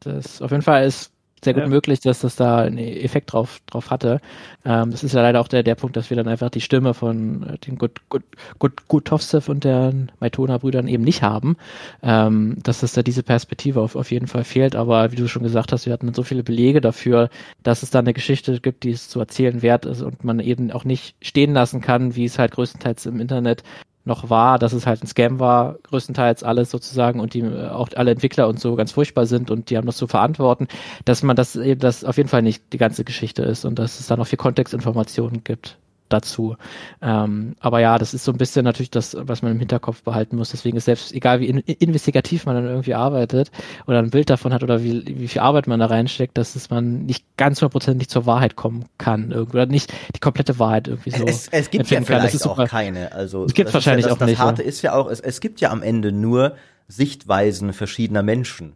Das 0.00 0.42
auf 0.42 0.50
jeden 0.50 0.62
Fall 0.62 0.84
ist 0.84 1.12
sehr 1.42 1.54
gut 1.54 1.62
ja. 1.62 1.68
möglich, 1.68 2.00
dass 2.00 2.20
das 2.20 2.36
da 2.36 2.58
einen 2.58 2.78
Effekt 2.78 3.32
drauf, 3.32 3.60
drauf 3.66 3.90
hatte. 3.90 4.20
Ähm, 4.64 4.90
das 4.90 5.02
ist 5.02 5.14
ja 5.14 5.22
leider 5.22 5.40
auch 5.40 5.48
der, 5.48 5.62
der 5.62 5.74
Punkt, 5.74 5.96
dass 5.96 6.10
wir 6.10 6.16
dann 6.16 6.28
einfach 6.28 6.50
die 6.50 6.60
Stimme 6.60 6.92
von 6.92 7.42
äh, 7.44 7.58
den 7.58 7.78
Gut, 7.78 8.00
Gut, 8.10 8.24
Gut, 8.58 8.88
Gutovsev 8.88 9.48
und 9.48 9.64
der 9.64 9.92
Maitona-Brüdern 10.20 10.86
eben 10.86 11.04
nicht 11.04 11.22
haben. 11.22 11.56
Ähm, 12.02 12.58
dass 12.62 12.82
es 12.82 12.92
da 12.92 13.02
diese 13.02 13.22
Perspektive 13.22 13.80
auf, 13.80 13.96
auf 13.96 14.10
jeden 14.10 14.26
Fall 14.26 14.44
fehlt. 14.44 14.76
Aber 14.76 15.12
wie 15.12 15.16
du 15.16 15.28
schon 15.28 15.42
gesagt 15.42 15.72
hast, 15.72 15.86
wir 15.86 15.92
hatten 15.92 16.12
so 16.12 16.22
viele 16.22 16.42
Belege 16.42 16.80
dafür, 16.80 17.30
dass 17.62 17.82
es 17.82 17.90
da 17.90 18.00
eine 18.00 18.12
Geschichte 18.12 18.60
gibt, 18.60 18.84
die 18.84 18.90
es 18.90 19.08
zu 19.08 19.18
erzählen 19.18 19.62
wert 19.62 19.86
ist 19.86 20.02
und 20.02 20.24
man 20.24 20.40
eben 20.40 20.70
auch 20.72 20.84
nicht 20.84 21.16
stehen 21.22 21.54
lassen 21.54 21.80
kann, 21.80 22.16
wie 22.16 22.26
es 22.26 22.38
halt 22.38 22.52
größtenteils 22.52 23.06
im 23.06 23.20
Internet 23.20 23.62
noch 24.04 24.30
war, 24.30 24.58
dass 24.58 24.72
es 24.72 24.86
halt 24.86 25.02
ein 25.02 25.06
Scam 25.06 25.38
war, 25.40 25.76
größtenteils 25.84 26.42
alles 26.42 26.70
sozusagen 26.70 27.20
und 27.20 27.34
die 27.34 27.40
äh, 27.40 27.68
auch 27.68 27.88
alle 27.96 28.10
Entwickler 28.10 28.48
und 28.48 28.58
so 28.58 28.74
ganz 28.76 28.92
furchtbar 28.92 29.26
sind 29.26 29.50
und 29.50 29.70
die 29.70 29.76
haben 29.76 29.86
das 29.86 29.96
zu 29.96 30.06
verantworten, 30.06 30.68
dass 31.04 31.22
man 31.22 31.36
das 31.36 31.56
eben 31.56 31.80
das 31.80 32.04
auf 32.04 32.16
jeden 32.16 32.28
Fall 32.28 32.42
nicht 32.42 32.72
die 32.72 32.78
ganze 32.78 33.04
Geschichte 33.04 33.42
ist 33.42 33.64
und 33.64 33.78
dass 33.78 34.00
es 34.00 34.06
da 34.06 34.16
noch 34.16 34.26
viel 34.26 34.38
Kontextinformationen 34.38 35.44
gibt 35.44 35.78
dazu. 36.12 36.56
Ähm, 37.02 37.56
aber 37.60 37.80
ja, 37.80 37.98
das 37.98 38.14
ist 38.14 38.24
so 38.24 38.32
ein 38.32 38.38
bisschen 38.38 38.64
natürlich 38.64 38.90
das, 38.90 39.16
was 39.18 39.42
man 39.42 39.52
im 39.52 39.58
Hinterkopf 39.58 40.02
behalten 40.02 40.36
muss. 40.36 40.50
Deswegen 40.50 40.76
ist 40.76 40.84
selbst, 40.84 41.12
egal 41.12 41.40
wie 41.40 41.46
in, 41.46 41.58
investigativ 41.58 42.46
man 42.46 42.56
dann 42.56 42.66
irgendwie 42.66 42.94
arbeitet 42.94 43.50
oder 43.86 43.98
ein 43.98 44.10
Bild 44.10 44.30
davon 44.30 44.52
hat 44.52 44.62
oder 44.62 44.82
wie, 44.82 45.04
wie 45.06 45.28
viel 45.28 45.40
Arbeit 45.40 45.66
man 45.66 45.80
da 45.80 45.86
reinsteckt, 45.86 46.36
dass 46.36 46.54
es 46.54 46.70
man 46.70 47.06
nicht 47.06 47.24
ganz 47.36 47.60
hundertprozentig 47.60 48.08
zur 48.08 48.26
Wahrheit 48.26 48.56
kommen 48.56 48.84
kann. 48.98 49.30
Irgendwie, 49.30 49.56
oder 49.56 49.66
nicht 49.66 49.92
die 50.14 50.20
komplette 50.20 50.58
Wahrheit 50.58 50.88
irgendwie 50.88 51.10
so. 51.10 51.24
Es, 51.26 51.48
es 51.48 51.70
gibt 51.70 51.90
ja 51.90 52.00
vielleicht 52.02 52.46
auch 52.46 52.64
keine. 52.66 53.12
Also, 53.12 53.44
es 53.44 53.54
gibt 53.54 53.72
wahrscheinlich 53.72 54.06
ja 54.06 54.12
das, 54.12 54.20
auch 54.20 54.26
nicht. 54.26 54.38
Das 54.38 54.46
Harte 54.46 54.62
ist 54.62 54.82
ja 54.82 54.94
auch, 54.94 55.10
es, 55.10 55.20
es 55.20 55.40
gibt 55.40 55.60
ja 55.60 55.70
am 55.70 55.82
Ende 55.82 56.12
nur 56.12 56.56
Sichtweisen 56.88 57.72
verschiedener 57.72 58.22
Menschen. 58.22 58.74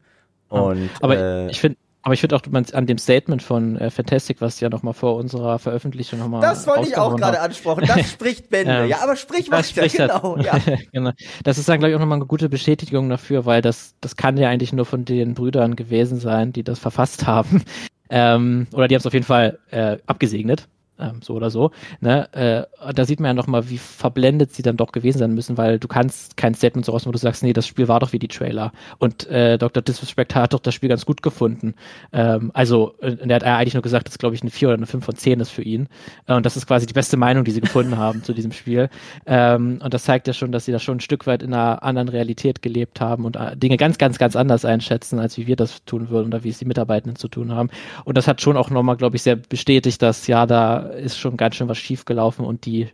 Und, 0.48 0.90
aber 1.00 1.18
äh, 1.18 1.50
ich 1.50 1.60
finde, 1.60 1.78
aber 2.04 2.12
ich 2.12 2.20
finde 2.20 2.36
auch 2.36 2.42
man, 2.50 2.66
an 2.74 2.86
dem 2.86 2.98
Statement 2.98 3.42
von 3.42 3.78
äh, 3.78 3.90
Fantastic, 3.90 4.42
was 4.42 4.60
ja 4.60 4.68
nochmal 4.68 4.92
vor 4.92 5.16
unserer 5.16 5.58
Veröffentlichung 5.58 6.18
nochmal. 6.18 6.42
Das 6.42 6.66
wollte 6.66 6.88
ich 6.88 6.98
auch 6.98 7.16
gerade 7.16 7.40
ansprechen. 7.40 7.86
Das 7.86 8.10
spricht 8.10 8.50
Bände. 8.50 8.72
ähm, 8.82 8.88
ja, 8.90 8.98
aber 9.02 9.16
sprich 9.16 9.50
weiter. 9.50 9.64
Spricht 9.64 9.96
genau, 9.96 10.36
ja. 10.40 10.58
genau. 10.92 11.12
Das 11.44 11.56
ist 11.56 11.66
dann, 11.66 11.78
glaube 11.78 11.90
ich, 11.90 11.96
auch 11.96 12.00
nochmal 12.00 12.18
eine 12.18 12.26
gute 12.26 12.50
Bestätigung 12.50 13.08
dafür, 13.08 13.46
weil 13.46 13.62
das, 13.62 13.94
das 14.02 14.16
kann 14.16 14.36
ja 14.36 14.50
eigentlich 14.50 14.74
nur 14.74 14.84
von 14.84 15.06
den 15.06 15.32
Brüdern 15.32 15.76
gewesen 15.76 16.20
sein, 16.20 16.52
die 16.52 16.62
das 16.62 16.78
verfasst 16.78 17.26
haben. 17.26 17.62
Ähm, 18.10 18.66
oder 18.74 18.86
die 18.86 18.94
haben 18.94 19.00
es 19.00 19.06
auf 19.06 19.14
jeden 19.14 19.24
Fall 19.24 19.58
äh, 19.70 19.96
abgesegnet 20.06 20.68
ähm, 20.98 21.20
so 21.22 21.34
oder 21.34 21.50
so. 21.50 21.70
Ne? 22.00 22.32
Äh, 22.32 22.92
da 22.92 23.04
sieht 23.04 23.20
man 23.20 23.30
ja 23.30 23.34
nochmal, 23.34 23.68
wie 23.70 23.78
verblendet 23.78 24.54
sie 24.54 24.62
dann 24.62 24.76
doch 24.76 24.92
gewesen 24.92 25.18
sein 25.18 25.34
müssen, 25.34 25.58
weil 25.58 25.78
du 25.78 25.88
kannst 25.88 26.36
kein 26.36 26.54
Statement 26.54 26.86
so 26.86 26.92
raus, 26.92 27.06
wo 27.06 27.10
du 27.10 27.18
sagst, 27.18 27.42
nee, 27.42 27.52
das 27.52 27.66
Spiel 27.66 27.88
war 27.88 28.00
doch 28.00 28.12
wie 28.12 28.18
die 28.18 28.28
Trailer. 28.28 28.72
Und 28.98 29.26
äh, 29.26 29.58
Dr. 29.58 29.82
Disrespect 29.82 30.34
hat 30.34 30.52
doch 30.52 30.60
das 30.60 30.74
Spiel 30.74 30.88
ganz 30.88 31.04
gut 31.04 31.22
gefunden. 31.22 31.74
Ähm, 32.12 32.50
also, 32.54 32.94
äh, 33.00 33.16
der 33.16 33.36
hat 33.36 33.44
eigentlich 33.44 33.74
nur 33.74 33.82
gesagt, 33.82 34.08
dass 34.08 34.18
glaube 34.18 34.34
ich 34.34 34.42
eine 34.42 34.50
4 34.50 34.68
oder 34.68 34.76
eine 34.76 34.86
5 34.86 35.04
von 35.04 35.16
10 35.16 35.40
ist 35.40 35.50
für 35.50 35.62
ihn. 35.62 35.88
Äh, 36.26 36.34
und 36.34 36.46
das 36.46 36.56
ist 36.56 36.66
quasi 36.66 36.86
die 36.86 36.92
beste 36.92 37.16
Meinung, 37.16 37.44
die 37.44 37.50
sie 37.50 37.60
gefunden 37.60 37.96
haben 37.96 38.22
zu 38.22 38.32
diesem 38.32 38.52
Spiel. 38.52 38.88
Ähm, 39.26 39.80
und 39.82 39.94
das 39.94 40.04
zeigt 40.04 40.26
ja 40.26 40.32
schon, 40.32 40.52
dass 40.52 40.64
sie 40.64 40.72
da 40.72 40.78
schon 40.78 40.98
ein 40.98 41.00
Stück 41.00 41.26
weit 41.26 41.42
in 41.42 41.52
einer 41.52 41.82
anderen 41.82 42.08
Realität 42.08 42.62
gelebt 42.62 43.00
haben 43.00 43.24
und 43.24 43.36
äh, 43.36 43.56
Dinge 43.56 43.76
ganz, 43.76 43.98
ganz, 43.98 44.18
ganz 44.18 44.36
anders 44.36 44.64
einschätzen, 44.64 45.18
als 45.18 45.36
wie 45.38 45.46
wir 45.46 45.56
das 45.56 45.84
tun 45.84 46.10
würden 46.10 46.28
oder 46.28 46.44
wie 46.44 46.50
es 46.50 46.58
die 46.58 46.64
Mitarbeitenden 46.64 47.16
zu 47.16 47.28
tun 47.28 47.52
haben. 47.52 47.70
Und 48.04 48.16
das 48.16 48.28
hat 48.28 48.40
schon 48.40 48.56
auch 48.56 48.70
nochmal, 48.70 48.96
glaube 48.96 49.16
ich, 49.16 49.22
sehr 49.22 49.36
bestätigt, 49.36 50.00
dass 50.02 50.26
ja 50.26 50.46
da 50.46 50.83
ist 50.90 51.18
schon 51.18 51.36
ganz 51.36 51.56
schön 51.56 51.68
was 51.68 51.78
schiefgelaufen 51.78 52.44
und 52.44 52.66
die 52.66 52.88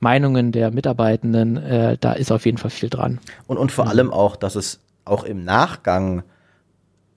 Meinungen 0.00 0.50
der 0.50 0.72
Mitarbeitenden, 0.72 1.56
äh, 1.56 1.96
da 2.00 2.12
ist 2.12 2.32
auf 2.32 2.44
jeden 2.44 2.58
Fall 2.58 2.70
viel 2.70 2.90
dran. 2.90 3.20
Und, 3.46 3.56
und 3.56 3.70
vor 3.70 3.84
mhm. 3.84 3.90
allem 3.90 4.12
auch, 4.12 4.36
dass 4.36 4.56
es 4.56 4.80
auch 5.04 5.24
im 5.24 5.44
Nachgang 5.44 6.24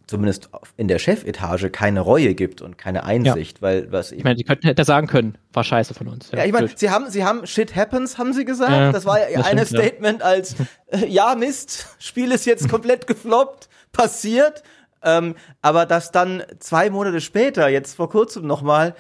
zumindest 0.08 0.50
in 0.78 0.88
der 0.88 1.00
Chefetage 1.00 1.70
keine 1.72 2.02
Reue 2.02 2.36
gibt 2.36 2.62
und 2.62 2.78
keine 2.78 3.04
Einsicht, 3.04 3.58
ja. 3.58 3.62
weil 3.62 3.92
was 3.92 4.12
ich, 4.12 4.24
meine, 4.24 4.38
sie 4.38 4.44
könnten 4.44 4.68
hätte 4.68 4.84
sagen 4.84 5.08
können, 5.08 5.38
war 5.52 5.64
scheiße 5.64 5.94
von 5.94 6.08
uns. 6.08 6.30
Ja, 6.32 6.40
ja 6.40 6.46
ich 6.46 6.52
meine, 6.52 6.70
sie 6.76 6.90
haben 6.90 7.10
sie 7.10 7.24
haben 7.24 7.48
shit 7.48 7.76
happens 7.76 8.18
haben 8.18 8.34
sie 8.34 8.46
gesagt, 8.46 8.72
ja, 8.72 8.92
das 8.92 9.06
war 9.06 9.20
ja 9.20 9.38
das 9.38 9.48
eine 9.48 9.66
stimmt, 9.66 9.82
Statement 9.82 10.22
als 10.22 10.56
äh, 10.88 11.08
ja 11.08 11.36
Mist, 11.36 11.88
Spiel 12.00 12.32
ist 12.32 12.46
jetzt 12.46 12.70
komplett 12.70 13.08
gefloppt, 13.08 13.68
passiert, 13.92 14.62
ähm, 15.02 15.36
aber 15.62 15.86
dass 15.86 16.12
dann 16.12 16.44
zwei 16.60 16.90
Monate 16.90 17.22
später, 17.22 17.68
jetzt 17.68 17.96
vor 17.96 18.10
kurzem 18.10 18.46
nochmal, 18.46 18.96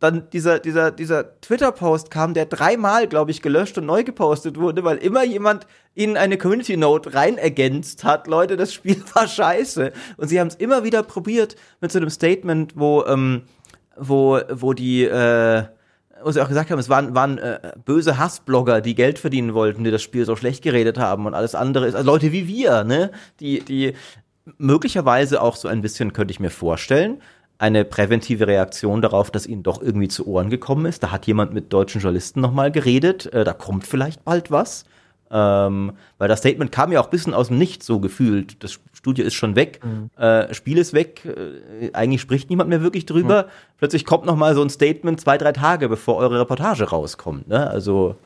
dann 0.00 0.30
dieser, 0.30 0.58
dieser, 0.58 0.90
dieser 0.90 1.40
Twitter-Post 1.40 2.10
kam, 2.10 2.34
der 2.34 2.46
dreimal, 2.46 3.08
glaube 3.08 3.30
ich, 3.30 3.42
gelöscht 3.42 3.78
und 3.78 3.86
neu 3.86 4.04
gepostet 4.04 4.58
wurde, 4.58 4.84
weil 4.84 4.98
immer 4.98 5.24
jemand 5.24 5.66
ihnen 5.94 6.16
eine 6.16 6.38
Community-Note 6.38 7.14
rein 7.14 7.38
ergänzt 7.38 8.04
hat, 8.04 8.26
Leute, 8.26 8.56
das 8.56 8.72
Spiel 8.72 9.02
war 9.14 9.26
scheiße. 9.26 9.92
Und 10.16 10.28
sie 10.28 10.38
haben 10.38 10.48
es 10.48 10.54
immer 10.54 10.84
wieder 10.84 11.02
probiert 11.02 11.56
mit 11.80 11.90
so 11.90 11.98
einem 11.98 12.10
Statement, 12.10 12.74
wo 12.76 13.04
ähm, 13.06 13.42
wo, 13.98 14.40
wo 14.50 14.72
die, 14.72 15.04
äh, 15.04 15.64
wo 16.22 16.30
sie 16.30 16.40
auch 16.42 16.48
gesagt 16.48 16.70
haben, 16.70 16.78
es 16.78 16.88
waren, 16.88 17.14
waren 17.14 17.38
äh, 17.38 17.72
böse 17.84 18.18
Hassblogger, 18.18 18.80
die 18.80 18.94
Geld 18.94 19.18
verdienen 19.18 19.54
wollten, 19.54 19.84
die 19.84 19.90
das 19.90 20.02
Spiel 20.02 20.24
so 20.24 20.36
schlecht 20.36 20.62
geredet 20.62 20.98
haben 20.98 21.26
und 21.26 21.34
alles 21.34 21.54
andere 21.54 21.86
ist, 21.86 21.94
also 21.94 22.06
Leute 22.10 22.32
wie 22.32 22.48
wir, 22.48 22.84
ne, 22.84 23.10
die, 23.40 23.60
die 23.60 23.94
möglicherweise 24.56 25.42
auch 25.42 25.56
so 25.56 25.68
ein 25.68 25.82
bisschen, 25.82 26.12
könnte 26.12 26.32
ich 26.32 26.40
mir 26.40 26.50
vorstellen, 26.50 27.20
eine 27.58 27.84
präventive 27.84 28.46
Reaktion 28.46 29.02
darauf, 29.02 29.30
dass 29.30 29.46
ihnen 29.46 29.64
doch 29.64 29.82
irgendwie 29.82 30.08
zu 30.08 30.26
Ohren 30.26 30.48
gekommen 30.48 30.86
ist. 30.86 31.02
Da 31.02 31.10
hat 31.10 31.26
jemand 31.26 31.52
mit 31.52 31.72
deutschen 31.72 32.00
Journalisten 32.00 32.40
nochmal 32.40 32.70
geredet, 32.70 33.26
äh, 33.32 33.44
da 33.44 33.52
kommt 33.52 33.86
vielleicht 33.86 34.24
bald 34.24 34.50
was. 34.50 34.84
Ähm, 35.30 35.92
weil 36.16 36.28
das 36.28 36.38
Statement 36.38 36.72
kam 36.72 36.90
ja 36.90 37.00
auch 37.00 37.06
ein 37.06 37.10
bisschen 37.10 37.34
aus 37.34 37.48
dem 37.48 37.58
Nichts 37.58 37.84
so 37.84 38.00
gefühlt. 38.00 38.62
Das 38.64 38.78
Studio 38.94 39.26
ist 39.26 39.34
schon 39.34 39.56
weg, 39.56 39.80
mhm. 39.84 40.08
äh, 40.16 40.54
Spiel 40.54 40.78
ist 40.78 40.94
weg, 40.94 41.22
äh, 41.26 41.90
eigentlich 41.92 42.22
spricht 42.22 42.48
niemand 42.48 42.70
mehr 42.70 42.80
wirklich 42.80 43.04
drüber. 43.04 43.42
Mhm. 43.42 43.48
Plötzlich 43.76 44.06
kommt 44.06 44.24
noch 44.24 44.36
mal 44.36 44.54
so 44.54 44.62
ein 44.62 44.70
Statement 44.70 45.20
zwei, 45.20 45.36
drei 45.36 45.52
Tage, 45.52 45.90
bevor 45.90 46.16
eure 46.16 46.40
Reportage 46.40 46.84
rauskommt. 46.84 47.46
Ne? 47.48 47.68
Also 47.68 48.16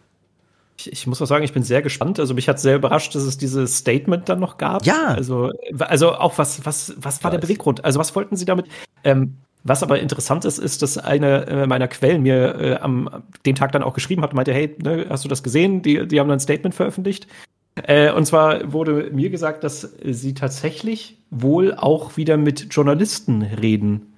ich, 0.78 0.92
ich, 0.92 1.06
muss 1.06 1.20
auch 1.22 1.26
sagen, 1.26 1.44
ich 1.44 1.52
bin 1.52 1.62
sehr 1.62 1.82
gespannt. 1.82 2.18
Also 2.18 2.34
mich 2.34 2.48
hat 2.48 2.60
sehr 2.60 2.76
überrascht, 2.76 3.14
dass 3.14 3.22
es 3.22 3.38
dieses 3.38 3.78
Statement 3.78 4.28
dann 4.28 4.40
noch 4.40 4.58
gab. 4.58 4.84
Ja. 4.84 5.08
Also, 5.08 5.50
also 5.78 6.14
auch 6.14 6.38
was, 6.38 6.64
was, 6.64 6.94
was 6.96 7.22
war 7.22 7.30
der 7.30 7.38
Beweggrund? 7.38 7.84
Also 7.84 7.98
was 7.98 8.14
wollten 8.14 8.36
Sie 8.36 8.44
damit? 8.44 8.66
Ähm, 9.04 9.36
was 9.64 9.82
aber 9.82 10.00
interessant 10.00 10.44
ist, 10.44 10.58
ist, 10.58 10.82
dass 10.82 10.98
eine 10.98 11.46
äh, 11.46 11.66
meiner 11.66 11.86
Quellen 11.86 12.22
mir 12.22 12.54
äh, 12.58 12.74
am 12.76 13.22
den 13.46 13.54
Tag 13.54 13.72
dann 13.72 13.82
auch 13.82 13.94
geschrieben 13.94 14.22
hat, 14.22 14.34
meinte, 14.34 14.52
hey, 14.52 14.74
ne, 14.82 15.06
hast 15.08 15.24
du 15.24 15.28
das 15.28 15.42
gesehen? 15.42 15.82
Die, 15.82 16.06
die 16.08 16.18
haben 16.18 16.28
dann 16.28 16.38
ein 16.38 16.40
Statement 16.40 16.74
veröffentlicht. 16.74 17.28
Äh, 17.74 18.12
und 18.12 18.26
zwar 18.26 18.72
wurde 18.72 19.10
mir 19.12 19.30
gesagt, 19.30 19.64
dass 19.64 19.94
sie 20.04 20.34
tatsächlich 20.34 21.18
wohl 21.30 21.74
auch 21.74 22.16
wieder 22.16 22.36
mit 22.36 22.74
Journalisten 22.74 23.42
reden 23.42 24.12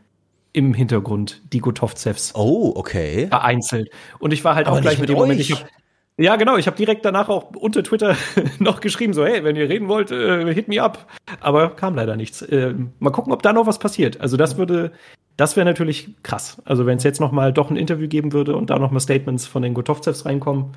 im 0.52 0.72
Hintergrund, 0.72 1.42
die 1.52 1.58
Gotovzevs. 1.58 2.34
Oh, 2.34 2.72
okay. 2.74 3.26
Vereinzelt. 3.28 3.90
Und 4.18 4.32
ich 4.32 4.44
war 4.44 4.54
halt 4.54 4.66
aber 4.66 4.76
auch 4.76 4.80
gleich 4.80 4.98
mit 4.98 5.08
dem 5.08 5.16
Moment, 5.16 5.40
ich 5.40 5.52
hab, 5.52 5.66
ja, 6.16 6.36
genau. 6.36 6.56
Ich 6.56 6.66
habe 6.66 6.76
direkt 6.76 7.04
danach 7.04 7.28
auch 7.28 7.50
unter 7.56 7.82
Twitter 7.82 8.16
noch 8.58 8.80
geschrieben, 8.80 9.12
so, 9.12 9.24
hey, 9.24 9.42
wenn 9.42 9.56
ihr 9.56 9.68
reden 9.68 9.88
wollt, 9.88 10.10
äh, 10.10 10.52
hit 10.54 10.68
me 10.68 10.82
up. 10.82 11.06
Aber 11.40 11.70
kam 11.70 11.94
leider 11.94 12.16
nichts. 12.16 12.42
Äh, 12.42 12.74
mal 13.00 13.10
gucken, 13.10 13.32
ob 13.32 13.42
da 13.42 13.52
noch 13.52 13.66
was 13.66 13.78
passiert. 13.78 14.20
Also 14.20 14.36
das 14.36 14.56
würde, 14.56 14.92
das 15.36 15.56
wäre 15.56 15.64
natürlich 15.64 16.10
krass. 16.22 16.62
Also 16.64 16.86
wenn 16.86 16.98
es 16.98 17.04
jetzt 17.04 17.20
noch 17.20 17.32
mal 17.32 17.52
doch 17.52 17.70
ein 17.70 17.76
Interview 17.76 18.08
geben 18.08 18.32
würde 18.32 18.54
und 18.56 18.70
da 18.70 18.78
noch 18.78 18.90
mal 18.90 19.00
Statements 19.00 19.46
von 19.46 19.62
den 19.62 19.74
Gotovzevs 19.74 20.24
reinkommen, 20.24 20.72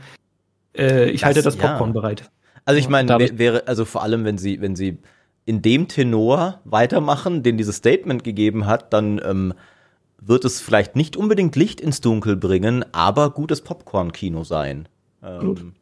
äh, 0.76 1.10
ich 1.10 1.22
das, 1.22 1.28
halte 1.28 1.42
das 1.44 1.56
Popcorn 1.56 1.90
ja. 1.92 1.94
bereit. 1.94 2.32
Also 2.66 2.80
ich 2.80 2.90
meine, 2.90 3.18
wäre, 3.38 3.68
also 3.68 3.86
vor 3.86 4.04
allem, 4.04 4.26
wenn 4.26 4.38
sie, 4.38 4.60
wenn 4.60 4.76
sie 4.76 4.98
in 5.46 5.62
dem 5.62 5.88
Tenor 5.88 6.60
weitermachen, 6.66 7.44
den 7.44 7.58
dieses 7.58 7.78
Statement 7.78 8.24
gegeben 8.24 8.66
hat, 8.66 8.92
dann 8.92 9.22
ähm, 9.24 9.54
wird 10.20 10.44
es 10.44 10.60
vielleicht 10.60 10.96
nicht 10.96 11.16
unbedingt 11.16 11.56
Licht 11.56 11.80
ins 11.80 12.02
Dunkel 12.02 12.36
bringen, 12.36 12.84
aber 12.92 13.30
gutes 13.30 13.62
Popcorn-Kino 13.62 14.44
sein. 14.44 14.90
Ähm, 15.24 15.74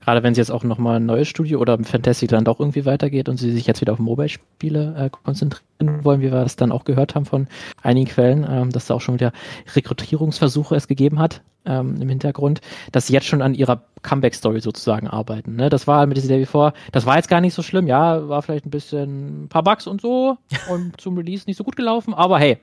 Gerade 0.00 0.22
wenn 0.22 0.34
sie 0.34 0.40
jetzt 0.40 0.50
auch 0.50 0.64
nochmal 0.64 0.96
ein 0.96 1.04
neues 1.04 1.28
Studio 1.28 1.60
oder 1.60 1.78
Fantastic 1.78 2.30
dann 2.30 2.44
doch 2.44 2.58
irgendwie 2.58 2.86
weitergeht 2.86 3.28
und 3.28 3.36
sie 3.36 3.52
sich 3.52 3.66
jetzt 3.66 3.82
wieder 3.82 3.92
auf 3.92 3.98
Mobile-Spiele 3.98 4.94
äh, 4.96 5.10
konzentrieren 5.10 6.04
wollen, 6.04 6.20
wie 6.20 6.32
wir 6.32 6.42
das 6.42 6.56
dann 6.56 6.72
auch 6.72 6.84
gehört 6.84 7.14
haben 7.14 7.26
von 7.26 7.48
einigen 7.82 8.08
Quellen, 8.08 8.46
ähm, 8.48 8.70
dass 8.70 8.86
da 8.86 8.94
auch 8.94 9.02
schon 9.02 9.14
wieder 9.14 9.32
Rekrutierungsversuche 9.74 10.74
es 10.74 10.88
gegeben 10.88 11.18
hat 11.18 11.42
ähm, 11.66 12.00
im 12.00 12.08
Hintergrund, 12.08 12.62
dass 12.92 13.08
sie 13.08 13.12
jetzt 13.12 13.26
schon 13.26 13.42
an 13.42 13.54
ihrer 13.54 13.82
Comeback-Story 14.00 14.60
sozusagen 14.60 15.06
arbeiten. 15.06 15.56
Ne? 15.56 15.68
Das 15.68 15.86
war 15.86 16.06
mit 16.06 16.16
dieser 16.16 16.28
Day 16.28 16.40
Before, 16.40 16.72
das 16.92 17.04
war 17.04 17.16
jetzt 17.16 17.28
gar 17.28 17.42
nicht 17.42 17.52
so 17.52 17.62
schlimm, 17.62 17.86
ja, 17.86 18.26
war 18.26 18.40
vielleicht 18.40 18.64
ein 18.64 18.70
bisschen 18.70 19.44
ein 19.44 19.48
paar 19.48 19.62
Bugs 19.62 19.86
und 19.86 20.00
so 20.00 20.38
und 20.70 20.98
zum 20.98 21.18
Release 21.18 21.44
nicht 21.46 21.58
so 21.58 21.64
gut 21.64 21.76
gelaufen, 21.76 22.14
aber 22.14 22.38
hey, 22.38 22.58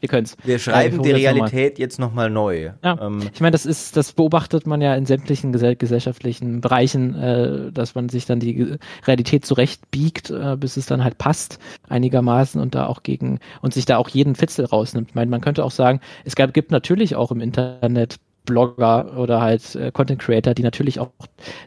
wir 0.00 0.08
können's. 0.08 0.36
Wir 0.44 0.58
schreiben 0.58 0.96
ja, 0.96 1.02
die 1.02 1.10
Realität 1.12 1.78
jetzt 1.78 1.98
nochmal 1.98 2.30
neu. 2.30 2.70
Ja. 2.82 2.98
Ähm. 3.00 3.22
Ich 3.32 3.40
meine, 3.40 3.52
das 3.52 3.66
ist, 3.66 3.96
das 3.96 4.12
beobachtet 4.12 4.66
man 4.66 4.80
ja 4.80 4.94
in 4.94 5.06
sämtlichen 5.06 5.52
gesell 5.52 5.76
gesellschaftlichen 5.76 6.60
Bereichen, 6.60 7.14
äh, 7.14 7.72
dass 7.72 7.94
man 7.94 8.08
sich 8.08 8.26
dann 8.26 8.40
die 8.40 8.78
Realität 9.06 9.44
zurechtbiegt, 9.44 10.30
äh, 10.30 10.56
bis 10.58 10.76
es 10.76 10.86
dann 10.86 11.04
halt 11.04 11.18
passt, 11.18 11.58
einigermaßen 11.88 12.60
und 12.60 12.74
da 12.74 12.86
auch 12.86 13.02
gegen 13.02 13.38
und 13.62 13.74
sich 13.74 13.84
da 13.84 13.98
auch 13.98 14.08
jeden 14.08 14.34
Fitzel 14.34 14.64
rausnimmt. 14.64 15.10
Ich 15.10 15.14
meine, 15.14 15.30
man 15.30 15.40
könnte 15.40 15.64
auch 15.64 15.70
sagen, 15.70 16.00
es 16.24 16.34
gab, 16.34 16.54
gibt 16.54 16.70
natürlich 16.70 17.14
auch 17.14 17.30
im 17.30 17.40
Internet 17.40 18.16
Blogger 18.46 19.18
oder 19.18 19.40
halt 19.40 19.74
äh, 19.74 19.92
Content 19.92 20.20
Creator, 20.20 20.54
die 20.54 20.62
natürlich 20.62 20.98
auch 20.98 21.10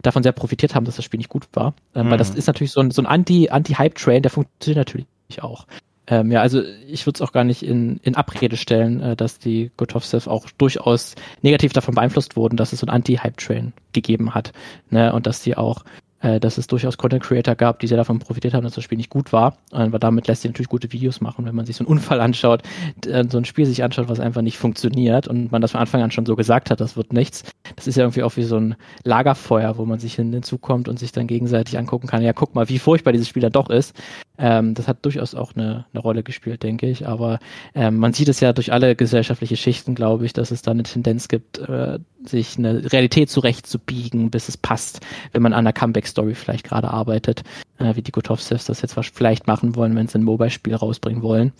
davon 0.01 0.23
sehr 0.23 0.31
profitiert 0.31 0.75
haben, 0.75 0.85
dass 0.85 0.95
das 0.95 1.05
Spiel 1.05 1.19
nicht 1.19 1.29
gut 1.29 1.47
war. 1.53 1.75
Ähm, 1.95 2.07
mhm. 2.07 2.11
Weil 2.11 2.17
das 2.17 2.31
ist 2.31 2.47
natürlich 2.47 2.71
so 2.71 2.81
ein, 2.81 2.91
so 2.91 3.01
ein 3.01 3.05
Anti-Hype-Train, 3.05 4.23
der 4.23 4.31
funktioniert 4.31 4.77
natürlich 4.77 5.07
auch. 5.41 5.65
Ähm, 6.13 6.31
ja, 6.31 6.41
also 6.41 6.61
ich 6.87 7.07
würde 7.07 7.17
es 7.17 7.21
auch 7.21 7.31
gar 7.31 7.43
nicht 7.43 7.63
in, 7.63 7.99
in 8.03 8.13
Abrede 8.13 8.55
stellen, 8.55 9.01
äh, 9.01 9.15
dass 9.15 9.39
die 9.39 9.71
Gotovsev 9.77 10.27
auch 10.27 10.47
durchaus 10.59 11.15
negativ 11.41 11.73
davon 11.73 11.95
beeinflusst 11.95 12.35
wurden, 12.35 12.55
dass 12.55 12.71
es 12.71 12.81
so 12.81 12.85
ein 12.85 12.91
Anti-Hype-Train 12.91 13.73
gegeben 13.93 14.35
hat. 14.35 14.53
Ne? 14.91 15.11
Und 15.11 15.25
dass 15.25 15.41
die 15.41 15.57
auch 15.57 15.83
äh, 16.23 16.39
dass 16.39 16.57
es 16.57 16.67
durchaus 16.67 16.97
Content 16.97 17.21
Creator 17.21 17.55
gab, 17.55 17.79
die 17.79 17.87
sehr 17.87 17.97
davon 17.97 18.19
profitiert 18.19 18.53
haben, 18.53 18.63
dass 18.63 18.73
das 18.73 18.83
Spiel 18.83 18.97
nicht 18.97 19.09
gut 19.09 19.33
war. 19.33 19.57
Aber 19.71 19.99
damit 19.99 20.27
lässt 20.27 20.41
sich 20.41 20.49
natürlich 20.49 20.69
gute 20.69 20.91
Videos 20.91 21.21
machen, 21.21 21.45
wenn 21.45 21.53
man 21.53 21.65
sich 21.65 21.75
so 21.75 21.83
einen 21.83 21.91
Unfall 21.91 22.21
anschaut, 22.21 22.63
äh, 23.05 23.25
so 23.29 23.37
ein 23.37 23.45
Spiel 23.45 23.65
sich 23.65 23.83
anschaut, 23.83 24.09
was 24.09 24.19
einfach 24.19 24.41
nicht 24.41 24.57
funktioniert 24.57 25.27
und 25.27 25.51
man 25.51 25.61
das 25.61 25.71
von 25.71 25.81
Anfang 25.81 26.01
an 26.01 26.11
schon 26.11 26.25
so 26.25 26.35
gesagt 26.35 26.71
hat, 26.71 26.79
das 26.79 26.95
wird 26.97 27.13
nichts. 27.13 27.43
Das 27.75 27.87
ist 27.87 27.97
ja 27.97 28.03
irgendwie 28.03 28.23
auch 28.23 28.35
wie 28.37 28.43
so 28.43 28.57
ein 28.57 28.75
Lagerfeuer, 29.03 29.77
wo 29.77 29.85
man 29.85 29.99
sich 29.99 30.15
hinzukommt 30.15 30.87
und 30.87 30.97
sich 30.97 31.11
dann 31.11 31.27
gegenseitig 31.27 31.77
angucken 31.77 32.07
kann. 32.07 32.21
Ja, 32.21 32.33
guck 32.33 32.55
mal, 32.55 32.69
wie 32.69 32.79
furchtbar 32.79 33.11
dieses 33.11 33.27
Spiel 33.27 33.41
dann 33.41 33.51
doch 33.51 33.69
ist. 33.69 33.93
Ähm, 34.37 34.73
das 34.73 34.87
hat 34.87 35.05
durchaus 35.05 35.35
auch 35.35 35.55
eine, 35.55 35.85
eine 35.93 36.01
Rolle 36.01 36.23
gespielt, 36.23 36.63
denke 36.63 36.87
ich. 36.87 37.07
Aber 37.07 37.39
ähm, 37.75 37.97
man 37.97 38.13
sieht 38.13 38.29
es 38.29 38.39
ja 38.39 38.53
durch 38.53 38.71
alle 38.71 38.95
gesellschaftliche 38.95 39.57
Schichten, 39.57 39.93
glaube 39.93 40.25
ich, 40.25 40.33
dass 40.33 40.51
es 40.51 40.61
da 40.61 40.71
eine 40.71 40.83
Tendenz 40.83 41.27
gibt, 41.27 41.59
äh, 41.59 41.99
sich 42.25 42.57
eine 42.57 42.91
Realität 42.91 43.29
zurechtzubiegen, 43.29 44.31
bis 44.31 44.49
es 44.49 44.57
passt, 44.57 45.01
wenn 45.31 45.41
man 45.41 45.53
an 45.53 45.59
einer 45.59 45.73
Comeback-Story 45.73 46.35
vielleicht 46.35 46.65
gerade 46.65 46.89
arbeitet, 46.89 47.43
äh, 47.79 47.95
wie 47.95 48.01
die 48.01 48.11
Gotovsevs 48.11 48.65
das 48.65 48.81
jetzt 48.81 48.95
vielleicht 49.13 49.47
machen 49.47 49.75
wollen, 49.75 49.95
wenn 49.95 50.07
sie 50.07 50.19
ein 50.19 50.23
Mobile-Spiel 50.23 50.75
rausbringen 50.75 51.21
wollen. 51.21 51.53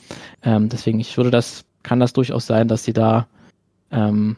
Ähm, 0.44 0.70
deswegen, 0.70 1.00
ich 1.00 1.16
würde 1.18 1.32
das, 1.32 1.66
kann 1.84 2.00
das 2.00 2.14
durchaus 2.14 2.46
sein, 2.46 2.68
dass 2.68 2.84
sie 2.84 2.94
da, 2.94 3.28
ähm, 3.92 4.38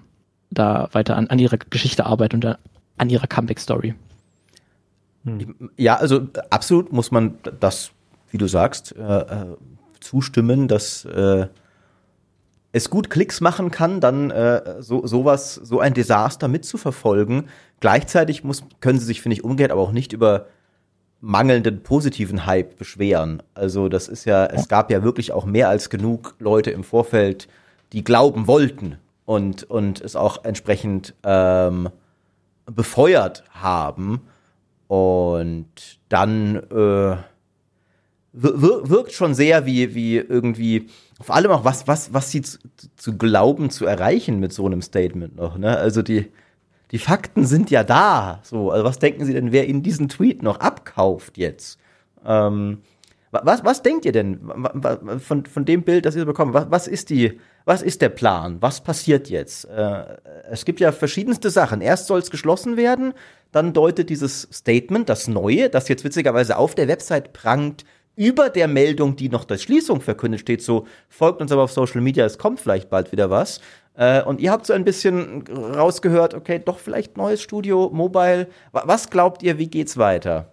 da 0.52 0.90
weiter 0.94 1.16
an, 1.16 1.28
an 1.28 1.40
ihrer 1.40 1.58
Geschichte 1.58 2.06
arbeiten 2.06 2.38
und 2.38 2.58
an 2.98 3.10
ihrer 3.10 3.28
Comeback-Story. 3.28 3.96
Ja, 5.76 5.96
also 5.96 6.28
absolut 6.52 6.94
muss 6.94 7.10
man 7.10 7.40
das 7.60 7.92
wie 8.36 8.38
du 8.38 8.48
sagst, 8.48 8.94
äh, 8.98 9.02
äh, 9.02 9.56
zustimmen, 10.02 10.68
dass 10.68 11.06
äh, 11.06 11.48
es 12.76 12.90
gut 12.90 13.10
Klicks 13.10 13.40
machen 13.40 13.72
kann, 13.72 14.02
dann 14.02 14.32
äh, 14.32 14.82
so 14.82 15.08
sowas, 15.08 15.56
so 15.56 15.80
ein 15.80 15.94
Desaster 15.94 16.50
mitzuverfolgen. 16.50 17.48
Gleichzeitig 17.80 18.44
muss, 18.44 18.64
können 18.82 19.00
sie 19.00 19.06
sich, 19.06 19.22
finde 19.22 19.38
ich, 19.38 19.46
umgekehrt 19.46 19.72
aber 19.72 19.80
auch 19.80 19.94
nicht 19.94 20.12
über 20.12 20.48
mangelnden 21.22 21.84
positiven 21.84 22.46
Hype 22.46 22.78
beschweren. 22.78 23.42
Also 23.54 23.88
das 23.88 24.10
ist 24.10 24.26
ja, 24.26 24.46
es 24.48 24.68
gab 24.68 24.92
ja 24.92 25.04
wirklich 25.04 25.32
auch 25.32 25.46
mehr 25.46 25.70
als 25.70 25.90
genug 25.90 26.36
Leute 26.40 26.72
im 26.72 26.84
Vorfeld, 26.84 27.48
die 27.94 28.04
glauben 28.04 28.46
wollten 28.46 28.98
und, 29.24 29.64
und 29.64 30.02
es 30.02 30.18
auch 30.18 30.44
entsprechend 30.44 31.14
ähm, 31.24 31.88
befeuert 32.66 33.46
haben. 33.52 34.20
Und 34.88 36.00
dann 36.10 36.58
äh, 36.58 37.16
wirkt 38.34 39.14
schon 39.14 39.34
sehr 39.34 39.66
wie, 39.66 39.96
wie 39.96 40.18
irgendwie, 40.18 40.88
vor 41.22 41.36
allem 41.36 41.52
auch 41.52 41.64
was, 41.64 41.88
was, 41.88 42.14
was 42.14 42.32
sie 42.32 42.42
zu, 42.42 42.60
zu 42.98 43.18
glauben 43.18 43.70
zu 43.70 43.86
erreichen 43.86 44.40
mit 44.40 44.54
so 44.54 44.66
einem 44.66 44.82
Statement 44.82 45.36
noch, 45.36 45.58
ne? 45.58 45.78
Also 45.78 46.02
die, 46.02 46.32
die 46.92 47.00
Fakten 47.00 47.46
sind 47.46 47.72
ja 47.72 47.84
da. 47.84 48.40
So, 48.44 48.72
also 48.72 48.84
was 48.86 49.00
denken 49.00 49.26
Sie 49.26 49.34
denn, 49.34 49.52
wer 49.52 49.68
Ihnen 49.68 49.84
diesen 49.84 50.10
Tweet 50.10 50.44
noch 50.44 50.60
abkauft 50.60 51.38
jetzt? 51.38 51.80
Ähm, 52.26 52.80
was, 53.32 53.66
was 53.66 53.82
denkt 53.82 54.06
ihr 54.06 54.12
denn 54.12 54.40
von, 55.20 55.46
von 55.46 55.66
dem 55.66 55.84
Bild, 55.84 56.06
das 56.06 56.16
ihr 56.16 56.26
bekommt? 56.26 56.54
Was, 56.54 56.72
was, 56.72 56.88
ist 56.88 57.10
die, 57.10 57.40
was 57.66 57.82
ist 57.82 58.02
der 58.02 58.10
Plan? 58.10 58.62
Was 58.62 58.82
passiert 58.82 59.30
jetzt? 59.30 59.66
Äh, 59.66 60.18
es 60.50 60.64
gibt 60.64 60.80
ja 60.80 60.92
verschiedenste 60.92 61.50
Sachen. 61.50 61.82
Erst 61.82 62.08
soll 62.08 62.20
es 62.20 62.32
geschlossen 62.32 62.78
werden, 62.78 63.14
dann 63.52 63.74
deutet 63.74 64.10
dieses 64.10 64.48
Statement, 64.54 65.10
das 65.10 65.28
Neue, 65.28 65.70
das 65.70 65.88
jetzt 65.88 66.04
witzigerweise 66.04 66.58
auf 66.58 66.76
der 66.76 66.88
Website 66.88 67.34
prangt, 67.34 67.84
über 68.16 68.50
der 68.50 68.68
Meldung, 68.68 69.16
die 69.16 69.30
noch 69.30 69.44
der 69.44 69.58
Schließung 69.58 70.02
verkündet 70.02 70.42
steht, 70.42 70.62
so 70.62 70.88
folgt 71.10 71.42
uns 71.42 71.52
aber 71.52 71.64
auf 71.64 71.72
Social 71.72 72.02
Media, 72.02 72.26
es 72.26 72.38
kommt 72.38 72.60
vielleicht 72.60 72.90
bald 72.90 73.12
wieder 73.12 73.30
was. 73.30 73.62
Äh, 73.96 74.24
und 74.24 74.40
ihr 74.40 74.52
habt 74.52 74.66
so 74.66 74.74
ein 74.74 74.86
bisschen 74.86 75.44
rausgehört, 75.48 76.34
okay, 76.34 76.62
doch 76.64 76.80
vielleicht 76.80 77.18
neues 77.18 77.42
Studio, 77.42 77.90
Mobile. 77.94 78.48
Was 78.72 79.10
glaubt 79.10 79.44
ihr, 79.44 79.58
wie 79.58 79.68
geht's 79.68 79.98
weiter? 79.98 80.52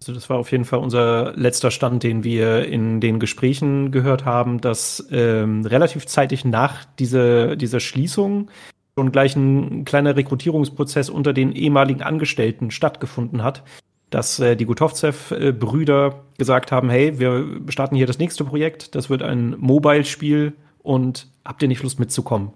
Also 0.00 0.12
das 0.12 0.30
war 0.30 0.38
auf 0.38 0.52
jeden 0.52 0.64
Fall 0.64 0.78
unser 0.78 1.32
letzter 1.34 1.72
Stand, 1.72 2.04
den 2.04 2.22
wir 2.22 2.66
in 2.66 3.00
den 3.00 3.18
Gesprächen 3.18 3.90
gehört 3.90 4.24
haben, 4.24 4.60
dass 4.60 5.08
ähm, 5.10 5.64
relativ 5.66 6.06
zeitig 6.06 6.44
nach 6.44 6.84
dieser, 6.98 7.56
dieser 7.56 7.80
Schließung 7.80 8.48
schon 8.96 9.10
gleich 9.10 9.34
ein 9.34 9.84
kleiner 9.84 10.16
Rekrutierungsprozess 10.16 11.10
unter 11.10 11.32
den 11.32 11.52
ehemaligen 11.52 12.02
Angestellten 12.02 12.70
stattgefunden 12.70 13.42
hat, 13.42 13.64
dass 14.10 14.38
äh, 14.38 14.56
die 14.56 14.64
Gutovzev-Brüder 14.64 16.22
gesagt 16.38 16.72
haben, 16.72 16.90
hey, 16.90 17.18
wir 17.18 17.60
starten 17.68 17.96
hier 17.96 18.06
das 18.06 18.18
nächste 18.18 18.44
Projekt, 18.44 18.94
das 18.94 19.10
wird 19.10 19.22
ein 19.22 19.56
Mobile-Spiel 19.58 20.54
und 20.82 21.28
habt 21.44 21.62
ihr 21.62 21.68
nicht 21.68 21.82
Lust 21.82 22.00
mitzukommen? 22.00 22.52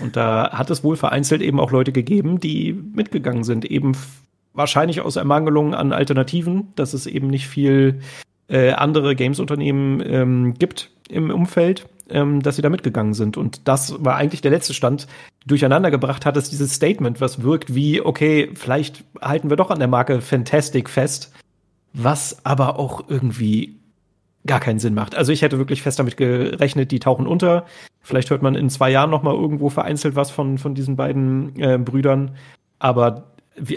Und 0.00 0.16
da 0.16 0.52
hat 0.52 0.70
es 0.70 0.84
wohl 0.84 0.96
vereinzelt 0.96 1.42
eben 1.42 1.60
auch 1.60 1.70
Leute 1.70 1.92
gegeben, 1.92 2.40
die 2.40 2.72
mitgegangen 2.72 3.44
sind, 3.44 3.64
eben 3.64 3.92
wahrscheinlich 4.54 5.00
aus 5.00 5.16
Ermangelung 5.16 5.74
an 5.74 5.92
Alternativen, 5.92 6.72
dass 6.76 6.94
es 6.94 7.06
eben 7.06 7.28
nicht 7.28 7.46
viel 7.46 8.00
äh, 8.48 8.72
andere 8.72 9.16
Games-Unternehmen 9.16 10.02
ähm, 10.04 10.54
gibt 10.54 10.90
im 11.08 11.30
Umfeld, 11.30 11.86
ähm, 12.10 12.42
dass 12.42 12.56
sie 12.56 12.62
da 12.62 12.68
mitgegangen 12.68 13.14
sind. 13.14 13.36
Und 13.36 13.66
das 13.68 14.04
war 14.04 14.16
eigentlich 14.16 14.40
der 14.40 14.50
letzte 14.50 14.74
Stand. 14.74 15.06
Durcheinander 15.46 15.90
gebracht 15.90 16.26
hat 16.26 16.36
es 16.36 16.50
dieses 16.50 16.74
Statement, 16.74 17.20
was 17.20 17.42
wirkt 17.42 17.74
wie, 17.74 18.00
okay, 18.00 18.50
vielleicht 18.54 19.04
halten 19.20 19.50
wir 19.50 19.56
doch 19.56 19.70
an 19.70 19.78
der 19.78 19.88
Marke 19.88 20.20
Fantastic 20.20 20.88
fest, 20.88 21.32
was 21.92 22.44
aber 22.44 22.78
auch 22.78 23.08
irgendwie 23.08 23.76
gar 24.46 24.60
keinen 24.60 24.78
Sinn 24.78 24.94
macht. 24.94 25.14
Also 25.14 25.32
ich 25.32 25.42
hätte 25.42 25.58
wirklich 25.58 25.82
fest 25.82 25.98
damit 25.98 26.16
gerechnet, 26.16 26.90
die 26.90 26.98
tauchen 26.98 27.26
unter. 27.26 27.64
Vielleicht 28.00 28.30
hört 28.30 28.42
man 28.42 28.54
in 28.54 28.70
zwei 28.70 28.90
Jahren 28.90 29.10
noch 29.10 29.22
mal 29.22 29.34
irgendwo 29.34 29.68
vereinzelt 29.68 30.16
was 30.16 30.30
von, 30.30 30.58
von 30.58 30.74
diesen 30.74 30.96
beiden 30.96 31.58
äh, 31.60 31.78
Brüdern. 31.78 32.32
Aber 32.78 33.31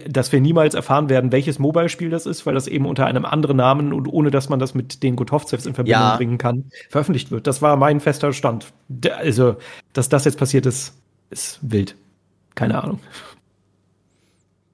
dass 0.07 0.31
wir 0.31 0.39
niemals 0.39 0.73
erfahren 0.73 1.09
werden, 1.09 1.31
welches 1.31 1.59
Mobile-Spiel 1.59 2.09
das 2.09 2.25
ist, 2.25 2.45
weil 2.45 2.53
das 2.53 2.67
eben 2.67 2.85
unter 2.85 3.05
einem 3.05 3.25
anderen 3.25 3.57
Namen 3.57 3.91
und 3.91 4.07
ohne 4.07 4.31
dass 4.31 4.47
man 4.47 4.59
das 4.59 4.73
mit 4.73 5.03
den 5.03 5.15
Gotovzevs 5.15 5.65
in 5.65 5.73
Verbindung 5.73 6.01
ja. 6.01 6.15
bringen 6.15 6.37
kann, 6.37 6.69
veröffentlicht 6.89 7.31
wird. 7.31 7.45
Das 7.45 7.61
war 7.61 7.75
mein 7.75 7.99
fester 7.99 8.31
Stand. 8.31 8.67
Also, 9.17 9.57
dass 9.93 10.07
das 10.07 10.25
jetzt 10.25 10.37
passiert 10.37 10.65
ist, 10.65 10.93
ist 11.29 11.59
wild. 11.61 11.95
Keine 12.55 12.81
Ahnung. 12.81 12.99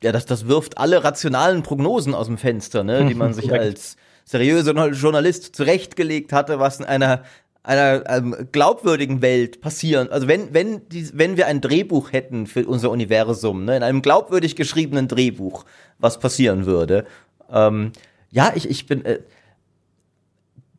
Ja, 0.03 0.11
das, 0.11 0.25
das 0.25 0.47
wirft 0.47 0.77
alle 0.77 1.03
rationalen 1.03 1.63
Prognosen 1.63 2.13
aus 2.13 2.27
dem 2.27 2.37
Fenster, 2.37 2.83
ne, 2.83 3.05
die 3.05 3.15
man 3.15 3.33
sich 3.35 3.51
als 3.51 3.97
seriöser 4.25 4.89
Journalist 4.91 5.55
zurechtgelegt 5.55 6.31
hatte, 6.31 6.59
was 6.59 6.79
in 6.79 6.85
einer 6.85 7.23
einer 7.63 8.09
ähm, 8.09 8.47
glaubwürdigen 8.51 9.21
Welt 9.21 9.61
passieren. 9.61 10.09
Also 10.11 10.27
wenn 10.27 10.53
wenn 10.53 10.87
die, 10.89 11.09
wenn 11.13 11.37
wir 11.37 11.47
ein 11.47 11.61
Drehbuch 11.61 12.11
hätten 12.11 12.47
für 12.47 12.65
unser 12.65 12.89
Universum, 12.89 13.65
ne, 13.65 13.77
in 13.77 13.83
einem 13.83 14.01
glaubwürdig 14.01 14.55
geschriebenen 14.55 15.07
Drehbuch, 15.07 15.65
was 15.99 16.19
passieren 16.19 16.65
würde. 16.65 17.05
Ähm, 17.51 17.91
ja, 18.31 18.51
ich 18.55 18.69
ich 18.69 18.87
bin. 18.87 19.05
Äh, 19.05 19.19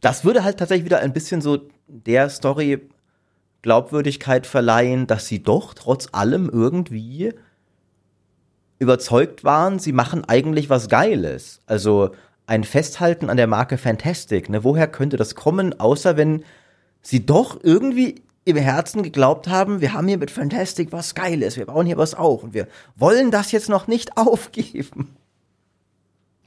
das 0.01 0.25
würde 0.25 0.43
halt 0.43 0.59
tatsächlich 0.59 0.85
wieder 0.85 0.99
ein 0.99 1.13
bisschen 1.13 1.41
so 1.41 1.69
der 1.87 2.29
Story 2.29 2.81
Glaubwürdigkeit 3.63 4.47
verleihen, 4.47 5.07
dass 5.07 5.29
sie 5.29 5.43
doch 5.43 5.75
trotz 5.75 6.09
allem 6.11 6.51
irgendwie 6.53 7.33
überzeugt 8.81 9.45
waren, 9.45 9.79
sie 9.79 9.93
machen 9.93 10.25
eigentlich 10.27 10.69
was 10.69 10.89
Geiles. 10.89 11.61
Also 11.67 12.11
ein 12.47 12.65
Festhalten 12.65 13.31
an 13.31 13.37
der 13.37 13.47
Marke 13.47 13.79
Fantastic. 13.79 14.49
Ne? 14.49 14.65
Woher 14.65 14.89
könnte 14.89 15.17
das 15.17 15.37
kommen, 15.37 15.79
außer 15.79 16.17
wenn 16.17 16.45
sie 17.03 17.27
doch 17.27 17.59
irgendwie 17.63 18.23
im 18.45 18.57
Herzen 18.57 19.03
geglaubt 19.03 19.49
haben, 19.49 19.81
wir 19.81 19.93
haben 19.93 20.09
hier 20.09 20.19
mit 20.19 20.31
Fantastic 20.31 20.91
was 20.91 21.15
Geiles, 21.15 21.57
wir 21.57 21.67
bauen 21.67 21.87
hier 21.87 21.99
was 21.99 22.15
auf 22.15 22.43
und 22.43 22.55
wir 22.55 22.67
wollen 22.97 23.31
das 23.31 23.53
jetzt 23.53 23.69
noch 23.69 23.87
nicht 23.87 24.17
aufgeben. 24.17 25.17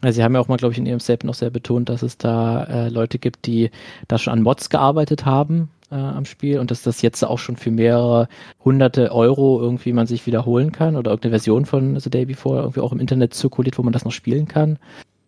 Sie 0.07 0.23
haben 0.23 0.35
ja 0.35 0.41
auch 0.41 0.47
mal, 0.47 0.57
glaube 0.57 0.73
ich, 0.73 0.77
in 0.77 0.85
ihrem 0.85 0.99
Statement 0.99 1.25
noch 1.25 1.35
sehr 1.35 1.49
betont, 1.49 1.89
dass 1.89 2.03
es 2.03 2.17
da 2.17 2.63
äh, 2.65 2.89
Leute 2.89 3.17
gibt, 3.17 3.47
die 3.47 3.71
da 4.07 4.19
schon 4.19 4.33
an 4.33 4.43
Mods 4.43 4.69
gearbeitet 4.69 5.25
haben 5.25 5.69
äh, 5.89 5.95
am 5.95 6.25
Spiel 6.25 6.59
und 6.59 6.69
dass 6.69 6.83
das 6.83 7.01
jetzt 7.01 7.23
auch 7.23 7.39
schon 7.39 7.55
für 7.55 7.71
mehrere 7.71 8.27
hunderte 8.63 9.11
Euro 9.11 9.59
irgendwie 9.59 9.93
man 9.93 10.05
sich 10.05 10.27
wiederholen 10.27 10.71
kann 10.71 10.95
oder 10.95 11.09
irgendeine 11.09 11.31
Version 11.31 11.65
von 11.65 11.99
The 11.99 12.09
Day 12.11 12.25
Before 12.25 12.59
irgendwie 12.59 12.81
auch 12.81 12.91
im 12.91 12.99
Internet 12.99 13.33
zirkuliert, 13.33 13.79
wo 13.79 13.83
man 13.83 13.93
das 13.93 14.05
noch 14.05 14.11
spielen 14.11 14.47
kann 14.47 14.77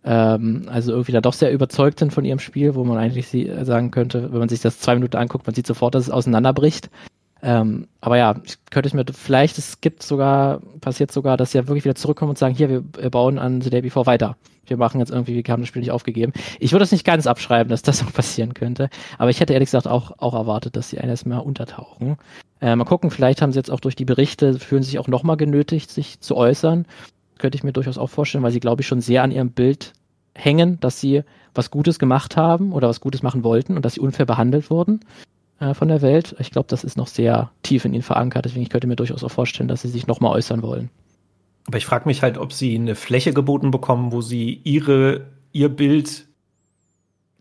ähm, 0.08 0.64
also 0.68 0.94
irgendwie 0.94 1.12
da 1.12 1.20
doch 1.20 1.34
sehr 1.34 1.52
überzeugt 1.52 2.00
sind 2.00 2.14
von 2.14 2.24
ihrem 2.24 2.40
Spiel, 2.40 2.76
wo 2.76 2.86
man 2.86 2.98
eigentlich 2.98 3.28
sie, 3.28 3.48
äh, 3.48 3.66
sagen 3.66 3.92
könnte, 3.92 4.32
wenn 4.32 4.40
man 4.40 4.48
sich 4.48 4.62
das 4.62 4.80
zwei 4.80 4.96
Minuten 4.96 5.18
anguckt, 5.18 5.46
man 5.46 5.54
sieht 5.54 5.68
sofort, 5.68 5.96
dass 5.96 6.04
es 6.04 6.10
auseinanderbricht. 6.10 6.90
Ähm, 7.44 7.88
aber 8.00 8.18
ja, 8.18 8.36
könnte 8.72 8.88
ich 8.88 8.94
mir, 8.94 9.04
vielleicht, 9.12 9.58
es 9.58 9.82
gibt 9.82 10.02
sogar, 10.02 10.62
passiert 10.80 11.12
sogar, 11.12 11.36
dass 11.36 11.52
sie 11.52 11.58
ja 11.58 11.68
wirklich 11.68 11.84
wieder 11.84 11.96
zurückkommen 11.96 12.30
und 12.30 12.38
sagen, 12.38 12.56
hier, 12.56 12.70
wir, 12.70 12.82
bauen 13.12 13.38
an 13.38 13.60
The 13.60 13.70
Day 13.70 13.82
Before 13.82 14.06
weiter. 14.06 14.38
Wir 14.66 14.78
machen 14.78 15.00
jetzt 15.00 15.12
irgendwie, 15.12 15.36
wir 15.36 15.44
haben 15.52 15.62
das 15.62 15.68
Spiel 15.68 15.82
nicht 15.82 15.92
aufgegeben. 15.92 16.32
Ich 16.60 16.72
würde 16.72 16.84
es 16.84 16.92
nicht 16.92 17.06
ganz 17.06 17.28
abschreiben, 17.28 17.70
dass 17.70 17.82
das 17.82 18.02
auch 18.08 18.14
passieren 18.14 18.54
könnte. 18.54 18.90
Aber 19.18 19.30
ich 19.30 19.42
hätte 19.42 19.54
ehrlich 19.54 19.68
gesagt 19.68 19.88
auch, 19.88 20.14
auch 20.20 20.34
erwartet, 20.34 20.78
dass 20.78 20.90
sie 20.90 21.00
eines 21.00 21.26
Mal 21.26 21.40
untertauchen. 21.40 22.18
Äh, 22.62 22.76
mal 22.78 22.86
gucken, 22.86 23.12
vielleicht 23.12 23.42
haben 23.42 23.52
sie 23.52 23.60
jetzt 23.60 23.72
auch 23.72 23.82
durch 23.82 23.96
die 23.96 24.06
Berichte, 24.06 24.58
fühlen 24.58 24.84
sich 24.84 25.00
auch 25.00 25.10
nochmal 25.10 25.36
genötigt, 25.36 25.92
sich 25.92 26.22
zu 26.22 26.38
äußern 26.38 26.86
könnte 27.40 27.56
ich 27.56 27.64
mir 27.64 27.74
durchaus 27.74 27.98
auch 27.98 28.10
vorstellen, 28.10 28.44
weil 28.44 28.52
sie, 28.52 28.60
glaube 28.60 28.82
ich, 28.82 28.88
schon 28.88 29.02
sehr 29.02 29.24
an 29.24 29.32
ihrem 29.32 29.52
Bild 29.52 29.94
hängen, 30.34 30.80
dass 30.80 31.00
sie 31.00 31.24
was 31.54 31.72
Gutes 31.72 32.00
gemacht 32.00 32.38
haben 32.38 32.72
oder 32.72 32.88
was 32.88 33.02
Gutes 33.02 33.24
machen 33.24 33.44
wollten 33.44 33.76
und 33.76 33.84
dass 33.84 33.96
sie 33.96 34.00
unfair 34.00 34.26
behandelt 34.26 34.70
wurden 34.70 35.02
äh, 35.60 35.74
von 35.74 35.88
der 35.88 36.02
Welt. 36.02 36.36
Ich 36.40 36.52
glaube, 36.52 36.68
das 36.70 36.84
ist 36.84 36.98
noch 36.98 37.08
sehr 37.08 37.52
tief 37.64 37.86
in 37.86 37.94
ihnen 37.94 38.04
verankert. 38.04 38.46
Deswegen 38.46 38.62
ich 38.62 38.70
könnte 38.70 38.88
mir 38.88 38.96
durchaus 38.96 39.24
auch 39.24 39.32
vorstellen, 39.32 39.68
dass 39.68 39.82
sie 39.82 39.90
sich 39.90 40.08
nochmal 40.08 40.34
äußern 40.34 40.62
wollen. 40.62 40.90
Aber 41.68 41.78
ich 41.78 41.86
frage 41.86 42.08
mich 42.08 42.22
halt, 42.22 42.38
ob 42.38 42.54
sie 42.54 42.76
eine 42.76 42.96
Fläche 42.96 43.34
geboten 43.34 43.72
bekommen, 43.72 44.12
wo 44.12 44.22
sie 44.22 44.62
ihre, 44.64 45.28
ihr 45.52 45.70
Bild 45.70 46.26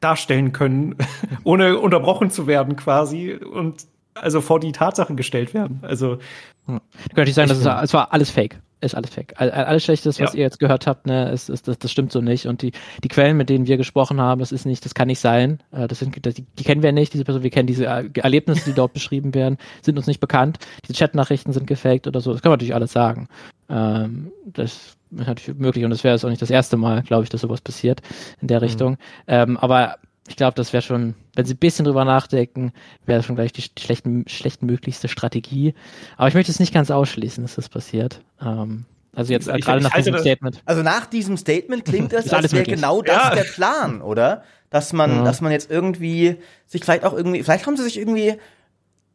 darstellen 0.01 0.53
können, 0.53 0.97
ohne 1.45 1.79
unterbrochen 1.79 2.31
zu 2.31 2.47
werden 2.47 2.77
quasi 2.77 3.35
und 3.35 3.87
also 4.15 4.41
vor 4.41 4.61
die 4.61 4.73
Tatsachen 4.73 5.17
gestellt 5.17 5.53
werden. 5.53 5.81
Also 5.83 6.19
hm. 6.67 6.81
könnte 7.15 7.31
ich 7.31 7.35
sagen, 7.35 7.51
das 7.51 7.59
ist, 7.59 7.67
es 7.67 7.93
war 7.93 8.13
alles 8.13 8.31
Fake 8.31 8.59
ist 8.81 8.95
alles 8.95 9.11
fake. 9.11 9.35
Alles 9.39 9.85
Schlechtes, 9.85 10.21
was 10.21 10.33
ja. 10.33 10.39
ihr 10.39 10.45
jetzt 10.45 10.59
gehört 10.59 10.87
habt, 10.87 11.07
ne, 11.07 11.31
ist, 11.31 11.49
ist, 11.49 11.67
das, 11.67 11.79
das 11.79 11.91
stimmt 11.91 12.13
so 12.13 12.21
nicht. 12.21 12.47
Und 12.47 12.61
die, 12.61 12.73
die 13.03 13.09
Quellen, 13.09 13.37
mit 13.37 13.49
denen 13.49 13.67
wir 13.67 13.79
gesprochen 13.79 14.21
haben, 14.21 14.39
das 14.39 14.53
ist 14.53 14.67
nicht, 14.67 14.85
das 14.85 14.95
kann 14.95 15.09
nicht 15.09 15.19
sein. 15.19 15.63
Äh, 15.73 15.89
das 15.89 15.99
sind, 15.99 16.27
das, 16.27 16.35
die, 16.35 16.45
die 16.59 16.65
kennen 16.65 16.83
wir 16.83 16.93
nicht, 16.93 17.15
diese 17.15 17.25
Person, 17.25 17.43
wir 17.43 17.51
kennen 17.51 17.67
diese 17.67 17.87
Erlebnisse, 17.87 18.65
die 18.67 18.75
dort 18.75 18.93
beschrieben 18.95 19.35
werden, 19.35 19.57
sind 19.83 19.97
uns 19.97 20.07
nicht 20.07 20.21
bekannt. 20.21 20.59
Diese 20.87 20.99
Chatnachrichten 20.99 21.53
sind 21.53 21.67
gefaked 21.67 22.07
oder 22.07 22.21
so. 22.21 22.33
Das 22.33 22.43
kann 22.43 22.51
man 22.51 22.57
natürlich 22.57 22.75
alles 22.75 22.93
sagen. 22.93 23.29
Ähm, 23.71 24.31
das 24.45 24.73
ist 24.73 24.99
natürlich 25.11 25.59
möglich 25.59 25.85
und 25.85 25.91
das 25.91 26.05
wäre 26.05 26.15
jetzt 26.15 26.25
auch 26.25 26.31
nicht 26.31 26.43
das 26.43 26.51
erste 26.51 26.77
Mal, 26.77 27.03
glaube 27.03 27.25
ich, 27.25 27.31
dass 27.31 27.41
sowas 27.41 27.63
passiert 27.63 28.03
in 28.43 28.49
der 28.49 28.59
mhm. 28.59 28.65
Richtung. 28.65 28.91
Mhm. 28.93 28.97
Ähm, 29.29 29.57
aber 29.57 29.97
ich 30.29 30.37
glaube, 30.37 30.55
das 30.55 30.73
wäre 30.73 30.83
schon, 30.83 31.15
wenn 31.35 31.45
sie 31.47 31.55
ein 31.55 31.59
bisschen 31.59 31.85
drüber 31.85 32.05
nachdenken, 32.05 32.73
wäre 33.05 33.19
das 33.19 33.27
schon 33.27 33.37
gleich 33.37 33.53
die, 33.53 33.65
schlechten, 33.79 34.27
schlechtmöglichste 34.29 35.09
Strategie. 35.09 35.75
Aber 36.17 36.29
ich 36.29 36.35
möchte 36.35 36.53
es 36.53 36.61
nicht 36.61 36.75
ganz 36.75 36.91
ausschließen, 36.91 37.45
dass 37.45 37.55
das 37.55 37.69
passiert. 37.69 38.21
Ähm, 38.41 38.85
also 39.15 39.33
jetzt 39.33 39.49
äh, 39.49 39.59
gerade 39.59 39.83
nach 39.83 39.95
diesem 39.95 40.19
Statement. 40.19 40.63
Also 40.65 40.83
nach 40.83 41.07
diesem 41.07 41.37
Statement 41.37 41.85
klingt 41.85 42.13
es, 42.15 42.33
als 42.33 42.53
wäre 42.53 42.65
genau 42.65 43.03
das 43.03 43.17
ja. 43.17 43.35
der 43.35 43.45
Plan, 43.45 44.03
oder? 44.03 44.43
Dass 44.71 44.93
man, 44.93 45.11
ja. 45.11 45.25
dass 45.25 45.41
man 45.41 45.53
jetzt 45.53 45.71
irgendwie 45.71 46.37
sich 46.67 46.85
vielleicht 46.85 47.05
auch 47.05 47.15
irgendwie, 47.15 47.43
vielleicht 47.43 47.67
haben 47.67 47.77
sie 47.77 47.85
sich 47.85 47.99
irgendwie 47.99 48.35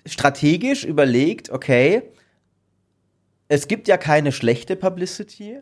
strategisch 0.06 0.84
überlegt, 0.86 1.50
okay, 1.50 2.04
es 3.48 3.68
gibt 3.68 3.88
ja 3.88 3.98
keine 3.98 4.32
schlechte 4.32 4.76
Publicity 4.76 5.60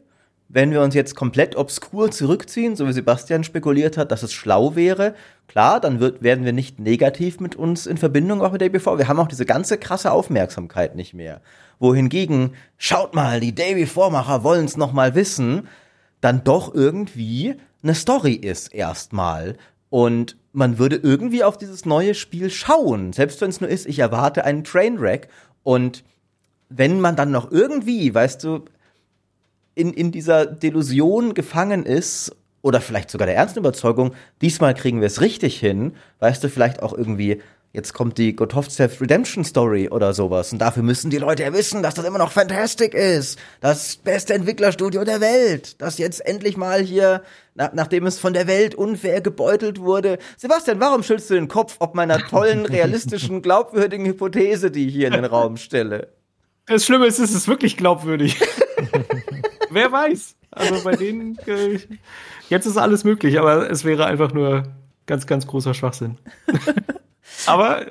wenn 0.52 0.72
wir 0.72 0.82
uns 0.82 0.96
jetzt 0.96 1.16
komplett 1.16 1.56
obskur 1.56 2.10
zurückziehen, 2.10 2.76
so 2.76 2.88
wie 2.88 2.94
Sebastian 2.94 3.44
spekuliert 3.44 3.98
hat, 3.98 4.12
dass 4.12 4.24
es 4.24 4.34
schlau 4.34 4.76
wäre, 4.76 5.14
klar, 5.48 5.80
dann 5.80 6.00
wird, 6.00 6.24
werden 6.24 6.44
wir 6.44 6.54
nicht 6.54 6.80
negativ 6.80 7.40
mit 7.40 7.56
uns 7.56 7.86
in 7.86 7.98
Verbindung 7.98 8.42
auch 8.42 8.52
mit 8.52 8.60
Day 8.60 8.70
Before. 8.70 8.98
Wir 8.98 9.08
haben 9.08 9.20
auch 9.20 9.28
diese 9.28 9.46
ganze 9.46 9.78
krasse 9.78 10.12
Aufmerksamkeit 10.12 10.96
nicht 10.96 11.14
mehr. 11.14 11.42
Wohingegen, 11.78 12.56
schaut 12.78 13.14
mal, 13.14 13.40
die 13.40 13.54
Day 13.54 13.76
Before-Macher 13.76 14.44
wollen 14.44 14.66
es 14.66 14.76
noch 14.76 14.92
mal 14.92 15.14
wissen, 15.14 15.68
dann 16.20 16.44
doch 16.44 16.74
irgendwie 16.74 17.56
eine 17.84 17.94
Story 17.94 18.34
ist 18.34 18.74
erstmal. 18.74 19.56
Und 19.92 20.36
man 20.52 20.80
würde 20.80 20.96
irgendwie 20.96 21.44
auf 21.44 21.60
dieses 21.60 21.86
neue 21.86 22.16
Spiel 22.16 22.50
schauen, 22.50 23.14
selbst 23.14 23.40
wenn 23.42 23.52
es 23.52 23.62
nur 23.62 23.70
ist, 23.70 23.86
ich 23.86 24.00
erwarte 24.00 24.46
einen 24.46 24.64
Trainwreck. 24.64 25.30
Und 25.62 26.04
wenn 26.70 27.00
man 27.00 27.16
dann 27.16 27.30
noch 27.30 27.52
irgendwie, 27.52 28.14
weißt 28.14 28.44
du, 28.44 28.66
in, 29.80 29.94
in 29.94 30.12
dieser 30.12 30.46
Delusion 30.46 31.34
gefangen 31.34 31.86
ist, 31.86 32.36
oder 32.62 32.82
vielleicht 32.82 33.10
sogar 33.10 33.26
der 33.26 33.36
ernsten 33.36 33.60
Überzeugung, 33.60 34.14
diesmal 34.42 34.74
kriegen 34.74 35.00
wir 35.00 35.08
es 35.08 35.22
richtig 35.22 35.60
hin, 35.60 35.94
weißt 36.20 36.44
du, 36.44 36.50
vielleicht 36.50 36.84
auch 36.84 36.94
irgendwie, 36.94 37.42
jetzt 37.72 37.94
kommt 37.94 38.18
die 38.18 38.36
Gotovtsev 38.36 39.00
Redemption 39.00 39.46
Story 39.46 39.88
oder 39.90 40.14
sowas. 40.14 40.52
Und 40.52 40.60
dafür 40.60 40.84
müssen 40.84 41.10
die 41.10 41.20
Leute 41.20 41.44
ja 41.44 41.54
wissen, 41.54 41.82
dass 41.84 41.94
das 41.94 42.06
immer 42.06 42.18
noch 42.18 42.32
Fantastic 42.32 42.94
ist. 42.94 43.40
Das 43.62 43.96
beste 43.96 44.34
Entwicklerstudio 44.34 45.04
der 45.04 45.22
Welt. 45.22 45.82
Das 45.82 45.98
jetzt 45.98 46.26
endlich 46.26 46.58
mal 46.58 46.82
hier, 46.82 47.24
nach, 47.56 47.72
nachdem 47.74 48.06
es 48.06 48.20
von 48.20 48.34
der 48.34 48.48
Welt 48.48 48.76
unfair 48.76 49.22
gebeutelt 49.22 49.80
wurde. 49.80 50.18
Sebastian, 50.36 50.80
warum 50.80 51.04
schüttelst 51.04 51.30
du 51.30 51.36
den 51.36 51.48
Kopf 51.48 51.78
ob 51.80 51.96
meiner 51.96 52.20
tollen, 52.20 52.66
realistischen, 52.66 53.42
glaubwürdigen 53.42 54.06
Hypothese, 54.06 54.72
die 54.72 54.88
ich 54.88 54.94
hier 54.94 55.08
in 55.08 55.14
den 55.14 55.26
Raum 55.26 55.56
stelle? 55.56 56.10
Das 56.66 56.86
Schlimme 56.86 57.08
ist, 57.08 57.20
es 57.20 57.34
ist 57.34 57.48
wirklich 57.48 57.78
glaubwürdig. 57.78 58.38
Wer 59.70 59.92
weiß? 59.92 60.36
Also 60.52 60.84
bei 60.84 60.96
denen, 60.96 61.38
äh, 61.46 61.80
jetzt 62.50 62.66
ist 62.66 62.78
alles 62.78 63.04
möglich, 63.04 63.40
aber 63.40 63.70
es 63.70 63.86
wäre 63.86 64.06
einfach 64.06 64.34
nur 64.34 64.64
ganz, 65.06 65.28
ganz 65.28 65.48
großer 65.48 65.74
Schwachsinn. 65.74 66.18
aber 67.46 67.86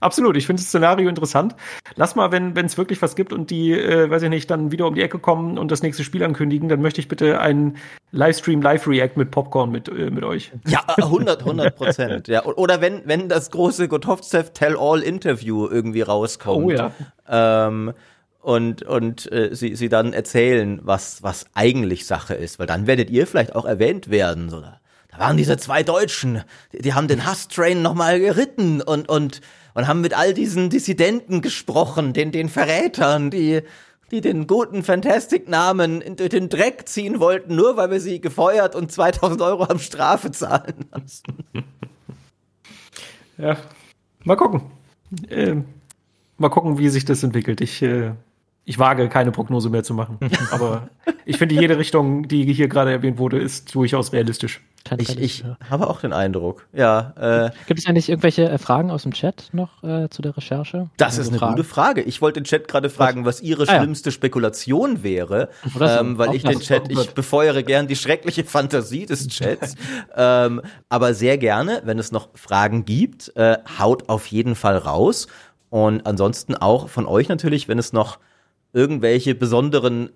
Absolut, 0.00 0.38
ich 0.38 0.46
finde 0.46 0.62
das 0.62 0.68
Szenario 0.68 1.08
interessant. 1.10 1.54
Lass 1.94 2.16
mal, 2.16 2.32
wenn 2.32 2.56
es 2.56 2.78
wirklich 2.78 3.02
was 3.02 3.14
gibt 3.16 3.34
und 3.34 3.50
die, 3.50 3.72
äh, 3.72 4.08
weiß 4.08 4.22
ich 4.22 4.30
nicht, 4.30 4.50
dann 4.50 4.72
wieder 4.72 4.86
um 4.86 4.94
die 4.94 5.02
Ecke 5.02 5.18
kommen 5.18 5.58
und 5.58 5.70
das 5.70 5.82
nächste 5.82 6.04
Spiel 6.04 6.24
ankündigen, 6.24 6.70
dann 6.70 6.80
möchte 6.80 7.02
ich 7.02 7.08
bitte 7.08 7.38
einen 7.38 7.76
Livestream, 8.10 8.62
Live-React 8.62 9.16
mit 9.16 9.30
Popcorn 9.30 9.70
mit, 9.70 9.88
äh, 9.88 10.10
mit 10.10 10.24
euch. 10.24 10.52
Ja, 10.66 10.84
100, 10.96 11.40
100 11.40 11.76
Prozent. 11.76 12.28
ja. 12.28 12.44
Oder 12.46 12.80
wenn, 12.80 13.02
wenn 13.04 13.28
das 13.28 13.50
große 13.50 13.88
Gotovtsev 13.88 14.52
Tell-All-Interview 14.54 15.68
irgendwie 15.68 16.02
rauskommt. 16.02 16.64
Oh 16.64 16.70
ja. 16.70 16.92
Ähm, 17.28 17.92
und, 18.40 18.82
und 18.82 19.30
äh, 19.32 19.54
sie, 19.54 19.76
sie 19.76 19.88
dann 19.88 20.12
erzählen, 20.12 20.80
was, 20.82 21.22
was 21.22 21.46
eigentlich 21.54 22.06
Sache 22.06 22.34
ist, 22.34 22.58
weil 22.58 22.66
dann 22.66 22.86
werdet 22.86 23.10
ihr 23.10 23.26
vielleicht 23.26 23.54
auch 23.54 23.64
erwähnt 23.64 24.10
werden. 24.10 24.48
So, 24.50 24.60
da, 24.60 24.80
waren 25.18 25.36
diese 25.36 25.56
zwei 25.58 25.82
Deutschen, 25.82 26.42
die, 26.72 26.78
die 26.78 26.94
haben 26.94 27.08
den 27.08 27.26
Hass-Train 27.26 27.82
nochmal 27.82 28.18
geritten 28.18 28.80
und, 28.80 29.08
und 29.08 29.40
und 29.74 29.86
haben 29.86 30.00
mit 30.00 30.16
all 30.16 30.34
diesen 30.34 30.70
Dissidenten 30.70 31.40
gesprochen, 31.42 32.12
den, 32.12 32.32
den 32.32 32.48
Verrätern, 32.48 33.30
die, 33.30 33.62
die 34.10 34.20
den 34.20 34.46
guten 34.46 34.82
Fantastic-Namen 34.82 36.16
durch 36.16 36.30
den 36.30 36.48
Dreck 36.48 36.88
ziehen 36.88 37.20
wollten, 37.20 37.54
nur 37.54 37.76
weil 37.76 37.90
wir 37.90 38.00
sie 38.00 38.20
gefeuert 38.20 38.74
und 38.74 38.90
2000 38.90 39.40
Euro 39.42 39.64
am 39.64 39.78
Strafe 39.78 40.30
zahlen 40.30 40.86
lassen. 40.92 41.24
Ja, 43.38 43.56
mal 44.24 44.36
gucken. 44.36 44.62
Äh, 45.28 45.56
mal 46.36 46.50
gucken, 46.50 46.78
wie 46.78 46.88
sich 46.88 47.04
das 47.04 47.22
entwickelt. 47.22 47.60
Ich 47.60 47.82
äh, 47.82 48.12
ich 48.70 48.78
wage 48.78 49.08
keine 49.08 49.32
Prognose 49.32 49.68
mehr 49.68 49.82
zu 49.82 49.94
machen. 49.94 50.20
Aber 50.52 50.90
ich 51.24 51.38
finde, 51.38 51.56
jede 51.56 51.76
Richtung, 51.76 52.28
die 52.28 52.44
hier 52.52 52.68
gerade 52.68 52.92
erwähnt 52.92 53.18
wurde, 53.18 53.36
ist 53.36 53.74
durchaus 53.74 54.12
realistisch. 54.12 54.60
Ich, 54.96 55.18
ich 55.18 55.44
habe 55.68 55.90
auch 55.90 56.00
den 56.00 56.12
Eindruck, 56.12 56.66
ja. 56.72 57.48
Äh, 57.48 57.50
Gibt 57.66 57.80
es 57.80 57.86
eigentlich 57.86 58.08
irgendwelche 58.08 58.48
äh, 58.48 58.58
Fragen 58.58 58.92
aus 58.92 59.02
dem 59.02 59.12
Chat 59.12 59.48
noch 59.52 59.82
äh, 59.82 60.08
zu 60.08 60.22
der 60.22 60.36
Recherche? 60.36 60.88
Das 60.98 61.18
ist 61.18 61.30
eine 61.30 61.38
Fragen? 61.38 61.56
gute 61.56 61.64
Frage. 61.64 62.00
Ich 62.02 62.22
wollte 62.22 62.40
den 62.40 62.44
Chat 62.44 62.68
gerade 62.68 62.90
fragen, 62.90 63.24
was 63.24 63.40
ihre 63.40 63.64
ah, 63.64 63.76
schlimmste 63.76 64.10
ja. 64.10 64.14
Spekulation 64.14 65.02
wäre, 65.02 65.48
ähm, 65.80 66.16
weil 66.16 66.36
ich 66.36 66.44
den 66.44 66.60
Chat, 66.60 66.92
ich 66.92 67.10
befeuere 67.10 67.64
gern 67.64 67.88
die 67.88 67.96
schreckliche 67.96 68.44
Fantasie 68.44 69.04
des 69.04 69.26
Chats. 69.26 69.74
ähm, 70.16 70.62
aber 70.88 71.12
sehr 71.14 71.38
gerne, 71.38 71.82
wenn 71.84 71.98
es 71.98 72.12
noch 72.12 72.28
Fragen 72.34 72.84
gibt, 72.84 73.36
äh, 73.36 73.58
haut 73.80 74.08
auf 74.08 74.28
jeden 74.28 74.54
Fall 74.54 74.76
raus. 74.76 75.26
Und 75.70 76.06
ansonsten 76.06 76.54
auch 76.54 76.88
von 76.88 77.06
euch 77.06 77.28
natürlich, 77.28 77.66
wenn 77.66 77.78
es 77.78 77.92
noch 77.92 78.18
irgendwelche 78.72 79.34
besonderen 79.34 80.10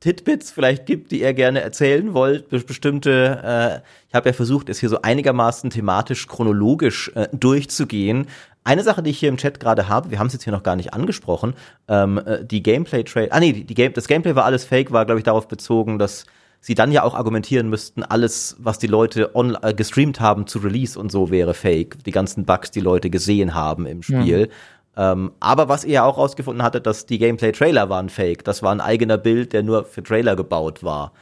Titbits 0.00 0.50
vielleicht 0.50 0.86
gibt, 0.86 1.10
die 1.10 1.20
ihr 1.20 1.34
gerne 1.34 1.60
erzählen 1.60 2.14
wollt, 2.14 2.48
bestimmte, 2.48 3.82
äh, 3.84 3.86
ich 4.08 4.14
habe 4.14 4.30
ja 4.30 4.32
versucht, 4.32 4.70
es 4.70 4.80
hier 4.80 4.88
so 4.88 5.02
einigermaßen 5.02 5.68
thematisch 5.68 6.26
chronologisch 6.26 7.12
äh, 7.14 7.28
durchzugehen. 7.32 8.26
Eine 8.64 8.82
Sache, 8.82 9.02
die 9.02 9.10
ich 9.10 9.18
hier 9.18 9.28
im 9.28 9.36
Chat 9.36 9.60
gerade 9.60 9.88
habe, 9.88 10.10
wir 10.10 10.18
haben 10.18 10.28
es 10.28 10.32
jetzt 10.32 10.44
hier 10.44 10.54
noch 10.54 10.62
gar 10.62 10.76
nicht 10.76 10.94
angesprochen, 10.94 11.54
ähm, 11.86 12.18
äh, 12.24 12.44
die 12.44 12.62
Gameplay-Trade, 12.62 13.30
ah 13.30 13.40
nee, 13.40 13.52
die, 13.52 13.64
die 13.64 13.74
Game, 13.74 13.92
das 13.92 14.08
Gameplay 14.08 14.34
war 14.34 14.46
alles 14.46 14.64
fake, 14.64 14.90
war 14.90 15.04
glaube 15.04 15.20
ich 15.20 15.24
darauf 15.24 15.48
bezogen, 15.48 15.98
dass 15.98 16.24
sie 16.60 16.74
dann 16.74 16.92
ja 16.92 17.02
auch 17.02 17.14
argumentieren 17.14 17.68
müssten, 17.68 18.02
alles, 18.02 18.56
was 18.58 18.78
die 18.78 18.86
Leute 18.86 19.34
on, 19.34 19.56
äh, 19.60 19.74
gestreamt 19.74 20.20
haben 20.20 20.46
zu 20.46 20.60
Release 20.60 20.98
und 20.98 21.12
so 21.12 21.30
wäre 21.30 21.52
fake. 21.52 22.04
Die 22.04 22.10
ganzen 22.10 22.44
Bugs, 22.44 22.70
die 22.70 22.80
Leute 22.80 23.10
gesehen 23.10 23.54
haben 23.54 23.86
im 23.86 24.02
Spiel. 24.02 24.40
Ja. 24.40 24.56
Ähm, 24.96 25.32
aber 25.40 25.68
was 25.68 25.84
ihr 25.84 25.94
ja 25.94 26.04
auch 26.04 26.18
rausgefunden 26.18 26.62
hattet, 26.62 26.86
dass 26.86 27.06
die 27.06 27.18
Gameplay-Trailer 27.18 27.88
waren 27.88 28.08
fake. 28.08 28.44
Das 28.44 28.62
war 28.62 28.72
ein 28.72 28.80
eigener 28.80 29.18
Bild, 29.18 29.52
der 29.52 29.62
nur 29.62 29.84
für 29.84 30.02
Trailer 30.02 30.36
gebaut 30.36 30.82
war. 30.82 31.12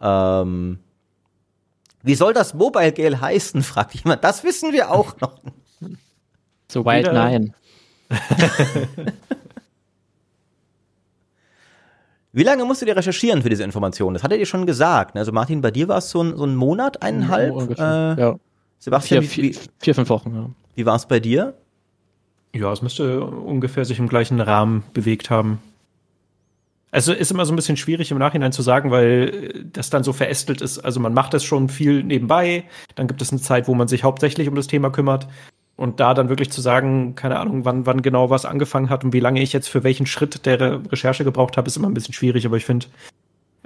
Ähm, 0.00 0.78
wie 2.02 2.14
soll 2.14 2.32
das 2.32 2.54
Mobile 2.54 2.92
Gale 2.92 3.20
heißen, 3.20 3.62
fragt 3.64 3.94
jemand. 3.94 4.24
Das 4.24 4.42
wissen 4.44 4.72
wir 4.72 4.90
auch 4.90 5.20
noch. 5.20 5.40
So 6.68 6.84
Wild 6.84 7.12
Nine. 7.12 7.52
Wie 12.32 12.44
lange 12.44 12.64
musst 12.64 12.80
du 12.80 12.86
dir 12.86 12.96
recherchieren 12.96 13.42
für 13.42 13.48
diese 13.48 13.64
Informationen? 13.64 14.14
Das 14.14 14.22
hattet 14.22 14.38
ihr 14.38 14.46
schon 14.46 14.64
gesagt. 14.64 15.16
Ne? 15.16 15.20
Also 15.20 15.32
Martin, 15.32 15.60
bei 15.60 15.72
dir 15.72 15.88
war 15.88 15.98
es 15.98 16.10
so 16.10 16.22
ein, 16.22 16.36
so 16.36 16.44
ein 16.44 16.54
Monat, 16.54 17.02
eineinhalb? 17.02 17.76
Ja, 17.76 18.12
äh, 18.12 18.20
ja. 18.20 18.36
Sebastian, 18.78 19.24
vier, 19.24 19.44
wie, 19.44 19.52
vier, 19.52 19.62
vier, 19.80 19.94
fünf 19.96 20.08
Wochen. 20.10 20.34
Ja. 20.34 20.50
Wie 20.76 20.86
war 20.86 20.94
es 20.94 21.06
bei 21.06 21.18
dir? 21.18 21.54
Ja, 22.52 22.72
es 22.72 22.82
müsste 22.82 23.20
ungefähr 23.22 23.84
sich 23.84 23.98
im 23.98 24.08
gleichen 24.08 24.40
Rahmen 24.40 24.82
bewegt 24.92 25.30
haben. 25.30 25.60
Also 26.92 27.12
ist 27.12 27.30
immer 27.30 27.46
so 27.46 27.52
ein 27.52 27.56
bisschen 27.56 27.76
schwierig 27.76 28.10
im 28.10 28.18
Nachhinein 28.18 28.50
zu 28.50 28.62
sagen, 28.62 28.90
weil 28.90 29.64
das 29.72 29.90
dann 29.90 30.02
so 30.02 30.12
verästelt 30.12 30.60
ist. 30.60 30.80
Also 30.80 30.98
man 30.98 31.14
macht 31.14 31.32
das 31.34 31.44
schon 31.44 31.68
viel 31.68 32.02
nebenbei, 32.02 32.64
dann 32.96 33.06
gibt 33.06 33.22
es 33.22 33.30
eine 33.30 33.40
Zeit, 33.40 33.68
wo 33.68 33.74
man 33.74 33.86
sich 33.86 34.02
hauptsächlich 34.02 34.48
um 34.48 34.56
das 34.56 34.66
Thema 34.66 34.90
kümmert. 34.90 35.28
Und 35.76 36.00
da 36.00 36.12
dann 36.12 36.28
wirklich 36.28 36.50
zu 36.50 36.60
sagen, 36.60 37.14
keine 37.14 37.38
Ahnung, 37.38 37.64
wann, 37.64 37.86
wann 37.86 38.02
genau 38.02 38.28
was 38.28 38.44
angefangen 38.44 38.90
hat 38.90 39.04
und 39.04 39.12
wie 39.12 39.20
lange 39.20 39.40
ich 39.40 39.52
jetzt 39.52 39.68
für 39.68 39.84
welchen 39.84 40.04
Schritt 40.04 40.44
der 40.44 40.82
Recherche 40.92 41.24
gebraucht 41.24 41.56
habe, 41.56 41.68
ist 41.68 41.76
immer 41.76 41.88
ein 41.88 41.94
bisschen 41.94 42.12
schwierig. 42.12 42.44
Aber 42.44 42.56
ich 42.56 42.66
finde, 42.66 42.86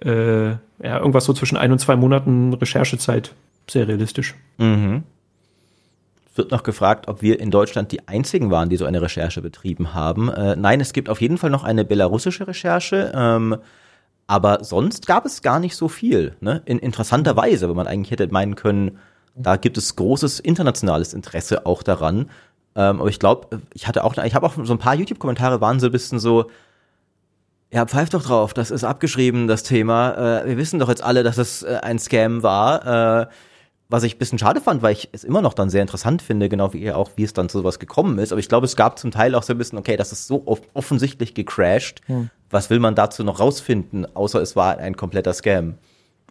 äh, 0.03 0.51
ja, 0.85 0.99
irgendwas 0.99 1.25
so 1.25 1.33
zwischen 1.33 1.57
ein 1.57 1.73
und 1.73 1.79
zwei 1.79 1.97
Monaten 1.97 2.53
Recherchezeit 2.53 3.35
sehr 3.69 3.89
realistisch. 3.89 4.35
Mhm 4.59 5.03
wird 6.35 6.51
noch 6.51 6.63
gefragt, 6.63 7.09
ob 7.09 7.23
wir 7.23 7.41
in 7.41 7.51
Deutschland 7.51 7.93
die 7.93 8.09
einzigen 8.09 8.51
waren, 8.51 8.69
die 8.69 8.77
so 8.77 8.85
eine 8.85 9.01
Recherche 9.01 9.41
betrieben 9.41 9.95
haben. 9.95 10.31
Äh, 10.31 10.57
nein, 10.57 10.81
es 10.81 10.93
gibt 10.93 11.09
auf 11.09 11.21
jeden 11.21 11.39
Fall 11.39 11.51
noch 11.51 11.65
eine 11.65 11.85
belarussische 11.85 12.47
Recherche. 12.47 13.13
Ähm, 13.15 13.57
aber 14.27 14.65
sonst 14.65 15.07
gab 15.07 15.27
es 15.27 15.43
gar 15.43 15.61
nicht 15.61 15.77
so 15.77 15.89
viel. 15.89 16.35
Ne? 16.41 16.63
In 16.65 16.79
interessanter 16.79 17.37
Weise, 17.37 17.69
wenn 17.69 17.77
man 17.77 17.87
eigentlich 17.87 18.11
hätte 18.11 18.27
meinen 18.29 18.55
können, 18.55 18.99
da 19.35 19.57
gibt 19.57 19.77
es 19.77 19.97
großes 19.97 20.41
internationales 20.41 21.13
Interesse 21.13 21.67
auch 21.67 21.83
daran. 21.83 22.31
Ähm, 22.77 23.01
aber 23.01 23.09
ich 23.09 23.19
glaube, 23.19 23.61
ich 23.75 23.87
hatte 23.87 24.05
auch, 24.05 24.17
ich 24.17 24.35
habe 24.35 24.47
auch 24.47 24.55
so 24.63 24.73
ein 24.73 24.79
paar 24.79 24.95
YouTube-Kommentare 24.95 25.61
waren 25.61 25.81
so 25.81 25.87
ein 25.87 25.93
bisschen 25.93 26.19
so, 26.19 26.51
ja, 27.73 27.87
pfeift 27.87 28.15
doch 28.15 28.23
drauf, 28.23 28.55
das 28.55 28.71
ist 28.71 28.85
abgeschrieben, 28.85 29.49
das 29.49 29.65
Thema. 29.65 30.43
Äh, 30.43 30.49
wir 30.49 30.57
wissen 30.57 30.79
doch 30.79 30.89
jetzt 30.89 31.03
alle, 31.03 31.23
dass 31.23 31.39
es 31.39 31.63
äh, 31.63 31.81
ein 31.83 31.99
Scam 31.99 32.43
war. 32.43 33.23
Äh, 33.23 33.27
was 33.95 34.03
ich 34.03 34.17
ein 34.17 34.19
bisschen 34.19 34.41
schade 34.41 34.61
fand, 34.61 34.83
weil 34.83 34.93
ich 34.93 35.09
es 35.13 35.23
immer 35.23 35.41
noch 35.41 35.55
dann 35.55 35.71
sehr 35.71 35.81
interessant 35.81 36.21
finde, 36.21 36.49
genau 36.49 36.73
wie 36.73 36.79
ihr 36.79 36.99
auch, 36.99 37.13
wie 37.15 37.23
es 37.23 37.33
dann 37.33 37.49
zu 37.49 37.59
sowas 37.59 37.79
gekommen 37.79 38.19
ist. 38.19 38.33
Aber 38.33 38.41
ich 38.41 38.49
glaube, 38.49 38.67
es 38.67 38.75
gab 38.75 38.99
zum 38.99 39.13
Teil 39.13 39.37
auch 39.37 39.45
so 39.45 39.53
ein 39.53 39.59
bisschen, 39.59 39.79
okay, 39.79 39.97
das 39.97 40.11
ist 40.11 40.27
so 40.27 40.43
offensichtlich 40.75 41.33
gecrashed. 41.35 42.01
Hm. 42.07 42.29
Was 42.51 42.71
will 42.71 42.81
man 42.81 42.97
dazu 42.97 43.23
noch 43.23 43.39
rausfinden, 43.39 44.05
außer 44.17 44.43
es 44.43 44.57
war 44.57 44.79
ein 44.79 44.97
kompletter 44.97 45.33
Scam? 45.33 45.75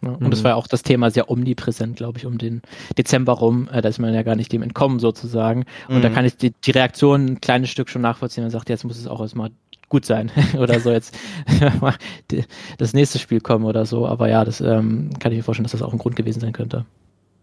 Ja, 0.02 0.10
und 0.10 0.20
mhm. 0.20 0.30
das 0.30 0.44
war 0.44 0.50
ja 0.50 0.54
auch 0.56 0.66
das 0.66 0.82
Thema 0.82 1.10
sehr 1.10 1.30
omnipräsent, 1.30 1.96
glaube 1.96 2.18
ich, 2.18 2.26
um 2.26 2.36
den 2.36 2.60
Dezember 2.98 3.32
rum. 3.32 3.68
Äh, 3.72 3.80
da 3.80 3.88
ist 3.88 3.98
man 3.98 4.12
ja 4.12 4.22
gar 4.22 4.36
nicht 4.36 4.52
dem 4.52 4.62
entkommen 4.62 4.98
sozusagen. 4.98 5.64
Und 5.88 5.98
mhm. 5.98 6.02
da 6.02 6.10
kann 6.10 6.26
ich 6.26 6.36
die, 6.36 6.50
die 6.50 6.70
Reaktion 6.72 7.24
ein 7.24 7.40
kleines 7.40 7.70
Stück 7.70 7.88
schon 7.88 8.02
nachvollziehen. 8.02 8.44
Man 8.44 8.50
sagt, 8.50 8.68
jetzt 8.68 8.84
muss 8.84 8.98
es 8.98 9.06
auch 9.06 9.20
erstmal 9.20 9.50
gut 9.88 10.04
sein 10.04 10.30
oder 10.58 10.80
so 10.80 10.90
jetzt 10.90 11.16
das 12.78 12.92
nächste 12.92 13.18
Spiel 13.18 13.40
kommen 13.40 13.64
oder 13.64 13.86
so. 13.86 14.06
Aber 14.06 14.28
ja, 14.28 14.44
das 14.44 14.60
ähm, 14.60 15.10
kann 15.18 15.32
ich 15.32 15.38
mir 15.38 15.44
vorstellen, 15.44 15.64
dass 15.64 15.72
das 15.72 15.82
auch 15.82 15.92
ein 15.92 15.98
Grund 15.98 16.16
gewesen 16.16 16.40
sein 16.40 16.52
könnte. 16.52 16.84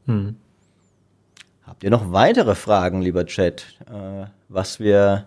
Hm. 0.05 0.35
Habt 1.63 1.83
ihr 1.83 1.89
noch 1.89 2.11
weitere 2.11 2.55
Fragen, 2.55 3.01
lieber 3.01 3.25
Chat? 3.25 3.65
Äh, 3.89 4.25
was 4.49 4.79
wir, 4.79 5.25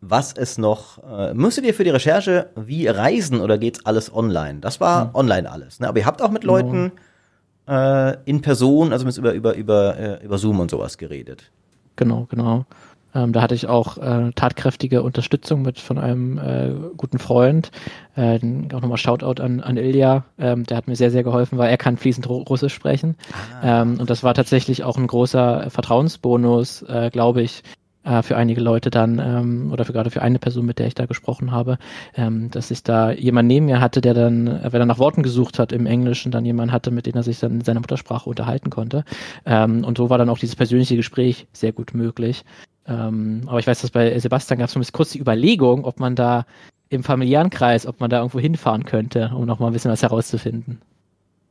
was 0.00 0.32
es 0.32 0.58
noch, 0.58 1.02
äh, 1.02 1.34
müsstet 1.34 1.64
ihr 1.64 1.74
für 1.74 1.84
die 1.84 1.90
Recherche 1.90 2.50
wie 2.54 2.86
reisen 2.86 3.40
oder 3.40 3.58
geht's 3.58 3.84
alles 3.86 4.14
online? 4.14 4.60
Das 4.60 4.80
war 4.80 5.06
hm. 5.06 5.14
online 5.14 5.50
alles, 5.50 5.80
ne? 5.80 5.88
Aber 5.88 5.98
ihr 5.98 6.06
habt 6.06 6.22
auch 6.22 6.30
mit 6.30 6.42
genau. 6.42 6.56
Leuten 6.56 6.92
äh, 7.66 8.16
in 8.24 8.40
Person, 8.40 8.92
also 8.92 9.04
mit 9.06 9.16
über, 9.16 9.32
über, 9.32 9.54
über, 9.54 9.98
äh, 9.98 10.24
über 10.24 10.38
Zoom 10.38 10.60
und 10.60 10.70
sowas 10.70 10.98
geredet. 10.98 11.50
Genau, 11.96 12.26
genau. 12.28 12.66
Ähm, 13.14 13.32
da 13.32 13.42
hatte 13.42 13.54
ich 13.54 13.66
auch 13.66 13.98
äh, 13.98 14.32
tatkräftige 14.34 15.02
Unterstützung 15.02 15.62
mit 15.62 15.78
von 15.78 15.98
einem 15.98 16.38
äh, 16.38 16.72
guten 16.96 17.18
Freund. 17.18 17.70
Äh, 18.16 18.36
auch 18.72 18.80
nochmal 18.80 18.98
Shoutout 18.98 19.42
an, 19.42 19.60
an 19.60 19.76
Ilja. 19.76 20.24
Ähm, 20.38 20.64
der 20.64 20.76
hat 20.76 20.88
mir 20.88 20.96
sehr, 20.96 21.10
sehr 21.10 21.22
geholfen, 21.22 21.58
weil 21.58 21.70
er 21.70 21.76
kann 21.76 21.96
fließend 21.96 22.28
Russisch 22.28 22.74
sprechen. 22.74 23.16
Ah. 23.62 23.82
Ähm, 23.82 24.00
und 24.00 24.10
das 24.10 24.22
war 24.22 24.34
tatsächlich 24.34 24.84
auch 24.84 24.96
ein 24.96 25.06
großer 25.06 25.70
Vertrauensbonus, 25.70 26.82
äh, 26.82 27.10
glaube 27.10 27.42
ich, 27.42 27.62
äh, 28.04 28.22
für 28.22 28.36
einige 28.36 28.60
Leute 28.60 28.90
dann 28.90 29.18
ähm, 29.18 29.72
oder 29.72 29.84
für 29.84 29.92
gerade 29.92 30.10
für 30.10 30.22
eine 30.22 30.38
Person, 30.38 30.66
mit 30.66 30.78
der 30.78 30.86
ich 30.86 30.94
da 30.94 31.06
gesprochen 31.06 31.50
habe, 31.50 31.78
ähm, 32.14 32.50
dass 32.50 32.70
ich 32.70 32.82
da 32.82 33.10
jemand 33.10 33.48
neben 33.48 33.66
mir 33.66 33.80
hatte, 33.80 34.00
der 34.00 34.14
dann, 34.14 34.46
äh, 34.46 34.72
wenn 34.72 34.80
er 34.80 34.86
nach 34.86 34.98
Worten 34.98 35.22
gesucht 35.22 35.58
hat 35.58 35.72
im 35.72 35.86
Englischen, 35.86 36.30
dann 36.30 36.44
jemand 36.44 36.70
hatte, 36.70 36.90
mit 36.90 37.06
dem 37.06 37.14
er 37.14 37.22
sich 37.22 37.40
dann 37.40 37.52
in 37.52 37.60
seiner 37.62 37.80
Muttersprache 37.80 38.28
unterhalten 38.28 38.70
konnte. 38.70 39.04
Ähm, 39.46 39.84
und 39.84 39.98
so 39.98 40.10
war 40.10 40.18
dann 40.18 40.28
auch 40.28 40.38
dieses 40.38 40.56
persönliche 40.56 40.96
Gespräch 40.96 41.46
sehr 41.52 41.72
gut 41.72 41.94
möglich. 41.94 42.44
Ähm, 42.86 43.42
aber 43.46 43.58
ich 43.58 43.66
weiß, 43.66 43.80
dass 43.80 43.90
bei 43.90 44.18
Sebastian 44.18 44.58
gab 44.58 44.74
es 44.74 44.92
kurz 44.92 45.10
die 45.10 45.20
Überlegung, 45.20 45.84
ob 45.84 46.00
man 46.00 46.16
da 46.16 46.44
im 46.90 47.02
familiären 47.02 47.50
Kreis, 47.50 47.86
ob 47.86 48.00
man 48.00 48.10
da 48.10 48.18
irgendwo 48.18 48.38
hinfahren 48.38 48.84
könnte, 48.84 49.32
um 49.34 49.46
noch 49.46 49.58
mal 49.58 49.68
ein 49.68 49.72
bisschen 49.72 49.90
was 49.90 50.02
herauszufinden. 50.02 50.80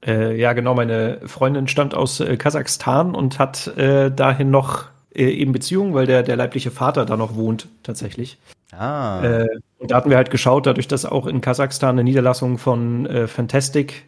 Äh, 0.05 0.39
ja, 0.39 0.53
genau. 0.53 0.76
Meine 0.76 1.19
Freundin 1.26 1.68
stammt 1.68 1.95
aus 1.95 2.19
äh, 2.19 2.38
Kasachstan 2.38 3.15
und 3.15 3.39
hat 3.39 3.68
äh, 3.77 4.11
dahin 4.11 4.51
noch 4.51 4.85
äh, 5.14 5.26
eben 5.26 5.51
Beziehungen, 5.51 5.93
weil 5.93 6.05
der, 6.05 6.23
der 6.23 6.35
leibliche 6.35 6.72
Vater 6.72 7.05
da 7.05 7.18
noch 7.18 7.35
wohnt, 7.35 7.68
tatsächlich. 7.84 8.38
Ah. 8.72 9.23
Äh, 9.23 9.47
und 9.77 9.91
da 9.91 9.97
hatten 9.97 10.10
wir 10.10 10.18
halt 10.18 10.31
geschaut, 10.31 10.65
dadurch, 10.65 10.88
dass 10.88 11.05
auch 11.05 11.27
in 11.27 11.41
Kasachstan 11.41 11.95
eine 11.95 12.03
Niederlassung 12.03 12.57
von 12.57 13.05
äh, 13.05 13.27
Fantastic 13.27 14.05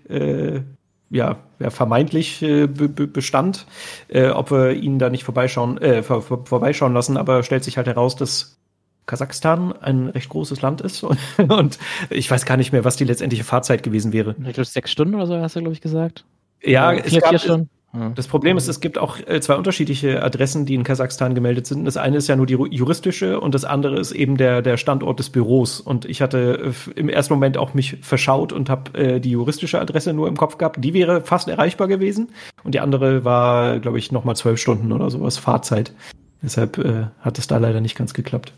ja, 1.09 1.37
ja 1.59 1.69
vermeintlich 1.69 2.41
äh, 2.41 2.67
bestand, 2.67 3.65
äh, 4.07 4.29
ob 4.29 4.51
wir 4.51 4.71
ihn 4.71 4.99
da 4.99 5.09
nicht 5.09 5.23
vorbeischauen, 5.23 5.77
äh, 5.77 6.03
vor, 6.03 6.21
vor, 6.21 6.45
vorbeischauen 6.45 6.93
lassen, 6.93 7.17
aber 7.17 7.43
stellt 7.43 7.63
sich 7.63 7.77
halt 7.77 7.87
heraus, 7.87 8.15
dass 8.15 8.57
Kasachstan 9.05 9.71
ein 9.73 10.09
recht 10.09 10.29
großes 10.29 10.61
Land 10.61 10.81
ist 10.81 11.03
und, 11.03 11.19
und 11.49 11.77
ich 12.09 12.29
weiß 12.29 12.45
gar 12.45 12.57
nicht 12.57 12.71
mehr, 12.71 12.83
was 12.83 12.95
die 12.95 13.03
letztendliche 13.03 13.43
Fahrzeit 13.43 13.83
gewesen 13.83 14.13
wäre. 14.13 14.35
Ich 14.39 14.53
glaube, 14.53 14.65
sechs 14.65 14.91
Stunden 14.91 15.15
oder 15.15 15.27
so 15.27 15.35
hast 15.37 15.55
du, 15.55 15.59
glaube 15.59 15.73
ich, 15.73 15.81
gesagt. 15.81 16.25
Ja, 16.63 16.91
vier, 16.91 17.05
es 17.05 17.21
gab, 17.21 17.29
vier 17.29 17.39
Stunden. 17.39 17.69
Das 18.15 18.27
Problem 18.27 18.57
ist, 18.57 18.67
es 18.67 18.79
gibt 18.79 18.97
auch 18.97 19.17
äh, 19.25 19.39
zwei 19.41 19.55
unterschiedliche 19.55 20.21
Adressen, 20.21 20.65
die 20.65 20.75
in 20.75 20.83
Kasachstan 20.83 21.35
gemeldet 21.35 21.67
sind. 21.67 21.85
Das 21.85 21.97
eine 21.97 22.17
ist 22.17 22.27
ja 22.27 22.35
nur 22.35 22.45
die 22.45 22.53
juristische 22.53 23.39
und 23.39 23.55
das 23.55 23.65
andere 23.65 23.99
ist 23.99 24.11
eben 24.11 24.37
der, 24.37 24.61
der 24.61 24.77
Standort 24.77 25.19
des 25.19 25.29
Büros. 25.29 25.79
Und 25.79 26.05
ich 26.05 26.21
hatte 26.21 26.73
äh, 26.95 26.99
im 26.99 27.09
ersten 27.09 27.33
Moment 27.33 27.57
auch 27.57 27.73
mich 27.73 27.97
verschaut 28.01 28.53
und 28.53 28.69
habe 28.69 28.97
äh, 28.97 29.19
die 29.19 29.31
juristische 29.31 29.79
Adresse 29.79 30.13
nur 30.13 30.27
im 30.27 30.37
Kopf 30.37 30.57
gehabt. 30.57 30.83
Die 30.83 30.93
wäre 30.93 31.21
fast 31.21 31.47
erreichbar 31.47 31.87
gewesen. 31.87 32.29
Und 32.63 32.73
die 32.75 32.79
andere 32.79 33.23
war, 33.23 33.79
glaube 33.79 33.99
ich, 33.99 34.11
nochmal 34.11 34.35
zwölf 34.35 34.59
Stunden 34.59 34.91
oder 34.91 35.09
sowas 35.09 35.37
Fahrzeit. 35.37 35.93
Deshalb 36.41 36.77
äh, 36.77 37.07
hat 37.21 37.39
es 37.39 37.47
da 37.47 37.57
leider 37.57 37.81
nicht 37.81 37.97
ganz 37.97 38.13
geklappt. 38.13 38.53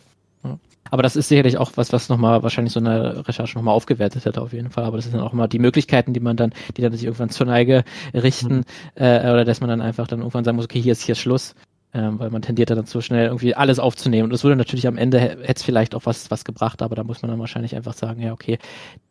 Aber 0.91 1.03
das 1.03 1.15
ist 1.15 1.27
sicherlich 1.27 1.57
auch 1.57 1.71
was, 1.75 1.93
was 1.93 2.09
nochmal 2.09 2.43
wahrscheinlich 2.43 2.73
so 2.73 2.79
eine 2.79 3.27
Recherche 3.27 3.57
nochmal 3.57 3.75
aufgewertet 3.75 4.25
hätte 4.25 4.41
auf 4.41 4.53
jeden 4.53 4.71
Fall. 4.71 4.85
Aber 4.85 4.97
das 4.97 5.05
sind 5.05 5.15
dann 5.15 5.23
auch 5.23 5.33
mal 5.33 5.47
die 5.47 5.59
Möglichkeiten, 5.59 6.13
die 6.13 6.19
man 6.19 6.37
dann, 6.37 6.53
die 6.75 6.81
dann 6.81 6.91
sich 6.91 7.03
irgendwann 7.03 7.29
zur 7.29 7.47
Neige 7.47 7.83
richten, 8.13 8.57
mhm. 8.57 8.63
äh, 8.95 9.19
oder 9.19 9.45
dass 9.45 9.61
man 9.61 9.69
dann 9.69 9.81
einfach 9.81 10.07
dann 10.07 10.19
irgendwann 10.19 10.43
sagen 10.43 10.57
muss, 10.57 10.65
okay, 10.65 10.81
hier 10.81 10.91
ist 10.91 11.03
hier 11.03 11.15
Schluss 11.15 11.55
ähm, 11.93 12.19
weil 12.19 12.29
man 12.29 12.41
tendiert 12.41 12.69
dann 12.69 12.85
zu 12.85 13.01
schnell 13.01 13.27
irgendwie 13.27 13.55
alles 13.55 13.79
aufzunehmen. 13.79 14.25
Und 14.25 14.33
das 14.33 14.43
würde 14.43 14.55
natürlich 14.55 14.87
am 14.87 14.97
Ende, 14.97 15.19
hätte 15.19 15.45
es 15.47 15.63
vielleicht 15.63 15.95
auch 15.95 16.05
was, 16.05 16.29
was 16.29 16.43
gebracht, 16.43 16.81
aber 16.81 16.95
da 16.95 17.03
muss 17.03 17.21
man 17.21 17.31
dann 17.31 17.39
wahrscheinlich 17.39 17.75
einfach 17.75 17.93
sagen, 17.93 18.21
ja, 18.21 18.33
okay, 18.33 18.59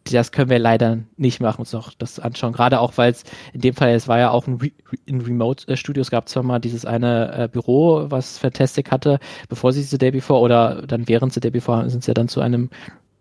das 0.05 0.31
können 0.31 0.51
wir 0.51 0.59
leider 0.59 0.99
nicht 1.17 1.41
machen, 1.41 1.61
uns 1.61 1.75
auch 1.75 1.93
das 1.99 2.21
anschauen. 2.21 2.53
Gerade 2.53 2.81
auch, 2.81 2.93
weil 2.97 3.13
es 3.13 3.25
in 3.53 3.63
dem 3.63 3.75
Fall, 3.75 3.91
es 3.91 4.09
war 4.09 4.19
ja 4.19 4.31
auch 4.31 4.47
ein 4.47 4.55
Re 4.55 4.71
in 5.07 5.21
Remote-Studio, 5.21 6.01
es 6.01 6.11
gab 6.11 6.29
zwar 6.29 6.43
mal 6.43 6.59
dieses 6.59 6.85
eine 6.85 7.45
äh, 7.45 7.49
Büro, 7.49 8.07
was 8.11 8.39
Fantastic 8.39 8.91
hatte, 8.93 9.19
bevor 9.49 9.73
sie 9.73 9.81
diese 9.81 9.99
Day 9.99 10.11
Before 10.11 10.41
oder 10.41 10.83
dann 10.87 11.09
während 11.09 11.33
sie 11.33 11.41
Day 11.41 11.51
Before 11.51 11.89
sind 11.91 12.05
sie 12.05 12.11
ja 12.11 12.15
dann 12.15 12.29
zu 12.29 12.41
einem 12.41 12.71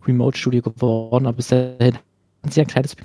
Remote-Studio 0.06 0.62
geworden, 0.62 1.26
aber 1.26 1.38
bis 1.38 1.48
dahin 1.48 1.98
sehr 2.52 2.66
kleines, 2.66 2.96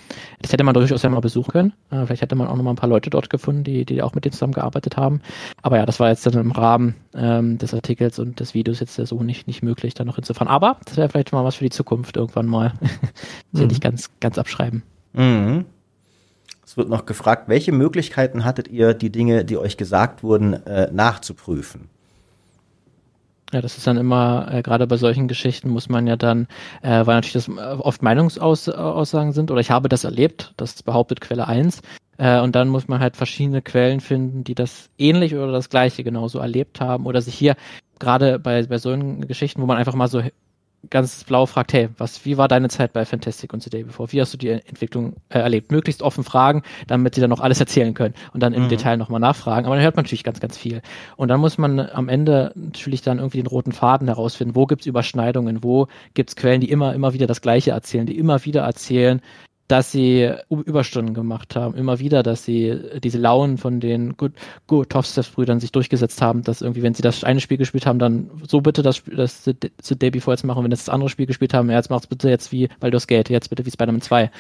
das 0.40 0.52
hätte 0.52 0.64
man 0.64 0.74
durchaus 0.74 1.02
ja 1.02 1.10
mal 1.10 1.20
besuchen 1.20 1.50
können. 1.50 1.72
Äh, 1.90 2.06
vielleicht 2.06 2.22
hätte 2.22 2.34
man 2.34 2.48
auch 2.48 2.56
noch 2.56 2.62
mal 2.62 2.70
ein 2.70 2.76
paar 2.76 2.88
Leute 2.88 3.10
dort 3.10 3.30
gefunden, 3.30 3.64
die, 3.64 3.84
die 3.84 4.02
auch 4.02 4.14
mit 4.14 4.24
denen 4.24 4.32
zusammengearbeitet 4.32 4.96
haben. 4.96 5.20
Aber 5.62 5.78
ja, 5.78 5.86
das 5.86 6.00
war 6.00 6.08
jetzt 6.08 6.26
dann 6.26 6.34
im 6.34 6.52
Rahmen 6.52 6.94
ähm, 7.14 7.58
des 7.58 7.74
Artikels 7.74 8.18
und 8.18 8.40
des 8.40 8.54
Videos 8.54 8.80
jetzt 8.80 8.94
so 8.94 9.22
nicht, 9.22 9.46
nicht 9.46 9.62
möglich, 9.62 9.94
da 9.94 10.04
noch 10.04 10.16
hinzufahren. 10.16 10.48
Aber 10.48 10.78
das 10.84 10.96
wäre 10.96 11.08
vielleicht 11.08 11.32
mal 11.32 11.44
was 11.44 11.56
für 11.56 11.64
die 11.64 11.70
Zukunft 11.70 12.16
irgendwann 12.16 12.46
mal. 12.46 12.74
das 13.52 13.62
mhm. 13.62 13.70
ich 13.70 13.80
ganz, 13.80 14.10
ganz 14.20 14.38
abschreiben. 14.38 14.82
Mhm. 15.12 15.64
Es 16.64 16.76
wird 16.76 16.88
noch 16.88 17.04
gefragt, 17.04 17.48
welche 17.48 17.72
Möglichkeiten 17.72 18.44
hattet 18.44 18.68
ihr, 18.68 18.94
die 18.94 19.10
Dinge, 19.10 19.44
die 19.44 19.58
euch 19.58 19.76
gesagt 19.76 20.22
wurden, 20.22 20.54
äh, 20.66 20.88
nachzuprüfen? 20.92 21.88
Ja, 23.52 23.60
das 23.60 23.77
ist 23.77 23.86
dann 23.86 23.97
immer, 23.97 24.47
äh, 24.52 24.62
gerade 24.62 24.86
bei 24.86 24.97
solchen 24.97 25.27
Geschichten 25.27 25.70
muss 25.70 25.89
man 25.89 26.06
ja 26.06 26.14
dann, 26.16 26.47
äh, 26.82 27.05
weil 27.05 27.16
natürlich 27.16 27.32
das 27.32 27.48
äh, 27.48 27.60
oft 27.60 28.01
Meinungsaussagen 28.01 29.32
sind, 29.32 29.51
oder 29.51 29.60
ich 29.60 29.72
habe 29.72 29.89
das 29.89 30.05
erlebt, 30.05 30.55
das 30.56 30.82
behauptet 30.85 31.20
Quelle 31.20 31.48
1, 31.48 31.82
äh, 32.18 32.40
und 32.40 32.55
dann 32.55 32.68
muss 32.68 32.86
man 32.86 33.01
halt 33.01 33.16
verschiedene 33.16 33.60
Quellen 33.60 34.01
finden, 34.01 34.44
die 34.44 34.55
das 34.55 34.89
ähnlich 34.98 35.35
oder 35.35 35.51
das 35.51 35.68
gleiche 35.68 36.05
genauso 36.05 36.39
erlebt 36.39 36.81
haben, 36.81 37.06
oder 37.06 37.22
sich 37.22 37.35
hier 37.35 37.56
gerade 37.98 38.39
bei, 38.39 38.62
bei 38.62 38.78
solchen 38.78 39.27
Geschichten, 39.27 39.60
wo 39.60 39.66
man 39.66 39.78
einfach 39.78 39.94
mal 39.94 40.09
so 40.09 40.22
ganz 40.89 41.24
blau 41.24 41.47
fragt, 41.47 41.73
hey, 41.73 41.89
was, 41.98 42.24
wie 42.24 42.39
war 42.39 42.48
deine 42.48 42.69
Zeit 42.69 42.93
bei 42.93 43.05
Fantastic 43.05 43.52
und 43.52 43.62
The 43.62 43.70
Day 43.70 43.82
Before? 43.82 44.11
Wie 44.12 44.20
hast 44.20 44.32
du 44.32 44.39
die 44.39 44.48
Entwicklung 44.48 45.16
äh, 45.28 45.39
erlebt? 45.39 45.70
Möglichst 45.70 46.02
offen 46.02 46.24
fragen, 46.24 46.62
damit 46.86 47.15
sie 47.15 47.20
dann 47.20 47.31
noch 47.31 47.40
alles 47.40 47.61
erzählen 47.61 47.93
können 47.93 48.15
und 48.32 48.43
dann 48.43 48.55
im 48.55 48.65
mhm. 48.65 48.69
Detail 48.70 48.97
nochmal 48.97 49.20
nachfragen. 49.20 49.66
Aber 49.66 49.74
dann 49.74 49.85
hört 49.85 49.97
man 49.97 50.05
natürlich 50.05 50.24
ganz, 50.24 50.40
ganz 50.40 50.57
viel. 50.57 50.81
Und 51.16 51.28
dann 51.28 51.40
muss 51.40 51.59
man 51.59 51.81
am 51.81 52.09
Ende 52.09 52.52
natürlich 52.55 53.02
dann 53.02 53.19
irgendwie 53.19 53.39
den 53.39 53.47
roten 53.47 53.73
Faden 53.73 54.09
herausfinden. 54.09 54.55
Wo 54.55 54.66
gibt's 54.66 54.86
Überschneidungen? 54.86 55.62
Wo 55.62 55.89
gibt's 56.15 56.36
Quellen, 56.36 56.61
die 56.61 56.70
immer, 56.70 56.94
immer 56.94 57.12
wieder 57.12 57.27
das 57.27 57.43
Gleiche 57.43 57.73
erzählen, 57.73 58.07
die 58.07 58.16
immer 58.16 58.44
wieder 58.44 58.62
erzählen, 58.62 59.20
dass 59.70 59.92
sie 59.92 60.28
Überstunden 60.48 61.14
gemacht 61.14 61.55
haben, 61.55 61.76
immer 61.76 62.01
wieder, 62.01 62.24
dass 62.24 62.44
sie 62.44 62.76
diese 63.02 63.18
Launen 63.18 63.56
von 63.56 63.78
den 63.78 64.16
Gutovstev-Brüdern 64.66 65.60
sich 65.60 65.70
durchgesetzt 65.70 66.20
haben, 66.20 66.42
dass 66.42 66.60
irgendwie, 66.60 66.82
wenn 66.82 66.94
sie 66.94 67.02
das 67.02 67.22
eine 67.22 67.40
Spiel 67.40 67.56
gespielt 67.56 67.86
haben, 67.86 68.01
dann 68.01 68.30
so 68.48 68.60
bitte 68.60 68.82
das, 68.82 69.02
das 69.05 69.44
The 69.44 69.98
Day 69.98 70.10
Before 70.10 70.34
jetzt 70.34 70.44
machen, 70.44 70.64
wenn 70.64 70.70
das, 70.70 70.86
das 70.86 70.88
andere 70.88 71.09
Spiel 71.09 71.26
gespielt 71.26 71.55
haben, 71.55 71.70
ja, 71.70 71.76
jetzt 71.76 71.88
macht's 71.88 72.09
bitte 72.09 72.28
jetzt 72.28 72.51
wie 72.51 72.68
Baldur's 72.80 73.06
Gate, 73.06 73.30
jetzt 73.30 73.48
bitte 73.48 73.64
wie 73.64 73.70
Spider-Man 73.70 74.01
2. 74.01 74.30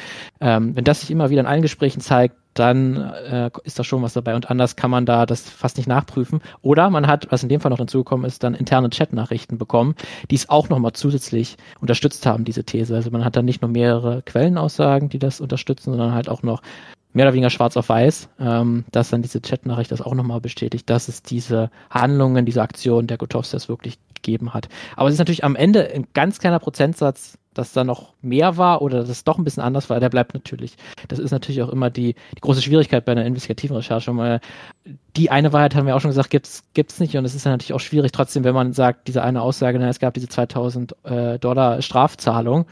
Ähm, 0.40 0.74
wenn 0.74 0.84
das 0.84 1.02
sich 1.02 1.12
immer 1.12 1.30
wieder 1.30 1.42
in 1.42 1.46
allen 1.46 1.62
Gesprächen 1.62 2.00
zeigt, 2.00 2.34
dann 2.54 2.96
äh, 2.96 3.50
ist 3.64 3.78
da 3.78 3.84
schon 3.84 4.02
was 4.02 4.12
dabei 4.12 4.34
und 4.34 4.50
anders 4.50 4.76
kann 4.76 4.90
man 4.90 5.06
da 5.06 5.26
das 5.26 5.48
fast 5.48 5.76
nicht 5.76 5.86
nachprüfen. 5.86 6.40
Oder 6.62 6.90
man 6.90 7.06
hat, 7.06 7.28
was 7.30 7.42
in 7.42 7.48
dem 7.48 7.60
Fall 7.60 7.70
noch 7.70 7.78
dazugekommen 7.78 8.26
ist, 8.26 8.42
dann 8.42 8.54
interne 8.54 8.90
Chat-Nachrichten 8.90 9.58
bekommen, 9.58 9.94
die 10.30 10.34
es 10.34 10.48
auch 10.48 10.68
nochmal 10.68 10.92
zusätzlich 10.92 11.56
unterstützt 11.80 12.26
haben, 12.26 12.44
diese 12.44 12.64
These. 12.64 12.94
Also 12.94 13.10
man 13.10 13.24
hat 13.24 13.36
dann 13.36 13.44
nicht 13.44 13.62
nur 13.62 13.70
mehrere 13.70 14.22
Quellenaussagen, 14.22 15.08
die 15.08 15.18
das 15.18 15.40
unterstützen, 15.40 15.90
sondern 15.90 16.14
halt 16.14 16.28
auch 16.28 16.42
noch 16.42 16.62
mehr 17.12 17.26
oder 17.26 17.34
weniger 17.34 17.50
schwarz 17.50 17.76
auf 17.76 17.88
weiß, 17.88 18.28
ähm, 18.38 18.84
dass 18.92 19.10
dann 19.10 19.22
diese 19.22 19.42
Chat-Nachricht 19.42 19.90
das 19.90 20.00
auch 20.00 20.14
nochmal 20.14 20.40
bestätigt, 20.40 20.88
dass 20.88 21.08
es 21.08 21.22
diese 21.22 21.70
Handlungen, 21.90 22.46
diese 22.46 22.62
Aktion 22.62 23.06
der 23.06 23.18
Gotovstas 23.18 23.68
wirklich 23.68 23.98
gegeben 24.14 24.54
hat. 24.54 24.68
Aber 24.96 25.08
es 25.08 25.14
ist 25.14 25.18
natürlich 25.18 25.44
am 25.44 25.56
Ende 25.56 25.90
ein 25.92 26.06
ganz 26.14 26.38
kleiner 26.38 26.58
Prozentsatz 26.58 27.38
dass 27.54 27.72
da 27.72 27.84
noch 27.84 28.14
mehr 28.22 28.56
war 28.56 28.80
oder 28.82 29.00
dass 29.00 29.08
es 29.08 29.24
doch 29.24 29.38
ein 29.38 29.44
bisschen 29.44 29.62
anders 29.62 29.90
war, 29.90 29.98
der 29.98 30.08
bleibt 30.08 30.34
natürlich. 30.34 30.76
Das 31.08 31.18
ist 31.18 31.32
natürlich 31.32 31.62
auch 31.62 31.68
immer 31.68 31.90
die, 31.90 32.14
die 32.36 32.40
große 32.40 32.62
Schwierigkeit 32.62 33.04
bei 33.04 33.12
einer 33.12 33.26
investigativen 33.26 33.76
Recherche. 33.76 34.16
Weil 34.16 34.40
die 35.16 35.30
eine 35.30 35.52
Wahrheit 35.52 35.74
haben 35.74 35.86
wir 35.86 35.96
auch 35.96 36.00
schon 36.00 36.10
gesagt, 36.10 36.30
gibt's 36.30 36.62
gibt's 36.74 37.00
nicht 37.00 37.16
und 37.16 37.24
es 37.24 37.34
ist 37.34 37.44
dann 37.44 37.52
natürlich 37.52 37.72
auch 37.72 37.80
schwierig 37.80 38.12
trotzdem, 38.12 38.44
wenn 38.44 38.54
man 38.54 38.72
sagt, 38.72 39.08
diese 39.08 39.22
eine 39.22 39.42
Aussage, 39.42 39.78
na, 39.78 39.88
es 39.88 39.98
gab 39.98 40.14
diese 40.14 40.28
2000 40.28 40.94
äh, 41.04 41.38
Dollar 41.38 41.82
Strafzahlung 41.82 42.66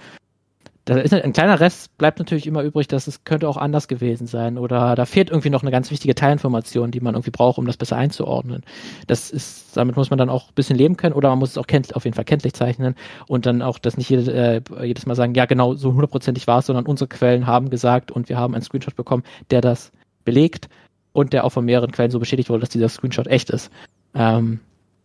da 0.89 0.97
ist 0.97 1.13
ein 1.13 1.35
kleiner 1.35 1.61
Rest 1.61 1.99
bleibt 1.99 2.19
natürlich 2.19 2.47
immer 2.47 2.63
übrig, 2.63 2.89
dass 2.89 3.09
es 3.09 3.23
könnte 3.25 3.47
auch 3.47 3.59
anders 3.59 3.89
gewesen 3.89 4.27
sein 4.27 4.57
oder 4.57 4.95
da 4.95 5.05
fehlt 5.05 5.29
irgendwie 5.29 5.51
noch 5.51 5.61
eine 5.61 5.71
ganz 5.71 5.91
wichtige 5.91 6.15
Teilinformation, 6.15 6.91
die 6.91 7.01
man 7.01 7.15
irgendwie 7.15 7.31
braucht, 7.31 7.59
um 7.59 7.67
das 7.67 7.77
besser 7.77 7.97
einzuordnen. 7.97 8.63
Das 9.07 9.31
ist, 9.31 9.77
damit 9.77 9.97
muss 9.97 10.09
man 10.09 10.19
dann 10.19 10.31
auch 10.31 10.49
ein 10.49 10.55
bisschen 10.55 10.79
leben 10.79 10.97
können 10.97 11.15
oder 11.15 11.29
man 11.29 11.41
muss 11.41 11.51
es 11.51 11.59
auch 11.59 11.67
auf 11.93 12.05
jeden 12.05 12.15
Fall 12.15 12.25
kenntlich 12.25 12.55
zeichnen 12.55 12.95
und 13.27 13.45
dann 13.45 13.61
auch 13.61 13.79
das 13.79 13.99
nicht 13.99 14.09
jede, 14.09 14.33
äh, 14.33 14.87
jedes 14.87 15.05
Mal 15.05 15.15
sagen, 15.15 15.35
ja 15.35 15.45
genau, 15.45 15.75
so 15.75 15.93
hundertprozentig 15.93 16.47
war 16.47 16.61
es, 16.61 16.67
sondern 16.67 16.87
unsere 16.87 17.09
Quellen 17.09 17.47
haben 17.47 17.69
gesagt 17.69 18.11
und 18.11 18.31
wir 18.31 18.39
haben 18.39 18.55
einen 18.55 18.63
Screenshot 18.63 18.97
bekommen, 18.97 19.25
der 19.51 19.61
das 19.61 19.93
belegt 20.25 20.71
und 21.13 21.35
der 21.35 21.45
auch 21.45 21.51
von 21.51 21.67
mehreren 21.67 21.93
Quellen 21.93 22.11
so 22.11 22.19
bestätigt 22.19 22.49
wurde, 22.49 22.61
dass 22.61 22.71
dieser 22.71 22.89
Screenshot 22.89 23.27
echt 23.27 23.51
ist. 23.51 23.71
Ähm, 24.15 24.61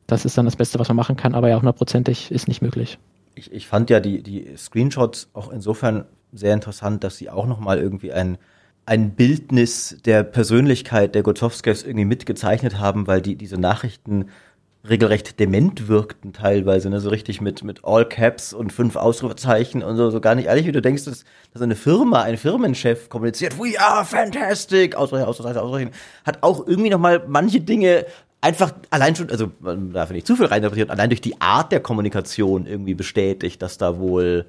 das 0.07 0.23
ist 0.23 0.38
dann 0.38 0.45
das 0.45 0.55
Beste, 0.55 0.80
was 0.80 0.88
man 0.88 0.95
machen 0.95 1.18
kann, 1.18 1.35
aber 1.35 1.49
ja, 1.49 1.57
hundertprozentig 1.57 2.31
ist 2.31 2.47
nicht 2.47 2.61
möglich 2.61 2.97
ich, 3.35 3.51
ich 3.51 3.68
fand 3.68 3.89
ja 3.89 3.99
die, 3.99 4.23
die 4.23 4.55
Screenshots 4.57 5.30
auch 5.34 5.51
insofern 5.51 6.05
sehr 6.31 6.53
interessant, 6.53 7.03
dass 7.03 7.18
sie 7.18 7.30
auch 7.30 7.45
nochmal 7.45 7.80
irgendwie 7.80 8.11
ein, 8.11 8.38
ein 8.85 9.11
Bildnis 9.11 9.97
der 10.05 10.23
Persönlichkeit 10.23 11.15
der 11.15 11.23
Gotowskis 11.23 11.84
irgendwie 11.84 12.05
mitgezeichnet 12.05 12.80
haben, 12.80 13.07
weil 13.07 13.22
die 13.22 13.35
diese 13.35 13.57
Nachrichten 13.57 14.30
regelrecht 14.88 15.39
dement 15.39 15.88
wirkten 15.88 16.34
teilweise, 16.34 16.89
ne? 16.89 16.99
so 16.99 17.10
richtig 17.10 17.39
mit, 17.39 17.64
mit 17.64 17.85
All 17.85 18.05
Caps 18.05 18.53
und 18.53 18.73
fünf 18.73 18.97
Ausrufezeichen 18.97 19.81
und 19.81 19.95
so, 19.95 20.10
so 20.10 20.19
gar 20.19 20.35
nicht 20.35 20.47
ehrlich, 20.47 20.65
wie 20.65 20.73
du 20.73 20.81
denkst, 20.81 21.05
dass, 21.05 21.23
dass 21.53 21.61
eine 21.61 21.77
Firma, 21.77 22.23
ein 22.23 22.35
Firmenchef 22.35 23.07
kommuniziert, 23.07 23.57
we 23.57 23.80
are 23.80 24.03
fantastic, 24.03 24.95
Ausrufezeichen, 24.95 25.30
Ausrufezeichen, 25.30 25.61
Ausrufezeichen, 25.61 25.93
hat 26.26 26.43
auch 26.43 26.68
irgendwie 26.68 26.89
nochmal 26.89 27.23
manche 27.27 27.61
Dinge 27.61 28.05
einfach 28.44 28.74
allein 28.90 29.15
schon, 29.15 29.30
also 29.30 29.52
man 29.60 29.94
darf 29.94 30.11
nicht 30.11 30.28
zu 30.28 30.36
viel 30.36 30.45
reininterpretieren, 30.45 30.91
allein 30.91 31.10
durch 31.10 31.22
die 31.22 31.40
Art 31.40 31.72
der 31.72 31.80
Kommunikation 31.80 32.68
irgendwie 32.68 32.94
bestätigt, 32.94 33.61
dass 33.61 33.78
da 33.78 33.98
wohl, 33.98 34.45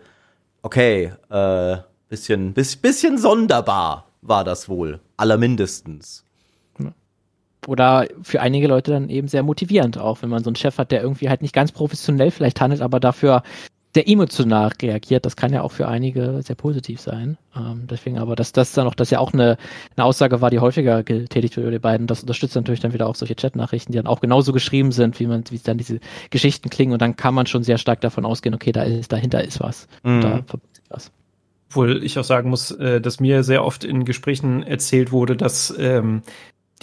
okay, 0.63 1.13
äh, 1.31 1.77
bisschen, 2.09 2.53
bis, 2.53 2.77
bisschen 2.77 3.19
sonderbar 3.19 4.07
war 4.21 4.45
das 4.45 4.69
wohl, 4.69 5.01
allermindestens. 5.17 6.25
Oder 7.67 8.09
für 8.23 8.43
einige 8.43 8.67
Leute 8.67 8.91
dann 8.91 9.09
eben 9.09 9.29
sehr 9.29 9.43
motivierend 9.43 9.97
auch, 9.97 10.21
wenn 10.21 10.29
man 10.29 10.45
so 10.45 10.51
einen 10.51 10.57
Chef 10.57 10.77
hat, 10.77 10.91
der 10.91 11.01
irgendwie 11.01 11.31
halt 11.31 11.41
nicht 11.41 11.55
ganz 11.55 11.73
professionell 11.73 12.31
vielleicht 12.31 12.61
handelt, 12.61 12.83
aber 12.83 13.01
dafür 13.01 13.43
sehr 13.95 14.09
emotional 14.09 14.71
reagiert. 14.83 15.25
Das 15.25 15.37
kann 15.37 15.53
ja 15.53 15.63
auch 15.63 15.71
für 15.71 15.87
einige 15.87 16.43
sehr 16.43 16.57
positiv 16.57 17.01
sein. 17.01 17.39
Ähm, 17.57 17.87
deswegen 17.89 18.19
aber, 18.19 18.35
dass 18.35 18.53
das 18.53 18.73
dann 18.73 18.87
auch, 18.87 18.95
dass 18.95 19.11
ja 19.11 19.21
auch 19.21 19.33
eine, 19.33 19.57
eine 19.97 20.05
Aussage 20.05 20.41
war, 20.41 20.51
die 20.51 20.59
häufiger 20.59 21.05
getätigt 21.05 21.57
wird 21.57 21.65
über 21.65 21.71
die 21.71 21.79
beiden, 21.79 22.07
das 22.09 22.21
unterstützt 22.21 22.57
natürlich 22.57 22.81
dann 22.81 22.93
wieder 22.93 23.07
auch 23.07 23.15
solche 23.15 23.37
Chat-Nachrichten, 23.37 23.93
die 23.93 23.97
dann 23.97 24.09
auch 24.09 24.21
genauso 24.21 24.53
geschrieben 24.53 24.91
sind, 24.91 25.21
wie 25.21 25.27
man, 25.27 25.45
wie 25.51 25.59
dann 25.59 25.79
diese 25.79 26.01
Geschichten 26.31 26.71
klingen 26.71 26.93
und 26.93 27.01
dann 27.01 27.15
kann 27.15 27.35
man 27.35 27.47
schon 27.47 27.63
sehr 27.63 27.79
stark 27.79 28.01
davon 28.01 28.25
ausgehen, 28.25 28.55
okay, 28.55 28.73
da 28.73 28.83
ist, 28.83 29.13
dahinter 29.13 29.45
ist 29.45 29.61
was. 29.61 29.87
Mhm. 30.03 30.21
Da 30.21 30.29
verbirgt 30.47 30.77
sich 30.77 30.85
was. 30.89 31.13
Obwohl 31.71 32.05
ich 32.05 32.19
auch 32.19 32.25
sagen 32.25 32.51
muss, 32.51 32.73
äh, 32.73 33.01
dass 33.01 33.21
mir 33.21 33.43
sehr 33.45 33.65
oft 33.65 33.85
in 33.85 34.05
Gesprächen 34.05 34.63
erzählt 34.63 35.13
wurde, 35.13 35.37
dass 35.37 35.75
ähm, 35.79 36.23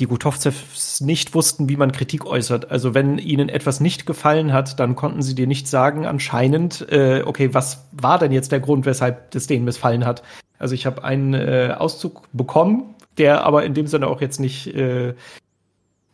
die 0.02 0.08
Gutovzevs 0.08 1.00
nicht 1.00 1.34
wussten, 1.34 1.70
wie 1.70 1.78
man 1.78 1.92
Kritik 1.92 2.26
äußert. 2.26 2.72
Also 2.72 2.94
wenn 2.94 3.18
ihnen 3.18 3.48
etwas 3.48 3.80
nicht 3.80 4.06
gefallen 4.06 4.52
hat, 4.52 4.80
dann 4.80 4.96
konnten 4.96 5.22
sie 5.22 5.36
dir 5.36 5.48
nicht 5.48 5.68
sagen, 5.68 6.06
anscheinend, 6.06 6.86
äh, 6.92 7.24
okay, 7.26 7.54
was 7.54 7.86
war 7.92 8.20
denn 8.20 8.32
jetzt 8.32 8.52
der 8.52 8.60
Grund, 8.60 8.86
weshalb 8.86 9.34
es 9.36 9.48
denen 9.48 9.64
missfallen 9.64 10.06
hat? 10.06 10.24
Also 10.60 10.76
ich 10.76 10.86
habe 10.86 11.04
einen 11.04 11.34
äh, 11.34 11.76
Auszug 11.78 12.24
bekommen 12.34 12.96
der 13.18 13.44
aber 13.44 13.66
in 13.66 13.74
dem 13.74 13.88
Sinne 13.88 14.08
auch 14.08 14.22
jetzt 14.22 14.40
nicht 14.40 14.68
äh, 14.68 15.14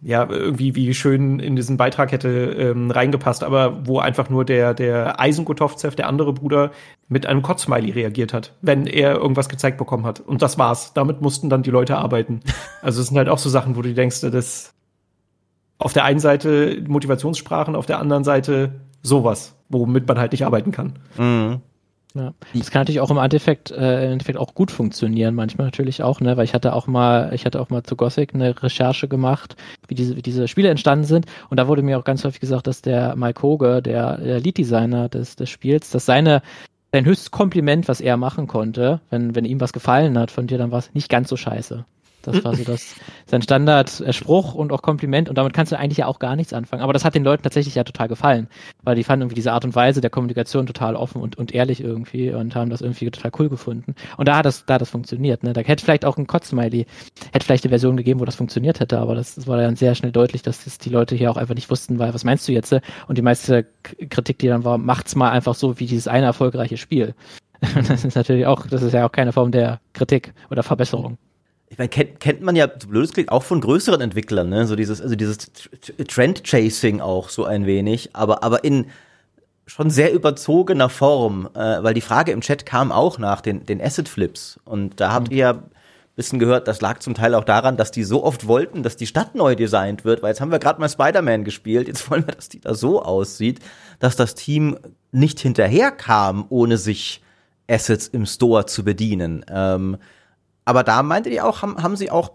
ja, 0.02 0.28
irgendwie 0.30 0.76
wie 0.76 0.94
schön 0.94 1.40
in 1.40 1.56
diesen 1.56 1.78
Beitrag 1.78 2.12
hätte 2.12 2.30
ähm, 2.30 2.92
reingepasst, 2.92 3.44
aber 3.44 3.88
wo 3.88 4.00
einfach 4.00 4.30
nur 4.30 4.46
der, 4.46 4.74
der 4.74 5.20
Eisengotovzev, 5.20 5.96
der 5.96 6.08
andere 6.08 6.34
Bruder, 6.34 6.72
mit 7.08 7.26
einem 7.26 7.42
Kotzsmiley 7.42 7.92
reagiert 7.92 8.34
hat, 8.34 8.54
wenn 8.62 8.86
er 8.86 9.16
irgendwas 9.16 9.50
gezeigt 9.50 9.78
bekommen 9.78 10.06
hat. 10.06 10.20
Und 10.20 10.42
das 10.42 10.58
war's. 10.58 10.94
Damit 10.94 11.22
mussten 11.22 11.50
dann 11.50 11.64
die 11.64 11.72
Leute 11.72 11.98
arbeiten. 11.98 12.42
Also 12.82 13.02
es 13.02 13.08
sind 13.08 13.18
halt 13.18 13.28
auch 13.28 13.40
so 13.40 13.50
Sachen, 13.50 13.76
wo 13.76 13.82
du 13.82 13.94
denkst, 13.94 14.22
das 14.22 14.74
auf 15.80 15.94
der 15.94 16.04
einen 16.04 16.20
Seite 16.20 16.84
Motivationssprachen, 16.88 17.76
auf 17.76 17.86
der 17.86 18.00
anderen 18.00 18.24
Seite 18.24 18.82
sowas, 19.02 19.56
womit 19.70 20.08
man 20.08 20.20
halt 20.20 20.32
nicht 20.32 20.46
arbeiten 20.46 20.72
kann. 20.72 21.00
Mhm. 21.18 21.62
Ja. 22.18 22.34
Das 22.54 22.72
kann 22.72 22.82
natürlich 22.82 23.00
auch 23.00 23.12
im 23.12 23.18
Endeffekt, 23.18 23.72
äh, 23.72 24.06
im 24.06 24.14
Endeffekt 24.14 24.38
auch 24.38 24.56
gut 24.56 24.72
funktionieren, 24.72 25.36
manchmal 25.36 25.68
natürlich 25.68 26.04
auch, 26.04 26.20
ne, 26.20 26.38
weil 26.38 26.46
ich 26.46 26.54
hatte 26.54 26.74
auch 26.74 26.88
mal, 26.88 27.34
ich 27.34 27.46
hatte 27.46 27.62
auch 27.62 27.70
mal 27.70 27.84
zu 27.84 27.96
Gothic 27.96 28.34
eine 28.34 28.62
Recherche 28.62 29.08
gemacht, 29.08 29.56
wie 29.88 29.96
diese, 29.96 30.16
wie 30.16 30.22
diese 30.22 30.48
Spiele 30.48 30.70
entstanden 30.70 31.06
sind 31.06 31.26
und 31.50 31.58
da 31.58 31.68
wurde 31.68 31.82
mir 31.82 32.00
auch 32.00 32.04
ganz 32.04 32.24
häufig 32.24 32.40
gesagt, 32.40 32.68
dass 32.68 32.82
der 32.82 33.16
Mike 33.16 33.42
Hoge, 33.42 33.82
der, 33.82 34.18
der 34.18 34.40
Lead-Designer 34.40 35.10
des, 35.10 35.36
des 35.36 35.50
Spiels, 35.50 35.90
dass 35.92 36.06
seine 36.06 36.42
sein 36.94 37.06
höchstes 37.06 37.32
Kompliment, 37.32 37.88
was 37.88 38.02
er 38.02 38.18
machen 38.18 38.48
konnte, 38.48 39.02
wenn, 39.10 39.36
wenn 39.36 39.46
ihm 39.46 39.60
was 39.60 39.74
gefallen 39.74 40.18
hat 40.18 40.32
von 40.32 40.48
dir, 40.48 40.58
dann 40.58 40.72
war 40.72 40.80
es 40.80 40.94
nicht 40.94 41.10
ganz 41.10 41.30
so 41.30 41.36
scheiße. 41.36 41.86
Das 42.28 42.44
war 42.44 42.56
so 42.56 42.64
das, 42.64 42.96
sein 43.26 43.42
Standardspruch 43.42 44.54
und 44.54 44.72
auch 44.74 44.82
Kompliment 44.82 45.30
und 45.30 45.38
damit 45.38 45.54
kannst 45.54 45.72
du 45.72 45.78
eigentlich 45.78 46.00
ja 46.00 46.08
auch 46.08 46.20
gar 46.20 46.36
nichts 46.36 46.54
anfangen. 46.54 46.84
Aber 46.84 46.94
das 46.94 47.06
hat 47.06 47.16
den 47.16 47.24
Leuten 47.24 47.44
tatsächlich 47.44 47.76
ja 47.76 47.84
total 47.84 48.08
gefallen, 48.08 48.48
weil 48.84 48.96
die 48.96 49.04
fanden 49.04 49.24
irgendwie 49.24 49.36
diese 49.36 49.54
Art 49.54 49.64
und 49.64 49.76
Weise 49.76 50.02
der 50.02 50.10
Kommunikation 50.10 50.68
total 50.68 50.96
offen 50.96 51.22
und, 51.22 51.38
und 51.38 51.54
ehrlich 51.54 51.82
irgendwie 51.82 52.32
und 52.32 52.56
haben 52.56 52.70
das 52.70 52.82
irgendwie 52.82 53.10
total 53.10 53.32
cool 53.40 53.50
gefunden. 53.50 53.96
Und 54.18 54.28
da 54.28 54.38
hat 54.38 54.46
das, 54.46 54.66
da 54.66 54.76
hat 54.76 54.82
das 54.82 54.90
funktioniert. 54.90 55.44
Ne? 55.44 55.54
Da 55.54 55.62
hätte 55.62 55.84
vielleicht 55.84 56.06
auch 56.06 56.18
ein 56.18 56.28
Kotzsmiley, 56.28 56.86
hätte 57.32 57.46
vielleicht 57.46 57.64
eine 57.64 57.70
Version 57.70 57.96
gegeben, 57.96 58.20
wo 58.20 58.26
das 58.26 58.36
funktioniert 58.36 58.80
hätte, 58.80 59.00
aber 59.00 59.16
das, 59.16 59.36
das 59.36 59.48
war 59.48 59.58
dann 59.58 59.76
sehr 59.76 59.96
schnell 59.96 60.12
deutlich, 60.12 60.42
dass 60.42 60.66
das 60.66 60.78
die 60.78 60.90
Leute 60.90 61.16
hier 61.16 61.32
auch 61.32 61.38
einfach 61.38 61.56
nicht 61.56 61.70
wussten, 61.70 62.00
weil 62.00 62.14
was 62.14 62.24
meinst 62.24 62.48
du 62.48 62.52
jetzt? 62.52 62.74
Und 63.08 63.18
die 63.18 63.22
meiste 63.22 63.66
Kritik, 64.10 64.40
die 64.40 64.48
dann 64.48 64.66
war, 64.66 64.78
macht's 64.78 65.16
mal 65.16 65.32
einfach 65.32 65.56
so 65.56 65.80
wie 65.80 65.86
dieses 65.86 66.08
eine 66.08 66.26
erfolgreiche 66.26 66.78
Spiel. 66.78 67.16
Das 67.88 68.06
ist 68.06 68.16
natürlich 68.16 68.46
auch, 68.46 68.68
das 68.68 68.84
ist 68.84 68.94
ja 68.94 69.06
auch 69.06 69.12
keine 69.12 69.34
Form 69.34 69.52
der 69.52 69.80
Kritik 69.94 70.34
oder 70.52 70.62
Verbesserung 70.62 71.18
ich 71.70 71.78
meine, 71.78 71.90
kennt, 71.90 72.20
kennt 72.20 72.42
man 72.42 72.56
ja, 72.56 72.70
so 72.80 72.88
blöd 72.88 73.14
klingt, 73.14 73.32
auch 73.32 73.44
von 73.44 73.62
größeren 73.62 74.02
Entwicklern, 74.02 74.50
ne? 74.50 74.66
So 74.68 74.76
dieses, 74.76 75.02
also 75.02 75.16
dieses 75.16 75.38
Trend-Chasing 76.08 77.02
auch 77.02 77.30
so 77.30 77.46
ein 77.46 77.66
wenig, 77.66 78.16
aber, 78.16 78.44
aber 78.44 78.64
in 78.64 78.88
schon 79.66 79.90
sehr 79.90 80.14
überzogener 80.14 80.90
Form, 80.90 81.50
äh, 81.54 81.84
weil 81.84 81.94
die 81.94 82.02
Frage 82.02 82.32
im 82.32 82.42
Chat 82.42 82.66
kam 82.66 82.92
auch 82.92 83.18
nach 83.18 83.42
den, 83.42 83.66
den 83.66 83.82
Asset-Flips. 83.82 84.60
Und 84.64 85.02
da 85.02 85.12
habt 85.12 85.32
ihr 85.32 85.38
ja 85.38 85.64
bisschen 86.18 86.40
gehört, 86.40 86.68
das 86.68 86.82
lag 86.82 87.00
zum 87.00 87.14
Teil 87.14 87.36
auch 87.36 87.44
daran, 87.44 87.78
dass 87.78 87.92
die 87.92 88.04
so 88.04 88.24
oft 88.24 88.48
wollten, 88.48 88.82
dass 88.82 88.98
die 88.98 89.06
Stadt 89.06 89.36
neu 89.36 89.56
designt 89.56 90.04
wird, 90.04 90.24
weil 90.24 90.30
jetzt 90.30 90.42
haben 90.42 90.52
wir 90.52 90.58
gerade 90.58 90.80
mal 90.80 90.90
Spider-Man 90.90 91.44
gespielt, 91.44 91.88
jetzt 91.88 92.10
wollen 92.12 92.26
wir, 92.26 92.34
dass 92.34 92.50
die 92.50 92.60
da 92.60 92.74
so 92.74 93.02
aussieht, 93.04 93.60
dass 94.00 94.16
das 94.16 94.34
Team 94.34 94.78
nicht 95.12 95.40
hinterherkam, 95.40 96.46
ohne 96.50 96.78
sich 96.78 97.22
Assets 97.70 98.08
im 98.08 98.26
Store 98.26 98.66
zu 98.66 98.84
bedienen. 98.84 99.46
Ähm, 99.48 99.98
aber 100.68 100.84
da 100.84 101.02
meinte 101.02 101.30
die 101.30 101.40
auch, 101.40 101.62
haben, 101.62 101.82
haben 101.82 101.96
sie 101.96 102.12
auch 102.12 102.34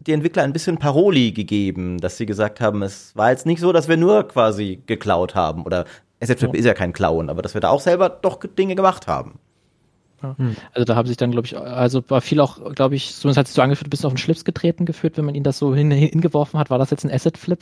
die 0.00 0.12
Entwickler 0.12 0.42
ein 0.42 0.52
bisschen 0.52 0.78
Paroli 0.78 1.30
gegeben, 1.30 1.98
dass 1.98 2.16
sie 2.16 2.26
gesagt 2.26 2.60
haben, 2.60 2.82
es 2.82 3.14
war 3.14 3.30
jetzt 3.30 3.46
nicht 3.46 3.60
so, 3.60 3.72
dass 3.72 3.86
wir 3.86 3.96
nur 3.96 4.26
quasi 4.26 4.82
geklaut 4.86 5.36
haben 5.36 5.62
oder 5.62 5.84
Asset 6.20 6.40
Flip 6.40 6.52
ja. 6.52 6.58
ist 6.58 6.66
ja 6.66 6.74
kein 6.74 6.92
Klauen, 6.92 7.30
aber 7.30 7.42
dass 7.42 7.54
wir 7.54 7.60
da 7.60 7.68
auch 7.68 7.80
selber 7.80 8.08
doch 8.08 8.40
Dinge 8.40 8.74
gemacht 8.74 9.06
haben. 9.06 9.38
Ja. 10.20 10.34
Hm. 10.36 10.56
Also 10.72 10.84
da 10.84 10.96
haben 10.96 11.06
sich 11.06 11.16
dann, 11.16 11.30
glaube 11.30 11.46
ich, 11.46 11.56
also 11.56 12.02
war 12.08 12.20
viel 12.20 12.40
auch, 12.40 12.74
glaube 12.74 12.96
ich, 12.96 13.14
zumindest 13.14 13.38
hat 13.38 13.46
sich 13.46 13.54
so 13.54 13.62
angefühlt, 13.62 13.86
ein 13.86 13.90
bisschen 13.90 14.06
auf 14.06 14.14
den 14.14 14.18
Schlips 14.18 14.44
getreten 14.44 14.84
geführt, 14.84 15.16
wenn 15.16 15.24
man 15.24 15.36
ihn 15.36 15.44
das 15.44 15.58
so 15.58 15.72
hin, 15.72 15.92
hingeworfen 15.92 16.58
hat, 16.58 16.70
war 16.70 16.78
das 16.78 16.90
jetzt 16.90 17.04
ein 17.04 17.12
Asset-Flip, 17.12 17.60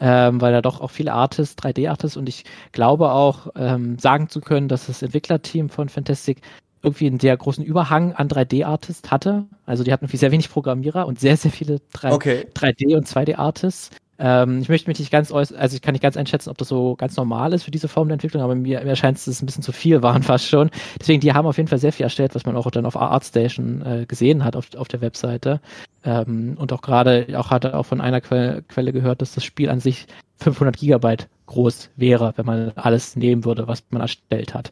ähm, 0.00 0.40
weil 0.40 0.52
da 0.52 0.62
doch 0.62 0.80
auch 0.80 0.90
viele 0.90 1.12
Artists, 1.12 1.62
3D-Artists 1.62 2.16
und 2.16 2.26
ich 2.26 2.44
glaube 2.72 3.12
auch 3.12 3.48
ähm, 3.54 3.98
sagen 3.98 4.30
zu 4.30 4.40
können, 4.40 4.68
dass 4.68 4.86
das 4.86 5.02
Entwicklerteam 5.02 5.68
von 5.68 5.90
Fantastic 5.90 6.40
irgendwie 6.82 7.06
einen 7.06 7.20
sehr 7.20 7.36
großen 7.36 7.64
Überhang 7.64 8.12
an 8.12 8.28
3D-Artists 8.28 9.10
hatte. 9.10 9.44
Also 9.66 9.84
die 9.84 9.92
hatten 9.92 10.04
irgendwie 10.04 10.16
sehr 10.16 10.32
wenig 10.32 10.50
Programmierer 10.50 11.06
und 11.06 11.20
sehr, 11.20 11.36
sehr 11.36 11.52
viele 11.52 11.80
3, 11.92 12.12
okay. 12.12 12.46
3D- 12.54 12.96
und 12.96 13.06
2D-Artists. 13.06 13.90
Ähm, 14.18 14.60
ich 14.60 14.68
möchte 14.68 14.88
mich 14.88 14.98
nicht 14.98 15.10
ganz 15.10 15.32
äußern, 15.32 15.58
also 15.58 15.74
ich 15.74 15.82
kann 15.82 15.92
nicht 15.92 16.02
ganz 16.02 16.16
einschätzen, 16.16 16.50
ob 16.50 16.58
das 16.58 16.68
so 16.68 16.96
ganz 16.96 17.16
normal 17.16 17.52
ist 17.52 17.64
für 17.64 17.70
diese 17.70 17.88
Form 17.88 18.08
der 18.08 18.14
Entwicklung, 18.14 18.42
aber 18.42 18.54
mir, 18.54 18.80
mir 18.80 18.90
erscheint 18.90 19.18
es, 19.18 19.24
dass 19.24 19.36
es 19.36 19.42
ein 19.42 19.46
bisschen 19.46 19.62
zu 19.62 19.72
viel 19.72 20.02
waren 20.02 20.22
fast 20.22 20.46
schon. 20.46 20.70
Deswegen, 21.00 21.20
die 21.20 21.32
haben 21.32 21.46
auf 21.46 21.56
jeden 21.56 21.68
Fall 21.68 21.78
sehr 21.78 21.92
viel 21.92 22.04
erstellt, 22.04 22.34
was 22.34 22.44
man 22.46 22.56
auch 22.56 22.70
dann 22.70 22.86
auf 22.86 22.96
ArtStation 22.96 23.82
äh, 23.82 24.06
gesehen 24.06 24.44
hat 24.44 24.54
auf, 24.54 24.68
auf 24.76 24.88
der 24.88 25.00
Webseite. 25.00 25.60
Ähm, 26.04 26.56
und 26.58 26.72
auch 26.72 26.82
gerade, 26.82 27.26
auch 27.36 27.50
hatte 27.50 27.76
auch 27.76 27.86
von 27.86 28.00
einer 28.00 28.20
Quelle, 28.20 28.62
Quelle 28.62 28.92
gehört, 28.92 29.22
dass 29.22 29.34
das 29.34 29.44
Spiel 29.44 29.70
an 29.70 29.80
sich 29.80 30.06
500 30.38 30.76
Gigabyte 30.76 31.28
groß 31.46 31.90
wäre, 31.96 32.32
wenn 32.36 32.46
man 32.46 32.72
alles 32.76 33.16
nehmen 33.16 33.44
würde, 33.44 33.66
was 33.66 33.82
man 33.90 34.02
erstellt 34.02 34.54
hat 34.54 34.70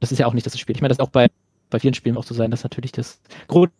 das 0.00 0.12
ist 0.12 0.18
ja 0.18 0.26
auch 0.26 0.34
nicht 0.34 0.46
das 0.46 0.58
Spiel. 0.58 0.74
Ich 0.74 0.82
meine, 0.82 0.90
das 0.90 0.98
ist 0.98 1.04
auch 1.04 1.10
bei, 1.10 1.28
bei 1.70 1.78
vielen 1.78 1.94
Spielen 1.94 2.16
auch 2.16 2.24
so 2.24 2.34
sein, 2.34 2.50
dass 2.50 2.64
natürlich 2.64 2.92
das 2.92 3.20
Grund 3.46 3.70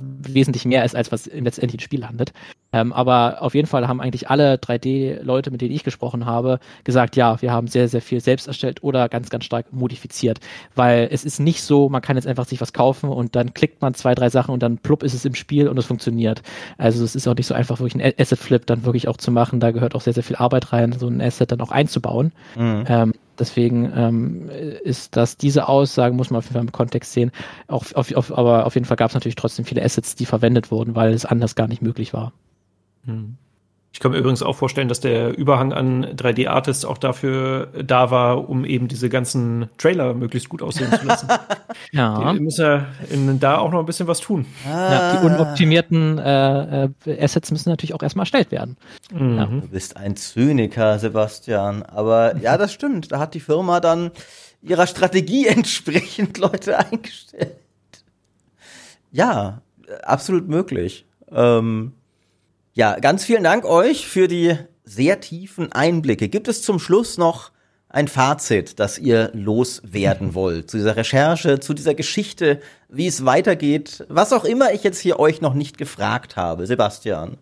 wesentlich 0.00 0.64
mehr 0.64 0.84
ist, 0.84 0.94
als 0.94 1.12
was 1.12 1.26
letztendlich 1.26 1.80
im 1.80 1.84
Spiel 1.84 2.00
landet. 2.00 2.32
Ähm, 2.72 2.92
aber 2.92 3.38
auf 3.40 3.54
jeden 3.54 3.66
Fall 3.66 3.88
haben 3.88 4.00
eigentlich 4.00 4.30
alle 4.30 4.54
3D-Leute, 4.54 5.50
mit 5.50 5.60
denen 5.60 5.74
ich 5.74 5.82
gesprochen 5.82 6.26
habe, 6.26 6.60
gesagt, 6.84 7.16
ja, 7.16 7.40
wir 7.42 7.50
haben 7.50 7.66
sehr, 7.66 7.88
sehr 7.88 8.02
viel 8.02 8.20
selbst 8.20 8.46
erstellt 8.46 8.82
oder 8.82 9.08
ganz, 9.08 9.30
ganz 9.30 9.44
stark 9.44 9.72
modifiziert. 9.72 10.38
Weil 10.74 11.08
es 11.10 11.24
ist 11.24 11.40
nicht 11.40 11.62
so, 11.62 11.88
man 11.88 12.02
kann 12.02 12.16
jetzt 12.16 12.26
einfach 12.26 12.46
sich 12.46 12.60
was 12.60 12.72
kaufen 12.72 13.08
und 13.08 13.34
dann 13.34 13.54
klickt 13.54 13.82
man 13.82 13.94
zwei, 13.94 14.14
drei 14.14 14.28
Sachen 14.28 14.52
und 14.52 14.62
dann 14.62 14.78
plupp 14.78 15.02
ist 15.02 15.14
es 15.14 15.24
im 15.24 15.34
Spiel 15.34 15.68
und 15.68 15.78
es 15.78 15.86
funktioniert. 15.86 16.42
Also 16.78 17.02
es 17.02 17.16
ist 17.16 17.26
auch 17.26 17.34
nicht 17.34 17.46
so 17.46 17.54
einfach, 17.54 17.80
wirklich 17.80 18.00
ein 18.00 18.12
Asset-Flip 18.18 18.64
dann 18.66 18.84
wirklich 18.84 19.08
auch 19.08 19.16
zu 19.16 19.32
machen. 19.32 19.60
Da 19.60 19.72
gehört 19.72 19.94
auch 19.94 20.02
sehr, 20.02 20.12
sehr 20.12 20.22
viel 20.22 20.36
Arbeit 20.36 20.72
rein, 20.72 20.92
so 20.92 21.08
ein 21.08 21.20
Asset 21.20 21.50
dann 21.50 21.60
auch 21.60 21.72
einzubauen. 21.72 22.32
Mhm. 22.56 22.84
Ähm, 22.86 23.12
Deswegen 23.40 23.90
ähm, 23.94 24.48
ist 24.48 25.16
das 25.16 25.36
diese 25.36 25.68
Aussage, 25.68 26.14
muss 26.14 26.30
man 26.30 26.38
auf 26.38 26.44
jeden 26.44 26.54
Fall 26.54 26.62
im 26.62 26.72
Kontext 26.72 27.12
sehen. 27.12 27.32
Auch, 27.66 27.84
auf, 27.94 28.14
auf, 28.14 28.36
aber 28.36 28.66
auf 28.66 28.74
jeden 28.74 28.84
Fall 28.84 28.96
gab 28.96 29.10
es 29.10 29.14
natürlich 29.14 29.34
trotzdem 29.34 29.64
viele 29.64 29.82
Assets, 29.82 30.14
die 30.14 30.26
verwendet 30.26 30.70
wurden, 30.70 30.94
weil 30.94 31.12
es 31.12 31.24
anders 31.24 31.54
gar 31.54 31.66
nicht 31.66 31.82
möglich 31.82 32.12
war. 32.12 32.32
Hm. 33.06 33.36
Ich 33.92 33.98
kann 33.98 34.12
mir 34.12 34.18
übrigens 34.18 34.42
auch 34.42 34.54
vorstellen, 34.54 34.88
dass 34.88 35.00
der 35.00 35.36
Überhang 35.36 35.72
an 35.72 36.06
3D-Artists 36.06 36.84
auch 36.84 36.96
dafür 36.96 37.68
da 37.84 38.12
war, 38.12 38.48
um 38.48 38.64
eben 38.64 38.86
diese 38.86 39.08
ganzen 39.08 39.68
Trailer 39.78 40.14
möglichst 40.14 40.48
gut 40.48 40.62
aussehen 40.62 40.92
zu 40.92 41.04
lassen. 41.04 41.28
ja. 41.90 42.32
Die 42.32 42.40
müssen 42.40 42.64
ja 42.64 42.86
in, 43.10 43.40
da 43.40 43.58
auch 43.58 43.72
noch 43.72 43.80
ein 43.80 43.86
bisschen 43.86 44.06
was 44.06 44.20
tun. 44.20 44.46
Ah. 44.64 44.92
Ja, 44.92 45.16
die 45.16 45.26
unoptimierten 45.26 46.18
äh, 46.18 46.84
äh, 46.84 46.90
Assets 47.20 47.50
müssen 47.50 47.68
natürlich 47.68 47.92
auch 47.92 48.02
erstmal 48.02 48.22
erstellt 48.22 48.52
werden. 48.52 48.76
Mhm. 49.12 49.36
Ja. 49.36 49.46
Du 49.46 49.68
bist 49.68 49.96
ein 49.96 50.14
Zyniker, 50.14 51.00
Sebastian. 51.00 51.82
Aber 51.82 52.36
ja, 52.36 52.56
das 52.56 52.72
stimmt. 52.72 53.10
Da 53.10 53.18
hat 53.18 53.34
die 53.34 53.40
Firma 53.40 53.80
dann 53.80 54.12
ihrer 54.62 54.86
Strategie 54.86 55.46
entsprechend 55.48 56.38
Leute 56.38 56.78
eingestellt. 56.78 57.56
Ja, 59.10 59.62
absolut 60.04 60.48
möglich. 60.48 61.06
Ähm, 61.32 61.92
ja, 62.72 62.98
ganz 62.98 63.24
vielen 63.24 63.44
Dank 63.44 63.64
euch 63.64 64.06
für 64.06 64.28
die 64.28 64.56
sehr 64.84 65.20
tiefen 65.20 65.72
Einblicke. 65.72 66.28
Gibt 66.28 66.48
es 66.48 66.62
zum 66.62 66.78
Schluss 66.78 67.18
noch 67.18 67.50
ein 67.88 68.06
Fazit, 68.06 68.78
das 68.78 68.98
ihr 68.98 69.30
loswerden 69.34 70.34
wollt 70.34 70.70
zu 70.70 70.76
dieser 70.76 70.96
Recherche, 70.96 71.60
zu 71.60 71.74
dieser 71.74 71.94
Geschichte, 71.94 72.60
wie 72.88 73.06
es 73.06 73.24
weitergeht, 73.24 74.04
was 74.08 74.32
auch 74.32 74.44
immer 74.44 74.72
ich 74.72 74.84
jetzt 74.84 75.00
hier 75.00 75.18
euch 75.18 75.40
noch 75.40 75.54
nicht 75.54 75.78
gefragt 75.78 76.36
habe, 76.36 76.66
Sebastian? 76.66 77.38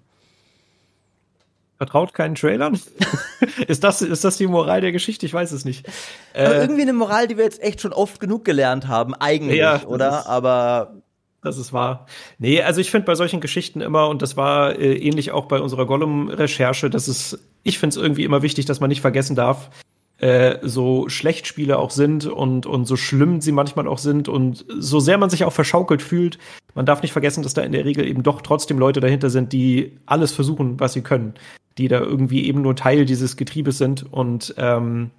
Vertraut 1.77 2.13
keinen 2.13 2.35
Trailern? 2.35 2.81
ist, 3.69 3.85
das, 3.85 4.03
ist 4.03 4.25
das 4.25 4.37
die 4.37 4.49
Moral 4.49 4.81
der 4.81 4.91
Geschichte? 4.91 5.27
Ich 5.27 5.33
weiß 5.33 5.53
es 5.53 5.65
nicht. 5.65 5.87
Äh, 6.33 6.61
irgendwie 6.61 6.83
eine 6.83 6.93
Moral, 6.93 7.29
die 7.29 7.37
wir 7.37 7.45
jetzt 7.45 7.63
echt 7.63 7.81
schon 7.81 7.93
oft 7.93 8.19
genug 8.19 8.45
gelernt 8.45 8.89
haben, 8.89 9.15
eigentlich, 9.15 9.59
ja, 9.59 9.85
oder? 9.85 10.27
Aber 10.27 10.98
das 11.43 11.59
ist 11.59 11.73
wahr. 11.73 12.07
Nee, 12.39 12.63
also 12.63 12.81
ich 12.81 12.91
finde 12.91 13.07
bei 13.07 13.15
solchen 13.15 13.41
Geschichten 13.41 13.81
immer, 13.81 14.09
und 14.09 14.23
das 14.23 14.37
war 14.37 14.77
äh, 14.77 14.97
ähnlich 14.97 15.31
auch 15.31 15.47
bei 15.47 15.61
unserer 15.61 15.87
Gollum-Recherche, 15.87 16.91
dass 16.91 17.09
es, 17.09 17.39
ich 17.63 17.79
finde 17.79 17.97
es 17.97 18.03
irgendwie 18.03 18.25
immer 18.25 18.43
wichtig, 18.43 18.67
dass 18.67 18.81
man 18.81 18.89
nicht 18.89 19.01
vergessen 19.01 19.37
darf, 19.37 19.71
äh, 20.19 20.59
so 20.63 21.09
schlecht 21.09 21.47
Spiele 21.47 21.79
auch 21.79 21.91
sind 21.91 22.27
und, 22.27 22.67
und 22.67 22.87
so 22.87 22.97
schlimm 22.97 23.41
sie 23.41 23.53
manchmal 23.53 23.87
auch 23.87 23.99
sind 23.99 24.29
und 24.29 24.65
so 24.69 24.99
sehr 24.99 25.17
man 25.17 25.31
sich 25.31 25.45
auch 25.45 25.53
verschaukelt 25.53 26.03
fühlt, 26.03 26.39
man 26.75 26.87
darf 26.87 27.03
nicht 27.03 27.13
vergessen, 27.13 27.43
dass 27.43 27.55
da 27.55 27.63
in 27.63 27.73
der 27.73 27.85
Regel 27.85 28.07
eben 28.07 28.25
doch 28.25 28.43
trotzdem 28.43 28.79
Leute 28.79 29.01
dahinter 29.01 29.31
sind, 29.31 29.53
die 29.53 29.97
alles 30.07 30.33
versuchen, 30.33 30.81
was 30.81 30.93
sie 30.93 31.03
können, 31.03 31.35
die 31.79 31.87
da 31.87 32.01
irgendwie 32.01 32.47
eben 32.47 32.63
nur 32.63 32.75
Teil 32.75 33.05
dieses 33.05 33.37
Getriebes 33.37 33.79
sind 33.79 34.13
und 34.13 34.55
ähm, 34.59 35.11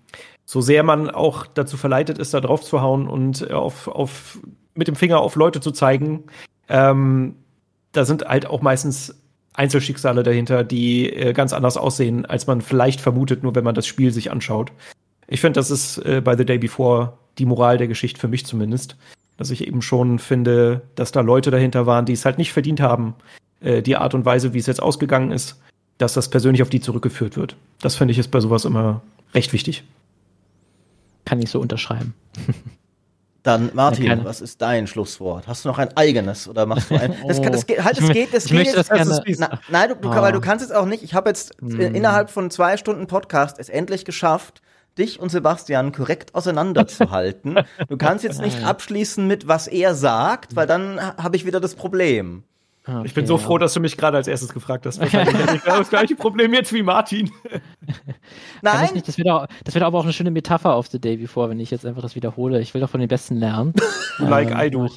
so 0.43 0.61
sehr 0.61 0.83
man 0.83 1.09
auch 1.09 1.45
dazu 1.45 1.77
verleitet 1.77 2.17
ist, 2.17 2.33
da 2.33 2.41
drauf 2.41 2.63
zu 2.63 2.81
hauen 2.81 3.07
und 3.07 3.51
auf, 3.51 3.87
auf 3.87 4.39
mit 4.79 4.87
dem 4.87 4.95
Finger 4.95 5.19
auf 5.19 5.35
Leute 5.35 5.61
zu 5.61 5.71
zeigen, 5.71 6.23
ähm, 6.67 7.35
da 7.91 8.05
sind 8.05 8.25
halt 8.25 8.47
auch 8.47 8.61
meistens 8.61 9.15
Einzelschicksale 9.53 10.23
dahinter, 10.23 10.63
die 10.63 11.11
äh, 11.11 11.33
ganz 11.33 11.53
anders 11.53 11.77
aussehen, 11.77 12.25
als 12.25 12.47
man 12.47 12.61
vielleicht 12.61 13.01
vermutet, 13.01 13.43
nur 13.43 13.55
wenn 13.55 13.63
man 13.63 13.75
das 13.75 13.85
Spiel 13.85 14.11
sich 14.11 14.31
anschaut. 14.31 14.71
Ich 15.27 15.41
finde, 15.41 15.59
das 15.59 15.69
ist 15.69 15.97
äh, 15.99 16.21
bei 16.23 16.37
The 16.37 16.45
Day 16.45 16.57
Before 16.57 17.13
die 17.37 17.45
Moral 17.45 17.77
der 17.77 17.87
Geschichte 17.87 18.19
für 18.19 18.27
mich 18.27 18.45
zumindest. 18.45 18.95
Dass 19.37 19.51
ich 19.51 19.67
eben 19.67 19.81
schon 19.81 20.19
finde, 20.19 20.81
dass 20.95 21.11
da 21.11 21.21
Leute 21.21 21.51
dahinter 21.51 21.85
waren, 21.85 22.05
die 22.05 22.13
es 22.13 22.25
halt 22.25 22.37
nicht 22.37 22.53
verdient 22.53 22.79
haben, 22.79 23.15
äh, 23.59 23.81
die 23.81 23.95
Art 23.95 24.13
und 24.13 24.25
Weise, 24.25 24.53
wie 24.53 24.59
es 24.59 24.67
jetzt 24.67 24.81
ausgegangen 24.81 25.31
ist, 25.31 25.61
dass 25.97 26.13
das 26.13 26.29
persönlich 26.29 26.61
auf 26.61 26.69
die 26.69 26.79
zurückgeführt 26.79 27.35
wird. 27.35 27.55
Das 27.81 27.95
finde 27.95 28.13
ich 28.13 28.17
ist 28.17 28.31
bei 28.31 28.39
sowas 28.39 28.65
immer 28.65 29.01
recht 29.33 29.51
wichtig. 29.51 29.83
Kann 31.25 31.41
ich 31.41 31.49
so 31.49 31.59
unterschreiben. 31.59 32.13
Dann, 33.43 33.71
Martin, 33.73 34.05
ja, 34.05 34.23
was 34.25 34.41
ist 34.41 34.61
dein 34.61 34.85
Schlusswort? 34.85 35.47
Hast 35.47 35.63
du 35.63 35.69
noch 35.69 35.77
ein 35.77 35.95
eigenes 35.95 36.47
oder 36.47 36.65
machst 36.65 36.91
du 36.91 36.95
ein? 36.95 37.15
Das, 37.27 37.41
kann, 37.41 37.51
das 37.51 37.65
geht, 37.65 37.83
halt, 37.83 37.99
es 37.99 38.09
geht, 38.09 38.33
das 38.33 38.45
geht 38.45 38.65
jetzt. 38.65 38.77
Das 38.77 38.89
gerne, 38.89 39.21
na, 39.37 39.59
nein, 39.69 39.89
du, 39.89 39.95
du, 39.95 40.09
oh. 40.09 40.15
weil 40.15 40.33
du 40.33 40.41
kannst 40.41 40.65
es 40.65 40.71
auch 40.71 40.85
nicht. 40.85 41.03
Ich 41.03 41.13
habe 41.13 41.29
jetzt 41.29 41.61
mm. 41.61 41.79
innerhalb 41.79 42.29
von 42.29 42.51
zwei 42.51 42.75
Stunden 42.75 43.07
Podcast 43.07 43.57
es 43.59 43.69
endlich 43.69 44.03
geschafft, 44.03 44.61
dich 44.97 45.19
und 45.19 45.29
Sebastian 45.29 45.91
korrekt 45.91 46.35
auseinanderzuhalten. 46.35 47.59
du 47.87 47.97
kannst 47.97 48.23
jetzt 48.23 48.41
nicht 48.41 48.63
abschließen 48.65 49.25
mit, 49.25 49.47
was 49.47 49.67
er 49.67 49.95
sagt, 49.95 50.55
weil 50.55 50.67
dann 50.67 50.99
habe 50.99 51.35
ich 51.35 51.45
wieder 51.45 51.59
das 51.59 51.75
Problem. 51.75 52.43
Okay, 52.89 53.05
ich 53.05 53.13
bin 53.13 53.25
so 53.27 53.37
froh, 53.37 53.57
dass 53.57 53.73
du 53.73 53.79
mich 53.79 53.97
gerade 53.97 54.17
als 54.17 54.27
erstes 54.27 54.53
gefragt 54.53 54.85
hast. 54.85 54.99
Wahrscheinlich 54.99 55.37
hätte 55.37 55.55
ich 55.55 55.61
das 55.61 55.89
gleiche 55.89 56.15
Problem 56.15 56.53
jetzt 56.53 56.73
wie 56.73 56.83
Martin. 56.83 57.31
Nein. 58.61 58.89
Nicht, 58.93 59.07
das 59.07 59.17
wäre 59.17 59.29
doch, 59.29 59.47
das 59.63 59.75
wär 59.75 59.85
aber 59.85 59.99
auch 59.99 60.03
eine 60.03 60.13
schöne 60.13 60.31
Metapher 60.31 60.73
auf 60.73 60.87
The 60.87 60.99
Day 60.99 61.17
Before, 61.17 61.49
wenn 61.49 61.59
ich 61.59 61.71
jetzt 61.71 61.85
einfach 61.85 62.01
das 62.01 62.15
wiederhole. 62.15 62.59
Ich 62.61 62.73
will 62.73 62.81
doch 62.81 62.89
von 62.89 62.99
den 62.99 63.09
Besten 63.09 63.35
lernen. 63.35 63.73
like 64.19 64.51
ähm, 64.51 64.59
I 64.59 64.69
do. 64.69 64.87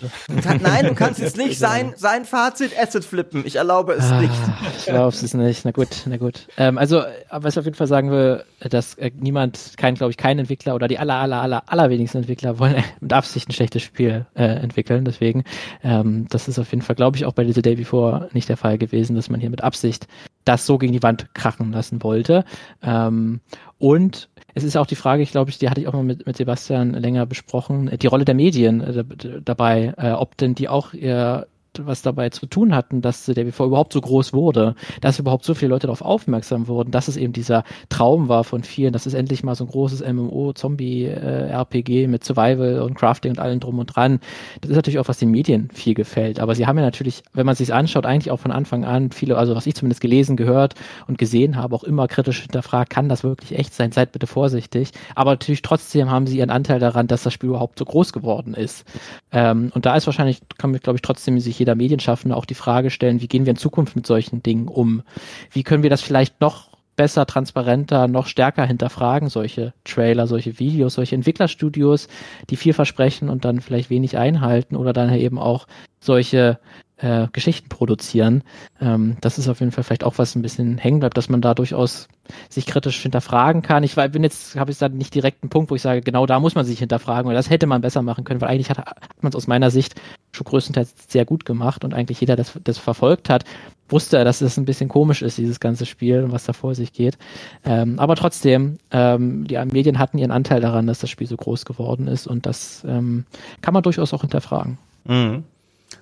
Nein, 0.61 0.87
du 0.87 0.95
kannst 0.95 1.21
jetzt 1.21 1.37
nicht 1.37 1.59
sein, 1.59 1.95
sein 1.97 2.25
Fazit 2.25 2.73
Asset 2.79 3.05
flippen. 3.05 3.43
Ich 3.47 3.57
erlaube 3.57 3.95
es 3.95 4.11
ah, 4.11 4.21
nicht. 4.21 4.33
Ich 4.79 4.85
glaube 4.87 5.09
es 5.09 5.35
nicht. 5.35 5.65
Na 5.65 5.71
gut, 5.71 5.89
na 6.07 6.17
gut. 6.17 6.47
Ähm, 6.57 6.79
also, 6.79 7.03
was 7.31 7.55
ich 7.55 7.59
auf 7.59 7.65
jeden 7.65 7.77
Fall 7.77 7.87
sagen 7.87 8.11
will, 8.11 8.45
dass 8.61 8.95
äh, 8.95 9.11
niemand, 9.15 9.75
kein, 9.77 9.95
glaube 9.95 10.11
ich, 10.11 10.17
kein 10.17 10.39
Entwickler 10.39 10.75
oder 10.75 10.89
die 10.89 10.99
aller, 10.99 11.15
aller, 11.15 11.41
aller, 11.43 11.63
allerwenigsten 11.67 12.19
Entwickler 12.19 12.59
wollen 12.59 12.83
mit 13.01 13.13
Absicht 13.13 13.49
ein 13.49 13.53
schlechtes 13.53 13.83
Spiel 13.83 14.27
äh, 14.35 14.45
entwickeln. 14.45 15.05
Deswegen, 15.05 15.45
ähm, 15.83 16.27
das 16.31 16.49
ist 16.49 16.59
auf 16.59 16.71
jeden 16.71 16.83
Fall, 16.83 16.97
glaube 16.97 17.17
ich, 17.17 17.25
auch 17.25 17.33
bei 17.33 17.51
The 17.51 17.63
Day 17.63 17.77
Before 17.77 18.29
nicht 18.33 18.49
der 18.49 18.57
Fall 18.57 18.79
gewesen, 18.79 19.17
dass 19.17 19.31
man 19.31 19.41
hier 19.41 19.51
mit 19.51 19.63
Absicht 19.63 20.07
das 20.45 20.67
so 20.67 20.79
gegen 20.79 20.93
die 20.93 21.03
Wand 21.03 21.35
krachen 21.35 21.73
lassen 21.73 22.03
wollte. 22.03 22.45
Ähm, 22.83 23.41
und 23.79 24.29
es 24.55 24.65
ist 24.65 24.77
auch 24.77 24.87
die 24.87 24.97
Frage, 24.97 25.23
ich 25.23 25.31
glaube, 25.31 25.51
die 25.51 25.69
hatte 25.69 25.81
ich 25.81 25.89
auch 25.89 25.93
mal 25.93 26.05
mit, 26.05 26.27
mit 26.27 26.37
Sebastian 26.37 26.93
länger 26.93 27.27
besprochen, 27.27 27.91
die 27.99 28.07
Rolle 28.07 28.25
der 28.25 28.35
Medien 28.35 28.81
äh, 28.81 29.05
dabei, 29.43 29.95
äh, 29.97 30.13
ob 30.13 30.37
denn 30.37 30.55
die 30.55 30.69
auch 30.69 30.93
ihr 30.93 31.47
was 31.79 32.03
dabei 32.03 32.31
zu 32.31 32.47
tun 32.47 32.75
hatten, 32.75 33.01
dass 33.01 33.25
der 33.25 33.45
BV 33.45 33.67
überhaupt 33.67 33.93
so 33.93 34.01
groß 34.01 34.33
wurde, 34.33 34.75
dass 35.01 35.19
überhaupt 35.19 35.45
so 35.45 35.55
viele 35.55 35.71
Leute 35.71 35.87
darauf 35.87 36.03
aufmerksam 36.03 36.69
wurden, 36.69 36.91
dass 36.91 37.09
es 37.09 37.17
eben 37.17 37.33
dieser 37.33 37.65
Traum 37.89 38.29
war 38.29 38.45
von 38.45 38.63
vielen, 38.63 38.93
dass 38.93 39.07
es 39.07 39.15
endlich 39.15 39.43
mal 39.43 39.55
so 39.55 39.65
ein 39.65 39.69
großes 39.69 40.03
MMO-Zombie-RPG 40.03 42.07
mit 42.09 42.25
Survival 42.25 42.81
und 42.81 42.95
Crafting 42.95 43.33
und 43.33 43.39
allem 43.39 43.61
drum 43.61 43.79
und 43.79 43.87
dran. 43.87 44.21
Das 44.61 44.71
ist 44.71 44.77
natürlich 44.77 44.99
auch, 44.99 45.09
was 45.09 45.19
den 45.19 45.31
Medien 45.31 45.69
viel 45.73 45.95
gefällt. 45.95 46.41
Aber 46.41 46.55
sie 46.55 46.67
haben 46.67 46.77
ja 46.77 46.85
natürlich, 46.85 47.23
wenn 47.33 47.47
man 47.47 47.55
sich 47.55 47.73
anschaut, 47.73 48.07
eigentlich 48.07 48.31
auch 48.31 48.41
von 48.41 48.53
Anfang 48.53 48.85
an 48.85 49.11
viele, 49.11 49.39
also 49.39 49.55
was 49.55 49.67
ich 49.67 49.75
zumindest 49.75 50.01
gelesen, 50.01 50.37
gehört 50.37 50.75
und 51.07 51.19
gesehen 51.19 51.57
habe, 51.57 51.75
auch 51.75 51.85
immer 51.85 52.09
kritisch 52.09 52.43
hinterfragt, 52.43 52.91
kann 52.91 53.09
das 53.09 53.25
wirklich 53.25 53.59
echt 53.59 53.75
sein? 53.75 53.93
Seid 53.93 54.13
bitte 54.13 54.27
vorsichtig. 54.27 54.91
Aber 55.15 55.33
natürlich 55.33 55.63
trotzdem 55.63 56.11
haben 56.11 56.27
sie 56.27 56.39
ihren 56.39 56.51
Anteil 56.51 56.79
daran, 56.79 57.07
dass 57.07 57.23
das 57.23 57.33
Spiel 57.33 57.51
überhaupt 57.51 57.79
so 57.79 57.85
groß 57.85 58.13
geworden 58.13 58.55
ist. 58.55 58.85
Ähm, 59.31 59.71
und 59.75 59.87
da 59.87 59.97
ist 59.97 60.07
wahrscheinlich, 60.07 60.41
kann 60.59 60.71
man, 60.71 60.81
glaube 60.81 60.97
ich, 60.97 61.03
trotzdem 61.03 61.39
sich 61.41 61.62
jeder 61.63 61.75
Medienschaffende 61.75 62.37
auch 62.37 62.45
die 62.45 62.55
Frage 62.55 62.91
stellen, 62.91 63.21
wie 63.21 63.29
gehen 63.29 63.47
wir 63.47 63.53
in 63.53 63.57
Zukunft 63.57 63.97
mit 63.97 64.07
solchen 64.07 64.43
Dingen 64.43 64.69
um? 64.69 65.03
Wie 65.51 65.63
können 65.63 65.83
wir 65.83 65.91
das 65.91 66.03
vielleicht 66.03 66.41
noch 66.41 66.71
besser, 66.97 67.25
transparenter, 67.25 68.09
noch 68.09 68.27
stärker 68.27 68.67
hinterfragen, 68.67 69.29
solche 69.29 69.73
Trailer, 69.85 70.27
solche 70.27 70.59
Videos, 70.59 70.95
solche 70.95 71.15
Entwicklerstudios, 71.15 72.09
die 72.51 72.57
viel 72.57 72.73
versprechen 72.73 73.29
und 73.29 73.45
dann 73.45 73.61
vielleicht 73.61 73.91
wenig 73.91 74.19
einhalten 74.19 74.77
oder 74.77 74.93
dann 74.93 75.15
eben 75.15 75.39
auch 75.39 75.67
solche 76.01 76.59
äh, 77.03 77.29
Geschichten 77.33 77.69
produzieren. 77.69 78.43
Ähm, 78.81 79.17
das 79.21 79.39
ist 79.39 79.49
auf 79.49 79.61
jeden 79.61 79.73
Fall 79.73 79.85
vielleicht 79.85 80.05
auch 80.05 80.19
was 80.19 80.35
ein 80.35 80.43
bisschen 80.43 80.79
hängen 80.79 81.01
bleibt, 81.01 81.17
dass 81.17 81.29
man 81.29 81.41
da 81.41 81.55
durchaus 81.55 82.09
sich 82.49 82.67
kritisch 82.67 83.03
hinterfragen 83.03 83.63
kann. 83.63 83.83
Ich 83.83 83.97
bin 83.97 84.23
jetzt, 84.23 84.57
habe 84.57 84.71
ich 84.71 84.79
da 84.79 84.89
nicht 84.89 85.15
direkt 85.15 85.43
einen 85.43 85.51
Punkt, 85.51 85.71
wo 85.71 85.75
ich 85.75 85.83
sage, 85.83 86.01
genau 86.01 86.27
da 86.27 86.39
muss 86.41 86.55
man 86.55 86.65
sich 86.65 86.79
hinterfragen, 86.79 87.29
weil 87.29 87.35
das 87.35 87.51
hätte 87.51 87.67
man 87.67 87.81
besser 87.81 88.03
machen 88.03 88.25
können, 88.25 88.41
weil 88.41 88.49
eigentlich 88.49 88.71
hat, 88.71 88.79
hat 88.79 89.23
man 89.23 89.31
es 89.31 89.37
aus 89.37 89.49
meiner 89.49 89.71
Sicht 89.71 90.01
schon 90.31 90.45
größtenteils 90.45 90.95
sehr 91.09 91.25
gut 91.25 91.45
gemacht 91.45 91.85
und 91.85 91.93
eigentlich 91.93 92.21
jeder, 92.21 92.37
der 92.37 92.45
das, 92.45 92.59
das 92.63 92.79
verfolgt 92.79 93.29
hat, 93.29 93.45
wusste, 93.89 94.25
dass 94.25 94.41
es 94.41 94.57
ein 94.57 94.65
bisschen 94.65 94.89
komisch 94.89 95.23
ist, 95.23 95.37
dieses 95.37 95.61
ganze 95.61 95.85
Spiel 95.85 96.23
und 96.23 96.33
was 96.33 96.45
da 96.45 96.53
vor 96.53 96.75
sich 96.75 96.93
geht. 96.93 97.19
Ähm, 97.65 97.99
aber 97.99 98.17
trotzdem, 98.17 98.79
ähm, 98.91 99.47
die 99.47 99.59
Medien 99.67 99.99
hatten 99.99 100.19
ihren 100.19 100.31
Anteil 100.31 100.61
daran, 100.61 100.87
dass 100.87 101.01
das 101.01 101.11
Spiel 101.11 101.27
so 101.27 101.37
groß 101.37 101.65
geworden 101.65 102.07
ist 102.07 102.27
und 102.27 102.47
das 102.47 102.85
ähm, 102.89 103.25
kann 103.61 103.75
man 103.75 103.83
durchaus 103.83 104.15
auch 104.15 104.23
hinterfragen. 104.23 104.79
Mhm. 105.05 105.45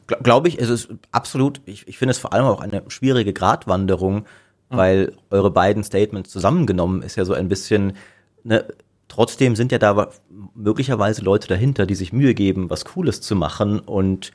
Glaube 0.06 0.48
ich, 0.48 0.58
es 0.58 0.68
ist 0.68 0.88
absolut, 1.12 1.60
ich, 1.66 1.86
ich 1.88 1.98
finde 1.98 2.12
es 2.12 2.18
vor 2.18 2.32
allem 2.32 2.44
auch 2.44 2.60
eine 2.60 2.82
schwierige 2.88 3.32
Gratwanderung, 3.32 4.16
mhm. 4.16 4.22
weil 4.68 5.12
eure 5.30 5.50
beiden 5.50 5.84
Statements 5.84 6.30
zusammengenommen 6.30 7.02
ist 7.02 7.16
ja 7.16 7.24
so 7.24 7.34
ein 7.34 7.48
bisschen, 7.48 7.94
ne, 8.44 8.64
trotzdem 9.08 9.56
sind 9.56 9.72
ja 9.72 9.78
da 9.78 10.10
möglicherweise 10.54 11.22
Leute 11.22 11.48
dahinter, 11.48 11.86
die 11.86 11.94
sich 11.94 12.12
Mühe 12.12 12.34
geben, 12.34 12.70
was 12.70 12.84
Cooles 12.84 13.20
zu 13.20 13.36
machen 13.36 13.78
und 13.78 14.32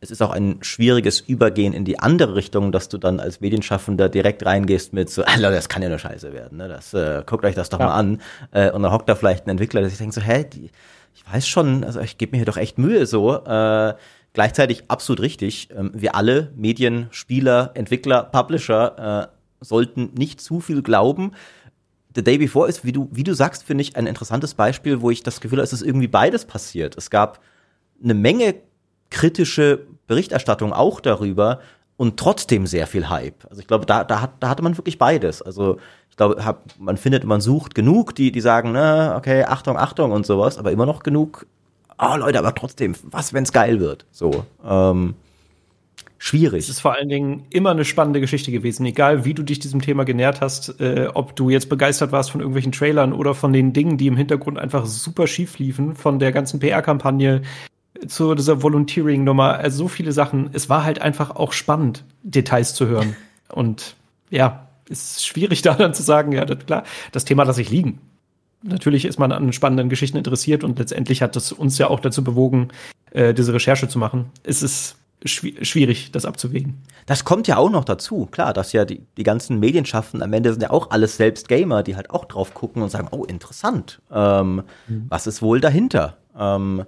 es 0.00 0.10
ist 0.10 0.22
auch 0.22 0.30
ein 0.30 0.58
schwieriges 0.60 1.20
Übergehen 1.20 1.72
in 1.72 1.84
die 1.84 1.98
andere 1.98 2.34
Richtung, 2.34 2.70
dass 2.70 2.88
du 2.88 2.98
dann 2.98 3.18
als 3.18 3.40
Medienschaffender 3.40 4.08
direkt 4.08 4.44
reingehst 4.44 4.92
mit 4.92 5.10
so, 5.10 5.22
Leute, 5.22 5.54
das 5.54 5.68
kann 5.68 5.82
ja 5.82 5.88
nur 5.88 5.98
scheiße 5.98 6.32
werden, 6.32 6.58
ne? 6.58 6.68
Das, 6.68 6.92
äh, 6.92 7.22
guckt 7.24 7.44
euch 7.44 7.54
das 7.54 7.70
doch 7.70 7.80
ja. 7.80 7.86
mal 7.86 7.94
an. 7.94 8.20
Äh, 8.52 8.70
und 8.70 8.82
dann 8.82 8.92
hockt 8.92 9.08
da 9.08 9.14
vielleicht 9.14 9.46
ein 9.46 9.50
Entwickler, 9.50 9.80
der 9.80 9.88
sich 9.88 9.98
denkt 9.98 10.14
so, 10.14 10.20
hä, 10.20 10.44
die, 10.44 10.70
ich 11.14 11.24
weiß 11.32 11.48
schon, 11.48 11.82
also 11.82 12.00
ich 12.00 12.18
gebe 12.18 12.32
mir 12.32 12.38
hier 12.38 12.46
doch 12.46 12.58
echt 12.58 12.78
Mühe 12.78 13.06
so. 13.06 13.34
Äh, 13.44 13.94
Gleichzeitig 14.36 14.84
absolut 14.88 15.22
richtig. 15.22 15.70
Ähm, 15.74 15.92
wir 15.94 16.14
alle, 16.14 16.52
Medien, 16.56 17.06
Spieler, 17.10 17.70
Entwickler, 17.72 18.22
Publisher, 18.22 19.30
äh, 19.30 19.64
sollten 19.64 20.10
nicht 20.12 20.42
zu 20.42 20.60
viel 20.60 20.82
glauben. 20.82 21.32
The 22.14 22.22
Day 22.22 22.36
Before 22.36 22.68
ist, 22.68 22.84
wie 22.84 22.92
du, 22.92 23.08
wie 23.10 23.24
du 23.24 23.32
sagst, 23.32 23.64
finde 23.64 23.80
ich 23.80 23.96
ein 23.96 24.06
interessantes 24.06 24.52
Beispiel, 24.52 25.00
wo 25.00 25.10
ich 25.10 25.22
das 25.22 25.40
Gefühl 25.40 25.60
habe, 25.60 25.64
es 25.64 25.72
ist 25.72 25.80
irgendwie 25.80 26.06
beides 26.06 26.44
passiert. 26.44 26.98
Es 26.98 27.08
gab 27.08 27.40
eine 28.04 28.12
Menge 28.12 28.56
kritische 29.08 29.86
Berichterstattung 30.06 30.74
auch 30.74 31.00
darüber 31.00 31.60
und 31.96 32.18
trotzdem 32.18 32.66
sehr 32.66 32.86
viel 32.86 33.08
Hype. 33.08 33.46
Also 33.48 33.62
ich 33.62 33.66
glaube, 33.66 33.86
da, 33.86 34.04
da, 34.04 34.20
hat, 34.20 34.32
da 34.40 34.50
hatte 34.50 34.62
man 34.62 34.76
wirklich 34.76 34.98
beides. 34.98 35.40
Also 35.40 35.78
ich 36.10 36.16
glaube, 36.18 36.44
hab, 36.44 36.78
man 36.78 36.98
findet, 36.98 37.24
man 37.24 37.40
sucht 37.40 37.74
genug, 37.74 38.14
die, 38.14 38.32
die 38.32 38.42
sagen, 38.42 38.72
ne, 38.72 39.14
okay, 39.16 39.44
Achtung, 39.44 39.78
Achtung 39.78 40.12
und 40.12 40.26
sowas, 40.26 40.58
aber 40.58 40.72
immer 40.72 40.84
noch 40.84 41.02
genug 41.02 41.46
oh 41.98 42.16
Leute, 42.16 42.38
aber 42.38 42.54
trotzdem, 42.54 42.94
was, 43.04 43.32
wenn's 43.32 43.52
geil 43.52 43.80
wird? 43.80 44.06
So, 44.10 44.44
ähm, 44.64 45.14
schwierig. 46.18 46.64
Es 46.64 46.68
ist 46.68 46.80
vor 46.80 46.94
allen 46.94 47.08
Dingen 47.08 47.44
immer 47.50 47.70
eine 47.70 47.84
spannende 47.84 48.20
Geschichte 48.20 48.50
gewesen, 48.50 48.84
egal 48.86 49.24
wie 49.24 49.34
du 49.34 49.42
dich 49.42 49.58
diesem 49.58 49.82
Thema 49.82 50.04
genährt 50.04 50.40
hast, 50.40 50.80
äh, 50.80 51.08
ob 51.12 51.36
du 51.36 51.50
jetzt 51.50 51.68
begeistert 51.68 52.12
warst 52.12 52.30
von 52.30 52.40
irgendwelchen 52.40 52.72
Trailern 52.72 53.12
oder 53.12 53.34
von 53.34 53.52
den 53.52 53.72
Dingen, 53.72 53.98
die 53.98 54.06
im 54.06 54.16
Hintergrund 54.16 54.58
einfach 54.58 54.86
super 54.86 55.26
schief 55.26 55.58
liefen, 55.58 55.94
von 55.94 56.18
der 56.18 56.32
ganzen 56.32 56.60
PR-Kampagne 56.60 57.42
zu 58.06 58.34
dieser 58.34 58.62
Volunteering-Nummer, 58.62 59.54
also 59.54 59.84
so 59.84 59.88
viele 59.88 60.12
Sachen. 60.12 60.50
Es 60.52 60.68
war 60.68 60.84
halt 60.84 61.00
einfach 61.00 61.30
auch 61.30 61.52
spannend, 61.52 62.04
Details 62.22 62.74
zu 62.74 62.86
hören. 62.86 63.16
Und 63.48 63.96
ja, 64.30 64.68
ist 64.88 65.26
schwierig 65.26 65.62
da 65.62 65.74
dann 65.74 65.94
zu 65.94 66.02
sagen, 66.02 66.32
ja, 66.32 66.44
das, 66.44 66.66
klar, 66.66 66.84
das 67.12 67.24
Thema 67.24 67.44
lasse 67.44 67.62
ich 67.62 67.70
liegen 67.70 68.00
natürlich 68.66 69.04
ist 69.04 69.18
man 69.18 69.32
an 69.32 69.52
spannenden 69.52 69.88
Geschichten 69.88 70.16
interessiert 70.16 70.64
und 70.64 70.78
letztendlich 70.78 71.22
hat 71.22 71.36
das 71.36 71.52
uns 71.52 71.78
ja 71.78 71.88
auch 71.88 72.00
dazu 72.00 72.22
bewogen, 72.22 72.68
äh, 73.10 73.34
diese 73.34 73.54
Recherche 73.54 73.88
zu 73.88 73.98
machen. 73.98 74.26
Es 74.42 74.62
ist 74.62 74.96
schw 75.24 75.64
schwierig, 75.64 76.12
das 76.12 76.24
abzuwägen. 76.24 76.82
Das 77.06 77.24
kommt 77.24 77.48
ja 77.48 77.56
auch 77.56 77.70
noch 77.70 77.84
dazu, 77.84 78.26
klar, 78.26 78.52
dass 78.52 78.72
ja 78.72 78.84
die, 78.84 79.02
die 79.16 79.22
ganzen 79.22 79.58
Medienschaften 79.58 80.22
am 80.22 80.32
Ende 80.32 80.52
sind 80.52 80.62
ja 80.62 80.70
auch 80.70 80.90
alles 80.90 81.16
selbst 81.16 81.48
Gamer, 81.48 81.82
die 81.82 81.96
halt 81.96 82.10
auch 82.10 82.24
drauf 82.26 82.54
gucken 82.54 82.82
und 82.82 82.90
sagen, 82.90 83.08
oh, 83.10 83.24
interessant, 83.24 84.00
ähm, 84.12 84.62
mhm. 84.88 85.06
was 85.08 85.26
ist 85.26 85.42
wohl 85.42 85.60
dahinter? 85.60 86.16
Ähm, 86.38 86.84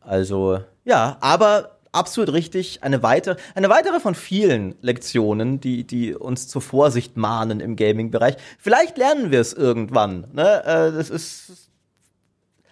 also, 0.00 0.60
ja, 0.84 1.16
aber 1.20 1.73
absolut 1.94 2.32
richtig. 2.32 2.82
Eine 2.82 3.02
weitere, 3.02 3.36
eine 3.54 3.68
weitere 3.68 4.00
von 4.00 4.14
vielen 4.14 4.74
Lektionen, 4.80 5.60
die, 5.60 5.84
die 5.84 6.14
uns 6.14 6.48
zur 6.48 6.62
Vorsicht 6.62 7.16
mahnen 7.16 7.60
im 7.60 7.76
Gaming-Bereich. 7.76 8.36
Vielleicht 8.58 8.98
lernen 8.98 9.30
wir 9.30 9.40
es 9.40 9.52
irgendwann. 9.52 10.26
Ne? 10.32 10.64
Äh, 10.64 10.92
das 10.92 11.10
ist. 11.10 11.70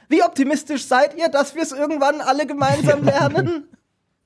Wie 0.09 0.23
optimistisch 0.23 0.87
seid 0.87 1.17
ihr, 1.17 1.29
dass 1.29 1.55
wir 1.55 1.63
es 1.63 1.73
irgendwann 1.73 2.21
alle 2.21 2.47
gemeinsam 2.47 3.03
lernen? 3.05 3.69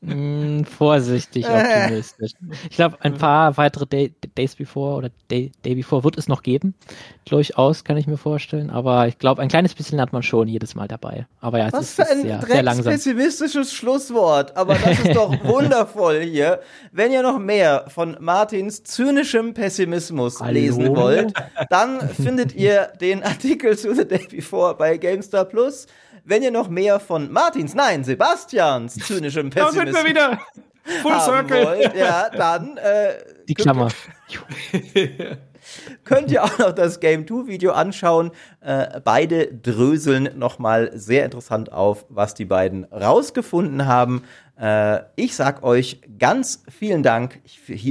Mm, 0.06 0.62
vorsichtig 0.64 1.46
optimistisch. 1.50 2.32
Ich 2.70 2.76
glaube, 2.76 2.96
ein 3.00 3.14
paar 3.14 3.56
weitere 3.56 3.86
Day, 3.86 4.14
Days 4.36 4.54
Before 4.54 4.96
oder 4.96 5.10
Day, 5.30 5.50
Day 5.64 5.74
Before 5.74 6.04
wird 6.04 6.16
es 6.16 6.28
noch 6.28 6.42
geben. 6.42 6.74
Durchaus 7.24 7.82
kann 7.82 7.96
ich 7.96 8.06
mir 8.06 8.16
vorstellen. 8.16 8.70
Aber 8.70 9.08
ich 9.08 9.18
glaube, 9.18 9.42
ein 9.42 9.48
kleines 9.48 9.74
bisschen 9.74 10.00
hat 10.00 10.12
man 10.12 10.22
schon 10.22 10.46
jedes 10.46 10.76
Mal 10.76 10.86
dabei. 10.86 11.26
Aber 11.40 11.58
ja, 11.58 11.66
es 11.66 11.72
Was 11.72 11.80
ist, 11.82 11.94
für 11.96 12.08
ein 12.08 12.22
sehr, 12.22 12.40
sehr 12.46 12.62
langsam. 12.62 12.92
pessimistisches 12.92 13.72
Schlusswort. 13.72 14.56
Aber 14.56 14.74
das 14.76 15.00
ist 15.00 15.16
doch 15.16 15.32
wundervoll 15.44 16.20
hier. 16.20 16.60
Wenn 16.92 17.10
ihr 17.10 17.22
noch 17.22 17.38
mehr 17.40 17.86
von 17.88 18.16
Martins 18.20 18.84
zynischem 18.84 19.54
Pessimismus 19.54 20.40
Hallo? 20.40 20.52
lesen 20.52 20.94
wollt, 20.94 21.32
dann 21.68 22.08
findet 22.10 22.54
ihr 22.54 22.92
den 23.00 23.24
Artikel 23.24 23.76
zu 23.76 23.92
The 23.94 24.06
Day 24.06 24.26
Before 24.30 24.76
bei 24.76 24.96
GameStar 24.98 25.46
Plus. 25.46 25.86
Wenn 26.28 26.42
ihr 26.42 26.50
noch 26.50 26.68
mehr 26.68 26.98
von 26.98 27.30
Martins, 27.30 27.74
nein, 27.74 28.02
Sebastians 28.02 28.96
zynischem 28.96 29.50
Pessimismus 29.50 29.84
da 29.84 29.92
sind 29.92 29.94
wir 29.94 30.10
wieder. 30.10 30.40
Full 31.02 31.20
Circle. 31.20 31.66
Wollt, 31.66 31.96
ja, 31.96 32.28
dann 32.30 32.76
äh, 32.78 33.14
die 33.48 33.54
Klammer. 33.54 33.88
könnt 36.04 36.30
ihr 36.30 36.42
auch 36.42 36.58
noch 36.58 36.72
das 36.72 37.00
Game 37.00 37.26
2 37.26 37.46
Video 37.46 37.72
anschauen. 37.72 38.32
Äh, 38.60 39.00
beide 39.04 39.46
dröseln 39.46 40.30
nochmal 40.36 40.90
sehr 40.94 41.24
interessant 41.24 41.72
auf, 41.72 42.06
was 42.08 42.34
die 42.34 42.44
beiden 42.44 42.84
rausgefunden 42.84 43.86
haben. 43.86 44.24
Äh, 44.60 45.00
ich 45.16 45.36
sag 45.36 45.62
euch 45.62 46.00
ganz 46.18 46.64
vielen 46.68 47.02
Dank 47.02 47.40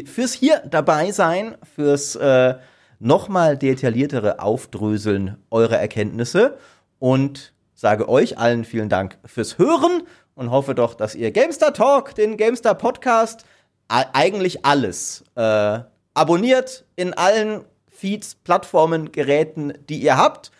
fürs 0.05 0.33
hier 0.33 0.61
dabei 0.69 1.11
sein, 1.11 1.55
fürs 1.75 2.15
äh, 2.15 2.55
nochmal 2.99 3.57
detailliertere 3.57 4.39
Aufdröseln 4.39 5.37
eurer 5.49 5.77
Erkenntnisse 5.77 6.57
und 6.99 7.54
sage 7.75 8.09
euch 8.09 8.37
allen 8.37 8.65
vielen 8.65 8.89
Dank 8.89 9.17
fürs 9.25 9.57
Hören 9.59 10.03
und 10.33 10.49
hoffe 10.49 10.73
doch, 10.73 10.95
dass 10.95 11.13
ihr 11.13 11.31
Gamestar 11.31 11.73
Talk, 11.73 12.15
den 12.15 12.37
Gamestar 12.37 12.75
Podcast, 12.75 13.45
eigentlich 13.87 14.65
alles 14.65 15.23
äh, 15.35 15.79
abonniert 16.15 16.85
in 16.95 17.13
allen 17.13 17.65
Feeds, 17.87 18.35
Plattformen, 18.35 19.11
Geräten, 19.11 19.73
die 19.89 20.01
ihr 20.01 20.17
habt. 20.17 20.51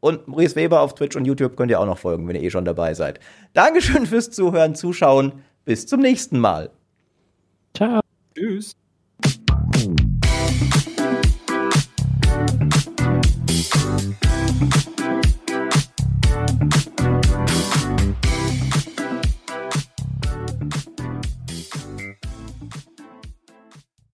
Und 0.00 0.28
Maurice 0.28 0.54
Weber 0.54 0.80
auf 0.80 0.94
Twitch 0.94 1.16
und 1.16 1.24
YouTube 1.24 1.56
könnt 1.56 1.70
ihr 1.70 1.80
auch 1.80 1.86
noch 1.86 1.98
folgen, 1.98 2.28
wenn 2.28 2.36
ihr 2.36 2.42
eh 2.42 2.50
schon 2.50 2.66
dabei 2.66 2.92
seid. 2.92 3.20
Dankeschön 3.54 4.04
fürs 4.06 4.30
Zuhören, 4.30 4.74
Zuschauen. 4.74 5.44
Bis 5.64 5.86
zum 5.86 6.00
nächsten 6.00 6.38
Mal. 6.38 6.70
Ciao. 7.74 8.00
Tschüss. 8.34 8.76